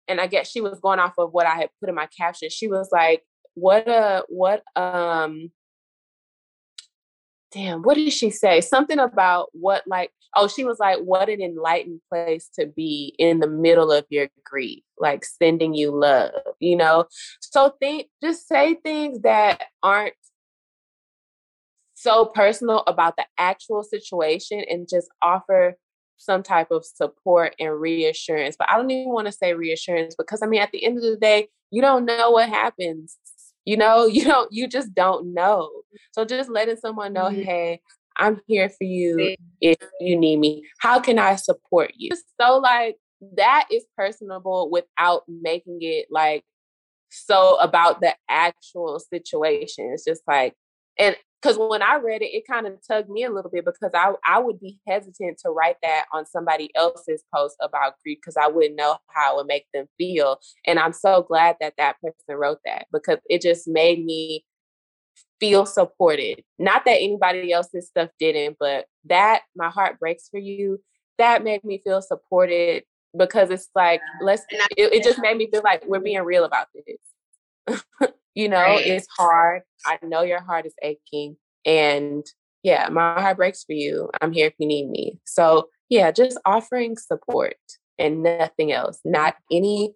and 0.07 0.21
I 0.21 0.27
guess 0.27 0.49
she 0.49 0.61
was 0.61 0.79
going 0.79 0.99
off 0.99 1.13
of 1.17 1.33
what 1.33 1.47
I 1.47 1.55
had 1.55 1.69
put 1.79 1.89
in 1.89 1.95
my 1.95 2.07
caption. 2.07 2.49
She 2.49 2.67
was 2.67 2.89
like, 2.91 3.23
what 3.55 3.87
a, 3.87 4.23
what, 4.29 4.63
um, 4.75 5.51
damn, 7.51 7.81
what 7.81 7.95
did 7.95 8.11
she 8.11 8.29
say? 8.29 8.61
Something 8.61 8.99
about 8.99 9.49
what, 9.53 9.83
like, 9.87 10.11
oh, 10.35 10.47
she 10.47 10.63
was 10.63 10.79
like, 10.79 10.99
what 10.99 11.29
an 11.29 11.41
enlightened 11.41 12.01
place 12.11 12.49
to 12.59 12.65
be 12.65 13.15
in 13.17 13.39
the 13.39 13.47
middle 13.47 13.91
of 13.91 14.05
your 14.09 14.27
grief, 14.43 14.83
like 14.97 15.23
sending 15.25 15.73
you 15.73 15.91
love, 15.91 16.31
you 16.59 16.75
know? 16.75 17.05
So 17.39 17.73
think, 17.79 18.07
just 18.21 18.47
say 18.47 18.75
things 18.75 19.21
that 19.21 19.63
aren't 19.81 20.13
so 21.93 22.25
personal 22.25 22.83
about 22.85 23.15
the 23.17 23.25
actual 23.37 23.83
situation 23.83 24.63
and 24.69 24.87
just 24.87 25.09
offer 25.21 25.75
some 26.17 26.43
type 26.43 26.71
of 26.71 26.85
support 26.85 27.55
and 27.59 27.79
reassurance. 27.79 28.55
But 28.57 28.69
I 28.69 28.77
don't 28.77 28.91
even 28.91 29.13
want 29.13 29.27
to 29.27 29.31
say 29.31 29.53
reassurance 29.53 30.15
because 30.15 30.41
I 30.43 30.47
mean, 30.47 30.61
at 30.61 30.71
the 30.71 30.83
end 30.83 30.97
of 30.97 31.03
the 31.03 31.17
day, 31.17 31.47
you 31.71 31.81
don't 31.81 32.05
know 32.05 32.31
what 32.31 32.49
happens. 32.49 33.17
You 33.67 33.75
know, 33.75 34.05
you 34.07 34.23
don't, 34.23 34.51
you 34.51 34.67
just 34.67 34.95
don't 34.95 35.33
know. 35.33 35.69
So 36.13 36.25
just 36.25 36.49
letting 36.49 36.77
someone 36.77 37.13
know, 37.13 37.25
mm-hmm. 37.25 37.41
hey, 37.41 37.81
I'm 38.15 38.41
here 38.47 38.69
for 38.69 38.85
you 38.85 39.35
if 39.61 39.77
you 39.99 40.17
need 40.17 40.39
me. 40.39 40.63
How 40.79 40.99
can 40.99 41.19
I 41.19 41.35
support 41.35 41.91
you? 41.95 42.09
So, 42.41 42.57
like, 42.57 42.95
that 43.35 43.67
is 43.71 43.85
personable 43.95 44.69
without 44.71 45.23
making 45.27 45.79
it 45.81 46.07
like 46.09 46.43
so 47.09 47.57
about 47.59 48.01
the 48.01 48.15
actual 48.29 48.99
situation. 48.99 49.91
It's 49.93 50.05
just 50.05 50.21
like, 50.27 50.55
and 50.97 51.15
because 51.47 51.69
when 51.69 51.81
I 51.81 51.95
read 51.95 52.21
it, 52.21 52.35
it 52.35 52.45
kind 52.45 52.67
of 52.67 52.73
tugged 52.85 53.09
me 53.09 53.23
a 53.23 53.31
little 53.31 53.49
bit 53.49 53.63
because 53.63 53.91
I 53.93 54.11
I 54.25 54.39
would 54.39 54.59
be 54.59 54.79
hesitant 54.87 55.39
to 55.39 55.49
write 55.49 55.77
that 55.81 56.05
on 56.11 56.25
somebody 56.25 56.69
else's 56.75 57.23
post 57.33 57.55
about 57.61 57.93
grief 58.03 58.17
because 58.21 58.35
I 58.35 58.47
wouldn't 58.47 58.75
know 58.75 58.97
how 59.07 59.33
it 59.33 59.37
would 59.37 59.47
make 59.47 59.65
them 59.73 59.87
feel. 59.97 60.39
And 60.65 60.77
I'm 60.77 60.93
so 60.93 61.23
glad 61.23 61.55
that 61.61 61.75
that 61.77 62.01
person 62.01 62.35
wrote 62.35 62.59
that 62.65 62.87
because 62.91 63.19
it 63.29 63.41
just 63.41 63.67
made 63.67 64.03
me 64.03 64.43
feel 65.39 65.65
supported. 65.65 66.43
Not 66.59 66.83
that 66.85 66.97
anybody 66.99 67.53
else's 67.53 67.87
stuff 67.87 68.09
didn't, 68.19 68.57
but 68.59 68.87
that 69.05 69.43
my 69.55 69.69
heart 69.69 69.99
breaks 69.99 70.27
for 70.29 70.39
you. 70.39 70.81
That 71.17 71.43
made 71.43 71.63
me 71.63 71.81
feel 71.83 72.01
supported 72.01 72.83
because 73.17 73.51
it's 73.51 73.69
like 73.73 74.01
let's. 74.21 74.43
It, 74.75 74.93
it 74.93 75.03
just 75.03 75.19
made 75.19 75.37
me 75.37 75.49
feel 75.49 75.61
like 75.63 75.85
we're 75.87 75.99
being 75.99 76.23
real 76.23 76.43
about 76.43 76.67
this. 76.75 77.79
you 78.37 78.47
know, 78.47 78.57
right. 78.57 78.85
it's 78.85 79.07
hard. 79.17 79.63
I 79.87 79.97
know 80.03 80.21
your 80.21 80.41
heart 80.41 80.67
is 80.67 80.75
aching, 80.83 81.37
and 81.65 82.23
yeah, 82.61 82.87
my 82.89 83.19
heart 83.19 83.37
breaks 83.37 83.63
for 83.63 83.73
you. 83.73 84.11
I'm 84.21 84.31
here 84.31 84.45
if 84.45 84.53
you 84.59 84.67
need 84.67 84.89
me. 84.89 85.19
So 85.25 85.69
yeah, 85.89 86.11
just 86.11 86.39
offering 86.45 86.97
support 86.97 87.57
and 87.97 88.21
nothing 88.21 88.71
else. 88.71 88.99
Not 89.03 89.35
any. 89.51 89.95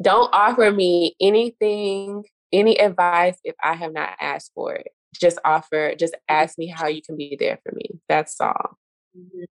Don't 0.00 0.30
offer 0.32 0.70
me 0.70 1.14
anything 1.20 2.24
any 2.52 2.78
advice 2.78 3.36
if 3.44 3.54
I 3.62 3.74
have 3.74 3.92
not 3.92 4.16
asked 4.18 4.52
for 4.54 4.74
it. 4.74 4.88
Just 5.20 5.38
offer, 5.44 5.94
just 5.94 6.16
ask 6.28 6.56
me 6.56 6.68
how 6.68 6.86
you 6.86 7.02
can 7.02 7.18
be 7.18 7.36
there 7.38 7.58
for 7.62 7.72
me. 7.74 8.00
That's 8.08 8.40
all. 8.40 8.78
Mm-hmm. 9.16 9.44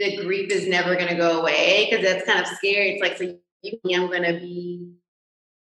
The 0.00 0.16
grief 0.24 0.50
is 0.50 0.66
never 0.66 0.96
going 0.96 1.08
to 1.08 1.14
go 1.14 1.40
away 1.40 1.86
because 1.88 2.04
that's 2.04 2.26
kind 2.26 2.40
of 2.40 2.46
scary. 2.48 2.92
It's 2.92 3.02
like, 3.02 3.16
so 3.16 3.36
you 3.62 3.78
I'm 3.94 4.08
going 4.08 4.22
to 4.24 4.40
be 4.40 4.92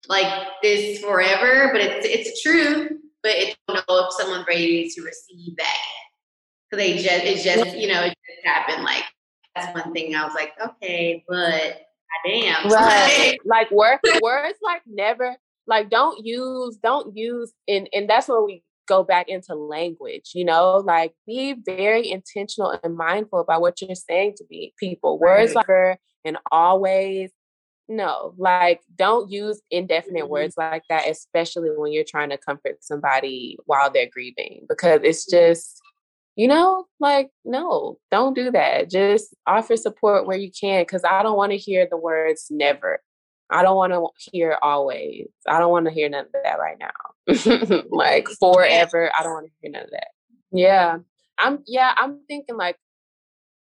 like 0.10 0.48
this 0.62 1.00
forever, 1.00 1.70
but 1.72 1.82
it's 1.82 2.06
it's 2.06 2.42
true. 2.42 2.90
But 3.24 3.32
it 3.32 3.58
don't 3.68 3.88
know 3.88 4.06
if 4.06 4.14
someone's 4.14 4.48
ready 4.48 4.90
to 4.90 5.02
receive 5.02 5.58
that. 5.58 5.78
Because 6.70 6.86
they 6.86 6.94
just, 6.98 7.26
it 7.26 7.44
just, 7.44 7.78
you 7.78 7.88
know, 7.88 8.02
it 8.04 8.10
just 8.10 8.46
happened. 8.46 8.84
Like, 8.84 9.04
that's 9.56 9.74
one 9.74 9.94
thing 9.94 10.16
I 10.16 10.26
was 10.26 10.36
like, 10.36 10.54
okay, 10.64 11.24
but 11.28 11.82
damn. 12.26 12.70
Right. 12.70 13.38
like 13.46 13.72
words, 13.72 14.02
words 14.22 14.58
like 14.62 14.82
never 14.86 15.38
like 15.68 15.90
don't 15.90 16.26
use 16.26 16.78
don't 16.78 17.16
use 17.16 17.54
and 17.68 17.90
and 17.94 18.10
that's 18.10 18.28
where 18.28 18.44
we 18.44 18.64
go 18.88 19.04
back 19.04 19.28
into 19.28 19.56
language 19.56 20.32
you 20.36 20.46
know 20.46 20.78
like 20.86 21.14
be 21.26 21.56
very 21.66 22.10
intentional 22.10 22.78
and 22.84 22.96
mindful 22.96 23.40
about 23.40 23.62
what 23.62 23.82
you're 23.82 23.96
saying 23.96 24.34
to 24.38 24.46
be 24.48 24.74
people 24.80 25.18
words 25.18 25.56
like 25.56 25.66
and 26.24 26.38
always 26.52 27.32
no 27.88 28.34
like 28.38 28.82
don't 28.96 29.32
use 29.32 29.62
indefinite 29.70 30.24
mm-hmm. 30.24 30.32
words 30.32 30.56
like 30.58 30.84
that 30.90 31.08
especially 31.08 31.70
when 31.76 31.92
you're 31.92 32.04
trying 32.04 32.30
to 32.30 32.38
comfort 32.38 32.78
somebody 32.82 33.58
while 33.66 33.92
they're 33.92 34.10
grieving 34.12 34.66
because 34.68 35.02
it's 35.04 35.26
just 35.30 35.82
you 36.36 36.48
know 36.48 36.86
like 37.00 37.30
no 37.44 37.98
don't 38.10 38.36
do 38.36 38.50
that 38.50 38.90
just 38.90 39.36
offer 39.46 39.78
support 39.78 40.26
where 40.26 40.38
you 40.38 40.52
can 40.60 40.82
because 40.82 41.04
i 41.04 41.22
don't 41.22 41.38
want 41.38 41.52
to 41.52 41.58
hear 41.58 41.88
the 41.90 41.98
words 41.98 42.48
never 42.50 43.00
I 43.50 43.62
don't 43.62 43.76
want 43.76 43.94
to 43.94 44.32
hear 44.32 44.58
always. 44.62 45.28
I 45.48 45.60
don't 45.60 45.72
want 45.72 45.86
to 45.86 45.92
hear 45.92 46.10
none 46.10 46.26
of 46.26 46.32
that 46.44 46.60
right 46.60 46.78
now. 46.80 47.84
like 47.90 48.28
forever. 48.40 49.12
I 49.18 49.24
don't 49.24 49.34
want 49.34 49.46
to 49.48 49.52
hear 49.62 49.72
none 49.72 49.84
of 49.84 49.92
that. 49.92 50.08
Yeah. 50.52 50.98
I'm 51.38 51.64
yeah, 51.68 51.94
I'm 51.98 52.22
thinking 52.28 52.58
like 52.58 52.78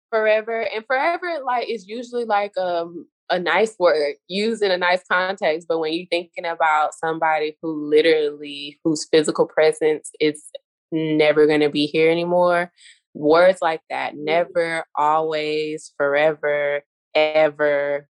forever. 0.09 0.62
And 0.62 0.86
forever 0.86 1.39
like 1.45 1.70
is 1.70 1.88
usually 1.88 2.26
like 2.26 2.57
um 2.57 3.07
a 3.32 3.39
nice 3.39 3.75
word 3.79 4.15
used 4.27 4.61
in 4.61 4.71
a 4.71 4.77
nice 4.77 5.01
context. 5.09 5.67
But 5.67 5.79
when 5.79 5.93
you're 5.93 6.07
thinking 6.11 6.45
about 6.45 6.93
somebody 6.93 7.57
who 7.61 7.89
literally 7.89 8.79
whose 8.84 9.07
physical 9.11 9.47
presence 9.47 10.11
is 10.19 10.43
never 10.91 11.47
gonna 11.47 11.69
be 11.69 11.88
here 11.88 12.11
anymore, 12.11 12.71
words 13.13 13.59
like 13.61 13.82
that, 13.89 14.13
mm-hmm. 14.13 14.25
never, 14.25 14.86
always, 14.95 15.93
forever, 15.97 16.82
ever, 17.15 18.07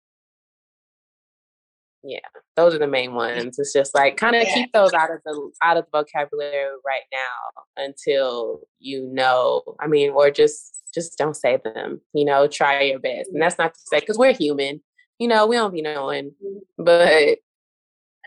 yeah 2.04 2.18
those 2.56 2.74
are 2.74 2.78
the 2.78 2.86
main 2.86 3.14
ones 3.14 3.58
it's 3.58 3.72
just 3.72 3.94
like 3.94 4.16
kind 4.16 4.36
of 4.36 4.42
yeah. 4.42 4.54
keep 4.54 4.72
those 4.72 4.92
out 4.92 5.10
of 5.10 5.18
the 5.24 5.50
out 5.62 5.76
of 5.76 5.86
the 5.90 5.98
vocabulary 5.98 6.68
right 6.86 7.02
now 7.10 7.62
until 7.82 8.60
you 8.78 9.08
know 9.12 9.62
i 9.80 9.86
mean 9.86 10.10
or 10.10 10.30
just 10.30 10.82
just 10.94 11.16
don't 11.16 11.34
say 11.36 11.58
them 11.64 12.00
you 12.12 12.24
know 12.24 12.46
try 12.46 12.82
your 12.82 12.98
best 12.98 13.30
and 13.32 13.42
that's 13.42 13.58
not 13.58 13.72
to 13.72 13.80
say 13.86 14.00
because 14.00 14.18
we're 14.18 14.34
human 14.34 14.80
you 15.18 15.28
know 15.28 15.46
we 15.46 15.56
don't 15.56 15.72
be 15.72 15.82
knowing 15.82 16.32
mm-hmm. 16.44 16.84
but 16.84 17.38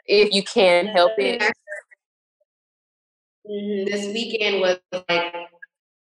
if 0.06 0.34
you 0.34 0.44
can 0.44 0.88
help 0.88 1.12
it 1.18 1.42
mm-hmm. 3.50 3.86
this 3.86 4.08
weekend 4.08 4.62
was 4.62 4.78
like 5.10 5.34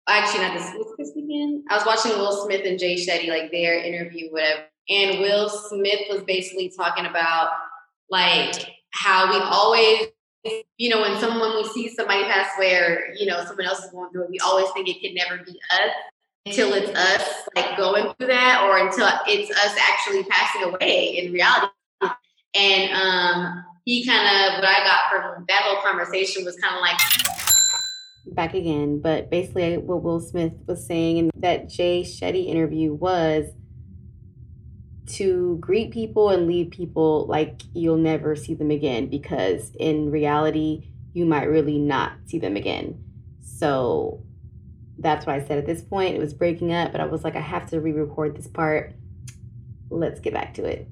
actually 0.06 0.40
not 0.42 0.54
this 0.54 0.72
was 0.74 0.94
this 0.98 1.12
weekend 1.16 1.64
i 1.70 1.76
was 1.76 1.86
watching 1.86 2.12
will 2.18 2.44
smith 2.44 2.62
and 2.66 2.78
jay 2.78 2.94
shetty 2.94 3.28
like 3.28 3.50
their 3.50 3.78
interview 3.78 4.30
whatever 4.30 4.64
and 4.88 5.20
Will 5.20 5.48
Smith 5.48 6.00
was 6.10 6.22
basically 6.24 6.70
talking 6.76 7.06
about 7.06 7.50
like 8.10 8.54
how 8.90 9.30
we 9.30 9.38
always, 9.38 10.08
you 10.76 10.90
know, 10.90 11.00
when 11.00 11.18
someone 11.18 11.56
we 11.56 11.64
see 11.68 11.88
somebody 11.88 12.24
pass 12.24 12.50
away 12.56 12.74
or 12.76 13.14
you 13.16 13.26
know 13.26 13.42
someone 13.44 13.66
else 13.66 13.82
is 13.82 13.90
going 13.90 14.10
through 14.10 14.24
it, 14.24 14.30
we 14.30 14.38
always 14.40 14.70
think 14.72 14.88
it 14.88 15.00
can 15.00 15.14
never 15.14 15.42
be 15.42 15.52
us 15.52 15.90
until 16.46 16.74
it's 16.74 16.90
us 16.90 17.48
like 17.56 17.76
going 17.76 18.12
through 18.14 18.26
that 18.26 18.62
or 18.64 18.86
until 18.86 19.08
it's 19.26 19.50
us 19.50 19.76
actually 19.80 20.24
passing 20.24 20.62
away 20.64 21.16
in 21.18 21.32
reality. 21.32 21.72
And 22.54 22.92
um, 22.92 23.64
he 23.84 24.06
kind 24.06 24.26
of 24.26 24.60
what 24.60 24.64
I 24.64 24.84
got 24.84 25.10
from 25.10 25.44
that 25.48 25.62
whole 25.62 25.82
conversation 25.82 26.44
was 26.44 26.56
kind 26.56 26.74
of 26.74 26.82
like 26.82 26.98
back 28.26 28.54
again, 28.54 29.00
but 29.00 29.30
basically 29.30 29.78
what 29.78 30.02
Will 30.02 30.20
Smith 30.20 30.52
was 30.66 30.86
saying 30.86 31.16
in 31.16 31.30
that 31.36 31.68
Jay 31.68 32.02
Shetty 32.02 32.46
interview 32.46 32.92
was 32.92 33.46
to 35.06 35.56
greet 35.60 35.92
people 35.92 36.30
and 36.30 36.46
leave 36.46 36.70
people 36.70 37.26
like 37.26 37.62
you'll 37.72 37.96
never 37.96 38.36
see 38.36 38.54
them 38.54 38.70
again 38.70 39.08
because 39.08 39.70
in 39.78 40.10
reality 40.10 40.88
you 41.12 41.26
might 41.26 41.44
really 41.44 41.78
not 41.78 42.12
see 42.24 42.38
them 42.38 42.56
again 42.56 42.98
so 43.42 44.24
that's 44.98 45.26
why 45.26 45.36
i 45.36 45.40
said 45.40 45.58
at 45.58 45.66
this 45.66 45.82
point 45.82 46.14
it 46.14 46.20
was 46.20 46.32
breaking 46.32 46.72
up 46.72 46.92
but 46.92 47.00
i 47.00 47.04
was 47.04 47.24
like 47.24 47.36
i 47.36 47.40
have 47.40 47.68
to 47.70 47.80
re-record 47.80 48.36
this 48.36 48.46
part. 48.48 48.94
Let's 49.90 50.18
get 50.18 50.32
back 50.32 50.54
to 50.54 50.64
it. 50.64 50.88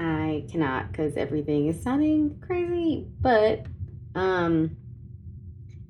I 0.00 0.44
cannot 0.50 0.90
because 0.90 1.16
everything 1.16 1.68
is 1.68 1.82
sounding 1.82 2.40
crazy 2.44 3.06
but 3.20 3.66
um 4.14 4.76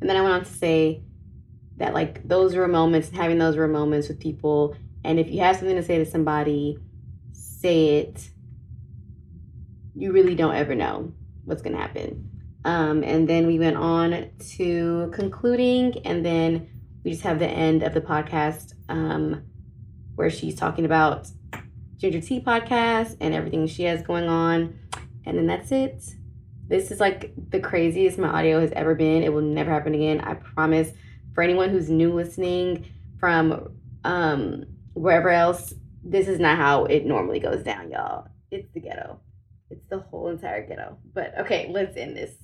and 0.00 0.10
then 0.10 0.16
i 0.16 0.20
went 0.20 0.34
on 0.34 0.44
to 0.44 0.52
say 0.52 1.02
that 1.78 1.94
like 1.94 2.26
those 2.28 2.54
were 2.54 2.68
moments 2.68 3.08
having 3.10 3.38
those 3.38 3.56
were 3.56 3.68
moments 3.68 4.08
with 4.08 4.20
people 4.20 4.76
and 5.04 5.20
if 5.20 5.30
you 5.30 5.40
have 5.40 5.56
something 5.56 5.76
to 5.76 5.82
say 5.82 5.98
to 5.98 6.06
somebody 6.06 6.78
say 7.64 7.98
it, 7.98 8.30
you 9.94 10.12
really 10.12 10.34
don't 10.34 10.54
ever 10.54 10.74
know 10.74 11.12
what's 11.44 11.62
going 11.62 11.76
to 11.76 11.80
happen. 11.80 12.30
Um, 12.64 13.02
and 13.02 13.28
then 13.28 13.46
we 13.46 13.58
went 13.58 13.76
on 13.76 14.30
to 14.56 15.10
concluding, 15.14 15.98
and 16.06 16.24
then 16.24 16.68
we 17.04 17.10
just 17.10 17.22
have 17.22 17.38
the 17.38 17.46
end 17.46 17.82
of 17.82 17.92
the 17.92 18.00
podcast 18.00 18.72
um, 18.88 19.44
where 20.14 20.30
she's 20.30 20.56
talking 20.56 20.86
about 20.86 21.28
Ginger 21.98 22.20
Tea 22.20 22.40
podcast 22.40 23.16
and 23.20 23.34
everything 23.34 23.66
she 23.66 23.84
has 23.84 24.02
going 24.02 24.28
on. 24.28 24.78
And 25.26 25.38
then 25.38 25.46
that's 25.46 25.70
it. 25.70 26.02
This 26.66 26.90
is 26.90 27.00
like 27.00 27.32
the 27.50 27.60
craziest 27.60 28.18
my 28.18 28.28
audio 28.28 28.60
has 28.60 28.72
ever 28.72 28.94
been. 28.94 29.22
It 29.22 29.32
will 29.32 29.42
never 29.42 29.70
happen 29.70 29.94
again. 29.94 30.20
I 30.20 30.34
promise. 30.34 30.90
For 31.34 31.42
anyone 31.42 31.70
who's 31.70 31.90
new 31.90 32.12
listening 32.12 32.86
from 33.18 33.76
um, 34.04 34.64
wherever 34.94 35.28
else, 35.28 35.74
this 36.02 36.28
is 36.28 36.38
not 36.38 36.56
how 36.56 36.84
it 36.84 37.04
normally 37.04 37.40
goes 37.40 37.62
down, 37.64 37.90
y'all. 37.90 38.28
It's 38.50 38.68
the 38.72 38.80
ghetto. 38.80 39.20
It's 39.68 39.84
the 39.90 39.98
whole 39.98 40.28
entire 40.28 40.66
ghetto. 40.66 40.98
But 41.12 41.36
okay, 41.40 41.68
let's 41.70 41.96
end 41.96 42.16
this. 42.16 42.34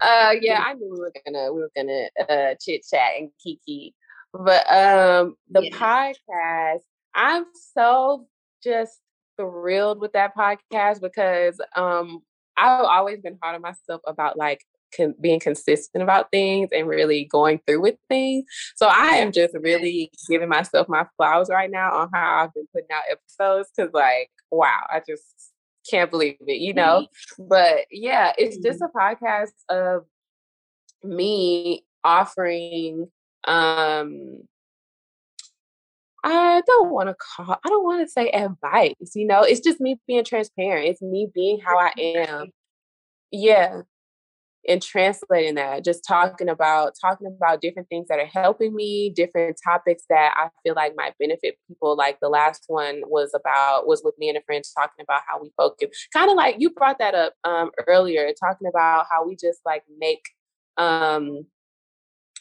Uh 0.00 0.34
yeah, 0.40 0.62
I 0.64 0.74
knew 0.74 0.90
we 0.92 1.00
were 1.00 1.12
gonna 1.24 1.52
we 1.52 1.60
were 1.60 1.70
gonna 1.76 2.08
uh 2.28 2.54
chit 2.60 2.84
chat 2.88 3.12
and 3.18 3.30
kiki. 3.42 3.94
But 4.32 4.70
um 4.72 5.36
the 5.50 5.64
yeah. 5.64 5.76
podcast, 5.76 6.82
I'm 7.14 7.46
so 7.74 8.26
just 8.62 9.00
thrilled 9.36 10.00
with 10.00 10.12
that 10.12 10.36
podcast 10.36 11.00
because 11.00 11.60
um 11.76 12.20
I've 12.56 12.84
always 12.84 13.20
been 13.20 13.38
hard 13.42 13.54
on 13.54 13.62
myself 13.62 14.00
about 14.06 14.36
like 14.36 14.64
con- 14.96 15.14
being 15.20 15.40
consistent 15.40 16.02
about 16.02 16.30
things 16.30 16.68
and 16.72 16.88
really 16.88 17.24
going 17.24 17.60
through 17.66 17.80
with 17.80 17.96
things. 18.08 18.44
So 18.76 18.86
I 18.86 19.16
am 19.16 19.32
just 19.32 19.54
really 19.54 20.10
giving 20.28 20.48
myself 20.48 20.88
my 20.88 21.06
flowers 21.16 21.48
right 21.50 21.70
now 21.70 21.92
on 21.92 22.10
how 22.12 22.44
I've 22.44 22.54
been 22.54 22.66
putting 22.72 22.88
out 22.92 23.04
episodes 23.10 23.70
because, 23.76 23.92
like, 23.92 24.30
wow, 24.50 24.86
I 24.90 25.00
just 25.06 25.52
can't 25.90 26.10
believe 26.10 26.36
it, 26.46 26.60
you 26.60 26.74
know? 26.74 27.06
Mm-hmm. 27.38 27.48
But 27.48 27.86
yeah, 27.90 28.32
it's 28.38 28.56
just 28.58 28.80
mm-hmm. 28.80 28.96
a 28.96 29.00
podcast 29.00 29.52
of 29.68 30.04
me 31.04 31.84
offering 32.04 33.08
um 33.46 34.38
I 36.24 36.62
don't 36.66 36.90
want 36.90 37.08
to 37.08 37.14
call, 37.14 37.58
I 37.64 37.68
don't 37.68 37.84
want 37.84 38.06
to 38.06 38.10
say 38.10 38.28
advice, 38.30 39.12
you 39.14 39.26
know, 39.26 39.42
it's 39.42 39.60
just 39.60 39.80
me 39.80 40.00
being 40.06 40.24
transparent. 40.24 40.88
It's 40.88 41.00
me 41.00 41.28
being 41.32 41.60
how 41.60 41.78
I 41.78 41.92
am. 41.98 42.48
Yeah. 43.30 43.82
And 44.68 44.82
translating 44.82 45.54
that, 45.54 45.82
just 45.82 46.04
talking 46.06 46.48
about 46.48 46.92
talking 47.00 47.26
about 47.26 47.62
different 47.62 47.88
things 47.88 48.06
that 48.08 48.18
are 48.18 48.26
helping 48.26 48.74
me, 48.74 49.10
different 49.10 49.58
topics 49.64 50.04
that 50.10 50.34
I 50.36 50.48
feel 50.62 50.74
like 50.74 50.92
might 50.94 51.16
benefit 51.18 51.56
people. 51.66 51.96
Like 51.96 52.18
the 52.20 52.28
last 52.28 52.64
one 52.66 53.00
was 53.06 53.32
about 53.34 53.88
was 53.88 54.02
with 54.04 54.14
me 54.18 54.28
and 54.28 54.36
a 54.36 54.42
friend 54.42 54.62
talking 54.78 55.02
about 55.02 55.22
how 55.26 55.42
we 55.42 55.50
focus, 55.56 55.88
kind 56.12 56.30
of 56.30 56.36
like 56.36 56.56
you 56.58 56.70
brought 56.70 56.98
that 56.98 57.14
up 57.14 57.32
um, 57.44 57.70
earlier, 57.86 58.30
talking 58.38 58.68
about 58.68 59.06
how 59.10 59.26
we 59.26 59.36
just 59.36 59.60
like 59.64 59.84
make 59.98 60.22
um 60.76 61.46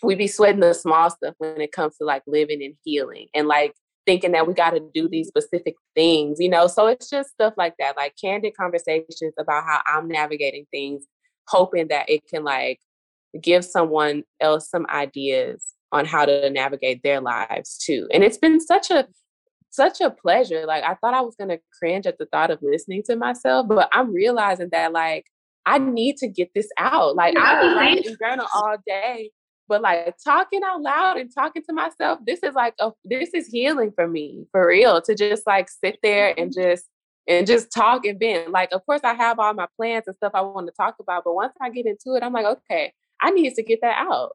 we 0.03 0.15
be 0.15 0.27
sweating 0.27 0.59
the 0.59 0.73
small 0.73 1.09
stuff 1.09 1.33
when 1.39 1.61
it 1.61 1.71
comes 1.71 1.97
to 1.97 2.05
like 2.05 2.23
living 2.27 2.61
and 2.61 2.75
healing 2.83 3.27
and 3.33 3.47
like 3.47 3.73
thinking 4.05 4.31
that 4.31 4.47
we 4.47 4.53
got 4.53 4.71
to 4.71 4.81
do 4.93 5.07
these 5.09 5.27
specific 5.27 5.75
things, 5.95 6.37
you 6.39 6.49
know? 6.49 6.67
So 6.67 6.87
it's 6.87 7.09
just 7.09 7.31
stuff 7.31 7.53
like 7.57 7.75
that, 7.79 7.97
like 7.97 8.13
candid 8.19 8.55
conversations 8.55 9.33
about 9.37 9.63
how 9.65 9.81
I'm 9.85 10.07
navigating 10.07 10.65
things, 10.71 11.03
hoping 11.47 11.87
that 11.89 12.09
it 12.09 12.27
can 12.29 12.43
like 12.43 12.79
give 13.41 13.63
someone 13.65 14.23
else 14.39 14.69
some 14.69 14.85
ideas 14.89 15.63
on 15.91 16.05
how 16.05 16.25
to 16.25 16.49
navigate 16.49 17.01
their 17.03 17.21
lives 17.21 17.77
too. 17.77 18.07
And 18.13 18.23
it's 18.23 18.37
been 18.37 18.59
such 18.59 18.91
a 18.91 19.07
such 19.69 20.01
a 20.01 20.09
pleasure. 20.09 20.65
Like 20.65 20.83
I 20.83 20.95
thought 20.95 21.13
I 21.13 21.21
was 21.21 21.35
going 21.35 21.49
to 21.49 21.59
cringe 21.77 22.07
at 22.07 22.17
the 22.17 22.25
thought 22.25 22.51
of 22.51 22.59
listening 22.61 23.03
to 23.07 23.15
myself, 23.15 23.67
but 23.67 23.89
I'm 23.91 24.13
realizing 24.13 24.69
that 24.71 24.91
like 24.91 25.25
I 25.65 25.77
need 25.79 26.17
to 26.17 26.27
get 26.27 26.49
this 26.55 26.69
out. 26.77 27.15
Like 27.15 27.33
yeah. 27.33 27.43
I 27.43 27.61
be 27.61 27.75
writing 27.75 28.15
journal 28.19 28.47
all 28.53 28.77
day, 28.85 29.31
but 29.67 29.81
like 29.81 30.15
talking 30.23 30.61
out 30.65 30.81
loud 30.81 31.17
and 31.17 31.29
talking 31.33 31.63
to 31.67 31.73
myself 31.73 32.19
this 32.25 32.41
is 32.43 32.55
like 32.55 32.73
a 32.79 32.91
this 33.05 33.33
is 33.33 33.47
healing 33.47 33.91
for 33.93 34.07
me 34.07 34.45
for 34.51 34.67
real 34.67 35.01
to 35.01 35.15
just 35.15 35.45
like 35.45 35.69
sit 35.69 35.99
there 36.01 36.33
and 36.37 36.53
just 36.57 36.85
and 37.27 37.47
just 37.47 37.71
talk 37.71 38.05
and 38.05 38.19
vent. 38.19 38.51
Like 38.51 38.69
of 38.71 38.85
course 38.85 39.01
i 39.03 39.13
have 39.13 39.39
all 39.39 39.53
my 39.53 39.67
plans 39.75 40.05
and 40.07 40.15
stuff 40.15 40.31
i 40.33 40.41
want 40.41 40.67
to 40.67 40.73
talk 40.73 40.95
about 40.99 41.23
but 41.23 41.33
once 41.33 41.53
i 41.61 41.69
get 41.69 41.85
into 41.85 42.15
it 42.15 42.23
i'm 42.23 42.33
like 42.33 42.45
okay 42.45 42.93
i 43.21 43.29
need 43.31 43.53
to 43.55 43.63
get 43.63 43.79
that 43.81 43.97
out. 43.97 44.33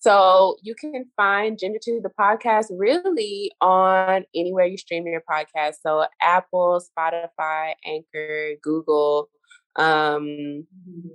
So 0.00 0.56
you 0.62 0.74
can 0.74 1.06
find 1.16 1.58
Ginger 1.58 1.78
Tea 1.82 1.98
the 2.02 2.10
podcast 2.10 2.66
really 2.70 3.50
on 3.62 4.24
anywhere 4.34 4.66
you 4.66 4.76
stream 4.76 5.06
your 5.06 5.22
podcast. 5.22 5.76
So 5.82 6.04
Apple, 6.20 6.82
Spotify, 6.98 7.72
Anchor, 7.86 8.50
Google, 8.62 9.30
um, 9.76 10.26
mm-hmm 10.26 11.14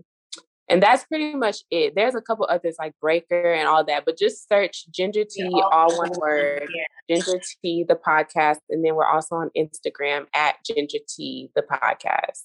and 0.70 0.84
that's 0.84 1.04
pretty 1.06 1.34
much 1.36 1.64
it. 1.72 1.96
There's 1.96 2.16
a 2.16 2.22
couple 2.22 2.46
others 2.48 2.76
like 2.78 2.94
Breaker 3.02 3.54
and 3.54 3.68
all 3.68 3.84
that, 3.86 4.06
but 4.06 4.18
just 4.18 4.48
search 4.48 4.86
Ginger 4.92 5.24
Tea, 5.24 5.50
yeah, 5.52 5.64
all 5.72 5.98
one 5.98 6.12
word, 6.20 6.70
yeah. 6.74 7.16
Ginger 7.16 7.42
Tea, 7.62 7.86
the 7.88 7.96
podcast. 7.96 8.60
And 8.70 8.86
then 8.86 8.96
we're 8.96 9.06
also 9.06 9.36
on 9.36 9.50
Instagram 9.58 10.28
at 10.36 10.58
Ginger 10.64 11.00
Tea, 11.08 11.50
the 11.56 11.64
podcast. 11.64 12.44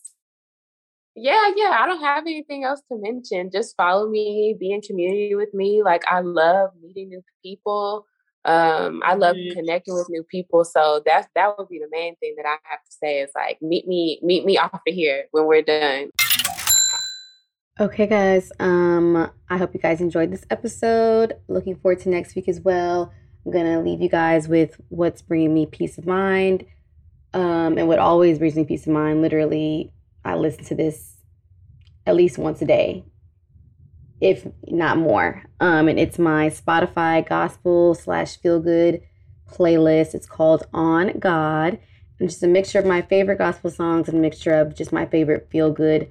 Yeah, 1.16 1.52
yeah, 1.54 1.76
I 1.78 1.86
don't 1.86 2.00
have 2.00 2.24
anything 2.26 2.64
else 2.64 2.80
to 2.90 2.98
mention. 2.98 3.50
Just 3.52 3.76
follow 3.76 4.08
me, 4.08 4.56
be 4.58 4.72
in 4.72 4.80
community 4.80 5.34
with 5.34 5.52
me. 5.54 5.82
Like, 5.84 6.02
I 6.10 6.20
love 6.20 6.70
meeting 6.82 7.10
new 7.10 7.22
people. 7.42 8.06
Um, 8.46 9.00
I 9.04 9.14
love 9.14 9.36
mm-hmm. 9.36 9.56
connecting 9.56 9.94
with 9.94 10.08
new 10.10 10.24
people. 10.24 10.64
So 10.64 11.02
that's 11.06 11.28
that 11.34 11.56
would 11.56 11.68
be 11.68 11.78
the 11.78 11.88
main 11.90 12.16
thing 12.16 12.34
that 12.36 12.46
I 12.46 12.56
have 12.64 12.84
to 12.84 12.92
say 12.92 13.20
is 13.20 13.30
like 13.34 13.62
meet 13.62 13.86
me, 13.86 14.18
meet 14.22 14.44
me 14.44 14.58
off 14.58 14.74
of 14.74 14.80
here 14.86 15.24
when 15.30 15.46
we're 15.46 15.62
done. 15.62 16.10
Okay, 17.80 18.06
guys. 18.06 18.52
Um, 18.60 19.28
I 19.50 19.56
hope 19.58 19.74
you 19.74 19.80
guys 19.80 20.00
enjoyed 20.00 20.30
this 20.30 20.46
episode. 20.48 21.32
Looking 21.48 21.74
forward 21.74 21.98
to 22.02 22.08
next 22.08 22.36
week 22.36 22.48
as 22.48 22.60
well. 22.60 23.12
I'm 23.44 23.50
gonna 23.50 23.80
leave 23.80 24.00
you 24.00 24.08
guys 24.08 24.46
with 24.46 24.80
what's 24.90 25.22
bringing 25.22 25.52
me 25.52 25.66
peace 25.66 25.98
of 25.98 26.06
mind, 26.06 26.66
um, 27.32 27.76
and 27.76 27.88
what 27.88 27.98
always 27.98 28.38
brings 28.38 28.54
me 28.54 28.62
peace 28.62 28.86
of 28.86 28.92
mind. 28.92 29.22
Literally, 29.22 29.92
I 30.24 30.36
listen 30.36 30.62
to 30.66 30.76
this 30.76 31.16
at 32.06 32.14
least 32.14 32.38
once 32.38 32.62
a 32.62 32.64
day, 32.64 33.06
if 34.20 34.46
not 34.68 34.96
more. 34.96 35.42
Um, 35.58 35.88
and 35.88 35.98
it's 35.98 36.16
my 36.16 36.50
Spotify 36.50 37.28
gospel 37.28 37.96
slash 37.96 38.36
feel 38.36 38.60
good 38.60 39.00
playlist. 39.50 40.14
It's 40.14 40.28
called 40.28 40.64
On 40.72 41.18
God, 41.18 41.80
and 42.20 42.28
just 42.28 42.44
a 42.44 42.46
mixture 42.46 42.78
of 42.78 42.86
my 42.86 43.02
favorite 43.02 43.38
gospel 43.38 43.68
songs 43.68 44.08
and 44.08 44.18
a 44.18 44.20
mixture 44.20 44.54
of 44.54 44.76
just 44.76 44.92
my 44.92 45.06
favorite 45.06 45.48
feel 45.50 45.72
good 45.72 46.08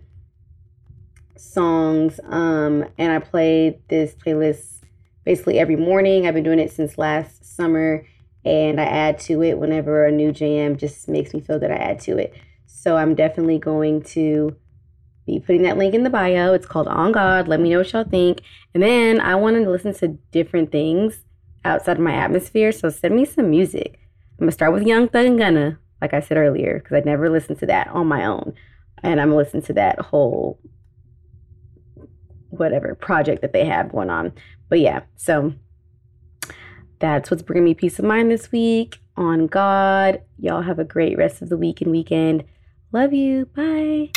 songs. 1.43 2.19
Um, 2.29 2.85
and 2.97 3.11
I 3.11 3.19
play 3.19 3.79
this 3.89 4.15
playlist 4.15 4.81
basically 5.25 5.59
every 5.59 5.75
morning. 5.75 6.27
I've 6.27 6.33
been 6.33 6.43
doing 6.43 6.59
it 6.59 6.71
since 6.71 6.97
last 6.97 7.45
summer, 7.55 8.05
and 8.45 8.79
I 8.79 8.85
add 8.85 9.19
to 9.19 9.41
it 9.43 9.57
whenever 9.57 10.05
a 10.05 10.11
new 10.11 10.31
jam 10.31 10.77
just 10.77 11.07
makes 11.07 11.33
me 11.33 11.41
feel 11.41 11.59
good. 11.59 11.71
I 11.71 11.75
add 11.75 11.99
to 12.01 12.17
it. 12.17 12.33
So 12.65 12.97
I'm 12.97 13.15
definitely 13.15 13.59
going 13.59 14.01
to 14.03 14.55
be 15.25 15.39
putting 15.39 15.61
that 15.63 15.77
link 15.77 15.93
in 15.93 16.03
the 16.03 16.09
bio. 16.09 16.53
It's 16.53 16.65
called 16.65 16.87
On 16.87 17.11
God. 17.11 17.47
Let 17.47 17.59
me 17.61 17.69
know 17.69 17.77
what 17.77 17.93
y'all 17.93 18.03
think. 18.03 18.41
And 18.73 18.83
then 18.83 19.21
I 19.21 19.35
want 19.35 19.55
to 19.55 19.69
listen 19.69 19.93
to 19.95 20.09
different 20.31 20.71
things 20.71 21.23
outside 21.63 21.97
of 21.97 22.03
my 22.03 22.13
atmosphere. 22.13 22.71
So 22.71 22.89
send 22.89 23.15
me 23.15 23.25
some 23.25 23.49
music. 23.49 23.99
I'm 24.33 24.45
gonna 24.45 24.51
start 24.51 24.73
with 24.73 24.83
Young 24.83 25.07
Thug 25.07 25.25
and 25.25 25.37
Gunna, 25.37 25.79
like 26.01 26.13
I 26.13 26.19
said 26.19 26.37
earlier, 26.37 26.79
because 26.79 26.97
I 26.97 27.01
never 27.05 27.29
listened 27.29 27.59
to 27.59 27.65
that 27.67 27.87
on 27.89 28.07
my 28.07 28.25
own. 28.25 28.53
And 29.01 29.21
I'm 29.21 29.29
gonna 29.29 29.37
listen 29.37 29.61
to 29.63 29.73
that 29.73 29.99
whole 29.99 30.59
whatever 32.53 32.95
project 32.95 33.41
that 33.41 33.53
they 33.53 33.65
have 33.65 33.91
going 33.91 34.09
on. 34.09 34.33
But 34.69 34.79
yeah, 34.79 35.01
so 35.15 35.53
that's 36.99 37.29
what's 37.29 37.43
bringing 37.43 37.65
me 37.65 37.73
peace 37.73 37.99
of 37.99 38.05
mind 38.05 38.31
this 38.31 38.51
week. 38.51 38.99
On 39.15 39.45
God. 39.45 40.21
Y'all 40.39 40.63
have 40.63 40.79
a 40.79 40.83
great 40.83 41.17
rest 41.17 41.41
of 41.41 41.49
the 41.49 41.57
week 41.57 41.81
and 41.81 41.91
weekend. 41.91 42.45
Love 42.91 43.13
you. 43.13 43.45
Bye. 43.45 44.11